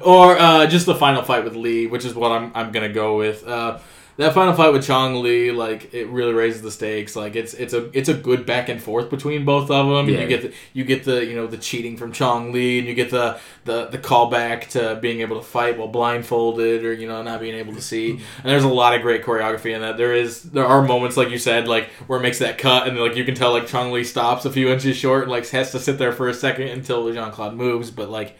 or 0.00 0.38
uh, 0.38 0.66
just 0.66 0.86
the 0.86 0.94
final 0.94 1.22
fight 1.22 1.44
with 1.44 1.54
Lee, 1.54 1.86
which 1.86 2.04
is 2.06 2.14
what 2.14 2.32
I'm, 2.32 2.50
I'm 2.54 2.72
going 2.72 2.86
to 2.88 2.92
go 2.94 3.18
with. 3.18 3.46
Uh, 3.46 3.78
that 4.18 4.34
final 4.34 4.52
fight 4.52 4.72
with 4.72 4.84
Chong 4.84 5.22
Li, 5.22 5.52
like 5.52 5.94
it 5.94 6.08
really 6.08 6.32
raises 6.32 6.60
the 6.60 6.72
stakes. 6.72 7.14
Like 7.14 7.36
it's 7.36 7.54
it's 7.54 7.72
a 7.72 7.88
it's 7.96 8.08
a 8.08 8.14
good 8.14 8.44
back 8.44 8.68
and 8.68 8.82
forth 8.82 9.10
between 9.10 9.44
both 9.44 9.70
of 9.70 9.88
them. 9.88 10.08
Yeah. 10.08 10.22
You 10.22 10.26
get 10.26 10.42
the, 10.42 10.52
you 10.72 10.84
get 10.84 11.04
the 11.04 11.24
you 11.24 11.36
know 11.36 11.46
the 11.46 11.56
cheating 11.56 11.96
from 11.96 12.10
Chong 12.10 12.50
Li, 12.52 12.80
and 12.80 12.88
you 12.88 12.94
get 12.94 13.10
the 13.10 13.38
the 13.64 13.86
the 13.86 13.98
callback 13.98 14.70
to 14.70 14.98
being 15.00 15.20
able 15.20 15.36
to 15.36 15.46
fight 15.46 15.78
while 15.78 15.86
blindfolded 15.86 16.84
or 16.84 16.92
you 16.92 17.06
know 17.06 17.22
not 17.22 17.40
being 17.40 17.54
able 17.54 17.74
to 17.74 17.80
see. 17.80 18.14
Mm-hmm. 18.14 18.40
And 18.42 18.50
there's 18.50 18.64
a 18.64 18.68
lot 18.68 18.92
of 18.92 19.02
great 19.02 19.22
choreography 19.22 19.72
in 19.72 19.82
that. 19.82 19.96
There 19.96 20.12
is 20.12 20.42
there 20.42 20.66
are 20.66 20.82
moments 20.82 21.16
like 21.16 21.30
you 21.30 21.38
said 21.38 21.68
like 21.68 21.88
where 22.08 22.18
it 22.18 22.22
makes 22.22 22.40
that 22.40 22.58
cut 22.58 22.88
and 22.88 22.98
like 22.98 23.14
you 23.14 23.24
can 23.24 23.36
tell 23.36 23.52
like 23.52 23.68
Chong 23.68 23.92
Li 23.92 24.02
stops 24.02 24.44
a 24.44 24.50
few 24.50 24.68
inches 24.68 24.96
short 24.96 25.22
and 25.22 25.30
like 25.30 25.48
has 25.50 25.70
to 25.70 25.78
sit 25.78 25.96
there 25.96 26.10
for 26.10 26.28
a 26.28 26.34
second 26.34 26.66
until 26.68 27.12
Jean 27.12 27.30
Claude 27.30 27.54
moves, 27.54 27.92
but 27.92 28.10
like. 28.10 28.36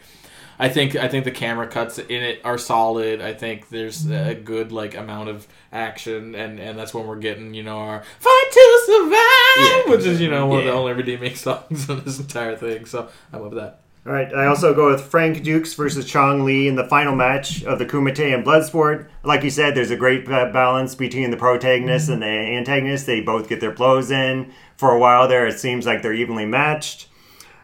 I 0.61 0.67
think 0.67 0.95
I 0.95 1.07
think 1.07 1.23
the 1.23 1.31
camera 1.31 1.67
cuts 1.67 1.97
in 1.99 2.21
it 2.21 2.41
are 2.43 2.57
solid. 2.57 3.21
I 3.21 3.33
think 3.33 3.69
there's 3.69 4.09
a 4.11 4.35
good 4.35 4.71
like 4.73 4.93
amount 4.95 5.29
of 5.29 5.47
action, 5.71 6.35
and 6.35 6.59
and 6.59 6.77
that's 6.77 6.93
when 6.93 7.07
we're 7.07 7.15
getting 7.15 7.53
you 7.53 7.63
know 7.63 7.77
our 7.77 8.03
"Fight 8.19 8.49
to 8.51 8.81
Survive," 8.85 9.85
Yeah. 9.87 9.91
which 9.95 10.05
is 10.05 10.19
you 10.19 10.29
know 10.29 10.47
one 10.47 10.59
of 10.59 10.65
the 10.65 10.73
only 10.73 10.91
redeeming 11.01 11.35
songs 11.35 11.89
in 11.89 12.03
this 12.03 12.19
entire 12.19 12.57
thing. 12.57 12.85
So 12.85 13.07
I 13.31 13.37
love 13.37 13.55
that. 13.55 13.79
All 14.05 14.13
right, 14.13 14.33
I 14.33 14.47
also 14.47 14.73
go 14.73 14.89
with 14.89 15.01
Frank 15.01 15.43
Dux 15.43 15.73
versus 15.75 16.05
Chong 16.05 16.43
Li 16.43 16.67
in 16.67 16.75
the 16.75 16.85
final 16.85 17.15
match 17.15 17.63
of 17.63 17.79
the 17.79 17.85
Kumite 17.85 18.33
and 18.33 18.45
Bloodsport. 18.45 19.07
Like 19.23 19.43
you 19.43 19.49
said, 19.49 19.75
there's 19.75 19.91
a 19.91 19.97
great 19.97 20.25
balance 20.25 20.95
between 20.95 21.31
the 21.31 21.37
protagonist 21.37 22.09
and 22.09 22.21
the 22.21 22.25
antagonist. 22.25 23.05
They 23.05 23.21
both 23.21 23.49
get 23.49 23.59
their 23.59 23.73
blows 23.73 24.09
in. 24.09 24.51
For 24.77 24.91
a 24.91 24.99
while 24.99 25.27
there, 25.27 25.45
it 25.45 25.59
seems 25.59 25.85
like 25.85 26.01
they're 26.01 26.13
evenly 26.13 26.45
matched. 26.45 27.07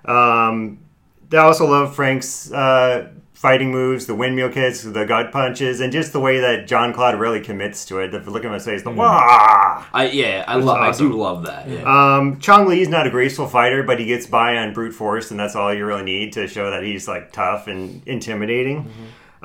Um, 0.04 0.80
I 1.32 1.38
also 1.38 1.68
love 1.68 1.96
Frank's 1.96 2.52
uh, 2.52 3.10
fighting 3.34 3.72
moves, 3.72 4.08
the 4.08 4.16
windmill 4.16 4.50
kicks, 4.50 4.82
the 4.82 5.06
gut 5.06 5.32
punches, 5.32 5.80
and 5.80 5.92
just 5.92 6.14
the 6.14 6.20
way 6.20 6.40
that 6.40 6.68
Jean 6.68 6.94
Claude 6.94 7.20
really 7.20 7.42
commits 7.42 7.86
to 7.86 8.00
it. 8.00 8.12
The 8.12 8.20
look 8.20 8.44
at 8.44 8.50
my 8.50 8.60
face, 8.60 8.84
the 8.84 8.92
wah! 8.92 9.86
I 9.94 10.10
yeah, 10.12 10.44
I 10.48 10.56
love. 10.56 10.78
awesome. 10.78 11.08
I 11.08 11.10
do 11.10 11.16
love 11.18 11.46
that. 11.46 11.70
Yeah. 11.70 11.84
Um, 12.18 12.40
Chong 12.40 12.68
Li's 12.68 12.90
not 12.90 13.06
a 13.06 13.10
graceful 13.10 13.48
fighter, 13.48 13.84
but 13.84 14.00
he 14.00 14.06
gets 14.06 14.26
by 14.26 14.58
on 14.58 14.74
brute 14.74 14.94
force, 14.94 15.32
and 15.32 15.40
that's 15.40 15.56
all 15.56 15.74
you 15.74 15.86
really 15.86 16.04
need 16.04 16.34
to 16.34 16.48
show 16.48 16.72
that 16.72 16.84
he's 16.84 17.08
like 17.08 17.32
tough 17.32 17.68
and 17.68 18.02
intimidating. 18.08 18.92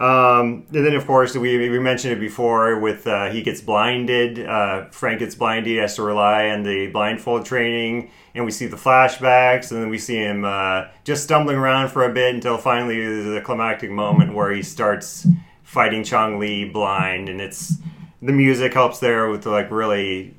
Um, 0.00 0.64
and 0.72 0.86
then, 0.86 0.94
of 0.94 1.06
course, 1.06 1.36
we, 1.36 1.68
we 1.68 1.78
mentioned 1.78 2.14
it 2.14 2.20
before 2.20 2.78
with 2.80 3.06
uh, 3.06 3.30
he 3.30 3.42
gets 3.42 3.60
blinded. 3.60 4.44
Uh, 4.44 4.86
Frank 4.90 5.18
gets 5.18 5.34
blinded. 5.34 5.66
He 5.66 5.76
has 5.76 5.94
to 5.96 6.02
rely 6.02 6.48
on 6.48 6.62
the 6.62 6.86
blindfold 6.86 7.44
training. 7.44 8.10
And 8.34 8.46
we 8.46 8.50
see 8.50 8.66
the 8.66 8.78
flashbacks, 8.78 9.70
and 9.72 9.82
then 9.82 9.90
we 9.90 9.98
see 9.98 10.16
him 10.16 10.44
uh, 10.44 10.84
just 11.04 11.24
stumbling 11.24 11.56
around 11.56 11.88
for 11.88 12.04
a 12.04 12.12
bit 12.12 12.34
until 12.34 12.56
finally 12.56 12.96
there's 13.04 13.36
a 13.36 13.42
climactic 13.42 13.90
moment 13.90 14.34
where 14.34 14.52
he 14.52 14.62
starts 14.62 15.26
fighting 15.64 16.02
Chong 16.02 16.38
Li 16.38 16.64
blind. 16.64 17.28
And 17.28 17.40
it's 17.40 17.74
the 18.22 18.32
music 18.32 18.72
helps 18.72 19.00
there 19.00 19.28
with 19.28 19.44
like 19.44 19.70
really 19.70 20.34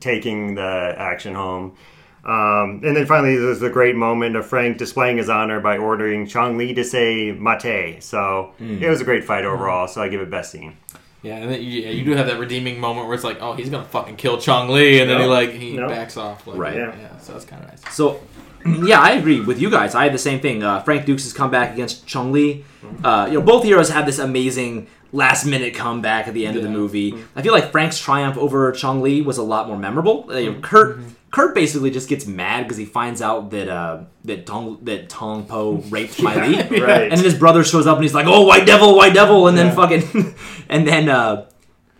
taking 0.00 0.54
the 0.54 0.94
action 0.96 1.34
home. 1.34 1.76
Um, 2.24 2.80
and 2.82 2.96
then 2.96 3.06
finally, 3.06 3.36
there's 3.36 3.60
the 3.60 3.68
great 3.70 3.96
moment 3.96 4.34
of 4.36 4.46
Frank 4.46 4.78
displaying 4.78 5.18
his 5.18 5.28
honor 5.28 5.60
by 5.60 5.76
ordering 5.76 6.26
Chong 6.26 6.56
Li 6.56 6.72
to 6.74 6.82
say 6.84 7.32
mate. 7.32 8.02
So 8.02 8.52
it 8.58 8.88
was 8.88 9.00
a 9.00 9.04
great 9.04 9.24
fight 9.24 9.44
overall. 9.44 9.86
So 9.88 10.00
I 10.02 10.08
give 10.08 10.20
it 10.20 10.30
best 10.30 10.50
scene. 10.52 10.76
Yeah, 11.22 11.36
and 11.36 11.50
then 11.50 11.62
you, 11.62 11.80
yeah, 11.82 11.88
you 11.90 12.04
do 12.04 12.12
have 12.14 12.26
that 12.26 12.38
redeeming 12.38 12.78
moment 12.78 13.06
where 13.06 13.14
it's 13.14 13.24
like, 13.24 13.38
oh, 13.40 13.54
he's 13.54 13.70
gonna 13.70 13.84
fucking 13.86 14.16
kill 14.16 14.36
Chong 14.38 14.68
Li, 14.68 15.00
and 15.00 15.08
then 15.08 15.20
he 15.20 15.26
like 15.26 15.52
he 15.52 15.74
No. 15.76 15.88
backs 15.88 16.16
off. 16.18 16.46
Like, 16.46 16.58
Right. 16.58 16.76
Yeah. 16.76 16.94
yeah. 17.00 17.16
So 17.18 17.32
that's 17.32 17.46
kind 17.46 17.62
of 17.64 17.68
nice. 17.70 17.94
So, 17.94 18.20
yeah, 18.84 19.00
I 19.00 19.12
agree 19.12 19.40
with 19.40 19.58
you 19.60 19.70
guys. 19.70 19.94
I 19.94 20.04
had 20.04 20.12
the 20.12 20.18
same 20.18 20.40
thing. 20.40 20.62
Uh, 20.62 20.80
Frank 20.80 21.06
Dux' 21.06 21.32
comeback 21.32 21.72
against 21.72 22.06
Chong 22.06 22.30
Li. 22.32 22.64
Uh, 23.02 23.26
you 23.30 23.38
know, 23.38 23.44
both 23.44 23.64
heroes 23.64 23.88
have 23.88 24.04
this 24.04 24.18
amazing 24.18 24.86
last 25.12 25.46
minute 25.46 25.74
comeback 25.74 26.28
at 26.28 26.34
the 26.34 26.44
end 26.46 26.56
of 26.56 26.62
the 26.62 26.68
Yeah. 26.68 26.74
movie. 26.74 27.14
I 27.36 27.40
feel 27.40 27.52
like 27.54 27.70
Frank's 27.72 27.98
triumph 27.98 28.36
over 28.36 28.70
Chong 28.72 29.00
Li 29.00 29.22
was 29.22 29.38
a 29.38 29.42
lot 29.42 29.66
more 29.68 29.78
memorable. 29.78 30.26
You 30.30 30.52
know, 30.52 30.60
Kurt. 30.60 30.98
Kurt 31.34 31.52
basically 31.52 31.90
just 31.90 32.08
gets 32.08 32.26
mad 32.26 32.62
because 32.62 32.76
he 32.76 32.84
finds 32.84 33.20
out 33.20 33.50
that 33.50 33.68
uh, 33.68 34.04
that 34.24 34.46
Tong 34.46 34.78
that 34.84 35.08
Tong 35.08 35.46
Po 35.46 35.82
raped 35.90 36.22
My 36.22 36.34
Li, 36.46 36.56
Right. 36.80 37.02
and 37.10 37.12
then 37.18 37.24
his 37.24 37.34
brother 37.34 37.64
shows 37.64 37.88
up 37.88 37.96
and 37.96 38.04
he's 38.04 38.14
like, 38.14 38.26
"Oh, 38.28 38.42
white 38.46 38.66
devil, 38.66 38.94
white 38.96 39.14
devil," 39.14 39.48
and 39.48 39.58
then 39.58 39.66
Yeah. 39.66 39.74
fucking, 39.74 40.34
and 40.68 40.86
then 40.86 41.08
uh, 41.08 41.46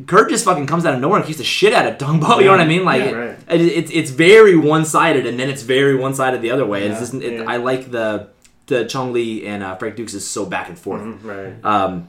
Kurt 0.06 0.30
just 0.30 0.44
fucking 0.44 0.66
comes 0.68 0.86
out 0.86 0.94
of 0.94 1.00
nowhere 1.00 1.18
and 1.18 1.26
keeps 1.26 1.38
the 1.38 1.44
shit 1.44 1.72
out 1.72 1.84
of 1.84 1.98
Tong 1.98 2.20
Po. 2.20 2.38
You 2.38 2.44
know 2.44 2.52
what 2.52 2.60
I 2.60 2.64
mean? 2.66 2.84
Like, 2.84 3.02
Yeah, 3.02 3.08
it- 3.08 3.14
right. 3.16 3.38
it, 3.48 3.60
it's 3.60 3.90
it's 3.90 4.10
very 4.12 4.56
one 4.56 4.84
sided, 4.84 5.26
and 5.26 5.36
then 5.40 5.48
it's 5.50 5.62
very 5.62 5.96
one 5.96 6.14
sided 6.14 6.40
the 6.40 6.52
other 6.52 6.64
way. 6.64 6.86
It's 6.86 7.00
just, 7.00 7.14
it, 7.14 7.32
Yeah. 7.40 7.44
I 7.48 7.56
like 7.56 7.90
the 7.90 8.28
the 8.66 8.84
Chong 8.86 9.12
Li 9.12 9.44
and 9.48 9.64
uh, 9.64 9.74
Frank 9.76 9.96
Dux 9.96 10.14
is 10.14 10.24
so 10.26 10.46
back 10.46 10.68
and 10.68 10.78
forth. 10.78 11.02
Right. 11.24 11.54
Um, 11.64 12.06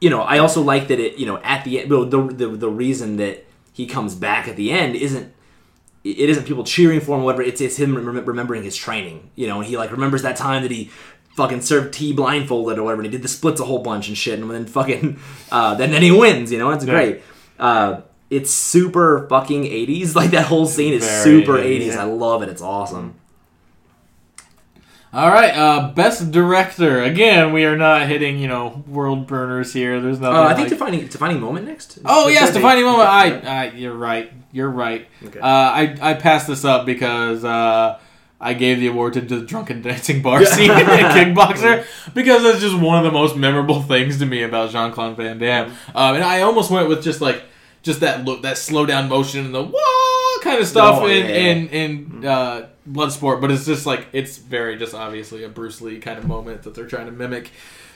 you 0.00 0.10
know, 0.10 0.22
I 0.22 0.38
also 0.38 0.62
like 0.62 0.88
that 0.88 0.98
it. 0.98 1.16
You 1.18 1.26
know, 1.26 1.38
at 1.44 1.64
the 1.64 1.80
end, 1.80 1.90
the, 1.90 2.04
the 2.40 2.48
the 2.48 2.68
reason 2.70 3.16
that 3.18 3.46
he 3.72 3.86
comes 3.86 4.14
back 4.16 4.48
at 4.48 4.56
the 4.56 4.72
end 4.72 4.96
isn't. 4.96 5.32
It 6.04 6.30
isn't 6.30 6.44
people 6.44 6.64
cheering 6.64 7.00
for 7.00 7.16
him, 7.16 7.22
or 7.22 7.24
whatever. 7.24 7.42
It's 7.42 7.60
it's 7.60 7.76
him 7.76 7.94
rem- 7.96 8.24
remembering 8.24 8.62
his 8.62 8.76
training, 8.76 9.30
you 9.34 9.46
know, 9.46 9.58
and 9.58 9.66
he 9.68 9.76
like 9.76 9.90
remembers 9.90 10.22
that 10.22 10.36
time 10.36 10.62
that 10.62 10.70
he 10.70 10.90
fucking 11.36 11.60
served 11.60 11.92
tea 11.94 12.12
blindfolded 12.12 12.78
or 12.78 12.84
whatever, 12.84 13.02
and 13.02 13.10
he 13.10 13.16
did 13.16 13.22
the 13.22 13.28
splits 13.28 13.60
a 13.60 13.64
whole 13.64 13.80
bunch 13.80 14.08
and 14.08 14.16
shit, 14.16 14.38
and 14.38 14.50
then 14.50 14.66
fucking, 14.66 15.18
uh, 15.52 15.74
then 15.74 15.90
then 15.90 16.02
he 16.02 16.10
wins, 16.10 16.50
you 16.52 16.58
know, 16.58 16.70
it's 16.70 16.84
great. 16.84 17.22
Uh, 17.58 18.00
it's 18.30 18.50
super 18.50 19.26
fucking 19.28 19.64
80s. 19.64 20.14
Like 20.16 20.30
that 20.30 20.46
whole 20.46 20.66
scene 20.66 20.92
is 20.94 21.04
Very 21.04 21.22
super 21.22 21.52
80s, 21.54 21.92
80s. 21.92 21.96
I 21.96 22.04
love 22.04 22.42
it. 22.42 22.48
It's 22.48 22.62
awesome. 22.62 23.14
All 25.10 25.30
right, 25.30 25.56
uh, 25.56 25.88
best 25.94 26.30
director. 26.30 27.02
Again, 27.02 27.54
we 27.54 27.64
are 27.64 27.78
not 27.78 28.06
hitting 28.08 28.38
you 28.38 28.46
know 28.46 28.84
world 28.86 29.26
burners 29.26 29.72
here. 29.72 30.00
There's 30.02 30.20
nothing. 30.20 30.36
Uh, 30.36 30.42
I 30.42 30.48
think 30.54 30.68
like- 30.68 30.78
defining 30.78 31.06
defining 31.06 31.40
moment 31.40 31.66
next. 31.66 31.98
Oh 32.04 32.28
yes, 32.28 32.52
defining 32.52 32.84
moment. 32.84 33.08
I, 33.08 33.38
I, 33.40 33.70
you're 33.70 33.94
right. 33.94 34.30
You're 34.52 34.70
right. 34.70 35.06
Okay. 35.24 35.38
Uh, 35.40 35.46
I, 35.46 35.96
I 36.00 36.14
passed 36.14 36.46
this 36.46 36.64
up 36.64 36.86
because 36.86 37.44
uh, 37.44 37.98
I 38.40 38.54
gave 38.54 38.80
the 38.80 38.86
award 38.86 39.12
to 39.14 39.20
the 39.20 39.40
drunken 39.42 39.82
dancing 39.82 40.22
bar 40.22 40.44
scene 40.44 40.70
in 40.70 40.76
Kickboxer 40.86 41.84
because 42.14 42.42
that's 42.42 42.60
just 42.60 42.78
one 42.78 42.98
of 42.98 43.04
the 43.04 43.10
most 43.12 43.36
memorable 43.36 43.82
things 43.82 44.18
to 44.20 44.26
me 44.26 44.42
about 44.42 44.70
Jean 44.70 44.90
Claude 44.92 45.16
Van 45.16 45.38
Damme. 45.38 45.70
Um, 45.94 46.14
and 46.16 46.24
I 46.24 46.42
almost 46.42 46.70
went 46.70 46.88
with 46.88 47.02
just 47.02 47.20
like 47.20 47.42
just 47.82 48.00
that 48.00 48.24
look, 48.24 48.42
that 48.42 48.56
slow 48.58 48.86
down 48.86 49.08
motion 49.08 49.44
and 49.46 49.54
the 49.54 49.62
whoa 49.64 50.40
kind 50.42 50.60
of 50.60 50.66
stuff 50.66 51.00
Oh, 51.02 51.06
in 51.06 51.26
yeah. 51.26 51.34
in 51.36 51.68
in 51.68 52.24
uh, 52.26 52.68
Bloodsport, 52.90 53.40
but 53.40 53.50
it's 53.50 53.66
just 53.66 53.84
like 53.86 54.06
it's 54.12 54.38
very 54.38 54.76
just 54.78 54.94
obviously 54.94 55.44
a 55.44 55.48
Bruce 55.48 55.80
Lee 55.82 55.98
kind 55.98 56.18
of 56.18 56.26
moment 56.26 56.62
that 56.62 56.74
they're 56.74 56.86
trying 56.86 57.06
to 57.06 57.12
mimic. 57.12 57.50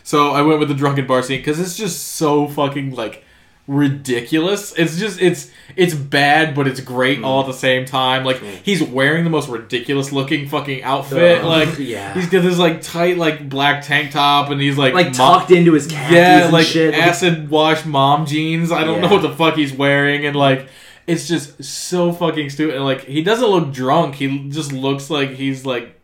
So 0.04 0.32
I 0.32 0.42
went 0.42 0.58
with 0.58 0.68
the 0.68 0.74
drunken 0.74 1.06
bar 1.06 1.22
scene 1.22 1.38
because 1.40 1.58
it's 1.60 1.76
just 1.76 2.08
so 2.16 2.46
fucking 2.48 2.94
like 2.94 3.24
ridiculous. 3.66 4.72
It's 4.74 4.98
just 4.98 5.20
it's 5.20 5.50
it's 5.76 5.94
bad, 5.94 6.54
but 6.54 6.66
it's 6.66 6.80
great 6.80 7.22
all 7.22 7.40
at 7.40 7.46
the 7.46 7.52
same 7.52 7.84
time. 7.84 8.24
Like 8.24 8.38
hmm. 8.38 8.56
he's 8.62 8.82
wearing 8.82 9.24
the 9.24 9.30
most 9.30 9.48
ridiculous 9.48 10.12
looking 10.12 10.48
fucking 10.48 10.82
outfit. 10.82 11.38
Ugh, 11.38 11.44
like 11.44 11.78
yeah. 11.78 12.14
he's 12.14 12.28
got 12.28 12.42
this 12.42 12.58
like 12.58 12.82
tight 12.82 13.16
like 13.16 13.48
black 13.48 13.84
tank 13.84 14.12
top, 14.12 14.50
and 14.50 14.60
he's 14.60 14.78
like 14.78 14.94
like 14.94 15.08
mo- 15.08 15.12
tucked 15.12 15.50
into 15.50 15.72
his 15.72 15.86
khakis 15.86 16.12
yeah, 16.12 16.50
like 16.52 16.66
shit. 16.66 16.94
Acid 16.94 17.50
wash 17.50 17.84
mom 17.84 18.26
jeans. 18.26 18.72
I 18.72 18.84
don't 18.84 19.00
know 19.00 19.08
what 19.08 19.22
the 19.22 19.34
fuck 19.34 19.54
he's 19.54 19.72
wearing, 19.72 20.26
and 20.26 20.36
like 20.36 20.68
it's 21.06 21.26
just 21.26 21.62
so 21.62 22.12
fucking 22.12 22.50
stupid. 22.50 22.76
And, 22.76 22.84
like 22.84 23.04
he 23.04 23.22
doesn't 23.22 23.48
look 23.48 23.72
drunk. 23.72 24.16
He 24.16 24.48
just 24.50 24.72
looks 24.72 25.10
like 25.10 25.30
he's 25.30 25.64
like 25.64 25.98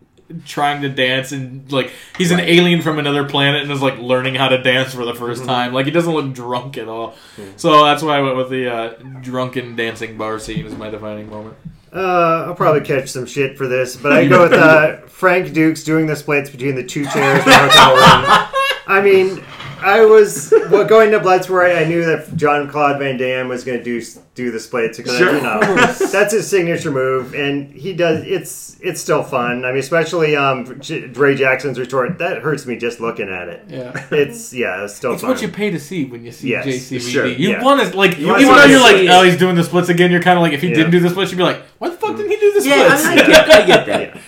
trying 0.44 0.82
to 0.82 0.88
dance 0.88 1.32
and 1.32 1.70
like 1.72 1.90
he's 2.16 2.30
an 2.30 2.40
alien 2.40 2.82
from 2.82 2.98
another 2.98 3.24
planet 3.24 3.62
and 3.62 3.70
is 3.70 3.80
like 3.80 3.98
learning 3.98 4.34
how 4.34 4.48
to 4.48 4.62
dance 4.62 4.94
for 4.94 5.04
the 5.04 5.12
1st 5.12 5.46
time. 5.46 5.72
Like 5.72 5.86
he 5.86 5.92
doesn't 5.92 6.12
look 6.12 6.32
drunk 6.34 6.76
at 6.76 6.88
all. 6.88 7.14
So 7.56 7.84
that's 7.84 8.02
why 8.02 8.18
I 8.18 8.20
went 8.20 8.36
with 8.36 8.50
the 8.50 8.72
uh, 8.72 8.88
drunken 9.22 9.76
dancing 9.76 10.18
bar 10.18 10.38
scene 10.38 10.66
as 10.66 10.76
my 10.76 10.90
defining 10.90 11.30
moment. 11.30 11.56
Uh, 11.92 12.44
I'll 12.46 12.54
probably 12.54 12.82
catch 12.82 13.08
some 13.08 13.24
shit 13.24 13.56
for 13.56 13.66
this, 13.66 13.96
but 13.96 14.12
I 14.12 14.26
go 14.26 14.42
with 14.42 14.52
uh, 14.52 14.98
Frank 15.06 15.54
Dux 15.54 15.84
doing 15.84 16.06
the 16.06 16.16
splits 16.16 16.50
between 16.50 16.74
the 16.74 16.84
two 16.84 17.04
chairs 17.04 17.38
in 17.38 17.50
the 17.50 17.56
hotel 17.58 17.94
room. 17.94 18.48
I 18.86 19.00
mean, 19.02 19.42
I 19.80 20.04
was 20.04 20.52
well, 20.70 20.84
going 20.86 21.10
to 21.12 21.20
Bloodsport. 21.20 21.76
I 21.76 21.84
knew 21.84 22.04
that 22.04 22.36
Jean 22.36 22.68
Claude 22.68 22.98
Van 22.98 23.16
Damme 23.16 23.48
was 23.48 23.64
going 23.64 23.78
to 23.78 23.84
do 23.84 24.04
do 24.34 24.50
the 24.52 24.60
splits 24.60 24.98
because 24.98 25.18
Sure. 25.18 25.34
you 25.34 25.40
know 25.42 25.60
that's 26.12 26.32
his 26.32 26.48
signature 26.48 26.90
move, 26.90 27.34
and 27.34 27.72
he 27.72 27.92
does. 27.92 28.24
It's 28.26 28.76
it's 28.80 29.00
still 29.00 29.22
fun. 29.22 29.64
I 29.64 29.68
mean, 29.70 29.78
especially 29.80 30.36
um, 30.36 30.80
J- 30.80 31.06
Ray 31.06 31.34
Jackson's 31.34 31.78
retort. 31.78 32.18
That 32.18 32.42
hurts 32.42 32.66
me 32.66 32.76
just 32.76 33.00
looking 33.00 33.28
at 33.28 33.48
it. 33.48 33.64
Yeah. 33.68 34.06
It's 34.12 34.52
yeah, 34.52 34.84
it's 34.84 34.94
still 34.94 35.12
It's 35.12 35.22
fun. 35.22 35.30
what 35.30 35.42
you 35.42 35.48
pay 35.48 35.70
to 35.70 35.78
see 35.80 36.04
when 36.04 36.24
you 36.24 36.32
see 36.32 36.50
Yes, 36.50 36.66
JCVD. 36.66 37.12
sure, 37.12 37.26
you 37.26 37.50
yeah. 37.50 37.62
want 37.62 37.80
to 37.80 37.96
like, 37.96 38.12
wanna 38.12 38.38
even 38.40 38.54
though 38.54 38.64
you're 38.64 38.80
like, 38.80 39.08
oh, 39.10 39.22
he's 39.22 39.36
doing 39.38 39.54
the 39.56 39.64
splits 39.64 39.88
again. 39.88 40.10
You're 40.10 40.22
kind 40.22 40.38
of 40.38 40.42
like, 40.42 40.52
if 40.52 40.60
he 40.62 40.68
Yeah. 40.68 40.74
didn't 40.76 40.90
do 40.92 41.00
the 41.00 41.10
splits, 41.10 41.30
you'd 41.30 41.36
be 41.38 41.42
like, 41.44 41.62
why 41.78 41.88
the 41.90 41.96
fuck 41.96 42.16
didn't 42.16 42.30
he 42.30 42.36
do 42.36 42.52
the 42.60 42.68
yeah, 42.68 42.96
splits? 42.96 43.04
I, 43.06 43.14
mean, 43.14 43.24
I, 43.24 43.26
get, 43.26 43.50
I 43.50 43.66
get 43.66 43.86
that. 43.86 43.98
Yeah. 44.16 44.20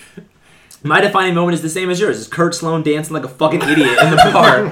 My 0.83 0.99
defining 0.99 1.35
moment 1.35 1.53
is 1.53 1.61
the 1.61 1.69
same 1.69 1.91
as 1.91 1.99
yours. 1.99 2.19
It's 2.19 2.27
Kurt 2.27 2.55
Sloan 2.55 2.81
dancing 2.81 3.13
like 3.13 3.23
a 3.23 3.27
fucking 3.27 3.61
idiot 3.61 3.99
in 4.01 4.09
the 4.09 4.29
bar. 4.33 4.65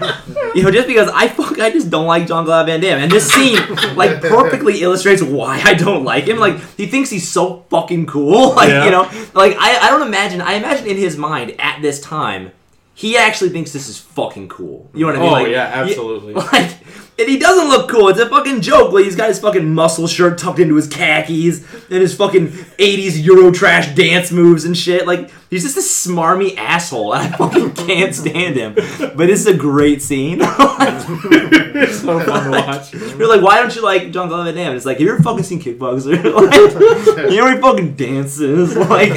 you 0.56 0.64
know, 0.64 0.72
just 0.72 0.88
because 0.88 1.08
I 1.14 1.28
fuck, 1.28 1.60
I 1.60 1.70
just 1.70 1.92
don't 1.92 2.08
like 2.08 2.26
Jean 2.28 2.46
Claude 2.46 2.66
Van 2.66 2.80
Damme, 2.80 2.98
and 3.04 3.12
this 3.12 3.32
scene 3.32 3.60
like 3.96 4.20
perfectly 4.22 4.82
illustrates 4.82 5.22
why 5.22 5.62
I 5.64 5.76
don't 5.76 6.04
like 6.04 6.24
him. 6.24 6.38
Like 6.40 6.60
he 6.78 6.88
thinks 6.88 7.12
he's 7.12 7.30
so 7.30 7.66
fucking 7.70 8.08
cool. 8.08 8.54
Like 8.56 8.70
Yeah. 8.70 8.86
you 8.86 8.92
know, 8.92 9.04
like 9.36 9.56
I, 9.60 9.78
I 9.88 9.90
don't 9.92 10.02
imagine. 10.08 10.42
I 10.42 10.54
imagine 10.54 10.88
in 10.88 10.98
his 10.98 11.16
mind 11.16 11.56
at 11.60 11.82
this 11.84 12.02
time, 12.02 12.52
he 12.96 13.16
actually 13.16 13.52
thinks 13.52 13.72
this 13.72 13.88
is 13.88 14.00
fucking 14.00 14.50
cool. 14.50 14.90
You 14.96 15.02
know 15.06 15.14
what 15.14 15.16
I 15.16 15.20
mean? 15.20 15.30
Oh, 15.30 15.34
Like, 15.34 15.48
yeah, 15.52 15.86
he- 15.86 15.92
absolutely. 15.92 16.34
like, 16.54 16.72
and 17.20 17.30
he 17.30 17.38
doesn't 17.38 17.68
look 17.68 17.90
cool. 17.90 18.08
It's 18.08 18.20
a 18.20 18.30
fucking 18.30 18.62
joke. 18.62 18.94
Like 18.94 19.04
he's 19.04 19.16
got 19.16 19.28
his 19.28 19.40
fucking 19.40 19.74
muscle 19.74 20.08
shirt 20.08 20.38
tucked 20.38 20.60
into 20.60 20.76
his 20.76 20.88
khakis 20.88 21.60
and 21.90 22.02
his 22.02 22.16
fucking 22.16 22.48
'80s 22.48 23.22
Euro 23.24 23.52
trash 23.52 23.94
dance 23.94 24.32
moves 24.32 24.64
and 24.66 24.76
shit. 24.78 25.06
Like 25.06 25.30
he's 25.50 25.64
just 25.64 25.78
a 25.78 25.82
smarmy 25.82 26.56
asshole, 26.58 27.14
and 27.14 27.34
I 27.34 27.38
fucking 27.38 27.74
can't 27.74 28.16
stand 28.16 28.56
him. 28.56 28.76
But 29.16 29.30
it's 29.30 29.46
a 29.46 29.54
great 29.54 30.02
scene. 30.02 30.40
it's 30.42 32.00
so 32.02 32.20
fun 32.22 32.46
to 32.46 32.52
watch. 32.52 32.94
You're 32.94 33.28
like, 33.28 33.42
why 33.42 33.60
don't 33.60 33.76
you 33.76 33.84
like 33.84 34.12
Jean 34.12 34.30
Claude 34.30 34.54
Van 34.54 34.76
It's 34.76 34.86
like, 34.86 34.98
have 34.98 35.06
you 35.06 35.14
ever 35.14 35.22
fucking 35.22 35.44
seen 35.44 35.62
Kickboxer? 35.62 36.24
like, 37.16 37.32
you 37.32 37.38
know 37.38 37.54
he 37.54 37.62
fucking 37.62 37.96
dances? 37.96 38.76
Like, 38.78 39.12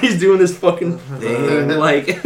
he's 0.00 0.18
doing 0.18 0.38
this 0.38 0.56
fucking 0.56 0.98
thing. 0.98 1.68
Like, 1.68 2.22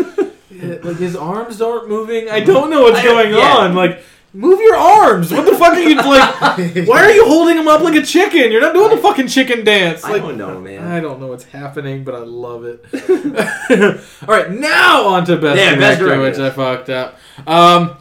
like 0.87 0.97
his 0.99 1.14
arms 1.16 1.61
aren't 1.61 1.89
moving. 1.89 2.28
I 2.30 2.41
don't 2.41 2.70
know 2.70 2.82
what's 2.82 2.99
I- 3.01 3.05
going 3.05 3.32
yeah. 3.34 3.57
on. 3.59 3.74
Like, 3.74 4.03
move 4.32 4.61
your 4.61 4.76
arms. 4.76 5.32
What 5.32 5.45
the 5.47 5.57
fuck 5.57 5.72
are 5.74 5.80
you 5.80 5.95
like? 5.97 6.87
Why 6.89 7.03
are 7.05 7.11
you 7.11 7.24
holding 7.26 7.57
him 7.57 7.68
up 7.68 7.80
like 7.80 7.95
a 7.95 8.03
chicken? 8.03 8.53
You're 8.53 8.61
not 8.61 8.74
doing 8.74 8.91
the 8.91 8.99
fucking 9.03 9.28
chicken 9.28 9.64
dance. 9.64 10.05
I 10.05 10.18
don't 10.18 10.37
know, 10.37 10.61
man. 10.61 10.84
I 10.87 11.00
don't 11.00 11.21
know 11.21 11.29
what's 11.29 11.45
happening, 11.45 12.04
but 12.04 12.14
I 12.14 12.18
love 12.18 12.64
it. 12.64 12.84
All 14.29 14.34
right, 14.34 14.50
now 14.50 15.07
on 15.07 15.25
to 15.26 15.37
best, 15.37 15.58
Yeah, 15.58 15.75
director, 15.75 15.80
Best 15.80 16.00
Director. 16.00 16.22
which 16.22 16.38
I 16.38 16.50
fucked 16.50 16.91
up. 16.91 17.18
Um, 17.46 17.96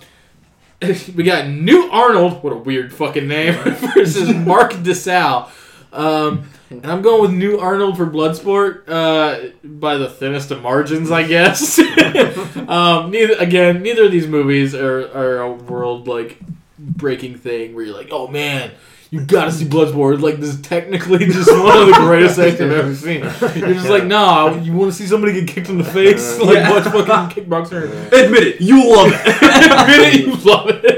we 1.15 1.23
got 1.23 1.47
Newt 1.47 1.89
Arnold. 1.91 2.43
What 2.43 2.53
a 2.53 2.57
weird 2.57 2.93
fucking 2.93 3.27
name 3.27 3.53
versus 3.95 4.33
Mark 4.33 4.73
DiSalle. 4.73 5.49
Um, 5.93 6.49
and 6.69 6.85
I'm 6.85 7.01
going 7.01 7.21
with 7.21 7.31
Newt 7.31 7.59
Arnold 7.59 7.97
for 7.97 8.05
Bloodsport 8.05 8.83
uh, 8.87 9.49
by 9.63 9.97
the 9.97 10.09
thinnest 10.09 10.51
of 10.51 10.61
margins, 10.61 11.11
I 11.11 11.23
guess. 11.23 11.79
um, 12.67 13.11
neither 13.11 13.33
again, 13.35 13.81
neither 13.83 14.05
of 14.05 14.11
these 14.11 14.27
movies 14.27 14.73
are, 14.75 15.01
are 15.15 15.41
a 15.41 15.51
world 15.53 16.07
like 16.07 16.39
breaking 16.79 17.37
thing 17.37 17.73
where 17.75 17.85
you're 17.85 17.95
like, 17.95 18.09
oh 18.11 18.27
man, 18.27 18.71
you 19.11 19.21
gotta 19.21 19.51
see 19.51 19.65
Bloodsport. 19.65 20.21
Like 20.21 20.37
this 20.37 20.55
is 20.55 20.61
technically 20.61 21.25
just 21.25 21.51
one 21.63 21.77
of 21.77 21.87
the 21.87 21.93
greatest 21.99 22.35
things 22.35 22.59
I've 22.59 22.71
ever 22.71 22.95
seen. 22.95 23.21
You're 23.21 23.73
just 23.75 23.89
like, 23.89 24.03
no, 24.05 24.55
you 24.55 24.73
want 24.73 24.91
to 24.91 24.97
see 24.97 25.05
somebody 25.07 25.33
get 25.33 25.47
kicked 25.47 25.69
in 25.69 25.77
the 25.77 25.83
face? 25.83 26.37
Like 26.39 26.55
Yeah. 26.55 26.71
watch 26.71 26.83
fucking 26.83 27.43
kickboxer. 27.45 28.11
Admit 28.11 28.43
it, 28.43 28.61
you 28.61 28.93
love 28.95 29.11
it. 29.13 29.21
Admit 29.25 30.15
it, 30.15 30.27
you 30.27 30.35
love 30.37 30.69
it. 30.69 30.94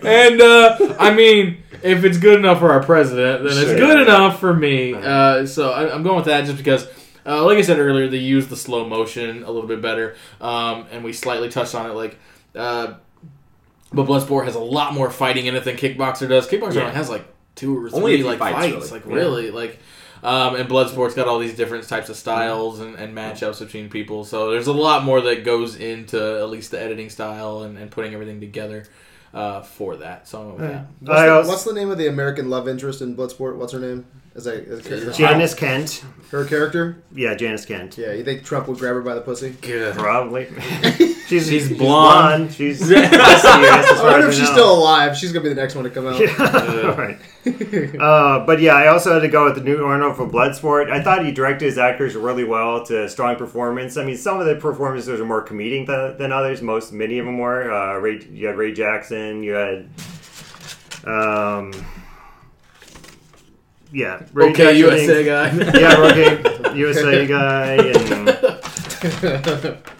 and 0.06 0.40
uh, 0.40 0.96
I 0.98 1.12
mean, 1.14 1.62
if 1.82 2.04
it's 2.04 2.18
good 2.18 2.38
enough 2.38 2.58
for 2.58 2.70
our 2.72 2.82
president, 2.82 3.42
then 3.44 3.52
it's 3.52 3.70
Sure. 3.70 3.76
good 3.76 4.00
enough 4.02 4.38
for 4.40 4.52
me. 4.54 4.94
Uh, 4.94 5.46
so 5.46 5.70
I, 5.72 5.92
I'm 5.94 6.02
going 6.02 6.16
with 6.16 6.26
that 6.26 6.44
just 6.44 6.56
because. 6.58 6.86
Uh, 7.26 7.44
like 7.44 7.58
I 7.58 7.60
said 7.60 7.78
earlier, 7.78 8.08
they 8.08 8.16
use 8.16 8.48
the 8.48 8.56
slow 8.56 8.88
motion 8.88 9.42
a 9.42 9.50
little 9.50 9.68
bit 9.68 9.82
better, 9.82 10.16
um, 10.40 10.86
and 10.90 11.04
we 11.04 11.12
slightly 11.12 11.50
touched 11.50 11.74
on 11.74 11.88
it. 11.88 11.92
Like, 11.92 12.18
uh, 12.56 12.94
but 13.92 14.06
Bloodsport 14.06 14.46
has 14.46 14.54
a 14.54 14.58
lot 14.60 14.94
more 14.94 15.10
fighting 15.10 15.44
in 15.44 15.54
it 15.54 15.64
than 15.64 15.76
Kickboxer 15.76 16.28
does. 16.28 16.48
Kickboxer 16.48 16.76
Yeah. 16.76 16.80
only 16.84 16.94
has 16.94 17.10
like 17.10 17.26
two 17.56 17.76
or 17.76 17.90
three 17.90 17.98
Only 17.98 18.22
like 18.22 18.38
fights, 18.38 18.56
fights, 18.56 18.72
really. 18.74 18.90
like 18.90 19.04
Yeah. 19.06 19.14
really, 19.14 19.50
like. 19.50 19.78
Um, 20.22 20.56
and 20.56 20.68
Bloodsport's 20.68 21.14
got 21.14 21.28
all 21.28 21.38
these 21.38 21.54
different 21.56 21.88
types 21.88 22.08
of 22.10 22.16
styles 22.16 22.80
and, 22.80 22.94
and 22.96 23.14
matchups 23.16 23.58
between 23.60 23.88
people, 23.90 24.24
so 24.24 24.50
there's 24.50 24.66
a 24.66 24.72
lot 24.72 25.02
more 25.04 25.20
that 25.22 25.44
goes 25.44 25.76
into 25.76 26.18
at 26.40 26.50
least 26.50 26.70
the 26.72 26.80
editing 26.80 27.08
style 27.10 27.62
and, 27.62 27.78
and 27.78 27.90
putting 27.90 28.12
everything 28.12 28.38
together 28.40 28.84
uh, 29.32 29.62
for 29.62 29.96
that. 29.96 30.26
So 30.28 30.40
I'm 30.40 30.44
going 30.48 30.56
with 30.58 30.70
that. 30.72 30.86
What's, 31.00 31.20
the, 31.46 31.48
what's 31.48 31.64
the 31.64 31.74
name 31.74 31.90
of 31.90 31.98
the 31.98 32.06
American 32.08 32.50
love 32.50 32.68
interest 32.68 33.00
in 33.02 33.16
Bloodsport? 33.16 33.56
What's 33.56 33.72
her 33.72 33.78
name? 33.80 34.06
Is 34.40 34.44
that 34.44 34.88
is 34.94 35.04
her, 35.04 35.12
Janice 35.12 35.54
Kent. 35.54 36.02
her 36.30 36.46
character? 36.46 37.02
Yeah, 37.14 37.34
Janice 37.34 37.66
Kent. 37.66 37.98
Yeah, 37.98 38.12
you 38.12 38.24
think 38.24 38.42
Trump 38.42 38.68
would 38.68 38.78
grab 38.78 38.94
her 38.94 39.02
by 39.02 39.14
the 39.14 39.20
pussy? 39.20 39.52
Probably. 39.92 40.46
she's, 41.26 41.48
She's 41.48 41.76
blonde. 41.76 42.52
She's 42.52 42.78
serious 42.86 43.12
as 43.12 43.44
I 43.44 44.02
wonder 44.02 44.28
if 44.28 44.34
she's 44.34 44.44
know. 44.48 44.52
still 44.52 44.74
alive. 44.78 45.14
She's 45.16 45.32
gonna 45.32 45.42
be 45.42 45.50
the 45.50 45.54
next 45.54 45.74
one 45.74 45.84
to 45.84 45.90
come 45.90 46.06
out. 46.06 46.18
right. 46.98 47.18
uh, 48.00 48.46
but 48.46 48.60
yeah, 48.60 48.74
I 48.74 48.88
also 48.88 49.12
had 49.12 49.20
to 49.20 49.28
go 49.28 49.44
with 49.44 49.56
the 49.56 49.60
Newt 49.60 49.82
Arnold 49.82 50.16
for 50.16 50.26
Bloodsport. 50.26 50.90
I 50.90 51.02
thought 51.02 51.24
he 51.24 51.32
directed 51.32 51.66
his 51.66 51.76
actors 51.76 52.14
really 52.14 52.44
well 52.44 52.82
to 52.86 53.08
strong 53.10 53.36
performance. 53.36 53.98
I 53.98 54.04
mean, 54.04 54.16
some 54.16 54.40
of 54.40 54.46
the 54.46 54.56
performances 54.56 55.20
are 55.20 55.26
more 55.26 55.44
comedic 55.44 55.86
than, 55.86 56.16
than 56.16 56.32
others. 56.32 56.62
Most, 56.62 56.92
many 56.94 57.18
of 57.18 57.26
them 57.26 57.38
were. 57.38 57.70
Uh, 57.70 57.98
Ray, 57.98 58.26
you 58.32 58.46
had 58.46 58.56
Ray 58.56 58.72
Jackson. 58.72 59.42
You 59.42 59.52
had, 59.52 59.88
um, 61.04 61.72
yeah, 63.92 64.22
Ray 64.32 64.50
Okay, 64.50 64.78
Jackson 64.78 64.78
USA 64.78 65.14
being- 65.14 65.26
guy. 65.26 65.50
yeah, 65.80 66.10
okay, 66.10 66.28
USA 66.78 67.26
guy, 67.26 67.74
and 67.74 68.28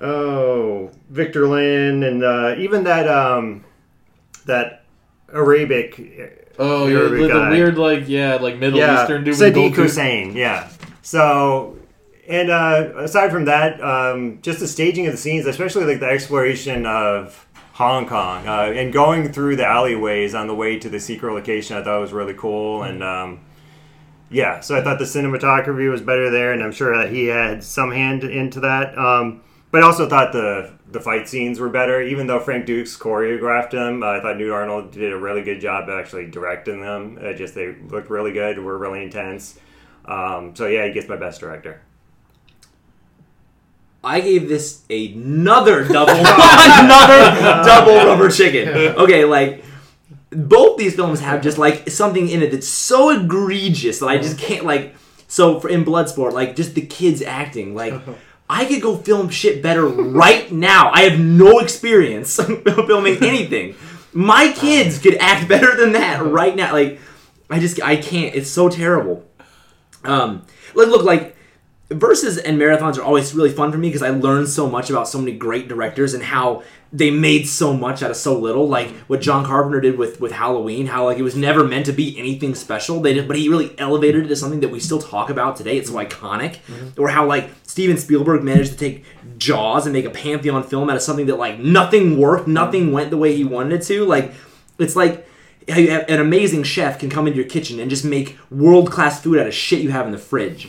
oh, 0.00 0.90
Victor 1.10 1.46
Lin, 1.48 2.02
and 2.02 2.22
uh, 2.24 2.54
even 2.58 2.84
that 2.84 3.08
um, 3.08 3.64
that 4.46 4.84
Arabic. 5.32 6.38
Oh, 6.58 6.86
You're 6.86 7.08
the, 7.08 7.16
the 7.22 7.28
guy. 7.28 7.50
weird 7.50 7.78
like 7.78 8.08
yeah, 8.08 8.34
like 8.36 8.58
Middle 8.58 8.78
yeah, 8.78 9.02
Eastern 9.02 9.24
dude. 9.24 9.38
with 9.38 9.40
Sadiq 9.40 9.54
gold. 9.54 9.74
Hussein. 9.74 10.36
Yeah. 10.36 10.68
So, 11.00 11.78
and 12.28 12.50
uh, 12.50 12.92
aside 12.98 13.30
from 13.32 13.46
that, 13.46 13.82
um, 13.82 14.38
just 14.42 14.60
the 14.60 14.68
staging 14.68 15.06
of 15.06 15.12
the 15.12 15.18
scenes, 15.18 15.46
especially 15.46 15.86
like 15.86 16.00
the 16.00 16.06
exploration 16.08 16.84
of 16.86 17.46
Hong 17.74 18.06
Kong 18.06 18.46
uh, 18.46 18.72
and 18.74 18.92
going 18.92 19.32
through 19.32 19.56
the 19.56 19.66
alleyways 19.66 20.34
on 20.34 20.46
the 20.46 20.54
way 20.54 20.78
to 20.78 20.88
the 20.88 21.00
secret 21.00 21.32
location, 21.32 21.76
I 21.76 21.82
thought 21.82 22.00
was 22.00 22.12
really 22.12 22.34
cool. 22.34 22.82
And 22.82 23.02
um, 23.02 23.40
yeah, 24.30 24.60
so 24.60 24.76
I 24.76 24.82
thought 24.82 24.98
the 24.98 25.04
cinematography 25.04 25.90
was 25.90 26.00
better 26.00 26.30
there, 26.30 26.52
and 26.52 26.62
I'm 26.62 26.72
sure 26.72 26.96
that 26.96 27.12
he 27.12 27.26
had 27.26 27.64
some 27.64 27.90
hand 27.90 28.24
into 28.24 28.60
that. 28.60 28.96
Um, 28.98 29.42
but 29.70 29.82
I 29.82 29.86
also 29.86 30.08
thought 30.08 30.32
the 30.32 30.72
the 30.90 31.00
fight 31.00 31.26
scenes 31.26 31.58
were 31.58 31.70
better, 31.70 32.02
even 32.02 32.26
though 32.26 32.38
Frank 32.38 32.66
Dux 32.66 32.96
choreographed 32.98 33.70
them. 33.70 34.02
Uh, 34.02 34.18
I 34.18 34.20
thought 34.20 34.36
Newt 34.36 34.52
Arnold 34.52 34.92
did 34.92 35.10
a 35.10 35.16
really 35.16 35.42
good 35.42 35.60
job 35.60 35.88
actually 35.88 36.26
directing 36.26 36.82
them. 36.82 37.18
Uh, 37.22 37.32
just 37.32 37.54
they 37.54 37.74
looked 37.88 38.10
really 38.10 38.32
good, 38.32 38.58
were 38.58 38.76
really 38.76 39.02
intense. 39.02 39.58
Um, 40.04 40.54
so 40.54 40.66
yeah, 40.66 40.86
he 40.86 40.92
gets 40.92 41.08
my 41.08 41.16
best 41.16 41.40
director. 41.40 41.80
I 44.04 44.20
gave 44.20 44.48
this 44.48 44.82
another 44.90 45.84
double, 45.88 46.12
another 46.16 47.62
double 47.64 47.94
rubber 47.94 48.30
chicken. 48.30 48.68
Okay, 48.68 49.24
like 49.24 49.64
both 50.30 50.78
these 50.78 50.94
films 50.94 51.20
have 51.20 51.42
just 51.42 51.58
like 51.58 51.88
something 51.90 52.28
in 52.28 52.42
it 52.42 52.50
that's 52.50 52.68
so 52.68 53.10
egregious 53.10 54.00
that 54.00 54.06
I 54.06 54.18
just 54.18 54.38
uh-huh. 54.38 54.46
can't 54.46 54.64
like. 54.64 54.96
So 55.28 55.60
for 55.60 55.68
in 55.68 55.84
Bloodsport, 55.84 56.32
like 56.32 56.56
just 56.56 56.74
the 56.74 56.82
kids 56.82 57.22
acting, 57.22 57.74
like 57.74 57.94
uh-huh. 57.94 58.14
I 58.50 58.64
could 58.66 58.82
go 58.82 58.96
film 58.96 59.30
shit 59.30 59.62
better 59.62 59.86
right 59.86 60.50
now. 60.52 60.90
I 60.92 61.02
have 61.02 61.18
no 61.18 61.58
experience 61.58 62.36
filming 62.36 63.22
anything. 63.24 63.74
My 64.12 64.52
kids 64.52 64.98
could 64.98 65.16
act 65.16 65.48
better 65.48 65.74
than 65.74 65.92
that 65.92 66.20
uh-huh. 66.20 66.30
right 66.30 66.54
now. 66.54 66.72
Like 66.72 67.00
I 67.48 67.60
just 67.60 67.80
I 67.82 67.96
can't. 67.96 68.34
It's 68.34 68.50
so 68.50 68.68
terrible. 68.68 69.24
Um, 70.04 70.44
look, 70.74 70.88
look 70.88 71.04
like 71.04 71.36
verses 71.92 72.38
and 72.38 72.58
marathons 72.58 72.98
are 72.98 73.02
always 73.02 73.34
really 73.34 73.50
fun 73.50 73.72
for 73.72 73.78
me 73.78 73.88
because 73.88 74.02
I 74.02 74.10
learn 74.10 74.46
so 74.46 74.68
much 74.68 74.90
about 74.90 75.08
so 75.08 75.18
many 75.18 75.32
great 75.32 75.68
directors 75.68 76.14
and 76.14 76.22
how 76.22 76.62
they 76.92 77.10
made 77.10 77.48
so 77.48 77.72
much 77.72 78.02
out 78.02 78.10
of 78.10 78.16
so 78.16 78.38
little. 78.38 78.68
Like 78.68 78.90
what 79.06 79.20
John 79.20 79.44
Carpenter 79.44 79.80
did 79.80 79.96
with 79.96 80.20
with 80.20 80.32
Halloween, 80.32 80.86
how 80.86 81.06
like 81.06 81.18
it 81.18 81.22
was 81.22 81.36
never 81.36 81.64
meant 81.64 81.86
to 81.86 81.92
be 81.92 82.18
anything 82.18 82.54
special. 82.54 83.00
They 83.00 83.14
did, 83.14 83.26
but 83.26 83.36
he 83.36 83.48
really 83.48 83.74
elevated 83.78 84.26
it 84.26 84.28
to 84.28 84.36
something 84.36 84.60
that 84.60 84.68
we 84.68 84.80
still 84.80 85.00
talk 85.00 85.30
about 85.30 85.56
today. 85.56 85.78
It's 85.78 85.88
so 85.90 85.96
iconic. 85.96 86.58
Mm-hmm. 86.66 87.00
Or 87.00 87.08
how 87.08 87.26
like 87.26 87.50
Steven 87.64 87.96
Spielberg 87.96 88.42
managed 88.42 88.72
to 88.72 88.78
take 88.78 89.04
Jaws 89.38 89.86
and 89.86 89.92
make 89.92 90.04
a 90.04 90.10
pantheon 90.10 90.62
film 90.62 90.90
out 90.90 90.96
of 90.96 91.02
something 91.02 91.26
that 91.26 91.36
like 91.36 91.58
nothing 91.58 92.18
worked, 92.18 92.46
nothing 92.46 92.92
went 92.92 93.10
the 93.10 93.16
way 93.16 93.34
he 93.34 93.44
wanted 93.44 93.80
it 93.80 93.84
to. 93.86 94.04
Like 94.04 94.32
it's 94.78 94.96
like 94.96 95.26
how 95.68 95.78
you 95.78 95.90
have- 95.90 96.08
an 96.08 96.20
amazing 96.20 96.64
chef 96.64 96.98
can 96.98 97.08
come 97.08 97.26
into 97.26 97.38
your 97.38 97.48
kitchen 97.48 97.80
and 97.80 97.88
just 97.88 98.04
make 98.04 98.36
world 98.50 98.90
class 98.90 99.22
food 99.22 99.38
out 99.38 99.46
of 99.46 99.54
shit 99.54 99.80
you 99.80 99.90
have 99.90 100.06
in 100.06 100.12
the 100.12 100.18
fridge. 100.18 100.68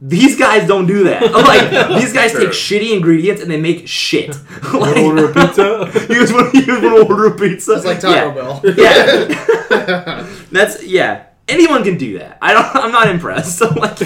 These 0.00 0.38
guys 0.38 0.68
don't 0.68 0.86
do 0.86 1.04
that. 1.04 1.32
Like 1.32 1.70
these 2.00 2.12
guys 2.12 2.32
take 2.32 2.50
shitty 2.50 2.94
ingredients 2.94 3.40
and 3.40 3.50
they 3.50 3.60
make 3.60 3.88
shit. 3.88 4.28
like, 4.74 4.96
Order 4.98 5.30
a 5.30 5.34
pizza. 5.34 5.90
he 6.06 6.18
was 6.18 6.32
one. 6.32 6.50
to 6.52 7.06
order 7.08 7.26
a 7.26 7.36
pizza. 7.36 7.72
It's 7.74 7.84
like 7.84 8.00
Taco 8.00 8.14
yeah. 8.14 8.34
Bell. 8.34 8.60
Yeah, 8.76 10.30
that's 10.52 10.84
yeah. 10.84 11.24
Anyone 11.48 11.84
can 11.84 11.96
do 11.96 12.18
that. 12.18 12.38
I 12.42 12.52
don't. 12.52 12.76
I'm 12.76 12.92
not 12.92 13.08
impressed. 13.08 13.60
like, 13.62 13.98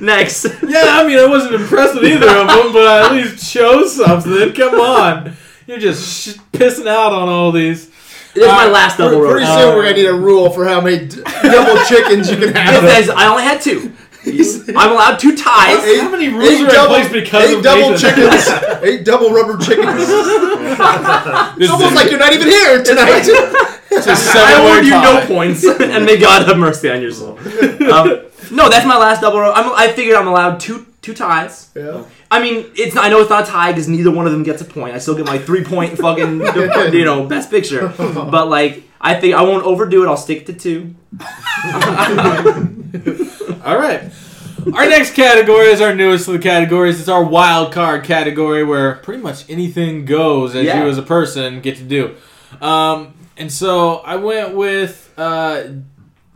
next. 0.00 0.44
yeah, 0.66 0.84
I 0.86 1.06
mean, 1.06 1.18
I 1.18 1.26
wasn't 1.28 1.54
impressed 1.54 1.94
with 1.94 2.04
either 2.04 2.28
of 2.28 2.48
them, 2.48 2.72
but 2.72 2.86
I 2.86 3.06
at 3.06 3.12
least 3.12 3.52
chose 3.52 3.94
something. 3.94 4.54
Come 4.54 4.80
on, 4.80 5.36
you're 5.66 5.78
just 5.78 6.08
sh- 6.08 6.38
pissing 6.52 6.88
out 6.88 7.12
on 7.12 7.28
all 7.28 7.52
these. 7.52 7.90
This 8.34 8.44
is 8.44 8.50
my 8.52 8.66
Uh, 8.66 8.70
last 8.70 8.98
double 8.98 9.10
Pretty, 9.18 9.22
row. 9.24 9.30
pretty 9.32 9.46
Uh, 9.46 9.58
soon 9.58 9.74
we're 9.76 9.82
gonna 9.84 9.96
need 9.96 10.06
a 10.06 10.14
rule 10.14 10.50
for 10.50 10.64
how 10.66 10.80
many 10.80 11.06
d- 11.06 11.22
double 11.42 11.82
chickens 11.88 12.30
you 12.30 12.36
can 12.36 12.54
have. 12.54 12.82
guys, 12.82 13.08
I 13.08 13.26
only 13.28 13.42
had 13.42 13.60
two. 13.60 13.92
I'm 14.76 14.92
allowed 14.92 15.18
two 15.18 15.34
ties. 15.36 15.82
Eight- 15.84 16.00
How 16.00 16.10
many 16.10 16.28
rules 16.28 16.44
eight 16.50 16.60
are 16.60 16.64
in 16.68 16.74
double, 16.74 16.94
place 16.96 17.08
because 17.10 17.48
eight 17.50 17.56
of 17.56 17.62
double 17.62 17.90
Nathan? 17.90 17.98
chickens, 17.98 18.48
eight 18.82 19.04
double 19.04 19.30
rubber 19.30 19.56
chickens. 19.56 20.06
This 21.56 21.64
It's 21.64 21.70
almost 21.72 21.92
is 21.92 21.96
like 21.96 22.10
you're 22.10 22.18
not 22.20 22.32
even 22.32 22.46
here 22.48 22.82
tonight. 22.84 23.22
just 23.24 24.06
a 24.06 24.10
I 24.12 24.14
seven-way 24.14 24.70
award 24.70 24.84
you 24.84 24.90
tie. 24.92 25.02
no 25.20 25.26
points, 25.26 25.64
and 25.64 26.04
may 26.04 26.16
God 26.18 26.46
have 26.46 26.56
mercy 26.58 26.90
on 26.90 27.00
your 27.00 27.10
soul. 27.10 27.38
Um, 27.38 28.20
no, 28.50 28.68
that's 28.68 28.86
my 28.86 28.96
last 28.98 29.22
double 29.22 29.40
row. 29.40 29.52
I'm, 29.52 29.72
I 29.74 29.88
figured 29.92 30.16
I'm 30.16 30.28
allowed 30.28 30.60
two 30.60 30.86
two 31.02 31.14
ties. 31.14 31.68
yeah. 31.74 32.02
I 32.30 32.42
mean, 32.42 32.66
it's 32.76 32.94
I 32.96 33.08
know 33.08 33.20
it's 33.20 33.30
not 33.30 33.48
a 33.48 33.50
tie 33.50 33.72
because 33.72 33.88
neither 33.88 34.10
one 34.10 34.26
of 34.26 34.32
them 34.32 34.42
gets 34.42 34.60
a 34.60 34.64
point. 34.64 34.94
I 34.94 34.98
still 34.98 35.14
get 35.14 35.24
my 35.26 35.38
three 35.38 35.64
point 35.64 35.96
fucking 36.04 36.40
you 36.92 37.04
know 37.04 37.26
best 37.26 37.50
picture. 37.50 37.88
But 37.98 38.48
like, 38.48 38.82
I 39.00 39.14
think 39.14 39.34
I 39.34 39.42
won't 39.42 39.64
overdo 39.64 40.04
it. 40.04 40.08
I'll 40.08 40.16
stick 40.16 40.46
to 40.46 40.52
two. 40.52 40.94
All 43.64 43.78
right. 43.78 44.10
Our 44.74 44.86
next 44.88 45.14
category 45.14 45.66
is 45.68 45.80
our 45.80 45.94
newest 45.94 46.26
of 46.28 46.34
the 46.34 46.38
categories. 46.40 47.00
It's 47.00 47.08
our 47.08 47.24
wild 47.24 47.72
card 47.72 48.04
category 48.04 48.64
where 48.64 48.96
pretty 48.96 49.22
much 49.22 49.48
anything 49.48 50.04
goes 50.04 50.54
as 50.54 50.64
Yeah. 50.66 50.82
you 50.82 50.88
as 50.90 50.98
a 50.98 51.02
person 51.02 51.60
get 51.60 51.76
to 51.76 51.84
do. 51.84 52.16
Um, 52.60 53.14
and 53.36 53.52
so 53.52 53.98
I 53.98 54.16
went 54.16 54.54
with 54.54 55.12
uh, 55.16 55.62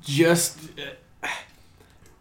just 0.02 0.58
uh, 0.78 0.82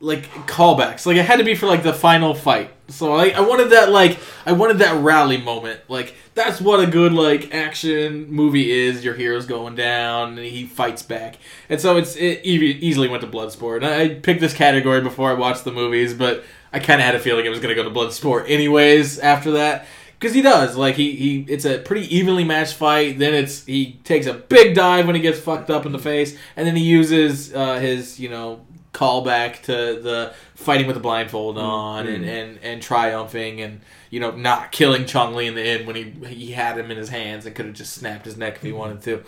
like 0.02 0.30
callbacks. 0.48 1.06
Like 1.06 1.16
it 1.16 1.26
had 1.26 1.38
to 1.38 1.46
be 1.46 1.56
for 1.56 1.68
like 1.68 1.84
the 1.84 1.94
final 1.94 2.34
fight. 2.34 2.72
So 2.88 3.14
I, 3.14 3.30
I 3.30 3.42
wanted 3.42 3.70
that 3.70 3.92
like 3.92 4.20
I 4.46 4.52
wanted 4.52 4.80
that 4.80 5.02
rally 5.02 5.38
moment. 5.38 5.80
Like 5.88 6.16
that's 6.34 6.60
what 6.60 6.80
a 6.80 6.88
good 6.88 7.14
like 7.14 7.54
action 7.54 8.30
movie 8.32 8.72
is. 8.72 9.06
Your 9.06 9.14
hero's 9.14 9.46
going 9.46 9.76
down 9.76 10.38
and 10.38 10.46
he 10.46 10.66
fights 10.66 11.04
back. 11.04 11.38
And 11.70 11.80
so 11.80 11.98
it's 11.98 12.16
it 12.16 12.42
easily 12.44 13.08
went 13.08 13.22
to 13.22 13.28
Bloodsport. 13.28 13.78
And 13.78 13.86
I 13.86 14.16
picked 14.16 14.42
this 14.42 14.54
category 14.54 15.02
before 15.02 15.30
I 15.30 15.34
watched 15.34 15.64
the 15.64 15.72
movies, 15.72 16.14
but 16.14 16.44
I 16.74 16.80
kind 16.80 17.00
of 17.00 17.06
had 17.06 17.16
a 17.16 17.20
feeling 17.20 17.46
it 17.46 17.50
was 17.50 17.60
going 17.60 17.76
to 17.76 17.82
go 17.82 17.88
to 17.88 17.96
Bloodsport 17.96 18.50
anyways 18.50 19.20
after 19.20 19.52
that. 19.52 19.86
Because 20.20 20.36
he 20.36 20.44
does, 20.44 20.76
like 20.78 20.96
he, 20.98 21.16
he, 21.16 21.46
it's 21.48 21.66
a 21.66 21.80
pretty 21.80 22.16
evenly 22.16 22.44
matched 22.44 22.76
fight. 22.76 23.18
Then 23.18 23.34
it's 23.34 23.66
he 23.66 23.94
takes 24.04 24.28
a 24.28 24.36
big 24.36 24.76
dive 24.76 25.08
when 25.08 25.16
he 25.16 25.22
gets 25.22 25.40
fucked 25.40 25.72
up 25.72 25.88
in 25.88 25.94
the 25.94 26.00
face, 26.00 26.38
and 26.56 26.68
then 26.68 26.76
he 26.76 26.84
uses 26.84 27.52
uh, 27.56 27.80
his 27.80 28.20
you 28.20 28.30
know 28.30 28.62
callback 28.94 29.62
to 29.64 29.72
the 30.02 30.34
fighting 30.56 30.86
with 30.88 30.96
the 30.96 31.02
blindfold 31.02 31.56
Mm-hmm. 31.56 31.66
on 31.66 32.08
and, 32.08 32.26
and, 32.26 32.60
and 32.62 32.82
triumphing 32.82 33.62
and 33.62 33.82
you 34.10 34.20
know 34.20 34.32
not 34.32 34.72
killing 34.72 35.06
Chong 35.06 35.34
Li 35.34 35.48
in 35.48 35.56
the 35.56 35.62
end 35.64 35.88
when 35.88 35.96
he 35.96 36.12
he 36.28 36.52
had 36.52 36.78
him 36.78 36.92
in 36.92 36.98
his 36.98 37.10
hands 37.10 37.46
and 37.46 37.56
could 37.56 37.66
have 37.66 37.76
just 37.76 37.94
snapped 37.94 38.26
his 38.26 38.36
neck 38.38 38.56
if 38.56 38.60
Mm-hmm. 38.60 38.68
he 38.68 38.74
wanted 38.74 39.02
to. 39.04 39.24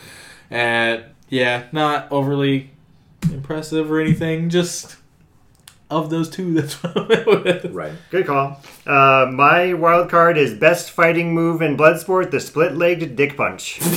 And 0.51 1.05
yeah, 1.29 1.63
not 1.71 2.11
overly 2.11 2.71
impressive 3.31 3.89
or 3.91 3.99
anything. 4.01 4.49
Just 4.49 4.97
of 5.89 6.09
those 6.09 6.29
two, 6.29 6.53
that's 6.59 6.81
what 6.83 6.97
I 6.97 7.23
went 7.23 7.43
with. 7.43 7.65
Right. 7.73 7.93
Good 8.09 8.25
call. 8.27 8.59
Uh, 8.85 9.27
my 9.31 9.73
wild 9.73 10.09
card 10.09 10.37
is 10.37 10.53
best 10.53 10.91
fighting 10.91 11.33
move 11.33 11.61
in 11.61 11.77
Bloodsport: 11.77 12.31
the 12.31 12.39
split-legged 12.39 13.15
dick 13.15 13.37
punch. 13.37 13.79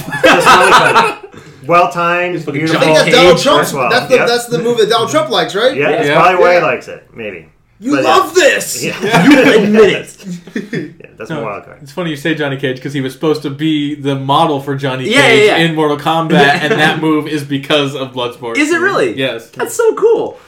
Just 1.67 1.77
really 1.77 1.83
funny. 1.83 1.83
Well 1.83 1.93
timed, 1.93 2.53
beautiful. 2.53 2.77
I 2.77 2.85
think 2.85 2.97
that's 2.99 3.11
Donald 3.17 3.39
Trump's. 3.39 3.73
well. 3.73 3.91
That's 3.91 4.09
the 4.09 4.17
Yep. 4.17 4.29
that's 4.29 4.47
the 4.47 4.59
move 4.59 4.79
that 4.79 4.89
Donald 4.89 5.11
Trump 5.11 5.31
likes, 5.31 5.55
right? 5.55 5.77
Yeah, 5.77 5.91
that's 5.91 6.09
Yeah. 6.09 6.15
probably 6.21 6.41
why 6.41 6.53
Yeah. 6.55 6.61
he 6.61 6.65
likes 6.67 6.89
it. 6.89 7.09
Maybe. 7.15 7.49
You 7.79 7.97
But, 7.97 8.05
love 8.05 8.35
this. 8.35 8.83
Yeah, 8.83 8.99
You 9.31 9.65
admit 9.65 9.91
it. 9.91 10.95
yeah 10.99 11.07
that's 11.19 11.29
my 11.29 11.43
wild 11.43 11.65
card. 11.65 11.79
It's 11.83 11.93
funny 11.93 12.09
you 12.11 12.17
say 12.17 12.35
Johnny 12.35 12.57
Cage 12.57 12.77
because 12.77 12.95
he 12.95 13.03
was 13.03 13.13
supposed 13.13 13.43
to 13.43 13.51
be 13.51 13.95
the 13.95 14.15
model 14.15 14.61
for 14.63 14.77
Johnny 14.77 15.11
Yeah, 15.11 15.21
Cage 15.23 15.47
yeah, 15.47 15.57
yeah. 15.59 15.65
in 15.65 15.75
Mortal 15.75 15.99
Kombat, 15.99 16.33
and 16.63 16.73
that 16.73 17.01
move 17.03 17.29
is 17.29 17.45
because 17.45 17.95
of 17.95 18.13
Bloodsport. 18.13 18.57
Is 18.57 18.73
it 18.73 18.79
really? 18.81 19.15
Yes. 19.19 19.51
That's 19.51 19.75
so 19.75 19.95
cool. 19.95 20.39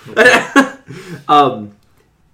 um, 1.29 1.73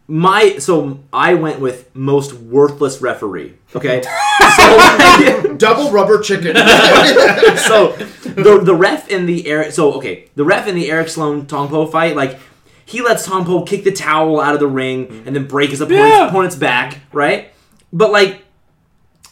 my 0.06 0.58
so 0.58 1.00
I 1.12 1.34
went 1.34 1.60
with 1.60 1.94
most 1.94 2.34
worthless 2.34 3.00
referee. 3.00 3.54
Okay, 3.74 4.02
so 4.56 4.76
like, 4.76 5.58
Double 5.58 5.90
rubber 5.90 6.20
chicken. 6.20 6.54
so 7.56 7.96
the 8.22 8.60
the 8.62 8.74
ref 8.74 9.08
in 9.08 9.26
the 9.26 9.46
Eric 9.46 9.72
so 9.72 9.94
okay 9.94 10.28
the 10.34 10.44
ref 10.44 10.66
in 10.66 10.74
the 10.74 10.90
Eric 10.90 11.08
Sloan 11.08 11.46
Tong 11.46 11.68
Po 11.68 11.86
fight 11.86 12.16
like 12.16 12.38
he 12.84 13.00
lets 13.00 13.24
Tong 13.24 13.44
Po 13.44 13.62
kick 13.62 13.84
the 13.84 13.92
towel 13.92 14.40
out 14.40 14.54
of 14.54 14.60
the 14.60 14.66
ring 14.66 15.22
and 15.26 15.34
then 15.34 15.46
break 15.46 15.70
his 15.70 15.80
opponent's, 15.80 16.10
Yeah. 16.10 16.28
opponent's 16.28 16.56
back 16.56 17.00
right 17.12 17.52
but 17.92 18.12
like 18.12 18.42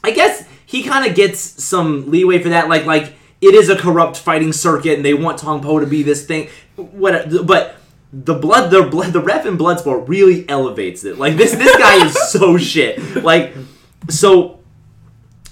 I 0.02 0.10
guess 0.12 0.46
he 0.64 0.82
kind 0.82 1.06
of 1.08 1.14
gets 1.14 1.40
some 1.62 2.10
leeway 2.10 2.38
for 2.38 2.48
that 2.50 2.68
like 2.68 2.86
like 2.86 3.14
it 3.40 3.54
is 3.54 3.68
a 3.68 3.76
corrupt 3.76 4.16
fighting 4.16 4.52
circuit 4.52 4.94
and 4.96 5.04
they 5.04 5.14
want 5.14 5.38
Tong 5.38 5.60
Po 5.60 5.80
to 5.80 5.86
be 5.86 6.02
this 6.02 6.24
thing 6.24 6.48
what 6.76 7.26
but 7.46 7.76
the 8.12 8.34
blood 8.34 8.70
the 8.70 8.82
blood 8.82 9.12
the 9.12 9.20
ref 9.20 9.46
in 9.46 9.56
Bloodsport 9.56 10.06
really 10.06 10.46
elevates 10.48 11.04
it 11.04 11.18
like 11.18 11.36
this 11.36 11.52
this 11.52 11.74
guy 11.76 12.04
is 12.04 12.30
so 12.30 12.58
shit 12.58 13.22
like 13.22 13.54
so 14.10 14.58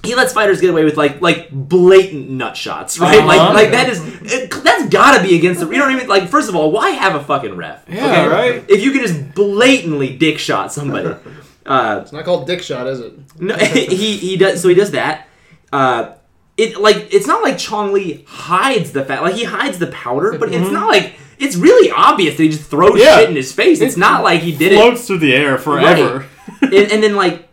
he 0.03 0.15
lets 0.15 0.33
fighters 0.33 0.61
get 0.61 0.71
away 0.71 0.85
with 0.85 0.97
like 0.97 1.21
like 1.21 1.51
blatant 1.51 2.31
nut 2.31 2.57
shots, 2.57 2.99
right? 2.99 3.19
Uh-huh. 3.19 3.27
Like 3.27 3.55
like 3.55 3.71
that 3.73 3.89
is 3.89 4.01
it, 4.23 4.51
that's 4.51 4.89
gotta 4.89 5.23
be 5.23 5.37
against 5.37 5.61
the 5.61 5.67
you 5.67 5.77
know 5.77 5.85
what 5.85 5.95
I 5.95 5.99
mean? 5.99 6.09
Like 6.09 6.29
first 6.29 6.49
of 6.49 6.57
all, 6.57 6.71
why 6.71 6.91
have 6.91 7.15
a 7.15 7.23
fucking 7.23 7.55
ref? 7.55 7.85
Yeah, 7.89 8.27
right? 8.27 8.65
If 8.69 8.83
you 8.83 8.93
could 8.93 9.03
just 9.03 9.35
blatantly 9.35 10.17
dick 10.17 10.39
shot 10.39 10.73
somebody, 10.73 11.15
uh, 11.67 12.01
it's 12.03 12.13
not 12.13 12.25
called 12.25 12.47
dick 12.47 12.63
shot, 12.63 12.87
is 12.87 13.01
it? 13.01 13.41
no, 13.41 13.55
he 13.59 14.17
he 14.17 14.37
does 14.37 14.63
so 14.63 14.69
he 14.69 14.75
does 14.75 14.93
that. 14.93 15.29
Uh, 15.71 16.15
it 16.57 16.81
like 16.81 17.13
it's 17.13 17.27
not 17.27 17.43
like 17.43 17.59
Chong 17.59 17.93
Li 17.93 18.25
hides 18.27 18.93
the 18.93 19.05
fact 19.05 19.23
like 19.23 19.35
he 19.35 19.45
hides 19.45 19.79
the 19.79 19.89
powder, 19.89 20.37
but 20.39 20.53
it's 20.53 20.71
not 20.71 20.89
like 20.89 21.15
it's 21.41 21.57
really 21.57 21.91
obvious 21.91 22.37
that 22.37 22.43
he 22.45 22.49
just 22.51 22.65
throws 22.71 22.99
Yeah. 23.01 23.19
shit 23.19 23.31
in 23.31 23.37
his 23.37 23.53
face. 23.53 23.81
It's 23.81 23.97
not 23.97 24.23
like 24.23 24.41
he 24.43 24.53
did 24.57 24.73
it 24.73 24.77
Floats 24.77 25.07
through 25.07 25.19
the 25.19 25.35
air 25.35 25.59
forever. 25.59 26.27
and, 26.63 26.75
and 26.75 27.03
then 27.03 27.17
like 27.17 27.49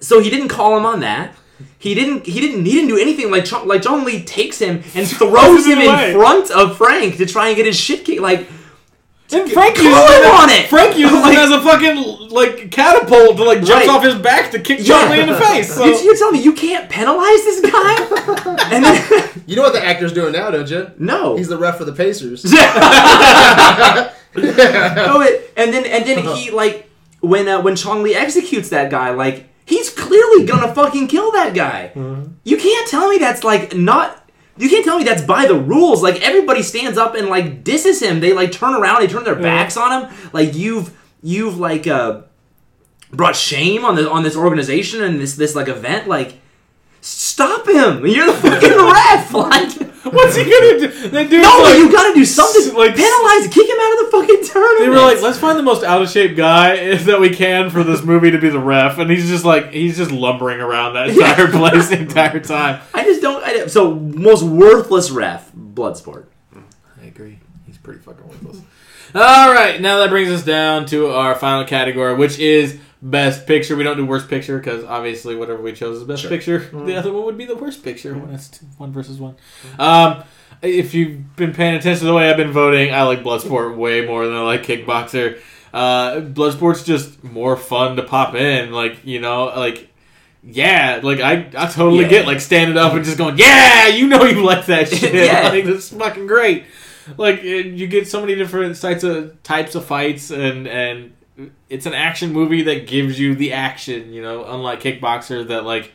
so 0.00 0.20
he 0.20 0.30
didn't 0.30 0.48
call 0.48 0.76
him 0.76 0.84
on 0.86 1.00
that 1.00 1.34
he 1.78 1.94
didn't 1.94 2.26
he 2.26 2.40
didn't 2.40 2.64
he 2.64 2.72
didn't 2.72 2.88
do 2.88 2.98
anything 2.98 3.30
like 3.30 3.44
Chong, 3.44 3.66
like 3.68 3.82
Chong 3.82 4.04
Li 4.04 4.22
takes 4.24 4.58
him 4.58 4.82
and 4.94 5.06
throws 5.20 5.66
him 5.66 5.78
him 5.78 5.88
in 5.88 6.14
front 6.14 6.50
of 6.50 6.76
Frank 6.76 7.16
to 7.18 7.26
try 7.26 7.48
and 7.48 7.56
get 7.56 7.66
his 7.66 7.76
shit 7.78 8.04
kicked 8.04 8.20
like 8.22 8.48
And 9.34 9.50
Frank 9.50 9.76
Call 9.76 9.84
uses 9.84 10.16
him 10.16 10.22
it 10.22 10.26
on 10.40 10.50
it! 10.50 10.66
Frank 10.68 10.96
uses 10.98 11.18
Like- 11.22 11.32
it 11.34 11.38
as 11.38 11.50
a 11.50 11.60
fucking 11.62 12.28
like 12.30 12.70
catapult 12.70 13.36
to 13.36 13.44
like 13.44 13.58
jumps 13.62 13.86
Right. 13.86 13.88
off 13.88 14.02
his 14.04 14.14
back 14.14 14.50
to 14.52 14.58
kick 14.60 14.84
Chong 14.84 15.10
Li 15.10 15.20
in 15.20 15.28
the 15.28 15.38
face. 15.38 15.72
So. 15.74 15.84
you, 15.84 15.96
you're 15.98 16.16
telling 16.16 16.34
me 16.34 16.42
you 16.42 16.52
can't 16.52 16.88
penalize 16.90 17.42
this 17.44 17.60
guy 17.60 17.96
and 18.72 18.84
then 18.84 19.30
You 19.46 19.56
know 19.56 19.62
what 19.62 19.72
the 19.74 19.84
actor's 19.84 20.12
doing 20.12 20.32
now, 20.32 20.50
don't 20.50 20.68
you? 20.70 20.90
no 20.98 21.36
He's 21.36 21.48
the 21.48 21.58
ref 21.58 21.76
for 21.78 21.84
the 21.84 21.92
Pacers. 21.92 22.44
no, 24.36 25.20
it, 25.20 25.52
and 25.56 25.72
then 25.72 25.84
and 25.86 26.04
then 26.06 26.24
he 26.36 26.50
like 26.50 26.88
when 27.20 27.48
uh, 27.48 27.60
when 27.62 27.76
Chong 27.76 28.02
Li 28.02 28.14
executes 28.14 28.68
that 28.70 28.90
guy, 28.90 29.10
like 29.10 29.46
he's 29.64 29.90
clearly 29.90 30.44
gonna 30.46 30.74
fucking 30.74 31.08
kill 31.08 31.30
that 31.32 31.54
guy. 31.54 31.92
You 32.44 32.56
can't 32.56 32.88
tell 32.88 33.08
me 33.08 33.18
that's 33.18 33.44
like 33.44 33.74
not. 33.76 34.20
You 34.56 34.68
can't 34.68 34.84
tell 34.84 34.98
me 34.98 35.04
that's 35.04 35.22
by 35.22 35.46
the 35.46 35.54
rules. 35.54 36.02
Like 36.02 36.20
everybody 36.22 36.62
stands 36.62 36.96
up 36.96 37.14
and 37.14 37.28
like 37.28 37.64
disses 37.64 38.00
him. 38.00 38.20
They 38.20 38.32
like 38.32 38.52
turn 38.52 38.74
around. 38.74 39.00
They 39.00 39.08
turn 39.08 39.24
their 39.24 39.34
backs 39.34 39.76
on 39.76 40.04
him. 40.04 40.14
Like 40.32 40.54
you've 40.54 40.96
you've 41.22 41.58
like 41.58 41.86
uh 41.86 42.22
brought 43.12 43.36
shame 43.36 43.84
on 43.84 43.96
the 43.96 44.08
on 44.10 44.22
this 44.22 44.36
organization 44.36 45.02
and 45.02 45.20
this 45.20 45.34
this 45.36 45.54
like 45.56 45.68
event. 45.68 46.06
Like 46.08 46.40
stop 47.00 47.66
him. 47.68 48.06
You're 48.06 48.26
the 48.26 48.32
fucking 48.32 48.70
ref. 48.92 49.32
Like. 49.34 49.93
What's 50.04 50.36
he 50.36 50.42
gonna 50.44 50.78
do? 50.78 51.08
That 51.08 51.30
dude's 51.30 51.42
No, 51.42 51.58
like, 51.62 51.78
you 51.78 51.90
gotta 51.90 52.14
do 52.14 52.24
something. 52.24 52.74
like- 52.74 52.94
penalize, 52.94 53.46
kick 53.48 53.68
him 53.68 53.76
out 53.80 53.92
of 53.92 53.98
the 54.04 54.08
fucking 54.12 54.44
tournament. 54.44 54.80
They 54.80 54.88
were 54.90 54.96
like, 54.96 55.22
let's 55.22 55.38
find 55.38 55.58
the 55.58 55.62
most 55.62 55.82
out 55.82 56.02
of 56.02 56.10
shape 56.10 56.36
guy 56.36 56.94
that 57.04 57.20
we 57.20 57.30
can 57.30 57.70
for 57.70 57.82
this 57.82 58.02
movie 58.02 58.30
to 58.30 58.38
be 58.38 58.48
the 58.50 58.58
ref, 58.58 58.98
and 58.98 59.10
he's 59.10 59.28
just 59.28 59.44
like, 59.44 59.72
he's 59.72 59.96
just 59.96 60.10
lumbering 60.10 60.60
around 60.60 60.94
that 60.94 61.08
entire 61.08 61.48
place 61.50 61.88
the 61.88 61.98
entire 62.00 62.40
time. 62.40 62.80
I 62.92 63.04
just 63.04 63.22
don't. 63.22 63.42
I, 63.42 63.52
don't- 63.54 63.70
so 63.70 63.94
most 63.94 64.42
worthless 64.42 65.10
ref, 65.10 65.50
Bloodsport. 65.52 66.26
I 67.02 67.06
agree. 67.06 67.38
He's 67.66 67.78
pretty 67.78 68.00
fucking 68.00 68.26
worthless. 68.28 68.60
All 69.14 69.52
right, 69.54 69.80
now 69.80 69.98
that 70.00 70.10
brings 70.10 70.28
us 70.30 70.42
down 70.44 70.86
to 70.86 71.06
our 71.08 71.34
final 71.36 71.64
category, 71.64 72.14
which 72.14 72.38
is 72.38 72.78
best 73.04 73.46
picture. 73.46 73.76
We 73.76 73.84
don't 73.84 73.96
do 73.96 74.04
worst 74.06 74.28
picture 74.28 74.58
because 74.58 74.82
obviously 74.84 75.36
whatever 75.36 75.60
we 75.62 75.72
chose 75.72 75.98
is 75.98 76.04
best 76.04 76.28
picture. 76.28 76.58
The 76.72 76.96
other 76.96 77.12
one 77.12 77.24
would 77.26 77.38
be 77.38 77.44
the 77.44 77.54
worst 77.56 77.84
picture 77.84 78.14
when 78.14 78.34
it's 78.34 78.48
two, 78.48 78.66
one 78.78 78.92
versus 78.92 79.18
one. 79.18 79.36
Um, 79.78 80.24
if 80.62 80.94
you've 80.94 81.36
been 81.36 81.52
paying 81.52 81.74
attention 81.74 82.00
to 82.00 82.06
the 82.06 82.14
way 82.14 82.30
I've 82.30 82.36
been 82.36 82.52
voting, 82.52 82.92
I 82.94 83.02
like 83.02 83.22
Bloodsport 83.22 83.76
way 83.76 84.06
more 84.06 84.26
than 84.26 84.34
I 84.34 84.40
like 84.40 84.62
Kickboxer. 84.64 85.38
Uh, 85.72 86.20
Bloodsport's 86.20 86.84
just 86.84 87.22
more 87.22 87.56
fun 87.56 87.96
to 87.96 88.02
pop 88.02 88.34
in, 88.34 88.72
like 88.72 89.04
you 89.04 89.20
know, 89.20 89.46
like. 89.46 89.90
Yeah, 90.46 91.00
like 91.02 91.20
I, 91.20 91.48
I 91.56 91.68
totally 91.68 92.02
Yeah. 92.02 92.08
get 92.10 92.26
like 92.26 92.38
standing 92.42 92.76
up 92.76 92.92
and 92.92 93.02
just 93.02 93.16
going, 93.16 93.38
yeah, 93.38 93.88
you 93.88 94.06
know 94.06 94.24
you 94.24 94.44
like 94.44 94.66
that 94.66 94.88
shit. 94.92 95.14
Yeah. 95.14 95.48
Like 95.48 95.64
that's 95.64 95.88
fucking 95.88 96.26
great 96.26 96.64
like 97.18 97.42
you 97.42 97.86
get 97.86 98.06
so 98.08 98.20
many 98.20 98.34
different 98.34 98.78
types 98.80 99.04
of 99.04 99.42
types 99.42 99.74
of 99.74 99.84
fights 99.86 100.30
and 100.30 100.66
and 100.68 101.12
it's 101.68 101.86
an 101.86 101.94
action 101.94 102.32
movie 102.32 102.62
that 102.62 102.86
gives 102.86 103.18
you 103.18 103.34
the 103.34 103.52
action 103.52 104.12
you 104.12 104.22
know 104.22 104.44
unlike 104.44 104.80
kickboxer 104.80 105.46
that 105.48 105.64
like 105.64 105.92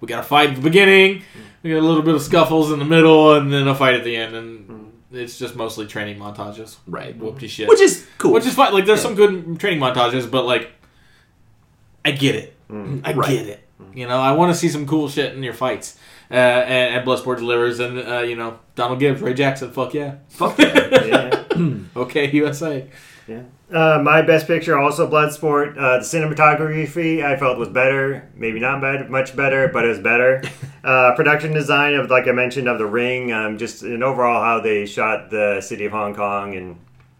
we 0.00 0.08
got 0.08 0.20
a 0.20 0.22
fight 0.22 0.50
at 0.50 0.56
the 0.56 0.62
beginning 0.62 1.22
we 1.62 1.70
got 1.70 1.78
a 1.78 1.86
little 1.86 2.02
bit 2.02 2.14
of 2.14 2.22
scuffles 2.22 2.72
in 2.72 2.78
the 2.80 2.84
middle 2.84 3.34
and 3.34 3.52
then 3.52 3.68
a 3.68 3.74
fight 3.74 3.94
at 3.94 4.02
the 4.04 4.16
end 4.16 4.34
and 4.34 4.92
it's 5.12 5.38
just 5.38 5.54
mostly 5.54 5.86
training 5.86 6.18
montages 6.18 6.78
Right. 6.88 7.16
whoopty 7.18 7.48
shit 7.48 7.68
Which 7.68 7.80
is 7.80 8.06
cool. 8.18 8.32
which 8.32 8.44
is 8.46 8.54
fine 8.54 8.72
like 8.72 8.86
there's 8.86 8.98
Yeah. 9.00 9.02
some 9.04 9.14
good 9.14 9.60
training 9.60 9.78
montages 9.78 10.28
but 10.28 10.44
like 10.46 10.72
i 12.04 12.10
get 12.10 12.34
it 12.34 12.56
i 12.70 13.12
Right. 13.12 13.28
get 13.28 13.46
it 13.46 13.68
you 13.94 14.06
know 14.08 14.18
i 14.20 14.32
want 14.32 14.52
to 14.52 14.58
see 14.58 14.68
some 14.68 14.86
cool 14.86 15.08
shit 15.08 15.34
in 15.34 15.42
your 15.42 15.54
fights 15.54 15.98
uh, 16.30 16.34
and, 16.34 16.94
and 16.96 17.06
Bloodsport 17.06 17.36
delivers, 17.36 17.78
and 17.78 17.98
uh, 17.98 18.20
you 18.20 18.36
know 18.36 18.58
Donald 18.74 18.98
Gibbs, 18.98 19.20
Ray 19.20 19.34
Jackson, 19.34 19.70
fuck 19.70 19.92
yeah, 19.92 20.14
Fuck 20.30 20.56
yeah. 20.58 21.44
Yeah. 21.54 21.74
okay 21.94 22.30
USA. 22.30 22.86
Yeah. 23.28 23.42
Uh, 23.72 23.98
my 24.02 24.20
best 24.20 24.46
picture 24.46 24.78
also 24.78 25.08
Bloodsport. 25.08 25.78
Uh, 25.78 25.98
the 25.98 26.04
cinematography 26.04 27.24
I 27.24 27.38
felt 27.38 27.58
was 27.58 27.70
better, 27.70 28.28
maybe 28.34 28.60
not 28.60 28.82
bad, 28.82 29.08
much 29.08 29.34
better, 29.34 29.68
but 29.68 29.84
it 29.84 29.88
was 29.88 29.98
better. 29.98 30.42
Uh, 30.84 31.14
production 31.14 31.52
design 31.52 31.94
of 31.94 32.10
like 32.10 32.26
I 32.26 32.32
mentioned 32.32 32.66
of 32.66 32.76
the 32.76 32.86
ring, 32.86 33.32
um, 33.32 33.56
just 33.56 33.82
and 33.82 34.02
overall 34.02 34.42
how 34.42 34.58
they 34.58 34.84
shot 34.84 35.30
the 35.30 35.60
city 35.60 35.84
of 35.84 35.92
Hong 35.92 36.12
Kong 36.12 36.56
and 36.56 36.76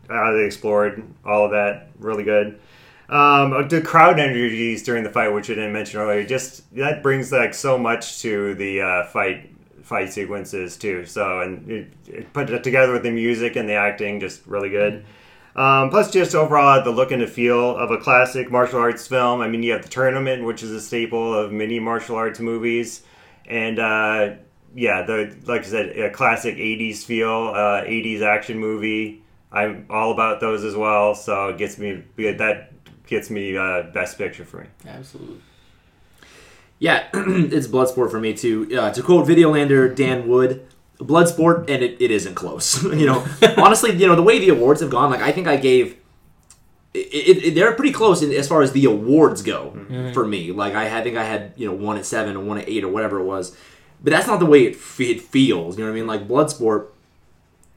how 0.08 0.32
they 0.32 0.44
explored 0.44 1.00
all 1.24 1.44
of 1.44 1.52
that, 1.52 1.86
really 2.00 2.24
good. 2.24 2.58
Um, 3.08 3.68
the 3.68 3.80
crowd 3.80 4.18
energies 4.18 4.82
during 4.82 5.04
the 5.04 5.10
fight, 5.10 5.28
which 5.28 5.48
I 5.48 5.54
didn't 5.54 5.72
mention 5.72 6.00
earlier, 6.00 6.24
just 6.24 6.74
that 6.74 7.04
brings 7.04 7.30
like 7.30 7.54
so 7.54 7.78
much 7.78 8.20
to 8.22 8.56
the 8.56 8.80
uh, 8.80 9.06
fight 9.06 9.48
fight 9.84 10.12
sequences 10.12 10.76
too. 10.76 11.06
So 11.06 11.42
and 11.42 11.70
it, 11.70 11.92
it 12.08 12.32
put 12.32 12.50
it 12.50 12.64
together 12.64 12.92
with 12.92 13.04
the 13.04 13.12
music 13.12 13.54
and 13.54 13.68
the 13.68 13.74
acting, 13.74 14.18
just 14.18 14.44
really 14.44 14.70
good. 14.70 15.04
Um, 15.54 15.90
plus, 15.90 16.10
just 16.10 16.34
overall, 16.34 16.82
the 16.82 16.90
look 16.90 17.10
and 17.12 17.20
the 17.20 17.26
feel 17.26 17.76
of 17.76 17.90
a 17.90 17.98
classic 17.98 18.50
martial 18.50 18.80
arts 18.80 19.06
film. 19.06 19.40
I 19.40 19.48
mean, 19.48 19.62
you 19.62 19.72
have 19.72 19.82
the 19.82 19.88
tournament, 19.88 20.44
which 20.44 20.62
is 20.62 20.70
a 20.70 20.80
staple 20.80 21.34
of 21.34 21.52
many 21.52 21.78
martial 21.78 22.16
arts 22.16 22.40
movies, 22.40 23.02
and 23.46 23.78
uh, 23.78 24.30
yeah, 24.74 25.02
the 25.02 25.36
like 25.44 25.62
I 25.62 25.64
said, 25.64 25.98
a 25.98 26.10
classic 26.10 26.56
'80s 26.56 27.04
feel, 27.04 27.52
uh, 27.54 27.82
'80s 27.84 28.22
action 28.22 28.58
movie. 28.58 29.22
I'm 29.50 29.86
all 29.90 30.12
about 30.12 30.40
those 30.40 30.64
as 30.64 30.74
well. 30.74 31.14
So 31.14 31.48
it 31.48 31.58
gets 31.58 31.76
me 31.78 32.02
that 32.16 32.72
gets 33.06 33.28
me 33.28 33.56
uh, 33.56 33.82
best 33.92 34.16
picture 34.16 34.46
for 34.46 34.62
me. 34.62 34.66
Absolutely. 34.86 35.40
Yeah, 36.78 37.06
it's 37.14 37.68
Bloodsport 37.68 38.10
for 38.10 38.18
me 38.18 38.34
too. 38.34 38.68
Uh, 38.76 38.90
to 38.90 39.02
quote 39.02 39.28
Videolander 39.28 39.94
Dan 39.94 40.26
Wood, 40.26 40.66
Bloodsport, 40.98 41.68
and 41.68 41.82
it, 41.82 42.00
it 42.00 42.10
isn't 42.10 42.34
close. 42.34 42.82
you 42.84 43.06
know, 43.06 43.26
honestly, 43.56 43.92
you 43.92 44.06
know 44.06 44.16
the 44.16 44.22
way 44.22 44.38
the 44.38 44.50
awards 44.50 44.80
have 44.80 44.90
gone, 44.90 45.10
like 45.10 45.22
I 45.22 45.32
think 45.32 45.46
I 45.46 45.56
gave. 45.56 45.96
It, 46.94 47.44
it, 47.44 47.54
they're 47.54 47.72
pretty 47.72 47.92
close 47.92 48.22
in, 48.22 48.30
as 48.32 48.46
far 48.46 48.60
as 48.60 48.72
the 48.72 48.84
awards 48.84 49.40
go 49.40 49.72
mm-hmm. 49.74 50.12
for 50.12 50.26
me. 50.26 50.52
Like 50.52 50.74
I, 50.74 50.98
I 50.98 51.02
think 51.02 51.16
I 51.16 51.24
had 51.24 51.54
you 51.56 51.66
know 51.66 51.74
one 51.74 51.96
at 51.96 52.04
seven 52.04 52.36
and 52.36 52.46
one 52.46 52.58
at 52.58 52.68
eight 52.68 52.84
or 52.84 52.88
whatever 52.88 53.18
it 53.18 53.24
was, 53.24 53.56
but 54.02 54.10
that's 54.10 54.26
not 54.26 54.40
the 54.40 54.46
way 54.46 54.64
it, 54.64 54.76
it 54.98 55.20
feels. 55.22 55.78
You 55.78 55.84
know 55.84 55.90
what 55.90 55.96
I 55.96 56.00
mean? 56.00 56.06
Like 56.06 56.28
Bloodsport, 56.28 56.88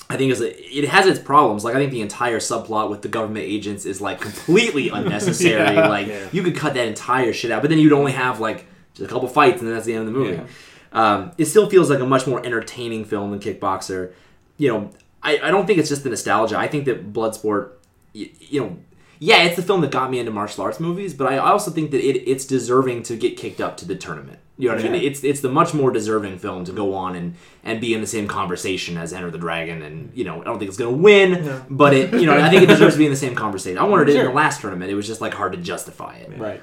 I 0.09 0.17
think 0.17 0.33
is 0.33 0.41
a, 0.41 0.77
it 0.77 0.89
has 0.89 1.05
its 1.05 1.19
problems. 1.19 1.63
Like 1.63 1.75
I 1.75 1.77
think 1.77 1.91
the 1.91 2.01
entire 2.01 2.39
subplot 2.39 2.89
with 2.89 3.03
the 3.03 3.07
government 3.07 3.45
agents 3.45 3.85
is 3.85 4.01
like 4.01 4.19
completely 4.19 4.89
unnecessary. 4.93 5.75
Yeah. 5.75 5.87
Like 5.87 6.33
you 6.33 6.43
could 6.43 6.57
cut 6.57 6.73
that 6.73 6.85
entire 6.85 7.31
shit 7.31 7.51
out, 7.51 7.61
but 7.61 7.69
then 7.69 7.79
you'd 7.79 7.93
only 7.93 8.11
have 8.11 8.41
like 8.41 8.65
just 8.95 9.09
a 9.09 9.13
couple 9.13 9.29
fights, 9.29 9.59
and 9.59 9.67
then 9.67 9.75
that's 9.75 9.85
the 9.85 9.93
end 9.93 10.07
of 10.07 10.13
the 10.13 10.19
movie. 10.19 10.35
Yeah. 10.35 10.47
Um, 10.95 11.31
it 11.38 11.45
still 11.45 11.69
feels 11.69 11.89
like 11.89 11.99
a 11.99 12.05
much 12.05 12.26
more 12.26 12.43
entertaining 12.43 13.05
film 13.05 13.31
than 13.31 13.39
Kickboxer. 13.39 14.13
You 14.57 14.69
know, 14.69 14.89
I, 15.22 15.39
I 15.43 15.51
don't 15.51 15.67
think 15.67 15.77
it's 15.77 15.89
just 15.89 16.03
the 16.03 16.09
nostalgia. 16.09 16.57
I 16.57 16.67
think 16.67 16.85
that 16.85 17.11
Bloodsport, 17.11 17.72
you, 18.13 18.30
you 18.39 18.61
know, 18.61 18.77
yeah, 19.19 19.43
it's 19.43 19.55
the 19.55 19.61
film 19.61 19.81
that 19.81 19.91
got 19.91 20.09
me 20.09 20.19
into 20.19 20.31
martial 20.31 20.63
arts 20.63 20.80
movies, 20.80 21.13
but 21.13 21.31
I 21.31 21.38
also 21.38 21.69
think 21.69 21.91
that 21.91 21.99
it, 21.99 22.30
it's 22.30 22.45
deserving 22.45 23.03
to 23.03 23.15
get 23.15 23.38
kicked 23.38 23.59
up 23.59 23.77
to 23.77 23.85
the 23.85 23.95
tournament. 23.95 24.39
You 24.57 24.69
know 24.69 24.76
what 24.76 24.85
I 24.85 24.89
mean? 24.89 25.03
It's 25.03 25.22
it's 25.26 25.41
the 25.41 25.49
much 25.49 25.73
more 25.73 25.91
deserving 25.91 26.39
film 26.39 26.63
to 26.63 26.72
go 26.72 26.93
on 26.93 27.15
and, 27.17 27.35
and 27.65 27.81
be 27.81 27.93
in 27.93 27.99
the 27.99 28.07
same 28.07 28.26
conversation 28.26 28.95
as 28.95 29.11
Enter 29.11 29.30
the 29.30 29.38
Dragon, 29.38 29.81
and 29.81 30.11
you 30.15 30.23
know 30.23 30.39
I 30.39 30.45
don't 30.45 30.59
think 30.59 30.69
it's 30.69 30.77
gonna 30.77 30.95
win, 30.95 31.63
but 31.69 31.93
it 31.93 32.13
you 32.13 32.26
know 32.26 32.38
I 32.38 32.49
think 32.49 32.63
it 32.63 32.67
deserves 32.67 32.93
to 32.93 32.99
be 32.99 33.05
in 33.05 33.11
the 33.11 33.17
same 33.17 33.35
conversation. 33.35 33.77
I 33.77 33.84
wanted 33.84 34.07
it 34.07 34.15
in 34.15 34.26
the 34.26 34.31
last 34.31 34.61
tournament; 34.61 34.89
it 34.89 34.95
was 34.95 35.07
just 35.07 35.19
like 35.19 35.34
hard 35.34 35.51
to 35.51 35.57
justify 35.57 36.15
it. 36.15 36.39
Right. 36.39 36.61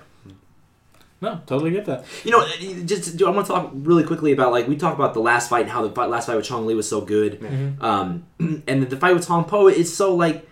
No, 1.22 1.40
totally 1.46 1.70
get 1.70 1.84
that. 1.84 2.04
You 2.24 2.32
know, 2.32 2.40
eh, 2.40 2.50
eh, 2.60 2.82
just 2.84 3.16
do 3.16 3.28
I 3.28 3.30
want 3.30 3.46
to 3.46 3.52
talk 3.52 3.70
really 3.72 4.02
quickly 4.02 4.32
about 4.32 4.50
like 4.50 4.66
we 4.66 4.76
talked 4.76 4.96
about 4.96 5.14
the 5.14 5.20
last 5.20 5.48
fight 5.48 5.62
and 5.62 5.70
how 5.70 5.86
the 5.86 5.94
fight, 5.94 6.10
last 6.10 6.26
fight 6.26 6.36
with 6.36 6.44
Chong 6.44 6.66
Li 6.66 6.74
was 6.74 6.88
so 6.88 7.00
good, 7.00 7.40
mm-hmm. 7.40 7.82
um, 7.82 8.26
and 8.66 8.82
the 8.82 8.96
fight 8.96 9.14
with 9.14 9.24
Tong 9.24 9.44
Po 9.44 9.68
is 9.68 9.94
so 9.94 10.16
like, 10.16 10.48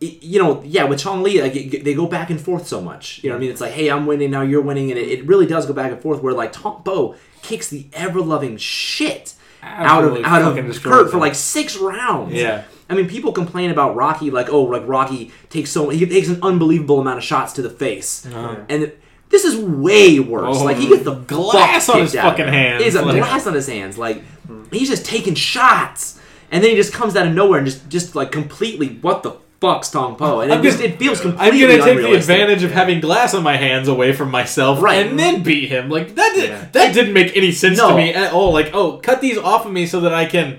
it- 0.00 0.22
you 0.22 0.40
know, 0.40 0.62
yeah, 0.64 0.84
with 0.84 1.00
Chong 1.00 1.24
Li 1.24 1.42
like 1.42 1.52
they 1.52 1.94
go 1.94 2.06
back 2.06 2.30
and 2.30 2.40
forth 2.40 2.68
so 2.68 2.80
much. 2.80 3.24
You 3.24 3.30
know, 3.30 3.34
what 3.34 3.38
I 3.38 3.40
mean, 3.40 3.50
it's 3.50 3.60
like, 3.60 3.72
hey, 3.72 3.90
I'm 3.90 4.06
winning 4.06 4.30
now, 4.30 4.42
you're 4.42 4.62
winning, 4.62 4.92
and 4.92 5.00
it, 5.00 5.08
it 5.08 5.26
really 5.26 5.46
does 5.46 5.66
go 5.66 5.72
back 5.72 5.90
and 5.90 6.00
forth. 6.00 6.22
Where 6.22 6.32
like 6.32 6.52
Tong 6.52 6.84
Po 6.84 7.16
kicks 7.42 7.68
the 7.68 7.88
ever 7.92 8.20
loving 8.20 8.58
shit 8.58 9.34
out 9.64 10.04
of 10.04 10.12
Absolutely 10.12 10.24
out 10.24 10.58
of 10.58 10.82
Kurt 10.82 11.10
for 11.10 11.18
like 11.18 11.34
six 11.34 11.76
rounds. 11.76 12.34
Yeah. 12.34 12.64
I 12.88 12.94
mean, 12.94 13.08
people 13.08 13.32
complain 13.32 13.70
about 13.70 13.96
Rocky, 13.96 14.30
like, 14.30 14.48
oh, 14.50 14.62
like 14.62 14.86
Rocky 14.86 15.32
takes 15.50 15.70
so 15.70 15.88
he 15.88 16.06
takes 16.06 16.28
an 16.28 16.38
unbelievable 16.40 17.00
amount 17.00 17.18
of 17.18 17.24
shots 17.24 17.52
to 17.54 17.62
the 17.62 17.70
face, 17.70 18.26
uh-huh. 18.26 18.60
and 18.68 18.92
this 19.32 19.44
is 19.44 19.56
way 19.56 20.20
worse. 20.20 20.58
Oh, 20.60 20.64
like 20.64 20.76
he 20.76 20.86
gets 20.88 21.02
the 21.02 21.14
glass 21.14 21.88
on 21.88 21.98
his 22.00 22.14
fucking 22.14 22.46
hands, 22.46 22.84
He's 22.84 22.94
a 22.94 23.02
like- 23.02 23.16
glass 23.16 23.46
on 23.48 23.54
his 23.54 23.66
hands. 23.66 23.98
Like 23.98 24.22
he's 24.70 24.88
just 24.88 25.04
taking 25.04 25.34
shots, 25.34 26.20
and 26.52 26.62
then 26.62 26.70
he 26.70 26.76
just 26.76 26.92
comes 26.92 27.16
out 27.16 27.26
of 27.26 27.34
nowhere 27.34 27.58
and 27.58 27.66
just 27.66 27.88
just 27.88 28.14
like 28.14 28.30
completely 28.30 28.88
what 29.00 29.24
the 29.24 29.32
fuck's 29.60 29.90
Tong 29.90 30.16
Po, 30.16 30.40
and 30.40 30.50
it 30.50 30.54
I'm 30.56 30.62
just 30.62 30.78
gonna- 30.80 30.90
it 30.92 30.98
feels 30.98 31.24
I'm 31.24 31.34
gonna 31.36 31.78
take 31.78 31.98
the 31.98 32.14
advantage 32.14 32.62
of 32.64 32.72
having 32.72 33.00
glass 33.00 33.32
on 33.32 33.42
my 33.44 33.56
hands 33.56 33.86
away 33.88 34.12
from 34.12 34.30
myself, 34.30 34.82
Right. 34.82 35.06
and 35.06 35.16
then 35.18 35.42
beat 35.44 35.68
him. 35.68 35.88
Like 35.88 36.14
that, 36.16 36.32
did, 36.34 36.50
Yeah. 36.50 36.64
that 36.72 36.92
didn't 36.94 37.12
make 37.12 37.36
any 37.36 37.52
sense 37.52 37.78
No. 37.78 37.90
to 37.90 37.96
me 37.96 38.12
at 38.12 38.32
all. 38.32 38.52
Like, 38.52 38.70
oh, 38.74 38.94
cut 39.02 39.20
these 39.20 39.38
off 39.38 39.64
of 39.64 39.70
me 39.72 39.86
so 39.86 40.00
that 40.00 40.12
I 40.12 40.24
can, 40.24 40.58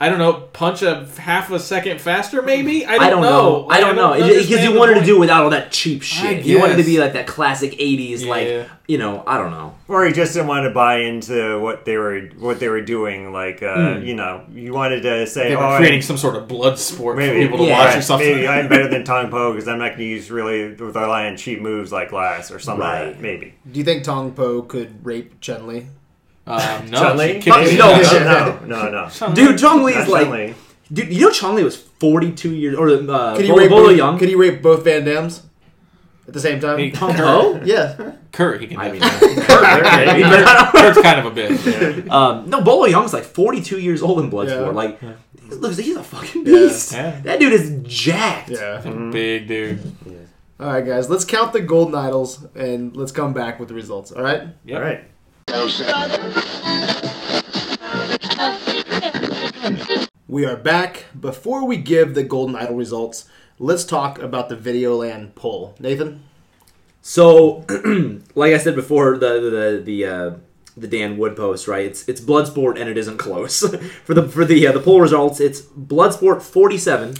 I 0.00 0.08
don't 0.08 0.18
know, 0.20 0.32
punch 0.52 0.82
a 0.82 1.06
half 1.18 1.50
a 1.50 1.58
second 1.58 2.00
faster, 2.00 2.40
maybe. 2.40 2.86
I 2.86 2.92
don't, 2.98 3.02
I 3.02 3.10
don't 3.10 3.22
know. 3.22 3.66
I 3.68 3.80
don't 3.80 3.96
know. 3.96 4.12
Because 4.12 4.30
understand 4.30 4.62
you 4.64 4.72
the 4.72 4.78
wanted 4.78 4.94
to 5.00 5.04
do 5.04 5.16
it 5.16 5.18
without 5.18 5.42
all 5.42 5.50
that 5.50 5.72
cheap 5.72 6.02
shit. 6.02 6.44
You 6.46 6.60
wanted 6.60 6.76
to 6.76 6.84
be 6.84 7.00
like 7.00 7.14
that 7.14 7.26
classic 7.26 7.72
'80s, 7.72 8.20
Yeah. 8.20 8.28
like 8.30 8.68
you 8.86 8.96
know, 8.96 9.24
I 9.26 9.38
don't 9.38 9.50
know. 9.50 9.74
Or 9.88 10.06
he 10.06 10.12
just 10.12 10.34
didn't 10.34 10.46
want 10.46 10.64
to 10.66 10.70
buy 10.70 10.98
into 11.00 11.58
what 11.58 11.84
they 11.84 11.96
were 11.96 12.20
what 12.38 12.60
they 12.60 12.68
were 12.68 12.80
doing. 12.80 13.32
Like, 13.32 13.60
uh, 13.60 13.94
Hmm. 13.96 14.04
you 14.04 14.14
know, 14.14 14.42
you 14.54 14.72
wanted 14.72 15.02
to 15.02 15.26
say, 15.26 15.48
They 15.48 15.56
"Oh, 15.56 15.58
were 15.58 15.64
I- 15.64 15.76
creating 15.78 16.02
some 16.02 16.16
sort 16.16 16.36
of 16.36 16.46
blood 16.46 16.78
sport 16.78 17.16
maybe 17.16 17.34
for 17.34 17.42
people 17.42 17.58
to 17.58 17.64
Yeah. 17.64 17.84
watch 17.86 17.96
or 17.96 18.02
something. 18.02 18.36
Maybe 18.36 18.46
I'm 18.46 18.68
better 18.68 18.86
than 18.86 19.02
Tong 19.12 19.30
Po 19.30 19.50
because 19.52 19.66
I'm 19.66 19.78
not 19.78 19.88
going 19.88 19.98
to 19.98 20.04
use 20.04 20.30
really 20.30 20.68
with 20.68 20.80
rely 20.94 21.26
on 21.26 21.36
cheap 21.36 21.60
moves 21.60 21.90
like 21.90 22.10
glass 22.10 22.52
or 22.52 22.60
something. 22.60 22.86
Right. 22.86 23.06
Like 23.06 23.14
that. 23.16 23.20
Maybe. 23.20 23.54
Do 23.70 23.78
you 23.80 23.84
think 23.84 24.04
Tong 24.04 24.30
Po 24.30 24.62
could 24.62 25.04
rape 25.04 25.40
Chun 25.40 25.66
Li? 25.66 25.86
Um, 26.48 26.90
no, 26.90 26.98
Chun-Li? 26.98 27.40
she 27.40 27.50
No, 27.50 27.62
no, 27.62 28.58
no, 28.66 28.90
no, 28.90 29.10
no. 29.20 29.34
Dude, 29.34 29.58
Chong 29.58 29.82
Li 29.82 29.92
is 29.92 30.08
like, 30.08 30.26
Chun-Li. 30.26 30.54
dude, 30.92 31.12
you 31.12 31.20
know 31.26 31.30
Chong 31.30 31.54
Li 31.56 31.64
was 31.64 31.76
42 31.76 32.54
years, 32.54 32.76
or 32.76 32.88
uh, 32.88 33.36
Could 33.36 33.44
he 33.44 33.50
Bolo, 33.50 33.60
rape 33.60 33.70
Bolo 33.70 33.82
both, 33.88 33.98
Yeung. 33.98 34.18
Could 34.18 34.28
he 34.28 34.34
rape 34.34 34.62
both 34.62 34.84
Van 34.84 35.04
Dammes 35.04 35.42
at 36.26 36.32
the 36.32 36.40
same 36.40 36.58
time? 36.60 36.78
Hey, 36.78 36.90
Tong 36.90 37.14
Kurt, 37.14 37.66
yeah. 37.66 38.12
Kurt, 38.32 38.60
he 38.62 38.66
can. 38.68 38.78
I 38.78 38.88
do 38.88 38.92
mean, 38.94 39.02
it. 39.04 40.06
maybe, 40.06 40.22
but 40.22 40.72
Kurt's 40.72 41.02
kind 41.02 41.20
of 41.20 41.26
a 41.26 41.40
bitch. 41.40 42.10
um, 42.10 42.48
no, 42.48 42.62
Bolo 42.62 42.86
Yeung's 42.86 43.12
like 43.12 43.24
42 43.24 43.78
years 43.78 44.02
old 44.02 44.20
in 44.20 44.30
Bloodsport. 44.30 44.48
Yeah. 44.48 44.70
Like, 44.70 45.00
look, 45.50 45.74
he's 45.74 45.96
a 45.96 46.02
fucking 46.02 46.44
beast. 46.44 46.92
Yeah. 46.92 47.20
That 47.20 47.40
dude 47.40 47.52
is 47.52 47.82
jacked. 47.82 48.50
Yeah. 48.50 48.80
Big 49.12 49.48
dude. 49.48 49.80
All 50.60 50.66
right, 50.66 50.84
guys. 50.84 51.08
Let's 51.08 51.24
count 51.24 51.52
the 51.52 51.60
golden 51.60 51.94
idols 51.94 52.44
and 52.56 52.96
let's 52.96 53.12
come 53.12 53.32
back 53.32 53.60
with 53.60 53.68
the 53.68 53.74
results. 53.74 54.10
All 54.12 54.22
right. 54.22 54.42
Yep. 54.64 54.76
All 54.76 54.82
right. 54.82 55.04
We 60.28 60.44
are 60.44 60.56
back. 60.56 61.06
Before 61.18 61.66
we 61.66 61.78
give 61.78 62.14
the 62.14 62.22
golden 62.22 62.54
idol 62.54 62.76
results, 62.76 63.24
let's 63.58 63.84
talk 63.84 64.18
about 64.18 64.50
the 64.50 64.56
Videoland 64.56 65.34
poll. 65.34 65.74
Nathan. 65.80 66.22
So, 67.00 67.64
like 68.34 68.52
I 68.52 68.58
said 68.58 68.74
before, 68.74 69.16
the 69.16 69.40
the 69.40 69.82
the 69.82 70.04
uh, 70.04 70.30
the 70.76 70.86
Dan 70.86 71.16
Wood 71.16 71.34
post, 71.36 71.66
right? 71.66 71.86
It's 71.86 72.06
it's 72.08 72.20
Bloodsport 72.20 72.78
and 72.78 72.88
it 72.88 72.98
isn't 72.98 73.16
close 73.16 73.60
for 74.04 74.14
the 74.14 74.28
for 74.28 74.44
the 74.44 74.66
uh, 74.66 74.72
the 74.72 74.80
poll 74.80 75.00
results. 75.00 75.40
It's 75.40 75.62
Bloodsport 75.62 76.42
47, 76.42 77.14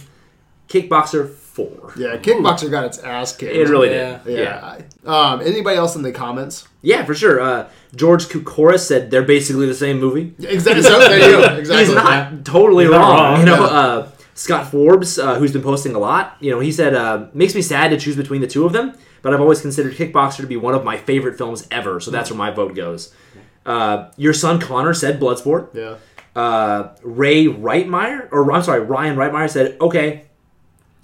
Kickboxer 0.69 1.29
4. 1.29 1.93
Yeah, 1.97 2.17
Kickboxer 2.17 2.69
got 2.71 2.85
its 2.85 2.99
ass 2.99 3.35
kicked. 3.35 3.53
It 3.55 3.67
really 3.67 3.89
Yeah. 3.89 4.19
did. 4.23 4.37
Yeah. 4.39 4.77
Yeah. 5.05 5.11
Um, 5.31 5.41
anybody 5.41 5.75
else 5.77 5.95
in 5.95 6.03
the 6.03 6.11
comments? 6.11 6.67
Yeah, 6.81 7.03
for 7.03 7.13
sure. 7.13 7.41
Uh, 7.41 7.65
George 7.95 8.27
Kukoris 8.27 8.79
said 8.79 9.11
they're 9.11 9.23
basically 9.23 9.65
the 9.65 9.73
same 9.73 9.99
movie. 9.99 10.33
Exactly. 10.39 10.83
So, 10.83 10.99
there 10.99 11.17
you 11.19 11.37
go. 11.47 11.55
Exactly. 11.57 11.85
He's 11.85 11.93
not 11.95 12.45
totally 12.45 12.85
He's 12.85 12.91
not 12.91 12.99
wrong. 13.01 13.17
wrong, 13.17 13.39
You 13.41 13.45
know, 13.47 13.55
no. 13.57 13.65
uh, 13.65 14.07
Scott 14.35 14.67
Forbes, 14.71 15.19
uh, 15.19 15.35
who's 15.35 15.51
been 15.51 15.63
posting 15.63 15.95
a 15.95 15.99
lot, 15.99 16.37
you 16.39 16.49
know, 16.51 16.59
he 16.61 16.71
said, 16.71 16.93
uh, 16.93 17.25
makes 17.33 17.55
me 17.55 17.61
sad 17.61 17.89
to 17.89 17.97
choose 17.97 18.15
between 18.15 18.39
the 18.39 18.47
two 18.47 18.65
of 18.65 18.71
them, 18.71 18.93
but 19.21 19.33
I've 19.33 19.41
always 19.41 19.59
considered 19.59 19.95
Kickboxer 19.95 20.37
to 20.37 20.47
be 20.47 20.55
one 20.55 20.73
of 20.75 20.85
my 20.85 20.95
favorite 20.95 21.37
films 21.37 21.67
ever, 21.71 21.99
so 21.99 22.09
that's 22.09 22.29
where 22.29 22.37
my 22.37 22.49
vote 22.51 22.73
goes. 22.73 23.13
Uh, 23.65 24.05
your 24.15 24.33
son 24.33 24.61
Connor 24.61 24.93
said 24.93 25.19
Bloodsport. 25.19 25.67
Yeah. 25.73 25.95
Uh, 26.41 26.89
Ray 27.03 27.47
Reitmeyer, 27.47 28.29
or 28.31 28.49
I'm 28.53 28.63
sorry, 28.63 28.79
Ryan 28.79 29.17
Reitmeyer 29.17 29.49
said, 29.49 29.75
okay, 29.81 30.23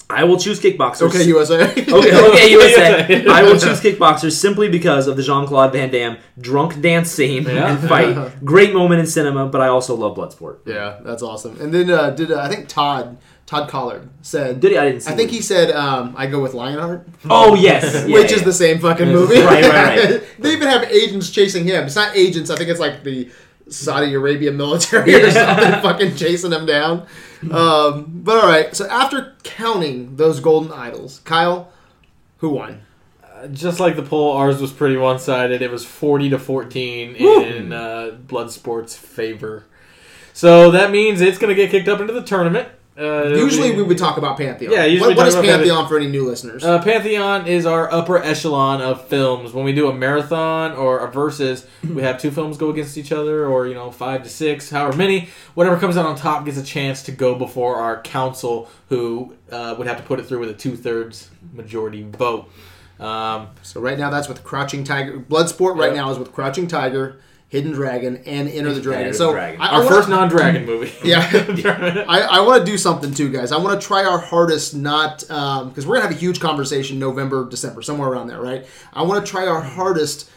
I 0.09 0.23
will 0.23 0.37
choose 0.37 0.59
kickboxers. 0.59 1.09
Okay, 1.09 1.23
USA. 1.23 1.63
Okay, 1.71 1.91
okay, 1.91 2.51
USA. 2.51 3.25
I 3.27 3.41
will 3.43 3.57
choose 3.59 3.81
kickboxers 3.85 4.33
simply 4.33 4.69
because 4.69 5.07
of 5.07 5.17
the 5.17 5.23
Jean 5.23 5.47
Claude 5.47 5.73
Van 5.73 5.89
Damme 5.89 6.17
drunk 6.39 6.79
dance 6.81 7.11
scene 7.11 7.43
Yeah. 7.43 7.71
and 7.71 7.89
fight. 7.89 8.31
Great 8.45 8.73
moment 8.73 8.99
in 8.99 9.07
cinema, 9.07 9.47
but 9.47 9.61
I 9.61 9.67
also 9.67 9.95
love 9.95 10.15
Bloodsport. 10.15 10.59
Yeah, 10.65 10.99
that's 11.03 11.23
awesome. 11.23 11.59
And 11.59 11.73
then 11.73 11.89
uh, 11.89 12.11
did 12.11 12.31
uh, 12.31 12.39
I 12.39 12.49
think 12.49 12.67
Todd 12.67 13.17
Todd 13.47 13.67
Collard 13.69 14.07
said? 14.21 14.59
Did 14.59 14.71
he? 14.73 14.77
I 14.77 14.85
didn't 14.85 15.01
see 15.01 15.11
I 15.11 15.15
think 15.15 15.31
it. 15.31 15.35
he 15.35 15.41
said 15.41 15.71
um, 15.71 16.13
I 16.17 16.27
go 16.27 16.39
with 16.39 16.53
Lionheart, 16.53 17.07
Oh 17.29 17.55
yes, 17.55 18.05
which 18.05 18.29
Yeah, 18.31 18.37
is 18.37 18.43
the 18.43 18.53
same 18.53 18.79
fucking 18.79 19.07
movie. 19.07 19.39
Right, 19.41 19.63
right, 19.63 20.09
right. 20.11 20.23
they 20.39 20.53
even 20.53 20.67
have 20.67 20.83
agents 20.83 21.29
chasing 21.31 21.63
him. 21.65 21.85
It's 21.85 21.95
not 21.95 22.15
agents. 22.15 22.49
I 22.51 22.55
think 22.57 22.69
it's 22.69 22.79
like 22.79 23.03
the 23.03 23.29
Saudi 23.67 24.13
Arabia 24.13 24.51
military 24.51 25.15
or 25.15 25.31
something, 25.31 25.71
fucking 25.81 26.15
chasing 26.15 26.51
him 26.51 26.65
down. 26.65 27.07
Um, 27.51 28.05
but 28.23 28.43
all 28.43 28.49
right. 28.49 28.75
So 28.75 28.87
after 28.87 29.35
counting 29.43 30.15
those 30.17 30.39
golden 30.39 30.71
idols, 30.71 31.19
Kyle, 31.25 31.71
who 32.37 32.49
won? 32.49 32.81
Just 33.51 33.79
like 33.79 33.95
the 33.95 34.03
poll, 34.03 34.31
ours 34.33 34.61
was 34.61 34.71
pretty 34.71 34.97
one 34.97 35.19
sided. 35.19 35.61
It 35.61 35.69
was 35.69 35.85
40 35.85 36.29
to 36.29 36.39
14 36.39 37.15
in 37.15 37.73
uh, 37.73 38.17
Bloodsport's 38.25 38.95
favor. 38.95 39.65
So 40.33 40.71
that 40.71 40.91
means 40.91 41.21
it's 41.21 41.37
going 41.37 41.53
to 41.53 41.55
get 41.55 41.71
kicked 41.71 41.87
up 41.87 41.99
into 41.99 42.13
the 42.13 42.21
tournament. 42.23 42.69
Uh, 42.97 43.25
Usually 43.27 43.71
be- 43.71 43.77
we 43.77 43.83
would 43.83 43.97
talk 43.97 44.17
about 44.17 44.37
Pantheon. 44.37 44.71
Yeah, 44.71 44.85
usually 44.85 45.09
what, 45.09 45.17
what 45.17 45.27
is 45.27 45.35
about 45.35 45.45
Pantheon 45.45 45.87
for 45.87 45.97
any 45.97 46.07
new 46.07 46.25
listeners? 46.25 46.63
Uh, 46.63 46.81
Pantheon 46.81 47.45
is 47.45 47.65
our 47.65 47.91
upper 47.91 48.17
echelon 48.23 48.81
of 48.81 49.05
films. 49.09 49.51
When 49.51 49.65
we 49.65 49.73
do 49.73 49.89
a 49.89 49.93
marathon 49.93 50.71
or 50.71 50.99
a 50.99 51.11
versus, 51.11 51.67
we 51.83 52.01
have 52.03 52.21
two 52.21 52.31
films 52.31 52.57
go 52.57 52.69
against 52.69 52.97
each 52.97 53.11
other, 53.11 53.45
or 53.47 53.67
you 53.67 53.73
know, 53.73 53.91
five 53.91 54.23
to 54.23 54.29
six, 54.29 54.69
however 54.69 54.95
many. 54.95 55.27
Whatever 55.55 55.77
comes 55.77 55.97
out 55.97 56.05
on 56.05 56.15
top 56.15 56.45
gets 56.45 56.57
a 56.57 56.63
chance 56.63 57.03
to 57.03 57.11
go 57.11 57.35
before 57.35 57.75
our 57.75 58.01
council, 58.01 58.69
who 58.87 59.35
uh, 59.51 59.75
would 59.77 59.87
have 59.87 59.97
to 59.97 60.03
put 60.03 60.19
it 60.21 60.25
through 60.25 60.39
with 60.39 60.49
a 60.49 60.53
two 60.53 60.77
thirds 60.77 61.29
majority 61.51 62.03
vote. 62.03 62.49
Um, 62.97 63.49
so 63.61 63.81
right 63.81 63.99
now 63.99 64.09
that's 64.09 64.29
with 64.29 64.41
Crouching 64.45 64.85
Tiger. 64.85 65.19
Bloodsport 65.19 65.77
right 65.77 65.87
Yep. 65.87 65.95
now 65.97 66.11
is 66.11 66.17
with 66.17 66.31
Crouching 66.31 66.67
Tiger, 66.67 67.19
Hidden 67.49 67.71
Dragon, 67.73 68.17
and 68.25 68.49
Enter 68.49 68.73
the 68.73 68.81
Dragon. 68.81 69.13
So 69.13 69.31
Dragon. 69.31 69.61
I, 69.61 69.65
I 69.65 69.69
our 69.73 69.83
wanna- 69.83 69.95
first 69.95 70.09
non-dragon 70.09 70.65
movie. 70.71 70.91
Yeah. 71.07 71.29
I, 72.07 72.21
I 72.21 72.39
want 72.41 72.65
to 72.65 72.69
do 72.71 72.77
something 72.77 73.13
too, 73.13 73.31
guys. 73.31 73.51
I 73.51 73.57
want 73.57 73.79
to 73.79 73.87
try 73.87 74.03
our 74.03 74.17
hardest, 74.19 74.75
not 74.75 75.29
um, 75.29 75.69
because 75.69 75.85
we're 75.87 75.95
gonna 75.95 76.07
have 76.07 76.15
a 76.15 76.19
huge 76.19 76.39
conversation 76.39 76.99
November, 76.99 77.47
December, 77.49 77.81
somewhere 77.81 78.09
around 78.09 78.27
there, 78.27 78.41
right? 78.41 78.65
I 78.93 79.03
want 79.03 79.25
to 79.25 79.31
try 79.31 79.45
our 79.47 79.61
hardest 79.61 80.29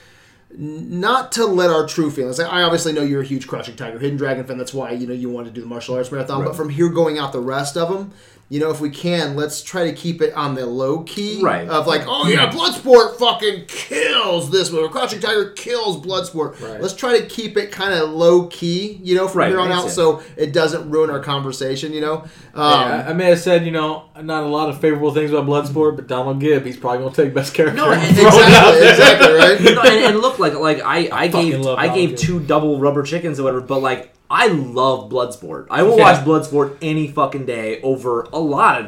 not 0.50 1.32
to 1.32 1.44
let 1.44 1.70
our 1.70 1.86
true 1.86 2.10
feelings. 2.10 2.40
I 2.40 2.62
obviously 2.62 2.92
know 2.92 3.02
you're 3.02 3.20
a 3.20 3.26
huge 3.26 3.46
Crouching 3.46 3.76
Tiger, 3.76 3.98
Hidden 3.98 4.16
Dragon 4.16 4.44
fan. 4.46 4.56
That's 4.58 4.72
why 4.72 4.92
you 4.92 5.06
know 5.06 5.12
you 5.14 5.28
want 5.28 5.46
to 5.46 5.52
do 5.52 5.60
the 5.60 5.66
martial 5.66 5.94
arts 5.96 6.10
marathon. 6.10 6.44
But 6.44 6.56
from 6.56 6.68
here 6.70 6.88
going 6.88 7.18
out 7.18 7.32
the 7.32 7.40
rest 7.40 7.76
of 7.76 7.90
them, 7.90 8.12
you 8.50 8.60
know, 8.60 8.70
if 8.70 8.80
we 8.80 8.88
can, 8.88 9.36
let's 9.36 9.62
try 9.62 9.84
to 9.84 9.92
keep 9.92 10.22
it 10.22 10.32
on 10.32 10.54
the 10.54 10.64
low 10.64 11.02
key. 11.02 11.40
Right. 11.42 11.68
Of 11.68 11.86
like, 11.86 12.02
oh 12.06 12.26
yeah, 12.28 12.50
Bloodsport 12.50 13.18
fucking 13.18 13.66
kills 13.66 14.50
this 14.50 14.70
movie. 14.70 14.88
Crouching 14.88 15.20
Tiger 15.20 15.50
kills 15.50 15.98
Bloodsport. 16.04 16.58
Right. 16.60 16.80
Let's 16.80 16.94
try 16.94 17.18
to 17.20 17.26
keep 17.26 17.56
it 17.56 17.70
kind 17.70 17.92
of 17.92 18.08
low 18.10 18.46
key. 18.46 19.00
You 19.02 19.16
know, 19.16 19.28
from 19.28 19.40
Right, 19.40 19.48
here 19.50 19.60
on 19.60 19.70
out, 19.70 19.82
sense. 19.82 19.94
so 19.94 20.22
it 20.36 20.52
doesn't 20.52 20.90
ruin 20.90 21.10
our 21.10 21.20
conversation. 21.20 21.92
You 21.92 22.00
know. 22.00 22.14
Um, 22.54 22.80
Yeah, 22.80 23.04
I, 23.06 23.10
I 23.10 23.12
may 23.12 23.26
have 23.26 23.38
said, 23.40 23.64
you 23.66 23.70
know, 23.70 24.04
not 24.20 24.42
a 24.42 24.46
lot 24.48 24.68
of 24.68 24.80
favorable 24.80 25.12
things 25.12 25.30
about 25.30 25.44
Bloodsport, 25.46 25.96
but 25.96 26.06
Donald 26.06 26.40
Gibb, 26.40 26.64
he's 26.64 26.76
probably 26.76 27.00
going 27.00 27.12
to 27.12 27.24
take 27.24 27.34
best 27.34 27.52
character. 27.54 27.76
No, 27.76 27.90
and 27.92 28.02
and- 28.02 28.16
throw 28.16 28.28
it 28.28 28.52
out 28.54 28.74
exactly. 28.74 28.88
Exactly. 28.88 29.34
Right. 29.38 29.60
no, 29.74 29.82
and, 29.82 30.04
and 30.14 30.18
look 30.20 30.38
like 30.38 30.54
like 30.54 30.80
I 30.82 31.08
I 31.12 31.28
fucking 31.30 31.50
gave 31.50 31.60
love 31.60 31.78
I 31.78 31.88
gave 31.94 32.10
Donald 32.10 32.18
two 32.18 32.40
double 32.40 32.78
rubber 32.80 33.02
chickens 33.02 33.38
or 33.38 33.44
whatever, 33.44 33.60
but 33.60 33.80
like 33.80 34.14
I 34.30 34.48
love 34.48 35.10
Bloodsport. 35.10 35.66
I 35.70 35.82
will 35.82 35.96
Yeah. 35.96 36.02
watch 36.12 36.24
Bloodsport 36.24 36.76
any 36.82 37.08
fucking 37.08 37.46
day 37.46 37.80
over 37.82 38.22
a 38.32 38.38
lot 38.38 38.80
of 38.80 38.86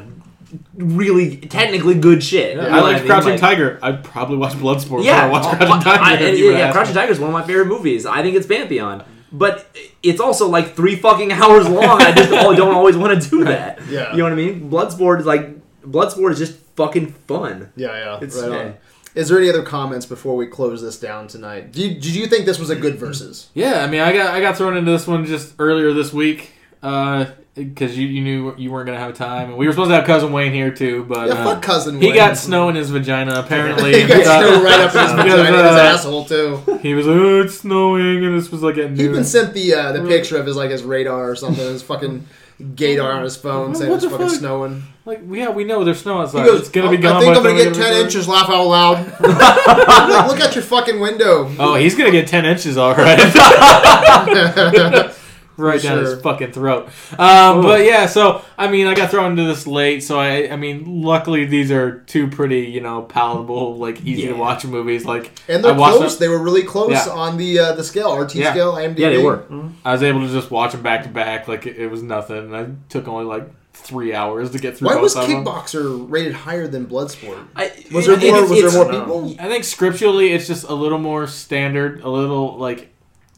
really 0.77 1.37
technically 1.37 1.95
good 1.95 2.23
shit. 2.23 2.57
You 2.57 2.63
know 2.63 2.69
I 2.69 2.81
like? 2.81 3.07
Crouching 3.07 3.31
Like- 3.33 3.41
Tiger. 3.41 3.79
I'd 3.83 4.03
probably 4.05 4.37
watch 4.37 4.53
Bloodsport 4.55 5.05
Yeah, 5.05 5.27
before 5.27 5.39
I 5.39 5.43
watch 5.43 5.45
uh, 5.55 5.57
Crouching 5.57 5.83
Tiger. 5.83 6.03
I- 6.05 6.15
if 6.15 6.21
yeah, 6.21 6.45
you 6.45 6.51
yeah, 6.53 6.73
Crouching. 6.73 6.95
Tiger 6.95 7.13
is 7.13 7.19
one 7.21 7.29
of 7.31 7.35
my 7.35 7.43
favorite 7.47 7.67
movies. 7.67 8.05
I 8.07 8.23
think 8.23 8.37
it's 8.37 8.47
Pantheon, 8.47 9.05
but 9.33 9.67
it's 10.03 10.21
also 10.21 10.49
like 10.49 10.75
three 10.75 10.97
fucking 10.97 11.33
hours 11.33 11.69
long. 11.69 12.03
I 12.03 12.13
just 12.13 12.31
oh, 12.33 12.55
don't 12.55 12.75
always 12.75 12.97
want 12.97 13.23
to 13.23 13.31
do 13.31 13.45
that. 13.53 13.79
Yeah. 13.89 14.11
you 14.13 14.19
know 14.19 14.25
what 14.25 14.33
I 14.33 14.37
mean. 14.37 14.71
Bloodsport 14.71 15.21
is 15.21 15.27
like 15.27 15.57
Bloodsport 15.89 16.33
is 16.33 16.39
just 16.39 16.55
fucking 16.77 17.13
fun. 17.29 17.71
Yeah, 17.77 17.89
yeah. 17.89 18.17
It's- 18.17 18.37
right 18.41 18.51
yeah. 18.51 18.73
Is 19.15 19.29
there 19.29 19.39
any 19.39 19.49
other 19.49 19.63
comments 19.63 20.07
before 20.07 20.37
we 20.37 20.47
close 20.47 20.81
this 20.83 20.99
down 20.99 21.27
tonight? 21.27 21.73
Do 21.73 21.83
you, 21.83 21.95
did 21.95 22.15
you 22.15 22.27
think 22.27 22.47
this 22.47 22.59
was 22.61 22.71
a 22.71 22.77
good 22.77 22.97
versus? 22.97 23.51
Yeah, 23.55 23.83
I 23.83 23.87
mean, 23.89 24.01
I 24.01 24.13
got 24.13 24.33
I 24.35 24.41
got 24.41 24.57
thrown 24.57 24.77
into 24.77 24.91
this 24.91 25.07
one 25.07 25.25
just 25.27 25.55
earlier 25.59 25.93
this 25.93 26.13
week 26.13 26.53
because 26.81 27.99
you, 27.99 28.07
you 28.07 28.23
knew 28.23 28.55
you 28.57 28.71
weren't 28.71 28.87
gonna 28.87 28.99
have 29.01 29.15
time, 29.15 29.49
and 29.51 29.59
we 29.59 29.67
were 29.67 29.73
supposed 29.73 29.91
to 29.91 29.95
have 29.97 30.05
cousin 30.07 30.33
Wayne 30.33 30.53
here 30.53 30.71
too, 30.71 31.05
but 31.05 31.27
Yeah, 31.29 31.35
uh, 31.35 31.45
fuck 31.55 31.63
cousin. 31.63 32.01
he 32.01 32.07
Wayne. 32.07 32.15
got 32.15 32.37
snow 32.39 32.69
in 32.69 32.77
his 32.77 32.91
vagina 32.91 33.35
apparently. 33.45 34.01
he 34.01 34.07
got 34.07 34.23
snow 34.23 34.63
right 34.63 34.81
up 34.81 34.95
in 34.95 35.01
his 35.03 35.11
vagina 35.17 35.35
and 35.59 35.67
his 35.67 35.77
uh, 35.77 35.93
asshole 35.95 36.25
too. 36.25 36.79
He 36.83 36.95
was 36.95 37.07
like, 37.07 37.17
"Oh, 37.17 37.43
it's 37.43 37.59
snowing," 37.59 38.25
and 38.25 38.39
this 38.39 38.51
was 38.51 38.63
like 38.63 38.79
at 38.79 38.91
He 38.91 38.97
noon. 38.97 39.11
even 39.11 39.25
sent 39.25 39.53
the 39.55 39.75
uh, 39.75 39.93
the 39.93 40.07
picture 40.07 40.37
of 40.39 40.47
his 40.47 40.57
like 40.57 40.71
his 40.71 40.83
radar 40.85 41.29
or 41.31 41.35
something, 41.37 41.65
his 41.67 41.83
fucking 41.83 42.27
gaydar 42.61 43.15
on 43.15 43.23
his 43.25 43.37
phone 43.37 43.75
saying 43.75 43.93
it's 43.93 44.05
fucking 44.05 44.29
fuck? 44.29 44.39
snowing. 44.39 44.83
like, 45.05 45.21
yeah, 45.31 45.49
we 45.51 45.65
know 45.65 45.83
there's 45.85 46.01
snow 46.01 46.17
He 46.17 46.23
outside. 46.23 46.45
goes, 46.47 46.61
it's 46.61 46.69
gonna 46.71 46.89
oh, 46.89 46.91
be 46.91 46.99
"Oh, 46.99 47.03
gone. 47.03 47.17
I 47.17 47.21
think 47.21 47.37
I'm 47.37 47.43
gonna 47.43 47.57
get 47.57 47.75
ten 47.75 47.93
there." 47.93 48.05
inches. 48.05 48.29
Laugh 48.29 48.49
out 48.49 48.67
loud. 48.67 48.97
I'm 49.21 50.29
look 50.29 50.41
at 50.41 50.55
your 50.55 50.65
fucking 50.65 51.01
window. 51.01 51.51
Oh, 51.59 51.75
he's 51.75 51.95
gonna 51.95 52.11
get 52.11 52.27
ten 52.29 52.45
inches, 52.45 52.77
all 52.77 52.95
right. 52.95 53.19
right 55.61 55.81
down 55.83 55.99
sure. 56.05 56.15
his 56.15 56.23
fucking 56.23 56.53
throat. 56.53 56.89
Um, 57.19 57.63
but 57.63 57.85
yeah, 57.85 58.07
so 58.07 58.43
I 58.59 58.71
mean, 58.71 58.87
I 58.87 58.95
got 58.95 59.11
thrown 59.11 59.33
into 59.33 59.45
this 59.45 59.67
late, 59.67 60.01
so 60.03 60.19
I, 60.19 60.51
I 60.53 60.57
mean, 60.57 61.03
luckily 61.03 61.45
these 61.45 61.71
are 61.71 62.01
two 62.01 62.29
pretty, 62.29 62.63
you 62.63 62.81
know, 62.81 63.03
palatable, 63.03 63.77
like 63.77 64.05
easy 64.05 64.27
to 64.27 64.33
watch 64.35 64.65
movies. 64.65 65.05
Like, 65.05 65.33
And 65.49 65.63
they're 65.65 65.73
I 65.73 65.77
close. 65.77 66.17
them- 66.19 66.21
They 66.21 66.29
were 66.29 66.43
really 66.43 66.63
close 66.65 66.91
Yeah. 66.91 67.09
on 67.13 67.37
the 67.37 67.59
uh, 67.59 67.73
the 67.75 67.85
scale, 67.85 68.13
RT 68.17 68.35
Yeah. 68.37 68.51
scale, 68.53 68.73
IMDb. 68.73 68.99
Yeah, 68.99 69.09
they 69.11 69.23
were. 69.23 69.45
I 69.85 69.93
was 69.93 70.03
able 70.03 70.21
to 70.27 70.29
just 70.33 70.51
watch 70.51 70.73
them 70.73 70.83
back 70.83 71.03
to 71.05 71.09
back, 71.09 71.49
like 71.49 71.67
it, 71.67 71.77
it 71.77 71.87
was 71.91 72.03
nothing. 72.03 72.37
And 72.53 72.57
I 72.57 72.67
took 72.89 73.07
only 73.09 73.25
like 73.25 73.49
three 73.73 74.13
hours 74.13 74.51
to 74.51 74.59
get 74.59 74.77
through. 74.77 74.89
Why 74.89 74.95
both 74.95 75.03
was 75.03 75.17
of 75.17 75.27
them. 75.27 75.45
Kickboxer 75.45 76.05
rated 76.11 76.35
higher 76.35 76.67
than 76.69 76.87
Bloodsport? 76.87 77.43
I, 77.57 77.73
Was 77.93 78.07
there 78.07 78.17
it- 78.17 78.21
more? 78.23 78.37
it's- 78.45 78.51
Was 78.51 78.75
there 78.75 78.85
more 78.85 78.93
people? 78.93 79.35
I 79.39 79.49
think 79.49 79.65
scripturally, 79.65 80.33
it's 80.33 80.47
just 80.47 80.65
a 80.65 80.75
little 80.75 80.99
more 80.99 81.27
standard, 81.27 82.03
a 82.03 82.09
little 82.11 82.59
like 82.59 82.93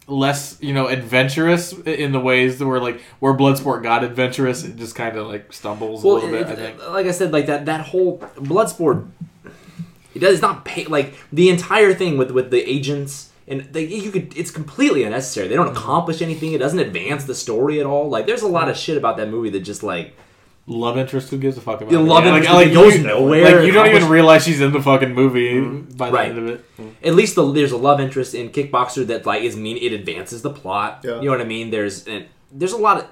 less, 0.06 0.58
you 0.60 0.74
know, 0.74 0.88
adventurous 0.88 1.72
in 1.72 2.12
the 2.12 2.20
ways 2.20 2.58
that 2.58 2.66
were 2.66 2.80
like 2.80 3.00
where 3.20 3.34
Bloodsport 3.34 3.82
got 3.82 4.04
adventurous. 4.04 4.64
It 4.64 4.76
just 4.76 4.94
kind 4.94 5.16
of 5.16 5.26
like 5.26 5.52
stumbles 5.52 6.02
Well, 6.02 6.14
a 6.14 6.26
little 6.26 6.30
bit. 6.30 6.40
it- 6.42 6.46
I 6.48 6.54
think. 6.54 6.88
like 6.88 7.06
I 7.06 7.12
said, 7.12 7.32
like 7.32 7.46
that 7.46 7.66
that 7.66 7.86
whole 7.86 8.18
Bloodsport, 8.36 9.08
it 10.14 10.18
does 10.18 10.42
not 10.42 10.64
pay 10.64 10.84
like 10.86 11.14
the 11.32 11.48
entire 11.48 11.94
thing 11.94 12.18
with 12.18 12.30
with 12.30 12.50
the 12.50 12.68
agents 12.68 13.30
and 13.48 13.62
they, 13.72 13.84
you 13.84 14.10
could 14.10 14.36
it's 14.36 14.50
completely 14.50 15.04
unnecessary. 15.04 15.48
They 15.48 15.56
don't 15.56 15.68
mm-hmm. 15.68 15.76
accomplish 15.76 16.22
anything. 16.22 16.52
It 16.52 16.58
doesn't 16.58 16.78
advance 16.78 17.24
the 17.24 17.34
story 17.34 17.80
at 17.80 17.86
all. 17.86 18.08
Like 18.08 18.26
there's 18.26 18.42
a 18.42 18.48
lot 18.48 18.62
mm-hmm. 18.62 18.70
of 18.70 18.76
shit 18.76 18.96
about 18.96 19.16
that 19.16 19.28
movie 19.28 19.50
that 19.50 19.60
just 19.60 19.82
like 19.82 20.16
Love 20.66 20.96
interest. 20.96 21.28
Who 21.30 21.38
gives 21.38 21.56
a 21.58 21.60
fuck 21.60 21.80
about? 21.80 21.90
the 21.90 21.98
it? 21.98 22.02
love 22.02 22.24
Yeah, 22.24 22.36
interest 22.36 22.52
like, 22.54 22.66
like, 22.66 22.74
goes 22.74 22.96
you, 22.98 23.04
nowhere. 23.04 23.56
like 23.58 23.66
you 23.66 23.72
don't 23.72 23.88
even 23.88 24.08
realize 24.08 24.44
she's 24.44 24.60
in 24.60 24.72
the 24.72 24.80
fucking 24.80 25.12
movie 25.12 25.54
mm-hmm. 25.54 25.96
by 25.96 26.06
the 26.10 26.12
Right. 26.16 26.28
end 26.30 26.38
of 26.38 26.46
it. 26.46 26.64
Mm. 26.78 26.92
at 27.02 27.14
least 27.14 27.34
the, 27.34 27.52
there's 27.52 27.72
a 27.72 27.76
love 27.76 28.00
interest 28.00 28.32
in 28.34 28.50
Kickboxer 28.50 29.06
that 29.08 29.26
like 29.26 29.42
is 29.42 29.56
mean 29.56 29.76
it 29.76 29.92
advances 29.92 30.42
the 30.42 30.50
plot. 30.50 31.00
Yeah. 31.04 31.16
You 31.16 31.22
know 31.26 31.30
what 31.32 31.40
I 31.40 31.44
mean? 31.44 31.70
There's 31.70 32.06
and 32.06 32.26
there's 32.52 32.72
a 32.72 32.78
lot 32.78 32.98
of 32.98 33.06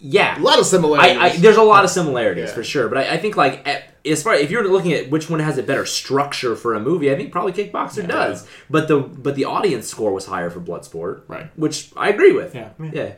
yeah. 0.00 0.38
A 0.38 0.42
lot 0.42 0.58
of 0.58 0.66
similarities. 0.66 1.16
I, 1.16 1.26
I 1.26 1.36
there's 1.38 1.56
a 1.56 1.62
lot 1.62 1.84
of 1.84 1.90
similarities 1.90 2.48
Yeah. 2.48 2.54
for 2.54 2.64
sure, 2.64 2.88
but 2.88 2.98
I, 2.98 3.14
I 3.14 3.16
think 3.18 3.36
like 3.36 3.66
at, 3.66 3.84
as 4.04 4.22
far 4.22 4.34
if 4.34 4.50
you're 4.50 4.68
looking 4.68 4.92
at 4.92 5.08
which 5.10 5.30
one 5.30 5.40
has 5.40 5.56
a 5.58 5.62
better 5.62 5.86
structure 5.86 6.56
for 6.56 6.74
a 6.74 6.80
movie, 6.80 7.10
I 7.10 7.16
think 7.16 7.32
probably 7.32 7.52
Kickboxer 7.52 8.06
does. 8.06 8.46
But 8.68 8.88
the 8.88 8.98
but 8.98 9.34
the 9.36 9.44
audience 9.46 9.88
score 9.88 10.12
was 10.12 10.26
higher 10.26 10.50
for 10.50 10.60
Bloodsport, 10.60 11.22
Right. 11.28 11.56
Which 11.56 11.90
I 11.96 12.10
agree 12.10 12.32
with. 12.32 12.54
Yeah. 12.54 12.70
yeah. 12.92 13.12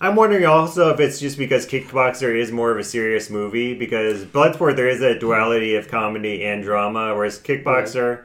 I'm 0.00 0.14
wondering 0.14 0.44
also 0.44 0.90
if 0.90 1.00
it's 1.00 1.18
just 1.18 1.38
because 1.38 1.66
Kickboxer 1.66 2.34
is 2.38 2.52
more 2.52 2.70
of 2.70 2.78
a 2.78 2.84
serious 2.84 3.30
movie 3.30 3.74
because 3.74 4.24
Bloodsport 4.24 4.76
there 4.76 4.88
is 4.88 5.00
a 5.00 5.18
duality 5.18 5.74
of 5.74 5.88
comedy 5.88 6.44
and 6.44 6.62
drama, 6.62 7.14
whereas 7.14 7.38
Kickboxer 7.38 8.24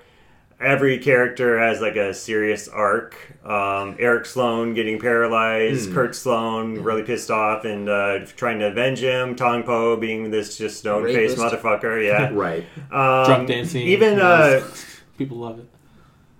every 0.59 0.99
character 0.99 1.57
has 1.59 1.81
like 1.81 1.95
a 1.95 2.13
serious 2.13 2.67
arc. 2.67 3.15
Um, 3.45 3.95
Eric 3.99 4.25
Sloan 4.25 4.73
getting 4.73 4.99
paralyzed, 4.99 5.91
Kurt 5.93 6.15
Sloan 6.15 6.83
really 6.83 7.03
pissed 7.03 7.31
off 7.31 7.65
and 7.65 7.89
uh, 7.89 8.25
trying 8.35 8.59
to 8.59 8.67
avenge 8.67 8.99
him, 8.99 9.35
Tong 9.35 9.63
Po 9.63 9.97
being 9.97 10.29
this 10.29 10.57
just 10.57 10.77
stone 10.77 11.05
faced 11.05 11.37
motherfucker, 11.37 12.05
yeah. 12.05 12.29
Right. 12.31 12.63
Um, 12.91 13.25
Drunk 13.25 13.47
dancing. 13.47 13.87
Even 13.87 14.19
uh, 14.19 14.61
people 15.17 15.37
love 15.37 15.59
it. 15.59 15.65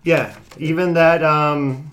yeah, 0.04 0.36
even 0.58 0.94
that 0.94 1.24
um 1.24 1.91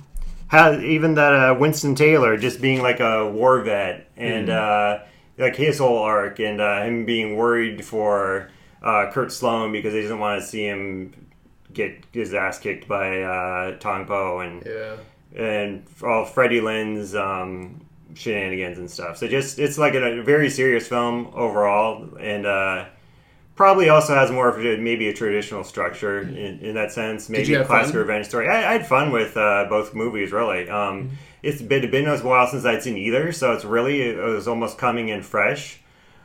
how 0.49 0.73
even 0.79 1.15
that 1.15 1.33
uh, 1.33 1.55
Winston 1.59 1.95
Taylor 1.95 2.37
just 2.37 2.61
being 2.61 2.83
like 2.83 3.01
a 3.01 3.31
war 3.31 3.61
vet 3.63 4.11
and 4.17 4.51
uh 4.51 5.01
like 5.39 5.57
his 5.57 5.79
whole 5.79 5.99
arc 5.99 6.41
and 6.41 6.61
uh, 6.61 6.83
him 6.83 7.05
being 7.05 7.37
worried 7.37 7.85
for 7.85 8.51
uh, 8.83 9.11
Kurt 9.13 9.33
Sloan 9.33 9.73
because 9.73 9.95
he 9.95 10.03
doesn't 10.03 10.19
want 10.19 10.41
to 10.41 10.47
see 10.47 10.67
him 10.67 11.29
get 11.73 12.05
his 12.13 12.35
ass 12.35 12.59
kicked 12.59 12.89
by 12.89 13.23
uh, 13.23 13.79
Tong 13.79 14.07
Po 14.07 14.41
and 14.41 14.67
yeah. 14.67 14.97
and 15.35 15.85
all 16.03 16.25
Freddie 16.25 16.61
Lynn's 16.61 17.15
um, 17.15 17.81
shenanigans 18.15 18.79
and 18.79 18.91
stuff. 18.91 19.17
So 19.17 19.29
just 19.29 19.59
it's 19.59 19.79
like 19.79 19.95
a, 19.95 20.19
a 20.19 20.23
very 20.23 20.51
serious 20.51 20.89
film 20.89 21.31
overall, 21.35 22.17
and 22.21 22.47
uh, 22.47 22.87
probably 23.59 23.89
also 23.89 24.15
has 24.15 24.31
more 24.31 24.49
of 24.49 24.65
a, 24.65 24.77
maybe 24.79 25.09
a 25.09 25.13
traditional 25.13 25.65
structure 25.65 26.21
in, 26.21 26.61
in 26.61 26.75
that 26.77 26.93
sense. 26.93 27.29
Maybe 27.29 27.55
a 27.55 27.65
classic 27.65 27.93
fun? 27.93 28.01
revenge 28.01 28.27
story. 28.27 28.49
I, 28.49 28.71
I 28.71 28.73
had 28.73 28.87
fun 28.87 29.11
with 29.11 29.37
uh, 29.37 29.67
both 29.69 29.95
movies. 29.95 30.31
Really, 30.31 30.71
um, 30.71 31.11
it's 31.43 31.61
been 31.61 31.91
been 31.91 32.07
a 32.07 32.17
while 32.21 32.47
since 32.47 32.65
I'd 32.65 32.85
seen 32.85 32.97
either, 32.97 33.33
so 33.33 33.53
it's 33.53 33.65
really 33.65 34.01
it 34.01 34.17
was 34.17 34.47
almost 34.47 34.79
coming 34.79 35.09
in 35.09 35.23
fresh. 35.23 35.81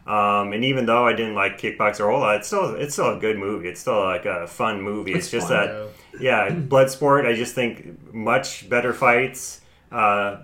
Um, 0.06 0.54
and 0.54 0.64
even 0.64 0.86
though 0.86 1.08
I 1.08 1.14
didn't 1.14 1.34
like 1.34 1.60
Kickboxer 1.60 2.08
a 2.08 2.18
lot, 2.18 2.36
it's 2.36 2.48
still 2.48 2.76
it's 2.76 2.94
still 2.94 3.18
a 3.18 3.20
good 3.20 3.40
movie. 3.40 3.68
It's 3.68 3.82
still 3.82 4.04
like 4.04 4.26
a 4.26 4.46
fun 4.48 4.82
movie. 4.82 5.14
It's, 5.14 5.26
It's 5.26 5.32
just 5.32 5.48
fun, 5.48 5.68
that 5.68 5.90
yeah, 6.22 6.50
Bloodsport. 6.74 7.26
I 7.26 7.34
just 7.34 7.56
think 7.56 8.14
much 8.14 8.70
better 8.70 8.94
fights, 8.94 9.62
uh, 9.92 10.44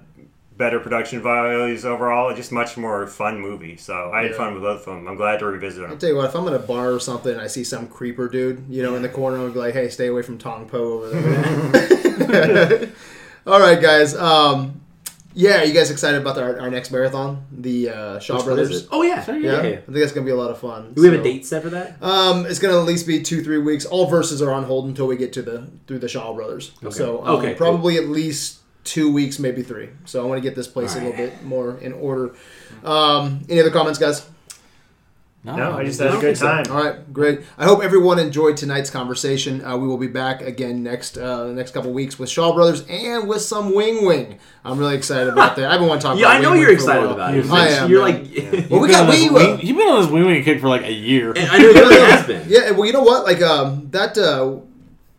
better 0.59 0.79
production 0.79 1.23
values 1.23 1.85
overall. 1.85 2.35
Just 2.35 2.51
much 2.51 2.77
more 2.77 3.07
fun 3.07 3.39
movie. 3.39 3.77
So 3.77 4.11
I 4.13 4.23
had 4.23 4.31
Yeah. 4.31 4.37
fun 4.37 4.53
with 4.53 4.61
both 4.61 4.81
of 4.81 4.85
them. 4.93 5.07
I'm 5.07 5.15
glad 5.15 5.39
to 5.39 5.45
revisit 5.47 5.81
them. 5.81 5.89
I'll 5.91 5.97
tell 5.97 6.09
you 6.09 6.15
what, 6.17 6.25
if 6.25 6.35
I'm 6.35 6.45
in 6.47 6.53
a 6.53 6.59
bar 6.59 6.91
or 6.91 6.99
something 6.99 7.31
and 7.31 7.41
I 7.41 7.47
see 7.47 7.63
some 7.63 7.87
creeper 7.87 8.27
dude, 8.27 8.65
you 8.69 8.83
know, 8.83 8.93
in 8.95 9.01
the 9.01 9.09
corner, 9.09 9.37
I'll 9.39 9.49
be 9.49 9.57
like, 9.57 9.73
hey, 9.73 9.89
stay 9.89 10.07
away 10.07 10.21
from 10.21 10.37
Tong 10.37 10.67
Po 10.69 11.03
over 11.03 11.09
there. 11.09 12.89
All 13.47 13.59
right, 13.59 13.81
guys. 13.81 14.13
Um, 14.15 14.81
yeah, 15.33 15.63
you 15.63 15.73
guys 15.73 15.91
excited 15.91 16.19
about 16.21 16.37
our, 16.37 16.59
our 16.59 16.69
next 16.69 16.91
marathon? 16.91 17.45
The 17.51 17.89
uh, 17.89 18.19
Shaw 18.19 18.35
Which 18.35 18.45
Brothers? 18.45 18.87
Oh 18.91 19.03
yeah. 19.03 19.23
Sure, 19.23 19.37
Yeah, 19.37 19.51
yeah. 19.53 19.57
I 19.59 19.61
think 19.81 19.85
that's 19.87 20.11
going 20.11 20.25
to 20.25 20.29
be 20.29 20.31
a 20.31 20.35
lot 20.35 20.51
of 20.51 20.59
fun. 20.59 20.93
Do 20.93 21.01
we 21.03 21.07
have 21.07 21.19
a 21.19 21.23
date 21.23 21.45
set 21.45 21.63
for 21.63 21.69
that? 21.69 21.95
Um, 22.03 22.45
it's 22.45 22.59
going 22.59 22.73
to 22.73 22.79
at 22.79 22.85
least 22.85 23.07
be 23.07 23.21
two, 23.21 23.41
three 23.43 23.59
weeks. 23.59 23.85
All 23.85 24.07
verses 24.07 24.41
are 24.41 24.51
on 24.51 24.65
hold 24.65 24.87
until 24.87 25.07
we 25.07 25.15
get 25.15 25.31
to 25.33 25.41
the 25.41 25.67
through 25.87 25.99
the 25.99 26.09
Shaw 26.09 26.33
Brothers. 26.33 26.71
So 26.89 27.23
um, 27.23 27.35
Okay, 27.37 27.47
cool. 27.49 27.55
probably 27.55 27.95
at 27.97 28.09
least 28.09 28.58
two 28.83 29.11
weeks, 29.11 29.39
maybe 29.39 29.61
three. 29.63 29.89
So 30.05 30.21
I 30.23 30.25
want 30.27 30.41
to 30.41 30.47
get 30.47 30.55
this 30.55 30.67
place 30.67 30.95
a 30.95 30.99
little 30.99 31.13
bit 31.17 31.43
more 31.43 31.77
in 31.79 31.93
order. 31.93 32.33
Um, 32.83 33.41
any 33.49 33.59
other 33.59 33.71
comments, 33.71 33.99
guys? 33.99 34.27
No, 35.41 35.71
I 35.71 35.85
just 35.85 35.97
had 36.01 36.09
a 36.09 36.11
good 36.19 36.21
think 36.21 36.37
so. 36.37 36.47
time. 36.47 36.65
All 36.69 36.83
right, 36.83 37.13
great. 37.13 37.39
I 37.57 37.63
hope 37.63 37.81
everyone 37.81 38.19
enjoyed 38.19 38.57
tonight's 38.57 38.89
conversation. 38.89 39.63
Uh, 39.63 39.77
we 39.77 39.87
will 39.87 39.97
be 39.97 40.07
back 40.07 40.41
again 40.41 40.83
next 40.83 41.17
uh, 41.17 41.45
the 41.45 41.53
next 41.53 41.71
couple 41.71 41.93
weeks 41.93 42.19
with 42.19 42.29
Shaw 42.29 42.53
Brothers 42.53 42.85
and 42.89 43.25
with 43.25 43.41
some 43.41 43.71
Weng 43.71 44.01
Weng. 44.03 44.37
I'm 44.65 44.77
really 44.77 44.97
excited 44.97 45.29
about 45.31 45.55
that. 45.55 45.71
I've 45.71 45.79
been 45.79 45.87
wanting 45.87 46.01
to 46.01 46.07
talk 46.07 46.17
Yeah, 46.19 46.25
about 46.25 46.35
I 46.35 46.41
know 46.41 46.51
Weng 46.51 46.59
you're 46.59 46.69
Weng 46.71 46.73
excited 46.73 47.09
about 47.09 47.35
it. 47.35 47.45
I 47.49 47.67
am. 47.69 47.89
You're 47.89 48.05
man. 48.05 48.23
like, 48.25 48.33
Well, 48.69 48.81
we 48.81 48.89
You've 48.89 48.89
been 48.89 48.91
got 48.91 49.01
on 49.05 49.07
this 49.11 49.27
Weng- 49.29 49.53
Uh, 49.53 49.61
You've 49.61 49.77
been 49.77 49.87
on 49.87 50.01
this 50.01 50.11
Weng 50.11 50.25
Weng 50.25 50.43
kick 50.43 50.59
for 50.59 50.67
like 50.67 50.83
a 50.83 50.91
year. 50.91 51.33
I 51.37 51.57
know 51.57 51.69
it 51.69 51.75
really 51.75 52.01
has 52.01 52.27
been. 52.27 52.43
yeah, 52.49 52.71
well, 52.71 52.85
you 52.85 52.91
know 52.91 53.03
what? 53.03 53.23
Like 53.23 53.41
um, 53.41 53.87
that 53.91 54.17
uh, 54.17 54.57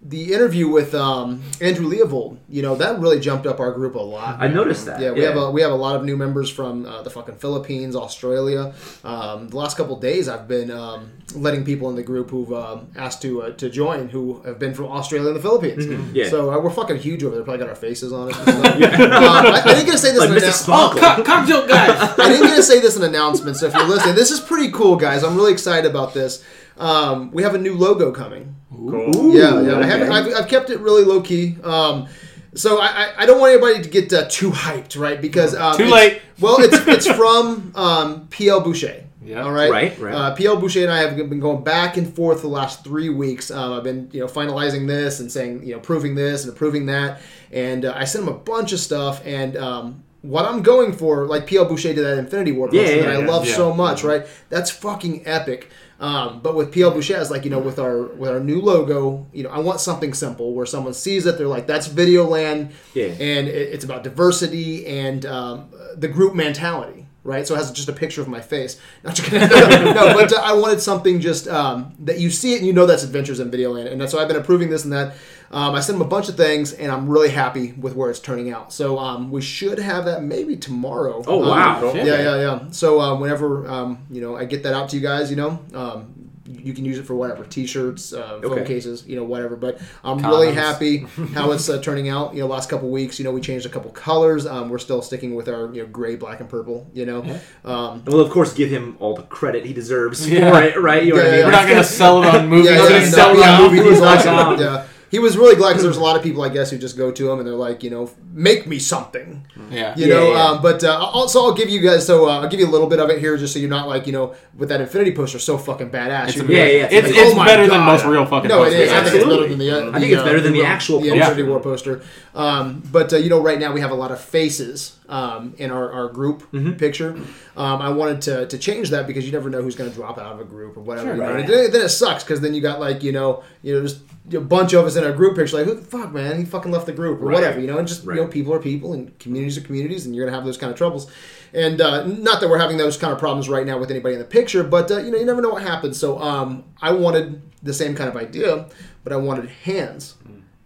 the 0.03 0.33
interview 0.33 0.67
with 0.67 0.95
um, 0.95 1.43
Andrew 1.61 1.87
Leavold, 1.87 2.39
you 2.49 2.63
know, 2.63 2.75
that 2.77 2.99
really 3.01 3.21
jumped 3.21 3.47
up 3.47 3.61
our 3.61 3.71
group 3.73 3.95
a 3.97 3.99
lot. 3.99 4.37
I 4.41 4.49
noticed 4.49 4.87
that. 4.87 4.99
Yeah, 5.01 5.11
we 5.13 5.21
have 5.23 5.37
a 5.37 5.51
we 5.51 5.61
have 5.61 5.73
a 5.73 5.77
lot 5.77 5.95
of 5.97 6.05
new 6.05 6.17
members 6.17 6.49
from 6.49 6.87
uh, 6.87 7.03
the 7.03 7.11
fucking 7.11 7.35
Philippines, 7.37 7.95
Australia. 7.95 8.73
Um, 9.05 9.49
the 9.49 9.57
last 9.57 9.77
couple 9.77 9.99
days, 10.01 10.27
I've 10.27 10.49
been 10.49 10.71
um, 10.71 11.11
letting 11.35 11.65
people 11.65 11.91
in 11.91 11.97
the 11.97 12.03
group 12.03 12.31
who've 12.31 12.51
um, 12.53 12.89
asked 12.97 13.21
to 13.23 13.43
uh, 13.43 13.51
to 13.57 13.69
join 13.69 14.09
who 14.09 14.41
have 14.43 14.59
been 14.59 14.73
from 14.73 14.87
Australia 14.87 15.29
and 15.29 15.37
the 15.37 15.43
Philippines. 15.43 15.87
Yeah. 16.15 16.29
So 16.31 16.51
uh, 16.51 16.59
we're 16.59 16.71
fucking 16.71 16.97
huge 16.97 17.23
over 17.23 17.35
there. 17.35 17.45
Probably 17.45 17.59
got 17.61 17.69
our 17.69 17.75
faces 17.75 18.11
on 18.13 18.31
it. 18.31 18.37
and 18.37 18.43
stuff. 18.49 18.65
Uh, 18.65 18.81
I, 18.81 19.63
I 19.65 19.75
didn't 19.75 19.85
get 19.87 19.93
to 19.93 19.99
say 19.99 20.13
this. 20.13 20.21
like 20.21 20.31
in 20.31 20.37
Mr. 20.37 20.49
annou- 20.49 20.53
Sparkle. 20.53 21.01
Cock, 21.01 21.25
cock 21.27 21.47
joke, 21.47 21.69
guys. 21.69 21.91
I 22.19 22.29
didn't 22.31 22.47
get 22.47 22.57
to 22.57 22.63
say 22.63 22.81
this 22.81 22.97
in 22.97 23.03
announcement, 23.03 23.59
so 23.59 23.67
if 23.67 23.75
you're 23.75 23.85
listening, 23.87 24.15
this 24.15 24.31
is 24.31 24.41
pretty 24.41 24.73
cool, 24.73 24.97
guys. 24.97 25.23
I'm 25.23 25.37
really 25.37 25.53
excited 25.53 25.89
about 25.91 26.15
this. 26.15 26.43
Um, 26.81 27.31
we 27.31 27.43
have 27.43 27.55
a 27.55 27.59
new 27.59 27.75
logo 27.77 28.11
coming. 28.11 28.57
Cool. 28.71 29.35
Yeah, 29.35 29.61
yeah. 29.61 29.79
I 29.79 29.85
haven't, 29.85 30.11
I've, 30.11 30.35
I've 30.35 30.49
kept 30.49 30.71
it 30.71 30.81
really 30.81 31.05
low 31.05 31.21
key. 31.21 31.57
Um, 31.63 32.09
so 32.55 32.81
I, 32.81 32.87
I, 32.87 33.13
I 33.19 33.27
don't 33.27 33.39
want 33.39 33.53
anybody 33.53 33.83
to 33.83 33.89
get 33.89 34.13
uh, 34.13 34.27
too 34.29 34.51
hyped, 34.51 34.99
right? 34.99 35.21
Because 35.21 35.55
um, 35.55 35.77
Too 35.77 35.87
late. 35.87 36.23
Well, 36.41 36.57
it's 36.59 36.75
it's 36.87 37.07
from 37.07 37.71
um, 37.75 38.27
PL 38.29 38.63
Boucher. 38.63 39.05
Yeah. 39.23 39.43
All 39.43 39.53
right. 39.53 39.71
Right, 39.71 39.99
right. 39.99 40.15
Uh, 40.15 40.35
PL 40.35 40.57
Boucher 40.57 40.81
and 40.81 40.91
I 40.91 41.01
have 41.03 41.15
been 41.17 41.39
going 41.39 41.63
back 41.63 41.99
and 41.99 42.11
forth 42.17 42.41
the 42.41 42.49
last 42.49 42.83
three 42.83 43.11
weeks. 43.11 43.51
Um, 43.51 43.75
I've 43.75 43.85
been 43.85 44.09
you 44.11 44.21
know 44.21 44.27
finalizing 44.27 44.87
this 44.87 45.21
and 45.21 45.31
saying 45.31 45.65
you 45.65 45.75
know 45.75 45.81
proving 45.81 46.15
this 46.15 46.45
and 46.45 46.53
approving 46.55 46.87
that, 46.87 47.21
and 47.53 47.85
uh, 47.85 47.93
I 47.95 48.07
sent 48.07 48.27
him 48.27 48.33
a 48.33 48.39
bunch 48.39 48.73
of 48.73 48.81
stuff 48.81 49.25
and. 49.27 49.57
Um, 49.57 50.05
what 50.23 50.45
I'm 50.45 50.61
going 50.63 50.93
for, 50.93 51.27
like 51.27 51.47
PL 51.47 51.65
Boucher 51.65 51.95
did 51.95 52.05
that 52.05 52.19
Infinity 52.19 52.53
War 52.53 52.69
poster 52.69 52.83
Yeah, 52.83 52.89
yeah, 52.91 53.03
that 53.05 53.17
I 53.17 53.19
yeah, 53.21 53.27
love 53.27 53.47
yeah. 53.47 53.57
so 53.57 53.73
much, 53.73 54.05
right? 54.05 54.27
That's 54.51 54.71
fucking 54.71 55.27
epic. 55.27 55.71
Um, 56.01 56.41
but 56.41 56.55
with 56.57 56.73
PL 56.73 56.93
Boucher, 56.93 57.21
it's 57.21 57.31
like 57.31 57.45
you 57.45 57.51
know, 57.51 57.59
with 57.59 57.79
our 57.79 58.05
with 58.05 58.31
our 58.31 58.41
new 58.41 58.61
logo, 58.63 59.27
you 59.35 59.43
know, 59.43 59.51
I 59.51 59.59
want 59.61 59.81
something 59.81 60.15
simple 60.15 60.55
where 60.55 60.65
someone 60.65 60.95
sees 60.95 61.27
it, 61.27 61.37
they're 61.37 61.47
like, 61.47 61.67
"That's 61.67 61.87
Videoland," 61.89 62.71
Yeah. 62.95 63.09
and 63.09 63.47
it, 63.49 63.75
it's 63.75 63.85
about 63.85 64.03
diversity 64.03 64.87
and 64.87 65.27
um, 65.27 65.69
the 65.95 66.09
group 66.09 66.35
mentality, 66.35 67.07
right? 67.23 67.47
So 67.47 67.55
it 67.55 67.59
has 67.59 67.71
just 67.71 67.91
a 67.91 67.93
picture 67.93 68.23
of 68.23 68.29
my 68.29 68.41
face. 68.41 68.81
Not 69.05 69.15
just 69.15 69.29
kidding. 69.29 69.49
no, 69.95 70.15
but 70.15 70.33
uh, 70.33 70.41
I 70.43 70.55
wanted 70.55 70.81
something 70.81 71.21
just 71.21 71.47
um, 71.49 71.95
that 72.01 72.19
you 72.19 72.31
see 72.31 72.55
it 72.55 72.59
and 72.59 72.67
you 72.67 72.73
know 72.73 72.87
that's 72.87 73.05
Adventures 73.05 73.39
in 73.39 73.51
Videoland, 73.51 73.93
and 73.93 74.09
so 74.11 74.19
I've 74.19 74.29
been 74.29 74.39
approving 74.39 74.71
this 74.71 74.85
and 74.85 74.93
that. 74.95 75.15
Um, 75.53 75.75
I 75.75 75.81
sent 75.81 75.97
him 75.97 76.03
a 76.03 76.09
bunch 76.09 76.29
of 76.29 76.37
things, 76.37 76.73
and 76.73 76.93
I'm 76.93 77.09
really 77.09 77.31
happy 77.31 77.73
with 77.73 77.97
where 77.97 78.09
it's 78.09 78.21
turning 78.21 78.53
out. 78.53 78.73
So 78.73 78.99
um, 78.99 79.31
we 79.33 79.41
should 79.43 79.79
have 79.81 80.05
that 80.05 80.23
maybe 80.23 80.57
tomorrow. 80.57 81.25
Oh, 81.27 81.43
Um, 81.43 81.49
wow. 81.49 81.93
yeah, 81.95 82.05
yeah, 82.05 82.37
yeah. 82.37 82.61
So 82.71 83.01
um, 83.01 83.21
whenever 83.21 83.69
um, 83.69 83.99
you 84.11 84.21
know 84.21 84.37
I 84.37 84.45
get 84.45 84.63
that 84.63 84.75
out 84.75 84.89
to 84.91 84.97
you 84.97 85.03
guys, 85.03 85.29
you 85.29 85.37
know, 85.37 85.59
um, 85.75 86.15
you 86.47 86.73
can 86.73 86.85
use 86.85 86.99
it 86.99 87.05
for 87.07 87.15
whatever 87.15 87.45
T-shirts, 87.45 88.13
uh, 88.13 88.41
phone 88.43 88.53
Okay. 88.53 88.65
cases, 88.65 89.05
you 89.07 89.15
know, 89.15 89.23
whatever. 89.25 89.55
But 89.57 89.81
I'm 90.05 90.19
really 90.25 90.53
happy 90.53 90.99
how 91.35 91.53
it's 91.53 91.69
uh, 91.69 91.81
turning 91.81 92.09
out. 92.09 92.35
You 92.35 92.41
know, 92.41 92.47
last 92.49 92.69
couple 92.69 92.89
weeks, 92.91 93.19
you 93.19 93.25
know, 93.25 93.31
we 93.33 93.41
changed 93.41 93.67
a 93.67 93.69
couple 93.69 93.91
colors. 93.93 94.47
Um, 94.47 94.69
we're 94.69 94.79
still 94.79 95.01
sticking 95.03 95.35
with 95.35 95.49
our 95.49 95.73
you 95.75 95.83
know 95.83 95.89
gray, 95.89 96.15
black, 96.17 96.39
and 96.41 96.49
purple. 96.49 96.89
You 96.95 97.07
know, 97.07 97.41
um, 97.65 98.05
we'll 98.07 98.21
of 98.21 98.31
course 98.31 98.53
give 98.53 98.71
him 98.71 98.97
all 99.01 99.15
the 99.15 99.23
credit 99.25 99.65
he 99.65 99.73
deserves 99.73 100.29
Yeah. 100.29 100.51
for 100.51 100.63
it, 100.63 100.81
right? 100.81 101.05
You 101.05 101.15
know 101.15 101.23
Yeah, 101.23 101.23
what 101.25 101.27
I 101.27 101.31
yeah, 101.31 101.37
mean? 101.43 101.45
We're 101.47 101.59
not 101.61 101.69
gonna 101.69 101.85
sell 101.85 102.23
it 102.23 102.35
on 102.35 102.49
movies. 102.53 102.71
yeah, 102.71 102.77
We're 102.79 102.83
yeah, 102.85 102.91
gonna 102.91 103.05
no, 103.05 103.11
sell 103.11 103.33
it 103.35 103.39
yeah, 103.41 103.51
on 103.57 103.63
movie 103.63 103.77
movies. 103.77 103.91
deals 103.93 104.01
Like, 104.03 104.27
also, 104.27 104.35
um, 104.35 104.61
yeah. 104.61 104.87
He 105.11 105.19
was 105.19 105.37
really 105.37 105.57
glad 105.57 105.71
because 105.71 105.83
there's 105.83 105.97
a 105.97 106.01
lot 106.03 106.17
of 106.17 106.23
people, 106.23 106.43
I 106.43 106.49
guess, 106.51 106.71
who 106.71 106.79
just 106.79 106.97
go 106.97 107.11
to 107.11 107.31
him 107.31 107.39
and 107.41 107.47
they're 107.49 107.55
like, 107.55 107.83
you 107.83 107.91
know, 107.91 108.11
make 108.33 108.67
me 108.69 108.79
something. 108.79 109.45
yeah. 109.71 109.93
You 109.97 110.07
Yeah, 110.07 110.15
know, 110.15 110.33
yeah. 110.33 110.43
Um, 110.45 110.63
but 110.63 110.85
uh, 110.85 110.97
also 110.97 111.41
I'll 111.41 111.53
give 111.55 111.69
you 111.69 111.81
guys 111.81 112.07
so 112.07 112.29
uh, 112.29 112.41
I'll 112.41 112.49
give 112.49 112.61
you 112.61 112.67
a 112.67 112.71
little 112.71 112.87
bit 112.87 113.01
of 113.01 113.11
it 113.11 113.19
here, 113.19 113.37
just 113.37 113.53
so 113.53 113.59
you're 113.59 113.69
not 113.69 113.89
like 113.89 114.07
you 114.07 114.13
know 114.13 114.35
with 114.57 114.69
that 114.69 114.81
Infinity 114.81 115.13
poster 115.13 115.39
so 115.41 115.59
fucking 115.59 115.91
badass. 115.91 116.29
It's, 116.29 116.37
Yeah, 116.37 116.43
like, 116.43 116.49
yeah. 116.49 116.59
it's, 116.65 117.09
Like, 117.09 117.17
it's 117.17 117.33
oh 117.33 117.37
my 117.37 117.45
better 117.47 117.67
than 117.69 117.81
most 117.81 118.05
real 118.05 118.25
fucking 118.25 118.49
No, 118.49 118.63
it 118.63 118.67
posters. 118.67 118.81
is. 118.83 118.93
I 118.93 118.95
think 119.03 119.07
it's 119.07 119.15
Absolutely. 119.25 119.37
better 119.37 119.49
than 119.49 119.59
the. 119.59 119.71
Uh, 119.71 119.97
I 119.97 120.01
think 120.01 120.13
it's 120.13 120.23
uh, 120.23 120.25
better 120.25 120.41
than 120.41 120.53
the 120.53 120.59
real- 120.61 120.67
actual 120.69 121.01
the 121.01 121.09
poster. 121.11 121.21
Infinity 121.23 121.43
War 121.51 121.61
poster. 121.61 122.03
Um, 122.35 122.83
but 122.93 123.13
uh, 123.13 123.17
you 123.17 123.29
know, 123.31 123.41
right 123.43 123.59
now 123.59 123.73
we 123.73 123.81
have 123.81 123.91
a 123.91 123.95
lot 123.97 124.13
of 124.13 124.21
faces 124.21 124.97
um, 125.09 125.55
in 125.59 125.71
our, 125.73 125.91
our 125.93 126.09
group 126.09 126.43
Mm-hmm. 126.53 126.73
picture. 126.75 127.17
Um, 127.57 127.83
I 127.83 127.91
wanted 127.91 128.23
to, 128.23 128.47
to 128.47 128.59
change 128.59 128.91
that 128.91 129.07
because 129.09 129.27
you 129.27 129.33
never 129.33 129.51
know 129.51 129.61
who's 129.61 129.75
going 129.75 129.91
to 129.91 129.97
drop 129.97 130.19
out 130.19 130.33
of 130.35 130.41
a 130.41 130.45
group 130.45 130.77
or 130.77 130.81
whatever. 130.81 131.17
Sure, 131.17 131.35
right. 131.35 131.47
Then, 131.47 131.71
then 131.73 131.83
it 131.83 131.89
sucks 131.89 132.23
because 132.23 132.41
then 132.41 132.55
you 132.55 132.61
got 132.61 132.79
like 132.81 133.03
you 133.03 133.11
know 133.13 133.43
you 133.63 133.75
know 133.75 133.83
just 133.83 133.99
a 134.35 134.41
bunch 134.41 134.73
of 134.73 134.85
us 134.87 134.97
in 134.97 135.05
a 135.05 135.13
group 135.13 135.37
picture 135.37 135.57
like 135.59 135.67
who 135.67 135.75
the 135.75 135.83
fuck 135.83 136.13
man? 136.13 136.39
He 136.39 136.45
fucking 136.45 136.71
left 136.73 136.87
the 136.87 136.93
group 136.93 137.21
or 137.21 137.27
Right. 137.27 137.35
whatever 137.35 137.61
you 137.61 137.67
know? 137.67 137.79
And 137.79 137.87
just 137.89 138.05
Right. 138.05 138.17
you 138.17 138.23
know 138.23 138.29
people 138.29 138.53
are 138.55 138.59
people 138.59 138.93
and 138.93 139.17
communities 139.19 139.57
are 139.59 139.63
communities 139.63 140.07
and 140.07 140.15
you're 140.15 140.25
gonna 140.27 140.37
have 140.37 140.45
those 140.45 140.59
kind 140.59 140.71
of 140.73 140.77
troubles. 140.79 141.11
And 141.53 141.81
uh, 141.81 142.05
not 142.07 142.41
that 142.41 142.49
we're 142.49 142.59
having 142.59 142.77
those 142.77 142.97
kind 142.97 143.13
of 143.13 143.19
problems 143.19 143.49
right 143.49 143.67
now 143.67 143.79
with 143.79 143.91
anybody 143.91 144.15
in 144.15 144.21
the 144.21 144.27
picture 144.27 144.63
but 144.63 144.91
uh, 144.91 144.99
you 144.99 145.11
know 145.11 145.19
you 145.19 145.25
never 145.27 145.43
know 145.43 145.51
what 145.51 145.63
happens. 145.63 145.97
So 145.99 146.19
um, 146.21 146.65
I 146.81 146.93
wanted 146.93 147.43
the 147.63 147.73
same 147.75 147.95
kind 147.95 148.09
of 148.09 148.17
idea 148.17 148.67
but 149.05 149.13
I 149.13 149.17
wanted 149.17 149.49
hands 149.49 150.15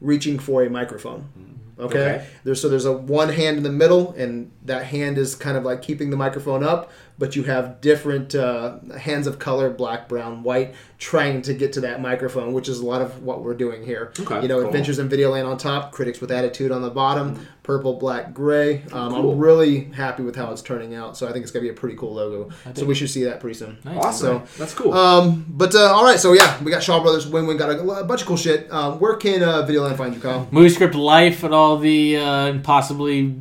reaching 0.01 0.39
for 0.39 0.63
a 0.63 0.71
microphone 0.71 1.29
okay, 1.79 1.99
Okay. 1.99 2.27
there's 2.45 2.61
so 2.61 2.69
there's 2.69 2.85
a 2.85 2.93
one 2.93 3.31
hand 3.31 3.57
in 3.57 3.63
the 3.65 3.73
middle 3.73 4.13
and 4.17 4.51
that 4.65 4.85
hand 4.87 5.19
is 5.19 5.35
kind 5.35 5.57
of 5.57 5.65
like 5.65 5.83
keeping 5.83 6.11
the 6.11 6.17
microphone 6.17 6.63
up 6.63 6.91
but 7.19 7.37
you 7.37 7.45
have 7.45 7.81
different 7.81 8.35
uh, 8.35 8.79
hands 8.99 9.27
of 9.27 9.39
color 9.39 9.71
black 9.71 10.09
brown 10.09 10.43
white 10.43 10.75
trying 10.99 11.43
to 11.43 11.53
get 11.55 11.73
to 11.75 11.81
that 11.83 12.01
microphone 12.01 12.53
which 12.53 12.69
is 12.69 12.81
a 12.81 12.87
lot 12.87 13.03
of 13.03 13.23
what 13.23 13.43
we're 13.43 13.55
doing 13.55 13.85
here 13.85 14.13
Okay, 14.21 14.43
you 14.43 14.49
know 14.49 14.59
cool. 14.59 14.67
adventures 14.67 14.99
in 14.99 15.09
videoland 15.09 15.47
on 15.49 15.57
top 15.59 15.93
critics 15.93 16.21
with 16.21 16.31
attitude 16.31 16.71
on 16.73 16.83
the 16.83 16.91
bottom 16.91 17.47
purple 17.63 17.95
black 17.95 18.33
gray 18.35 18.83
um, 18.93 19.13
Cool. 19.13 19.33
i'm 19.33 19.39
really 19.39 19.85
happy 19.85 20.23
with 20.23 20.37
how 20.37 20.51
it's 20.53 20.61
turning 20.63 20.95
out 20.95 21.17
so 21.17 21.27
i 21.29 21.33
think 21.33 21.43
it's 21.43 21.53
going 21.53 21.65
to 21.65 21.71
be 21.71 21.75
a 21.75 21.79
pretty 21.79 21.97
cool 21.97 22.15
logo 22.15 22.51
so 22.75 22.85
we 22.85 22.95
should 22.95 23.11
see 23.11 23.25
that 23.25 23.41
pretty 23.41 23.55
soon 23.59 23.77
Awesome. 23.87 24.47
So, 24.47 24.59
That's 24.59 24.75
cool. 24.75 24.93
um, 24.93 25.45
but 25.49 25.75
uh, 25.75 25.93
all 25.95 26.05
right, 26.05 26.19
so 26.19 26.33
yeah, 26.33 26.63
we 26.63 26.71
got 26.71 26.83
Shaw 26.83 27.01
Brothers. 27.03 27.27
Weng 27.27 27.47
Weng 27.47 27.59
got 27.59 27.71
a, 27.71 27.81
a 28.01 28.05
bunch 28.05 28.23
of 28.23 28.27
cool 28.27 28.37
shit. 28.37 28.71
Um, 28.73 28.99
where 28.99 29.15
can 29.17 29.43
uh, 29.43 29.63
Videoland 29.67 29.97
find 29.97 30.15
you, 30.15 30.21
Kyle? 30.21 30.47
Movie 30.51 30.69
script 30.71 30.95
life 30.95 31.45
at 31.45 31.53
all 31.53 31.77
the 31.79 32.17
uh, 32.17 32.59
possibly 32.61 33.35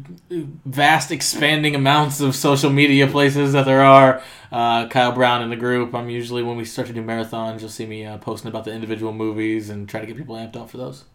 vast 0.66 1.12
expanding 1.12 1.76
amounts 1.76 2.20
of 2.22 2.36
social 2.36 2.70
media 2.70 3.08
places 3.08 3.56
there 3.64 3.84
are. 3.84 4.22
Uh, 4.52 4.88
Kyle 4.88 5.12
Brown 5.12 5.42
in 5.42 5.50
the 5.50 5.56
group. 5.56 5.96
I'm 5.96 6.10
usually 6.10 6.44
when 6.44 6.58
we 6.58 6.66
start 6.66 6.88
to 6.88 6.94
do 6.94 7.04
marathons, 7.04 7.62
you'll 7.62 7.70
see 7.70 7.86
me 7.86 8.06
uh, 8.06 8.18
posting 8.20 8.50
about 8.50 8.66
the 8.66 8.72
individual 8.72 9.12
movies 9.12 9.70
and 9.70 9.90
try 9.90 10.00
to 10.00 10.06
get 10.06 10.16
people 10.16 10.36
amped 10.36 10.56
up 10.56 10.70
for 10.70 10.78
those. 10.78 11.06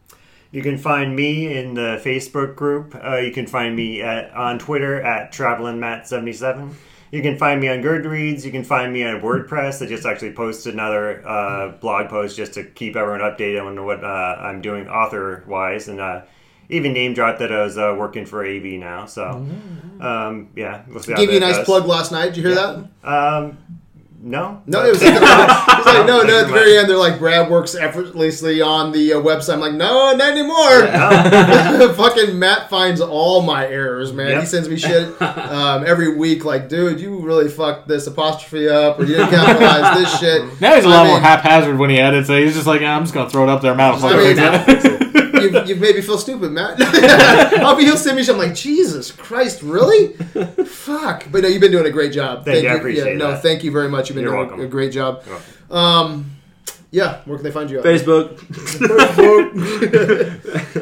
You 0.51 0.63
can 0.63 0.79
find 0.79 1.15
me 1.15 1.57
in 1.57 1.75
the 1.75 2.01
Facebook 2.05 2.57
group. 2.57 2.95
Uh, 2.95 3.17
you 3.17 3.33
can 3.33 3.47
find 3.47 3.77
me 3.77 4.01
at, 4.01 4.33
on 4.33 4.59
Twitter 4.59 5.01
at 5.01 5.33
travelingmatt77. 5.33 6.75
You 7.11 7.23
can 7.23 7.39
find 7.39 7.61
me 7.61 7.69
on 7.69 7.79
Goodreads. 7.79 8.45
You 8.45 8.51
can 8.51 8.65
find 8.65 8.93
me 8.93 9.05
on 9.05 9.21
WordPress. 9.21 9.83
I 9.83 9.87
just 9.87 10.07
actually 10.07 10.33
posted 10.33 10.75
another 10.75 11.27
uh, 11.27 11.69
blog 11.69 12.09
post 12.09 12.37
just 12.37 12.55
to 12.55 12.65
keep 12.65 12.97
everyone 12.97 13.21
updated 13.21 13.65
on 13.65 13.85
what 13.85 14.05
uh, 14.05 14.37
I'm 14.41 14.61
doing 14.61 14.89
author 14.89 15.45
wise, 15.47 15.89
and 15.89 16.01
uh, 16.01 16.23
even 16.69 16.93
name 16.93 17.15
dropped 17.15 17.39
that 17.41 17.53
I 17.53 17.63
was 17.63 17.79
uh, 17.79 17.95
working 17.99 18.27
for 18.27 18.45
AV 18.45 18.65
now. 18.79 19.07
So, 19.07 19.47
um, 20.01 20.49
yeah, 20.55 20.83
we'll 20.89 21.01
see 21.01 21.13
how 21.13 21.19
Gave 21.19 21.31
you 21.31 21.39
a 21.39 21.41
nice 21.41 21.57
goes. 21.57 21.65
plug 21.67 21.87
last 21.87 22.13
night. 22.13 22.27
Did 22.35 22.37
you 22.39 22.43
hear 22.49 22.55
that? 22.55 22.89
Um, 23.03 23.59
no, 24.21 24.61
No, 24.67 24.85
it 24.85 24.91
was, 24.91 25.01
like, 25.03 25.15
it 25.17 25.21
was 25.21 25.87
like 25.87 26.07
no, 26.07 26.23
no. 26.25 26.41
At 26.41 26.49
the 26.49 26.53
very 26.53 26.77
end, 26.77 26.91
they're 26.91 26.97
like 26.97 27.21
Brad 27.21 27.49
works 27.49 27.77
effortlessly 27.77 28.61
on 28.61 28.91
the 28.91 29.13
uh, 29.13 29.17
website. 29.19 29.55
I'm 29.55 29.61
like, 29.61 29.75
no, 29.75 30.13
not 30.17 30.31
anymore. 30.33 31.95
Fucking 31.95 32.37
Matt 32.37 32.69
finds 32.69 33.01
all 33.01 33.43
my 33.43 33.65
errors, 33.67 34.13
man. 34.13 34.41
He 34.41 34.47
sends 34.47 34.69
me 34.69 34.77
shit 34.77 35.23
um, 35.23 35.87
every 35.87 36.17
week. 36.17 36.45
Like, 36.45 36.69
dude, 36.69 37.01
you 37.01 37.21
really 37.21 37.49
fucked 37.49 37.87
this 37.87 38.09
apostrophe 38.09 38.69
up, 38.69 38.99
or 38.99 39.05
you 39.05 39.15
didn't 39.15 39.31
capitalize 39.31 39.99
this 39.99 40.19
shit. 40.21 40.61
Now 40.61 40.75
he's 40.75 40.85
a 40.85 40.89
I 40.89 40.91
lot 40.91 41.03
mean, 41.05 41.13
more 41.13 41.21
haphazard 41.21 41.79
when 41.79 41.91
he 41.91 41.99
edits 42.01 42.29
it. 42.29 42.43
He's 42.43 42.55
just 42.55 42.67
like, 42.67 42.83
I'm 42.83 43.05
just 43.05 43.15
gonna 43.15 43.31
throw 43.31 43.45
it 43.45 43.49
up 43.49 43.63
there. 43.63 43.75
Matt 43.77 44.03
will 44.03 44.07
I 44.09 44.17
mean, 44.17 44.37
fucking 44.37 44.65
fix 44.65 44.85
it. 44.85 44.98
You've, 45.43 45.55
you've 45.69 45.81
made 45.81 45.97
me 45.97 46.03
feel 46.03 46.19
stupid, 46.19 46.53
Matt. 46.53 46.81
I'll 47.63 47.77
be 47.77 47.85
he'll 47.85 47.97
send 47.97 48.17
me. 48.17 48.27
I'm 48.29 48.39
like, 48.39 48.55
Jesus 48.55 49.11
Christ, 49.11 49.63
really? 49.63 50.15
Fuck. 50.65 51.27
But 51.31 51.43
no, 51.43 51.49
you've 51.49 51.61
been 51.61 51.73
doing 51.73 51.87
a 51.87 51.91
great 51.91 52.13
job. 52.13 52.45
Thank 52.45 52.65
you, 52.65 52.69
I 52.71 52.75
appreciate 52.75 53.17
No, 53.17 53.33
that. 53.33 53.43
thank 53.43 53.65
you 53.65 53.71
very 53.71 53.89
much. 53.89 54.09
You've 54.09 54.17
been 54.17 54.25
You're 54.25 54.35
doing 54.35 54.49
welcome. 54.49 54.65
a, 54.65 54.69
great 54.69 54.93
job. 54.93 55.23
Um, 55.71 56.31
yeah, 56.91 57.21
where 57.27 57.37
can 57.37 57.45
they 57.45 57.51
find 57.51 57.71
you? 57.71 57.79
at? 57.81 57.85
Facebook. 57.85 58.39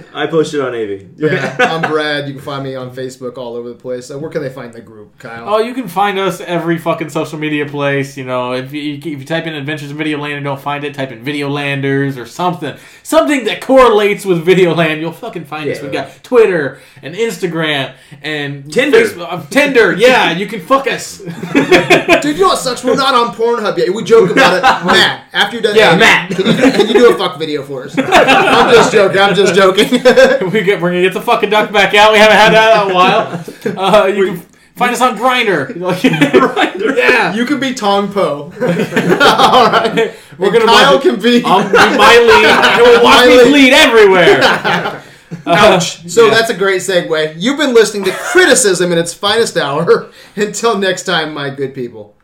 I 0.14 0.26
posted 0.26 0.60
on 0.60 0.74
AV. 0.74 1.08
Yeah, 1.16 1.56
I'm 1.58 1.90
Brad. 1.90 2.26
You 2.28 2.34
can 2.34 2.42
find 2.42 2.64
me 2.64 2.74
on 2.74 2.94
Facebook 2.94 3.36
all 3.36 3.54
over 3.54 3.68
the 3.68 3.74
place. 3.74 4.10
Uh, 4.10 4.18
where 4.18 4.30
can 4.30 4.42
they 4.42 4.48
find 4.50 4.72
the 4.72 4.80
group, 4.80 5.18
Kyle? 5.18 5.48
Oh, 5.48 5.58
you 5.58 5.74
can 5.74 5.88
find 5.88 6.18
us 6.18 6.40
every 6.40 6.78
fucking 6.78 7.10
social 7.10 7.38
media 7.38 7.66
place. 7.66 8.16
You 8.16 8.24
know, 8.24 8.52
if 8.52 8.72
you, 8.72 8.94
if 8.94 9.04
you 9.04 9.24
type 9.24 9.46
in 9.46 9.54
Adventures 9.54 9.90
in 9.90 9.96
Videoland 9.96 10.36
and 10.36 10.44
don't 10.44 10.60
find 10.60 10.84
it, 10.84 10.94
type 10.94 11.10
in 11.12 11.24
Videolanders 11.24 12.16
or 12.16 12.26
something. 12.26 12.76
Something 13.02 13.44
that 13.44 13.60
correlates 13.60 14.24
with 14.24 14.46
Videoland, 14.46 15.00
you'll 15.00 15.12
fucking 15.12 15.44
find 15.44 15.68
us. 15.70 15.78
Yeah. 15.78 15.84
We 15.86 15.90
got 15.90 16.22
Twitter 16.22 16.80
and 17.02 17.14
Instagram 17.14 17.94
and 18.22 18.72
Tinder. 18.72 18.98
Facebook- 19.04 19.26
uh, 19.32 19.44
Tinder, 19.50 19.92
yeah, 19.92 20.30
you 20.32 20.46
can 20.46 20.60
fuck 20.60 20.86
us. 20.86 21.18
Dude, 21.18 22.36
you 22.36 22.42
know 22.42 22.48
what 22.48 22.58
sucks? 22.58 22.82
We're 22.84 22.96
not 22.96 23.14
on 23.14 23.34
Pornhub 23.34 23.76
yet. 23.76 23.92
We 23.94 24.04
joke 24.04 24.30
about 24.30 24.56
it. 24.56 24.62
Matt, 24.86 25.28
after 25.32 25.56
you're 25.56 25.62
done, 25.62 25.76
Yeah, 25.76 25.95
editing, 26.00 26.00
Matt. 26.00 26.30
Can 26.30 26.46
you, 26.46 26.52
do, 26.52 26.70
can 26.72 26.86
you 26.88 26.94
do 26.94 27.14
a 27.14 27.18
fuck 27.18 27.38
video 27.38 27.62
for 27.62 27.84
us? 27.84 27.96
I'm 27.98 28.72
just 28.74 28.92
joking. 28.92 29.18
I'm 29.20 29.34
just 29.34 29.54
joking. 29.54 29.90
we 30.52 30.62
get, 30.62 30.80
we're 30.80 30.90
gonna 30.90 31.02
get 31.02 31.14
the 31.14 31.22
fucking 31.22 31.50
duck 31.50 31.72
back 31.72 31.94
out. 31.94 32.12
We 32.12 32.18
haven't 32.18 32.36
had 32.36 32.52
that 32.52 32.84
in 32.86 32.90
a 32.90 32.94
while. 32.94 34.02
Uh, 34.02 34.06
you 34.06 34.26
can 34.34 34.46
Find 34.76 34.92
us 34.92 35.00
on 35.00 35.16
Grindr. 35.16 35.72
Yeah, 36.96 37.34
you 37.34 37.46
can 37.46 37.58
be 37.60 37.72
Tong 37.74 38.12
Po. 38.12 38.44
All 38.44 38.50
right, 38.50 40.14
We're 40.38 40.48
And 40.48 40.52
gonna 40.52 40.66
Kyle 40.66 40.94
watch- 40.94 41.02
can 41.02 41.18
be. 41.20 41.42
I'll 41.44 41.62
be 41.62 41.76
Mylee. 41.76 42.44
And 42.44 42.82
we'll 42.82 43.02
watch 43.02 43.26
me 43.26 43.36
Mylee. 43.38 43.48
bleed 43.50 43.72
everywhere. 43.72 45.02
Ouch. 45.46 46.08
So 46.10 46.26
Yeah. 46.26 46.34
that's 46.34 46.50
a 46.50 46.54
great 46.56 46.82
segue. 46.82 47.34
You've 47.38 47.56
been 47.58 47.72
listening 47.74 48.04
to 48.04 48.12
criticism 48.12 48.92
in 48.92 48.98
its 48.98 49.14
finest 49.14 49.56
hour. 49.56 50.10
Until 50.36 50.76
next 50.78 51.04
time, 51.04 51.32
my 51.34 51.48
good 51.50 51.74
people. 51.74 52.14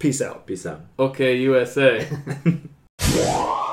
Peace 0.00 0.20
out. 0.20 0.46
Peace 0.46 0.66
out. 0.66 0.80
Okay, 0.98 1.36
USA. 1.36 2.08
Yeah. 3.14 3.67